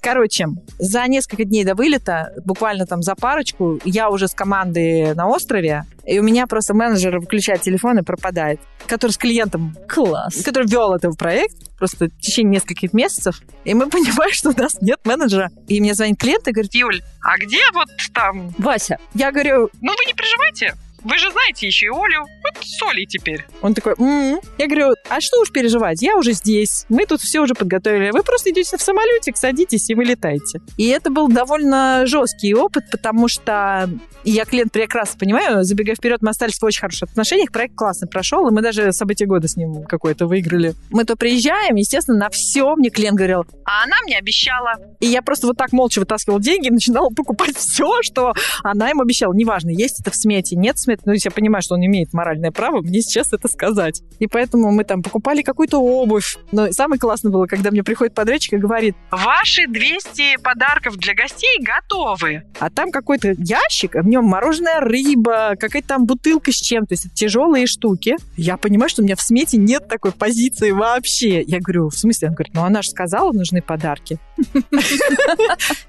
Короче, 0.00 0.46
за 0.78 1.02
несколько 1.08 1.44
дней 1.44 1.64
до 1.64 1.74
вылета, 1.74 2.32
буквально 2.44 2.86
там 2.86 3.02
за 3.02 3.14
парочку, 3.14 3.80
я 3.84 4.10
уже 4.10 4.28
с 4.28 4.34
командой 4.34 5.14
на 5.14 5.28
острове, 5.28 5.84
и 6.04 6.18
у 6.18 6.22
меня 6.22 6.46
просто 6.46 6.74
менеджер 6.74 7.18
выключает 7.18 7.62
телефон 7.62 7.98
и 7.98 8.02
пропадает, 8.02 8.60
который 8.86 9.12
с 9.12 9.18
клиентом... 9.18 9.76
Класс. 9.88 10.42
Который 10.42 10.68
вел 10.68 10.94
этот 10.94 11.16
проект 11.18 11.68
просто 11.78 12.06
в 12.06 12.20
течение 12.20 12.54
нескольких 12.54 12.92
месяцев. 12.92 13.40
И 13.64 13.74
мы 13.74 13.86
понимаем, 13.90 14.32
что 14.32 14.50
у 14.50 14.60
нас 14.60 14.80
нет 14.80 14.98
менеджера. 15.04 15.50
И 15.66 15.80
мне 15.80 15.94
звонит 15.94 16.18
клиент 16.18 16.46
и 16.48 16.52
говорит, 16.52 16.74
Юль, 16.74 17.02
а 17.22 17.36
где 17.38 17.60
вот 17.72 17.88
там... 18.12 18.52
Вася. 18.58 18.98
Я 19.14 19.30
говорю, 19.30 19.70
ну 19.80 19.92
вы 19.92 20.04
не 20.06 20.14
переживайте, 20.14 20.74
вы 21.08 21.16
же 21.18 21.30
знаете 21.30 21.66
еще 21.66 21.86
и 21.86 21.88
Олю. 21.88 22.20
Вот 22.20 22.64
с 22.64 22.82
Олей 22.82 23.06
теперь. 23.06 23.44
Он 23.62 23.74
такой, 23.74 23.94
м-м". 23.98 24.40
я 24.58 24.66
говорю, 24.66 24.94
а 25.08 25.20
что 25.20 25.40
уж 25.40 25.50
переживать, 25.50 26.02
я 26.02 26.16
уже 26.16 26.32
здесь, 26.32 26.84
мы 26.88 27.06
тут 27.06 27.20
все 27.20 27.40
уже 27.40 27.54
подготовили, 27.54 28.10
вы 28.10 28.22
просто 28.22 28.50
идете 28.50 28.76
в 28.76 28.82
самолетик, 28.82 29.36
садитесь 29.36 29.88
и 29.88 29.94
вылетаете. 29.94 30.60
И 30.76 30.88
это 30.88 31.10
был 31.10 31.28
довольно 31.28 32.04
жесткий 32.06 32.54
опыт, 32.54 32.84
потому 32.90 33.28
что 33.28 33.88
я 34.24 34.44
клиент 34.44 34.72
прекрасно 34.72 35.18
понимаю, 35.18 35.64
забегая 35.64 35.96
вперед, 35.96 36.20
мы 36.20 36.30
остались 36.30 36.58
в 36.58 36.64
очень 36.64 36.80
хороших 36.80 37.08
отношениях, 37.10 37.50
проект 37.50 37.74
классно 37.74 38.06
прошел, 38.06 38.46
и 38.48 38.52
мы 38.52 38.60
даже 38.60 38.92
события 38.92 39.24
года 39.24 39.48
с 39.48 39.56
ним 39.56 39.84
какое-то 39.84 40.26
выиграли. 40.26 40.74
Мы 40.90 41.04
то 41.04 41.16
приезжаем, 41.16 41.76
естественно, 41.76 42.18
на 42.18 42.30
все 42.30 42.74
мне 42.76 42.90
клиент 42.90 43.16
говорил, 43.16 43.46
а 43.64 43.84
она 43.84 43.96
мне 44.04 44.18
обещала. 44.18 44.74
И 45.00 45.06
я 45.06 45.22
просто 45.22 45.46
вот 45.46 45.56
так 45.56 45.72
молча 45.72 46.00
вытаскивала 46.00 46.40
деньги 46.40 46.66
и 46.66 46.70
начинала 46.70 47.08
покупать 47.08 47.56
все, 47.56 48.02
что 48.02 48.34
она 48.62 48.90
им 48.90 49.00
обещала. 49.00 49.32
Неважно, 49.32 49.70
есть 49.70 50.00
это 50.00 50.10
в 50.10 50.16
смете, 50.16 50.56
нет 50.56 50.76
в 50.76 50.80
смете. 50.80 50.97
Ну, 51.04 51.12
я 51.12 51.30
понимаю, 51.30 51.62
что 51.62 51.74
он 51.74 51.84
имеет 51.84 52.12
моральное 52.12 52.50
право 52.50 52.80
мне 52.80 53.00
сейчас 53.00 53.32
это 53.32 53.48
сказать. 53.48 54.02
И 54.18 54.26
поэтому 54.26 54.70
мы 54.72 54.84
там 54.84 55.02
покупали 55.02 55.42
какую-то 55.42 55.78
обувь. 55.78 56.36
Но 56.52 56.72
самое 56.72 56.98
классное 56.98 57.30
было, 57.30 57.46
когда 57.46 57.70
мне 57.70 57.82
приходит 57.82 58.14
подрядчик 58.14 58.54
и 58.54 58.56
говорит, 58.56 58.96
ваши 59.10 59.66
200 59.66 60.38
подарков 60.42 60.96
для 60.96 61.14
гостей 61.14 61.58
готовы. 61.60 62.42
А 62.58 62.70
там 62.70 62.90
какой-то 62.90 63.34
ящик, 63.38 63.94
в 63.94 64.06
нем 64.06 64.24
мороженая 64.24 64.80
рыба, 64.80 65.54
какая-то 65.58 65.88
там 65.88 66.06
бутылка 66.06 66.52
с 66.52 66.56
чем, 66.56 66.86
то 66.86 66.94
есть 66.94 67.12
тяжелые 67.14 67.66
штуки. 67.66 68.16
Я 68.36 68.56
понимаю, 68.56 68.88
что 68.88 69.02
у 69.02 69.04
меня 69.04 69.16
в 69.16 69.22
смете 69.22 69.56
нет 69.56 69.88
такой 69.88 70.12
позиции 70.12 70.70
вообще. 70.70 71.42
Я 71.42 71.60
говорю, 71.60 71.88
в 71.88 71.96
смысле? 71.96 72.28
Он 72.28 72.34
говорит, 72.34 72.54
ну 72.54 72.64
она 72.64 72.82
же 72.82 72.90
сказала, 72.90 73.32
нужны 73.32 73.62
подарки. 73.62 74.18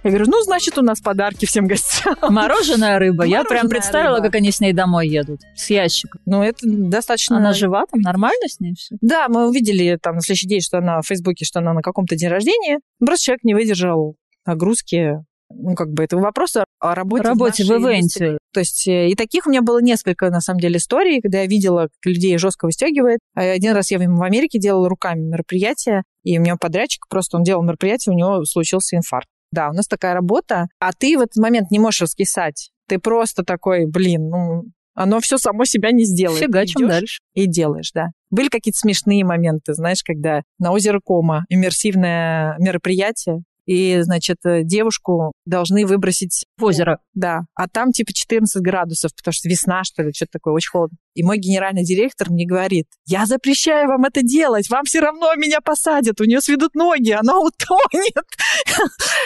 Я 0.04 0.10
говорю, 0.10 0.26
ну, 0.28 0.42
значит, 0.42 0.78
у 0.78 0.82
нас 0.82 1.02
подарки 1.02 1.46
всем 1.46 1.68
гостям. 1.68 2.16
Мороженая 2.22 2.98
рыба. 3.00 3.24
Я 3.24 3.44
прям 3.44 3.70
представила, 3.70 4.20
как 4.20 4.36
они 4.36 4.52
с 4.52 4.60
ней 4.60 4.74
домой 4.74 4.89
едут. 5.02 5.42
С 5.56 5.70
ящиком. 5.70 6.22
Ну, 6.26 6.42
это 6.42 6.60
достаточно... 6.64 7.38
Она 7.38 7.54
жива 7.54 7.86
там? 7.90 8.02
Нормально 8.02 8.48
с 8.48 8.60
ней 8.60 8.74
все? 8.76 8.96
Да, 9.02 9.28
мы 9.30 9.48
увидели 9.48 9.98
там 10.02 10.16
на 10.16 10.22
следующий 10.22 10.48
день, 10.48 10.62
что 10.62 10.80
она 10.80 11.02
в 11.02 11.08
Фейсбуке, 11.08 11.46
что 11.46 11.60
она 11.60 11.74
на 11.74 11.82
каком-то 11.82 12.16
день 12.16 12.30
рождения. 12.30 12.80
Просто 13.00 13.26
человек 13.26 13.44
не 13.44 13.54
выдержал 13.54 14.16
нагрузки 14.46 15.24
ну, 15.52 15.76
как 15.76 15.90
бы 15.92 16.04
это 16.04 16.18
вопрос 16.18 16.56
о 16.80 16.96
работе. 16.96 17.24
Работе 17.24 17.64
в, 17.64 17.68
в 17.68 17.72
ивенте. 17.72 18.38
То 18.54 18.60
есть 18.60 18.88
э, 18.88 19.10
и 19.10 19.16
таких 19.16 19.48
у 19.48 19.50
меня 19.50 19.62
было 19.62 19.82
несколько, 19.82 20.30
на 20.30 20.42
самом 20.42 20.60
деле, 20.60 20.78
историй, 20.78 21.22
когда 21.22 21.42
я 21.42 21.48
видела, 21.48 21.84
как 21.84 22.06
людей 22.06 22.38
жестко 22.38 22.66
выстегивает. 22.66 23.20
А 23.36 23.42
один 23.42 23.74
раз 23.74 23.92
я 23.92 23.98
в 23.98 24.22
Америке 24.22 24.60
делала 24.60 24.88
руками 24.88 25.22
мероприятие, 25.22 26.04
и 26.24 26.38
у 26.38 26.42
меня 26.42 26.56
подрядчик 26.56 27.08
просто, 27.10 27.38
он 27.38 27.44
делал 27.44 27.64
мероприятие, 27.64 28.14
у 28.14 28.18
него 28.18 28.46
случился 28.46 28.96
инфаркт. 28.96 29.28
Да, 29.52 29.70
у 29.70 29.74
нас 29.74 29.88
такая 29.88 30.14
работа, 30.14 30.68
а 30.80 30.94
ты 30.94 31.18
в 31.18 31.22
этот 31.22 31.38
момент 31.38 31.72
не 31.72 31.80
можешь 31.80 32.02
раскисать. 32.02 32.70
Ты 32.88 33.00
просто 33.00 33.44
такой, 33.44 33.88
блин, 33.88 34.30
ну, 34.30 34.64
оно 35.00 35.22
все 35.22 35.38
само 35.38 35.64
себя 35.64 35.92
не 35.92 36.04
сделает. 36.04 36.42
Фигачим 36.42 36.90
дальше. 36.90 37.22
И 37.34 37.48
делаешь, 37.48 37.92
да. 37.94 38.08
Были 38.30 38.50
какие-то 38.50 38.80
смешные 38.80 39.24
моменты, 39.24 39.74
знаешь, 39.74 40.04
когда 40.04 40.42
на 40.60 40.74
озеро 40.74 41.00
Кома 41.02 41.46
иммерсивное 41.48 42.58
мероприятие, 42.60 43.44
и, 43.70 44.02
значит, 44.02 44.38
э, 44.46 44.64
девушку 44.64 45.32
должны 45.46 45.86
выбросить 45.86 46.44
в 46.58 46.64
озеро. 46.64 46.98
Да. 47.14 47.42
А 47.54 47.68
там 47.68 47.92
типа 47.92 48.12
14 48.12 48.64
градусов, 48.64 49.12
потому 49.16 49.32
что 49.32 49.48
весна, 49.48 49.84
что 49.84 50.02
ли, 50.02 50.12
что-то 50.12 50.32
такое, 50.34 50.56
очень 50.56 50.72
холодно. 50.72 50.98
И 51.14 51.22
мой 51.22 51.38
генеральный 51.38 51.84
директор 51.84 52.32
мне 52.32 52.48
говорит, 52.48 52.88
я 53.06 53.28
запрещаю 53.28 53.88
вам 53.88 54.06
это 54.06 54.24
делать, 54.24 54.72
вам 54.72 54.86
все 54.86 55.02
равно 55.02 55.36
меня 55.36 55.62
посадят, 55.62 56.20
у 56.20 56.24
нее 56.24 56.42
сведут 56.42 56.74
ноги, 56.74 57.12
она 57.12 57.38
утонет. 57.40 58.26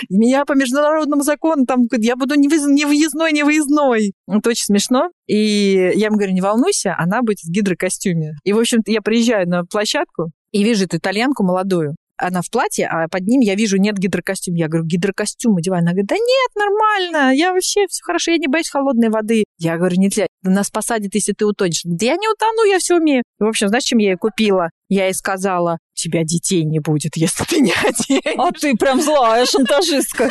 Меня 0.10 0.44
по 0.44 0.54
международному 0.54 1.24
закону, 1.24 1.66
там, 1.66 1.84
я 2.00 2.18
буду 2.18 2.36
не 2.36 2.50
выездной, 2.50 3.32
не 3.32 3.44
выездной. 3.44 4.12
Это 4.28 4.50
очень 4.50 4.66
смешно. 4.66 5.10
И 5.26 5.94
я 5.96 6.08
ему 6.08 6.18
говорю, 6.18 6.34
не 6.34 6.42
волнуйся, 6.42 6.96
она 6.98 7.22
будет 7.22 7.40
в 7.40 7.50
гидрокостюме. 7.50 8.34
И, 8.44 8.52
в 8.52 8.60
общем-то, 8.60 8.92
я 8.92 9.02
приезжаю 9.02 9.48
на 9.48 9.64
площадку, 9.64 10.32
и 10.52 10.66
вижу 10.66 10.84
эту 10.84 10.98
итальянку 10.98 11.44
молодую 11.44 11.96
она 12.24 12.42
в 12.42 12.50
платье, 12.50 12.88
а 12.88 13.08
под 13.08 13.28
ним 13.28 13.42
я 13.42 13.56
вижу 13.56 13.78
нет 13.78 13.98
гидрокостюма. 13.98 14.58
Я 14.58 14.68
говорю, 14.68 14.86
гидрокостюм 14.86 15.58
одевай. 15.58 15.80
Она 15.80 15.92
говорит, 15.92 16.08
да 16.08 16.16
нет, 16.16 16.52
нормально, 16.56 17.36
я 17.36 17.54
вообще 17.54 17.86
все 17.88 18.02
хорошо, 18.04 18.32
я 18.32 18.38
не 18.38 18.48
боюсь 18.48 18.70
холодной 18.70 19.10
воды. 19.10 19.44
Я 19.58 19.78
говорю, 19.78 19.98
нельзя, 19.98 20.28
нас 20.42 20.70
посадят, 20.70 21.14
если 21.14 21.34
ты 21.34 21.46
утонешь. 21.46 21.82
Да 21.84 22.06
я 22.06 22.16
не 22.16 22.28
утону, 22.28 22.64
я 22.66 22.80
все 22.80 22.98
умею. 22.98 23.24
В 23.40 23.46
общем, 23.46 23.68
знаешь, 23.68 23.84
чем 23.84 24.00
я 24.00 24.12
ее 24.12 24.18
купила? 24.18 24.70
Я 24.90 25.06
ей 25.06 25.14
сказала, 25.14 25.78
тебя 26.04 26.24
детей 26.24 26.64
не 26.64 26.80
будет, 26.80 27.16
если 27.16 27.44
ты 27.46 27.60
не 27.60 27.72
оденешь. 27.72 28.36
А 28.38 28.52
ты 28.52 28.76
прям 28.76 29.02
злая 29.02 29.46
шантажистка. 29.46 30.30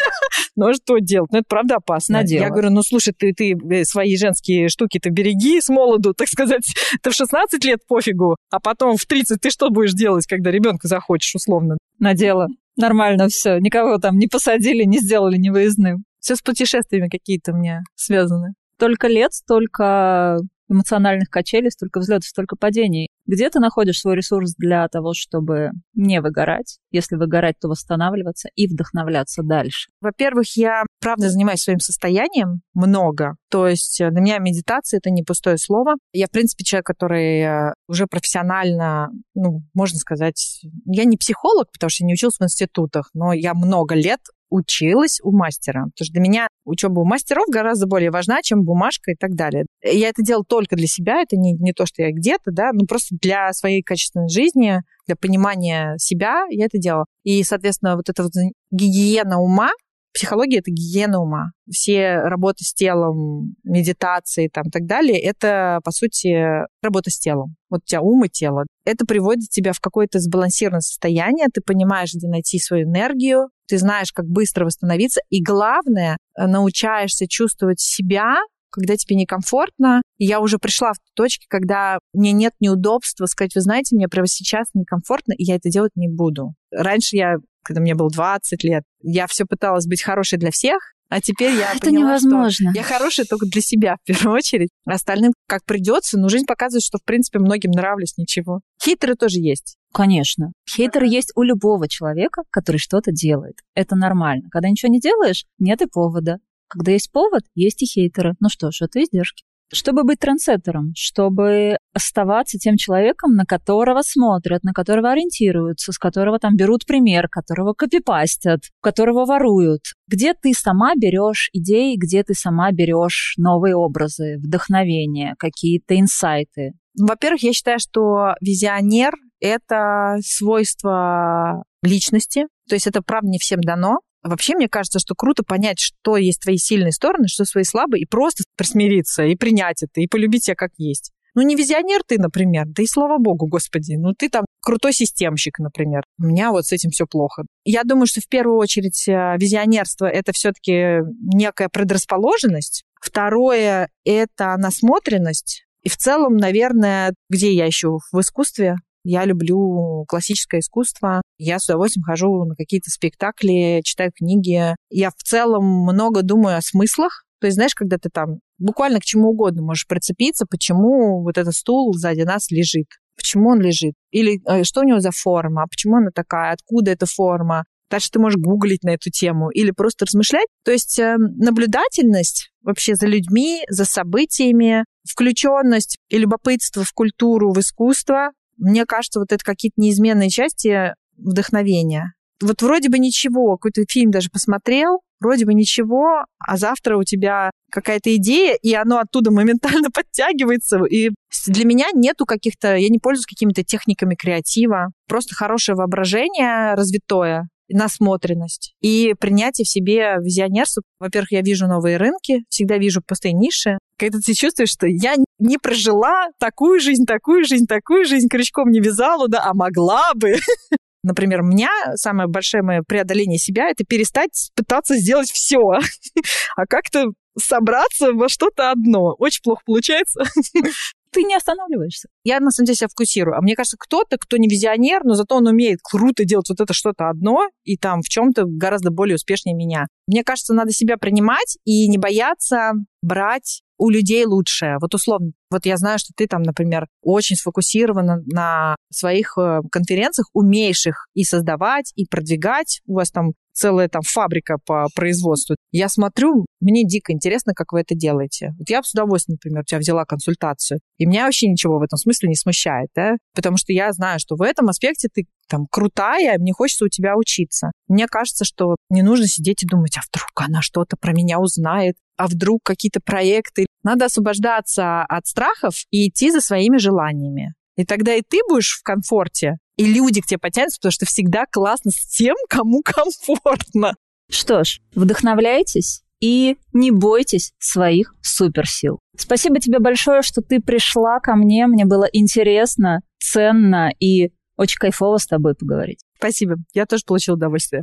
Ну, 0.55 0.67
а 0.67 0.75
что 0.75 0.99
делать? 0.99 1.31
Ну, 1.33 1.39
это 1.39 1.47
правда 1.49 1.77
опасно. 1.77 2.23
Я 2.25 2.51
говорю, 2.51 2.71
ну, 2.71 2.83
слушай, 2.83 3.15
ты, 3.17 3.33
ты 3.33 3.53
э, 3.53 3.85
свои 3.85 4.17
женские 4.17 4.69
штуки-то 4.69 5.11
береги 5.11 5.61
с 5.61 5.69
молоду, 5.69 6.13
так 6.13 6.29
сказать. 6.29 6.65
Ты 7.03 7.11
в 7.11 7.15
16 7.15 7.65
лет 7.65 7.81
пофигу, 7.89 8.37
а 8.51 8.61
потом 8.61 8.97
в 8.97 9.07
30 9.07 9.41
ты 9.41 9.51
что 9.51 9.71
будешь 9.71 9.93
делать, 9.93 10.27
когда 10.27 10.51
ребенка 10.51 10.89
захочешь, 10.89 11.35
условно? 11.35 11.79
Надела. 11.99 12.49
Нормально 12.77 13.29
все. 13.29 13.59
Никого 13.59 13.99
там 13.99 14.19
не 14.19 14.27
посадили, 14.27 14.85
не 14.85 14.99
сделали 14.99 15.37
невыездным. 15.37 16.05
Все 16.21 16.37
с 16.37 16.43
путешествиями 16.43 17.09
какие-то 17.09 17.53
у 17.53 17.57
меня 17.57 17.81
связаны. 17.95 18.55
Столько 18.77 19.09
лет, 19.09 19.33
столько 19.33 20.39
эмоциональных 20.69 21.29
качелей, 21.29 21.71
столько 21.71 22.01
взлетов, 22.01 22.27
столько 22.27 22.57
падений. 22.57 23.09
Где 23.27 23.49
ты 23.51 23.61
находишь 23.61 24.01
свой 24.01 24.17
ресурс 24.17 24.55
для 24.57 24.89
того, 24.89 25.13
чтобы 25.15 25.71
не 25.95 26.21
выгорать? 26.21 26.79
Если 26.91 27.17
выгорать, 27.17 27.57
то 27.61 27.69
восстанавливаться 27.69 28.49
и 28.55 28.67
вдохновляться 28.67 29.43
дальше. 29.43 29.91
Во-первых, 30.01 30.57
я 30.57 30.85
правда 31.01 31.29
занимаюсь 31.29 31.63
своим 31.63 31.79
состоянием 31.79 32.63
много. 32.75 33.37
То 33.51 33.69
есть 33.69 34.01
э, 34.01 34.11
для 34.11 34.21
меня 34.21 34.39
медитация 34.39 34.99
это 34.99 35.11
не 35.11 35.23
пустое 35.23 35.59
слово. 35.59 35.95
Я, 36.13 36.27
в 36.27 36.31
принципе, 36.31 36.65
человек, 36.65 36.87
который 36.87 37.41
э, 37.41 37.75
уже 37.87 38.07
профессионально, 38.07 39.11
ну, 39.35 39.63
можно 39.75 39.99
сказать, 39.99 40.65
я 40.87 41.05
не 41.05 41.17
психолог, 41.17 41.71
потому 41.73 41.91
что 41.91 42.05
не 42.05 42.15
учился 42.15 42.43
в 42.43 42.47
институтах, 42.47 43.11
но 43.15 43.33
я 43.33 43.55
много 43.55 43.95
лет 43.95 44.21
училась 44.53 45.19
у 45.23 45.33
мастера. 45.33 45.85
Потому 45.85 46.05
что 46.05 46.13
для 46.13 46.21
меня 46.21 46.49
учеба 46.65 47.01
у 47.01 47.05
мастеров 47.05 47.47
гораздо 47.49 47.87
более 47.87 48.11
важна, 48.11 48.43
чем 48.43 48.63
бумажка 48.63 49.13
и 49.13 49.15
так 49.15 49.35
далее. 49.35 49.65
Я 49.83 50.11
это 50.11 50.23
делала 50.23 50.45
только 50.45 50.77
для 50.77 50.87
себя, 50.87 51.23
это 51.23 51.37
не, 51.37 51.55
не 51.55 51.73
то, 51.73 51.87
что 51.87 52.03
я 52.03 52.13
где-то, 52.13 52.53
да, 52.53 52.71
ну 52.73 52.87
просто 52.87 53.17
для 53.21 53.53
своей 53.53 53.83
качественной 53.83 54.29
жизни, 54.29 54.81
для 55.07 55.17
понимания 55.17 55.95
себя 55.99 56.45
я 56.51 56.67
это 56.67 56.79
делала. 56.79 57.07
И, 57.25 57.43
соответственно, 57.43 57.97
вот 57.97 58.09
эта 58.09 58.23
вот 58.23 58.33
гигиена 58.71 59.41
ума, 59.41 59.71
Психология— 60.13 60.59
это 60.61 60.71
гигиена 60.71 61.21
ума. 61.21 61.53
Все 61.71 62.17
работы 62.17 62.65
с 62.65 62.75
телом, 62.75 63.55
медитации 63.65 64.49
там, 64.49 64.65
и 64.67 64.71
так 64.71 64.87
далее— 64.87 65.19
это, 65.21 65.81
по 65.85 65.91
сути, 65.91 66.67
работа 66.83 67.11
с 67.11 67.19
телом. 67.19 67.57
Вот 67.71 67.81
у 67.85 67.87
тебя 67.87 68.03
ум 68.03 68.25
и 68.25 68.29
тело. 68.29 68.67
Это 68.85 69.07
приводит 69.07 69.49
тебя 69.49 69.73
в 69.73 69.81
какое-то 69.81 70.19
сбалансированное 70.19 70.81
состояние, 70.81 71.47
ты 71.53 71.63
понимаешь, 71.63 72.13
где 72.15 72.29
найти 72.29 72.59
свою 72.59 72.87
энергию, 72.87 73.49
ты 73.69 73.79
знаешь, 73.79 74.13
как 74.13 74.27
быстро 74.27 74.67
восстановиться, 74.67 75.23
и 75.31 75.43
главное, 75.43 76.19
э, 76.37 76.47
научаешься 76.47 77.27
чувствовать 77.27 77.81
себя, 77.81 78.37
когда 78.73 78.97
тебе 78.97 79.17
некомфортно. 79.17 80.03
И 80.19 80.25
я 80.25 80.41
уже 80.41 80.59
пришла 80.59 80.93
в 80.93 80.97
точке, 81.15 81.47
когда 81.49 81.99
мне 82.13 82.33
нет 82.33 82.53
неудобства 82.59 83.27
сказать, 83.27 83.55
вы 83.55 83.61
знаете, 83.61 83.95
мне 83.95 84.09
прямо 84.09 84.27
сейчас 84.27 84.67
некомфортно, 84.75 85.33
и 85.33 85.45
я 85.45 85.57
это 85.57 85.71
делать 85.71 85.93
не 85.95 86.09
буду. 86.09 86.55
Раньше 86.71 87.17
я 87.17 87.37
когда 87.63 87.81
мне 87.81 87.95
было 87.95 88.11
20 88.11 88.65
лет. 88.65 88.85
Я 89.01 89.27
все 89.27 89.45
пыталась 89.45 89.87
быть 89.87 90.03
хорошей 90.03 90.39
для 90.39 90.51
всех, 90.51 90.79
а 91.09 91.21
теперь 91.21 91.55
я 91.55 91.73
Это 91.73 91.87
поняла, 91.87 92.17
невозможно. 92.17 92.71
Что 92.71 92.79
я 92.79 92.83
хорошая 92.83 93.27
только 93.27 93.45
для 93.47 93.61
себя 93.61 93.97
в 94.03 94.07
первую 94.07 94.35
очередь. 94.35 94.71
Остальным 94.87 95.33
как 95.47 95.65
придется, 95.65 96.19
но 96.19 96.31
жизнь 96.31 96.47
показывает, 96.47 96.83
что 96.83 96.99
в 96.99 97.05
принципе 97.05 97.39
многим 97.39 97.71
нравлюсь 97.71 98.17
ничего. 98.17 98.61
Хейтеры 98.83 99.15
тоже 99.15 99.39
есть. 99.39 99.77
Конечно. 99.93 100.53
Хейтеры 100.67 101.07
есть 101.07 101.33
у 101.37 101.43
любого 101.43 101.87
человека, 101.87 102.45
который 102.51 102.79
что-то 102.79 103.13
делает. 103.13 103.57
Это 103.75 103.95
нормально. 103.95 104.49
Когда 104.51 104.71
ничего 104.71 104.91
не 104.91 105.01
делаешь, 105.01 105.45
нет 105.59 105.83
и 105.83 105.87
повода. 105.87 106.39
Когда 106.67 106.93
есть 106.93 107.13
повод, 107.13 107.43
есть 107.55 107.83
и 107.83 107.87
хейтеры. 107.87 108.33
Ну 108.41 108.49
что 108.49 108.71
ж, 108.71 108.81
это 108.81 109.03
издержки 109.03 109.45
чтобы 109.73 110.05
быть 110.05 110.19
трансеттером, 110.19 110.93
чтобы 110.95 111.79
оставаться 111.95 112.59
тем 112.59 112.77
человеком, 112.77 113.35
на 113.35 113.45
которого 113.45 114.03
смотрят, 114.03 114.63
на 114.63 114.73
которого 114.73 115.11
ориентируются, 115.11 115.93
с 115.93 115.99
которого 115.99 116.39
там 116.39 116.57
берут 116.57 116.87
пример, 116.87 117.29
которого 117.29 117.73
копипастят, 117.73 118.61
которого 118.81 119.25
воруют. 119.25 119.81
Где 120.09 120.35
ты 120.35 120.53
сама 120.53 120.95
берешь 120.95 121.49
идеи, 121.53 121.97
где 121.97 122.23
ты 122.23 122.35
сама 122.35 122.71
берешь 122.73 123.35
новые 123.39 123.75
образы, 123.75 124.37
вдохновение, 124.39 125.35
какие-то 125.39 125.99
инсайты? 125.99 126.73
Во-первых, 126.99 127.43
я 127.43 127.53
считаю, 127.53 127.79
что 127.79 128.35
визионер— 128.41 129.15
это 129.41 130.19
свойство 130.23 131.65
личности, 131.83 132.47
то 132.69 132.75
есть 132.75 132.87
это, 132.87 133.03
правда, 133.03 133.29
не 133.29 133.39
всем 133.39 133.61
дано. 133.61 134.01
Вообще, 134.23 134.55
мне 134.55 134.69
кажется, 134.69 134.99
что 134.99 135.15
круто 135.15 135.43
понять, 135.43 135.81
что 135.81 136.17
есть 136.17 136.41
твои 136.41 136.57
сильные 136.57 136.93
стороны, 136.93 137.29
что 137.29 137.45
свои 137.45 137.65
слабые, 137.65 138.03
и 138.03 138.07
просто 138.07 138.45
присмириться, 138.57 139.25
и 139.25 139.35
принять 139.35 139.83
это, 139.83 140.01
и 140.01 140.07
полюбить 140.07 140.45
себя 140.45 140.55
как 140.55 140.71
есть. 140.79 141.11
Ну, 141.35 141.43
не 141.43 141.57
визионер 141.57 142.03
ты, 142.07 142.19
например, 142.19 142.67
да 142.67 142.83
и 142.83 142.87
слава 142.87 143.17
богу, 143.19 143.47
господи, 143.47 143.95
ну 143.95 144.13
ты 144.13 144.29
там 144.29 144.45
крутой 144.61 144.93
системщик, 144.93 145.59
например. 145.59 146.03
У 146.19 146.25
меня 146.25 146.51
вот 146.51 146.67
с 146.67 146.73
этим 146.73 146.91
все 146.91 147.07
плохо. 147.07 147.45
Я 147.65 147.85
думаю, 147.85 148.07
что 148.07 148.21
в 148.21 148.29
первую 148.29 148.59
очередь 148.59 149.09
э, 149.09 149.37
визионерство— 149.39 150.05
это 150.07 150.33
все 150.33 150.53
таки 150.53 150.99
некая 151.35 151.71
предрасположенность, 151.71 152.85
Второе— 153.03 153.91
это 154.05 154.57
насмотренность. 154.57 155.65
И 155.83 155.89
в 155.89 155.97
целом, 155.97 156.37
наверное, 156.37 157.15
где 157.29 157.53
я 157.53 157.67
еще 157.67 157.99
в 158.13 158.21
искусстве? 158.21 158.77
Я 159.05 159.25
люблю 159.25 160.05
классическое 160.07 160.61
искусство. 160.61 161.23
Я 161.39 161.59
с 161.59 161.65
удовольствием 161.65 162.05
хожу 162.05 162.45
на 162.45 162.55
какие-то 162.55 162.91
спектакли, 162.91 163.81
читаю 163.85 164.13
книги. 164.15 164.77
Я 164.91 165.11
в 165.11 165.23
целом 165.23 165.65
много 165.65 166.23
думаю 166.23 166.57
о 166.57 166.63
смыслах. 166.63 167.25
То 167.41 167.47
есть, 167.47 167.57
знаешь, 167.57 167.75
когда 167.75 167.99
ты 167.99 168.09
там 168.09 168.39
буквально 168.59 169.01
к 169.01 169.05
чему 169.05 169.31
угодно 169.31 169.63
можешь 169.63 169.89
прицепиться, 169.89 170.47
почему 170.49 171.23
вот 171.23 171.37
этот 171.37 171.55
стул 171.55 171.93
сзади 171.95 172.23
нас 172.23 172.51
лежит, 172.53 172.87
почему 173.17 173.51
он 173.51 173.61
лежит, 173.61 173.95
или 174.13 174.41
э, 174.49 174.63
что 174.63 174.81
у 174.81 174.85
него 174.85 175.01
за 175.01 175.11
форма, 175.11 175.67
почему 175.69 175.97
она 175.97 176.11
такая, 176.15 176.53
откуда 176.53 176.93
эта 176.93 177.07
форма. 177.07 177.65
Дальше 177.91 178.11
ты 178.13 178.21
можешь 178.21 178.39
гуглить 178.39 178.85
на 178.85 178.91
эту 178.91 179.11
тему 179.11 179.51
или 179.51 179.73
просто 179.73 180.07
размышлять. 180.07 180.47
То 180.65 180.71
есть 180.71 180.99
э, 181.01 181.17
наблюдательность 181.19 182.51
вообще 182.63 182.95
за 182.95 183.07
людьми, 183.07 183.65
за 183.69 183.85
событиями, 183.85 184.85
включенность 185.11 185.99
и 186.09 186.19
любопытство 186.19 186.85
в 186.85 186.93
культуру, 186.93 187.53
в 187.53 187.59
искусство, 187.59 188.31
мне 188.63 188.87
кажется, 188.87 189.21
вот 189.21 189.33
это 189.33 189.45
какие-то 189.45 189.81
неизменные 189.81 190.31
части 190.31 190.95
вдохновения. 191.17 192.15
Вот 192.41 192.63
вроде 192.63 192.89
бы 192.89 192.99
ничего, 192.99 193.57
какой-то 193.57 193.85
фильм 193.89 194.11
даже 194.11 194.29
посмотрел, 194.31 195.01
вроде 195.21 195.47
бы 195.47 195.55
ничего, 195.55 196.25
а 196.39 196.57
завтра 196.57 196.97
у 196.97 197.05
тебя 197.05 197.51
какая-то 197.71 198.15
идея, 198.17 198.55
и 198.61 198.75
оно 198.75 198.99
оттуда 198.99 199.31
моментально 199.31 199.91
подтягивается. 199.95 200.85
И 200.85 201.11
для 201.47 201.65
меня 201.65 201.87
нету 201.95 202.27
каких-то, 202.27 202.75
я 202.77 202.89
не 202.89 202.99
пользуюсь 202.99 203.27
какими-то 203.27 203.65
техниками 203.65 204.15
креатива. 204.15 204.89
Просто 205.09 205.35
хорошее 205.35 205.77
воображение 205.77 206.75
развитое, 206.75 207.49
насмотренность 207.73 208.75
и 208.81 209.15
принятие 209.19 209.65
в 209.65 209.69
себе 209.69 210.17
визионерства. 210.21 210.83
Во-первых, 210.99 211.33
я 211.33 211.43
вижу 211.43 211.67
новые 211.67 211.97
рынки, 211.97 212.45
всегда 212.49 212.79
вижу 212.79 213.03
пустые 213.07 213.33
ниши. 213.33 213.79
Когда 213.97 214.19
ты 214.19 214.35
чувствуешь, 214.35 214.71
что 214.71 214.87
я 214.87 215.15
не 215.39 215.59
прожила 215.59 216.29
такую 216.39 216.81
жизнь, 216.81 217.05
такую 217.07 217.45
жизнь, 217.45 217.67
такую 217.67 218.05
жизнь, 218.05 218.29
крючком 218.29 218.71
не 218.71 218.81
вязала, 218.81 219.29
да, 219.29 219.45
а 219.45 219.55
могла 219.55 220.13
бы. 220.15 220.37
Например, 221.03 221.41
у 221.41 221.47
меня 221.47 221.71
самое 221.97 222.29
большое 222.29 222.63
мое 222.63 222.83
преодоление 222.87 223.39
себя— 223.39 223.69
это 223.71 223.85
перестать 223.85 224.51
пытаться 224.55 224.97
сделать 224.97 225.31
все, 225.31 225.59
а 226.57 226.67
как-то 226.69 227.07
собраться 227.39 228.13
во 228.13 228.29
что-то 228.29 228.71
одно. 228.71 229.15
Очень 229.19 229.43
плохо 229.43 229.63
получается. 229.65 230.23
Ты 231.11 231.25
не 231.25 231.35
останавливаешься. 231.35 232.09
Я, 232.25 232.41
на 232.41 232.51
самом 232.51 232.67
деле, 232.67 232.77
себя 232.77 232.89
фокусирую. 232.89 233.37
А 233.37 233.41
мне 233.41 233.55
кажется, 233.55 233.77
кто-то, 233.79 234.17
кто 234.19 234.37
не 234.37 234.49
визионер, 234.49 235.05
но 235.05 235.15
зато 235.15 235.37
он 235.37 235.47
умеет 235.47 235.81
круто 235.83 236.25
делать 236.25 236.49
вот 236.49 236.61
это 236.61 236.73
что-то 236.73 237.09
одно, 237.09 237.49
и 237.65 237.77
там 237.77 238.03
в 238.03 238.09
чем-то 238.09 238.45
гораздо 238.47 238.91
более 238.91 239.17
успешнее 239.17 239.55
меня. 239.55 239.87
Мне 240.07 240.25
кажется, 240.25 240.55
надо 240.55 240.73
себя 240.73 240.97
принимать 240.97 241.59
и 241.65 241.89
не 241.89 241.99
бояться 241.99 242.73
брать 243.03 243.63
у 243.79 243.91
людей 243.91 244.25
лучшее. 244.25 244.77
Вот 244.81 244.95
условно, 244.95 245.33
вот 245.51 245.67
я 245.67 245.77
знаю, 245.77 245.99
что 245.99 246.13
ты 246.17 246.29
там, 246.29 246.43
например, 246.43 246.87
очень 247.03 247.35
сфокусирована 247.35 248.23
на 248.27 248.77
своих 248.93 249.37
э, 249.37 249.61
конференциях, 249.73 250.29
умеешь 250.33 250.87
их 250.87 251.09
и 251.15 251.25
создавать, 251.25 251.93
и 251.97 252.07
продвигать. 252.07 252.81
У 252.87 252.95
вас 252.95 253.11
там 253.11 253.33
целая 253.53 253.89
там 253.89 254.03
фабрика 254.03 254.57
по 254.65 254.87
производству. 254.95 255.57
Я 255.73 255.89
смотрю, 255.89 256.47
мне 256.61 256.85
дико 256.85 257.13
интересно, 257.13 257.55
как 257.55 257.73
вы 257.73 257.81
это 257.81 257.95
делаете. 257.95 258.55
Вот 258.59 258.71
я 258.71 258.81
бы 258.81 258.87
с 258.87 258.93
удовольствием, 258.93 259.39
например, 259.43 259.63
у 259.63 259.65
тебя 259.65 259.79
взяла 259.79 260.05
консультацию, 260.05 260.81
и 260.99 261.07
меня 261.07 261.25
вообще 261.25 261.49
ничего 261.49 261.79
в 261.79 261.83
этом 261.83 261.99
смысле 261.99 262.12
не 262.27 262.37
смущает, 262.37 262.89
да, 262.95 263.17
потому 263.35 263.57
что 263.57 263.73
я 263.73 263.93
знаю, 263.93 264.19
что 264.19 264.37
в 264.37 264.43
этом 264.43 264.69
аспекте 264.69 265.09
ты 265.13 265.27
там 265.49 265.67
крутая, 265.71 266.39
мне 266.39 266.53
хочется 266.53 266.85
у 266.85 266.89
тебя 266.89 267.17
учиться. 267.17 267.71
Мне 267.89 268.07
кажется, 268.07 268.45
что 268.45 268.77
не 268.91 269.03
нужно 269.03 269.27
сидеть 269.27 269.63
и 269.63 269.67
думать, 269.67 269.97
а 269.97 270.01
вдруг 270.09 270.31
она 270.37 270.63
что-то 270.63 270.97
про 270.97 271.13
меня 271.13 271.39
узнает, 271.41 271.97
а 272.17 272.27
вдруг 272.29 272.61
какие-то 272.65 273.01
проекты. 273.01 273.67
Надо 273.83 274.07
освобождаться 274.07 275.03
от 275.03 275.27
страхов 275.27 275.75
и 275.91 276.09
идти 276.09 276.31
за 276.31 276.41
своими 276.41 276.79
желаниями. 276.79 277.55
И 277.77 277.85
тогда 277.85 278.15
и 278.15 278.23
ты 278.23 278.41
будешь 278.49 278.79
в 278.79 278.83
комфорте, 278.83 279.59
и 279.77 279.87
люди 279.87 280.21
к 280.21 280.27
тебе 280.27 280.39
потянутся, 280.39 280.79
потому 280.79 280.93
что 280.93 281.07
всегда 281.07 281.47
классно 281.51 281.91
с 281.91 282.07
тем, 282.07 282.37
кому 282.49 282.83
комфортно. 282.85 283.95
Что 284.31 284.65
ж, 284.65 284.81
вдохновляйтесь 284.95 286.03
и 286.23 286.57
не 286.73 286.93
бойтесь 286.93 287.53
своих 287.59 288.15
суперсил. 288.23 289.01
Спасибо 289.19 289.59
тебе 289.59 289.81
большое, 289.81 290.23
что 290.23 290.41
ты 290.41 290.61
пришла 290.61 291.19
ко 291.19 291.35
мне. 291.35 291.67
Мне 291.67 291.85
было 291.85 292.09
интересно, 292.11 293.01
ценно 293.19 293.91
и 293.99 294.31
очень 294.57 294.79
кайфово 294.79 295.19
с 295.19 295.27
тобой 295.27 295.55
поговорить. 295.55 295.99
Спасибо. 296.17 296.55
Я 296.73 296.87
тоже 296.87 297.03
получил 297.05 297.35
удовольствие. 297.35 297.83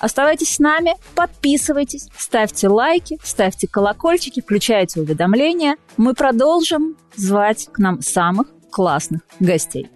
Оставайтесь 0.00 0.54
с 0.54 0.58
нами, 0.58 0.94
подписывайтесь, 1.14 2.08
ставьте 2.16 2.68
лайки, 2.68 3.18
ставьте 3.22 3.68
колокольчики, 3.68 4.40
включайте 4.40 5.00
уведомления. 5.00 5.76
Мы 5.98 6.14
продолжим 6.14 6.96
звать 7.14 7.68
к 7.70 7.78
нам 7.78 8.00
самых 8.00 8.48
классных 8.70 9.20
гостей. 9.40 9.90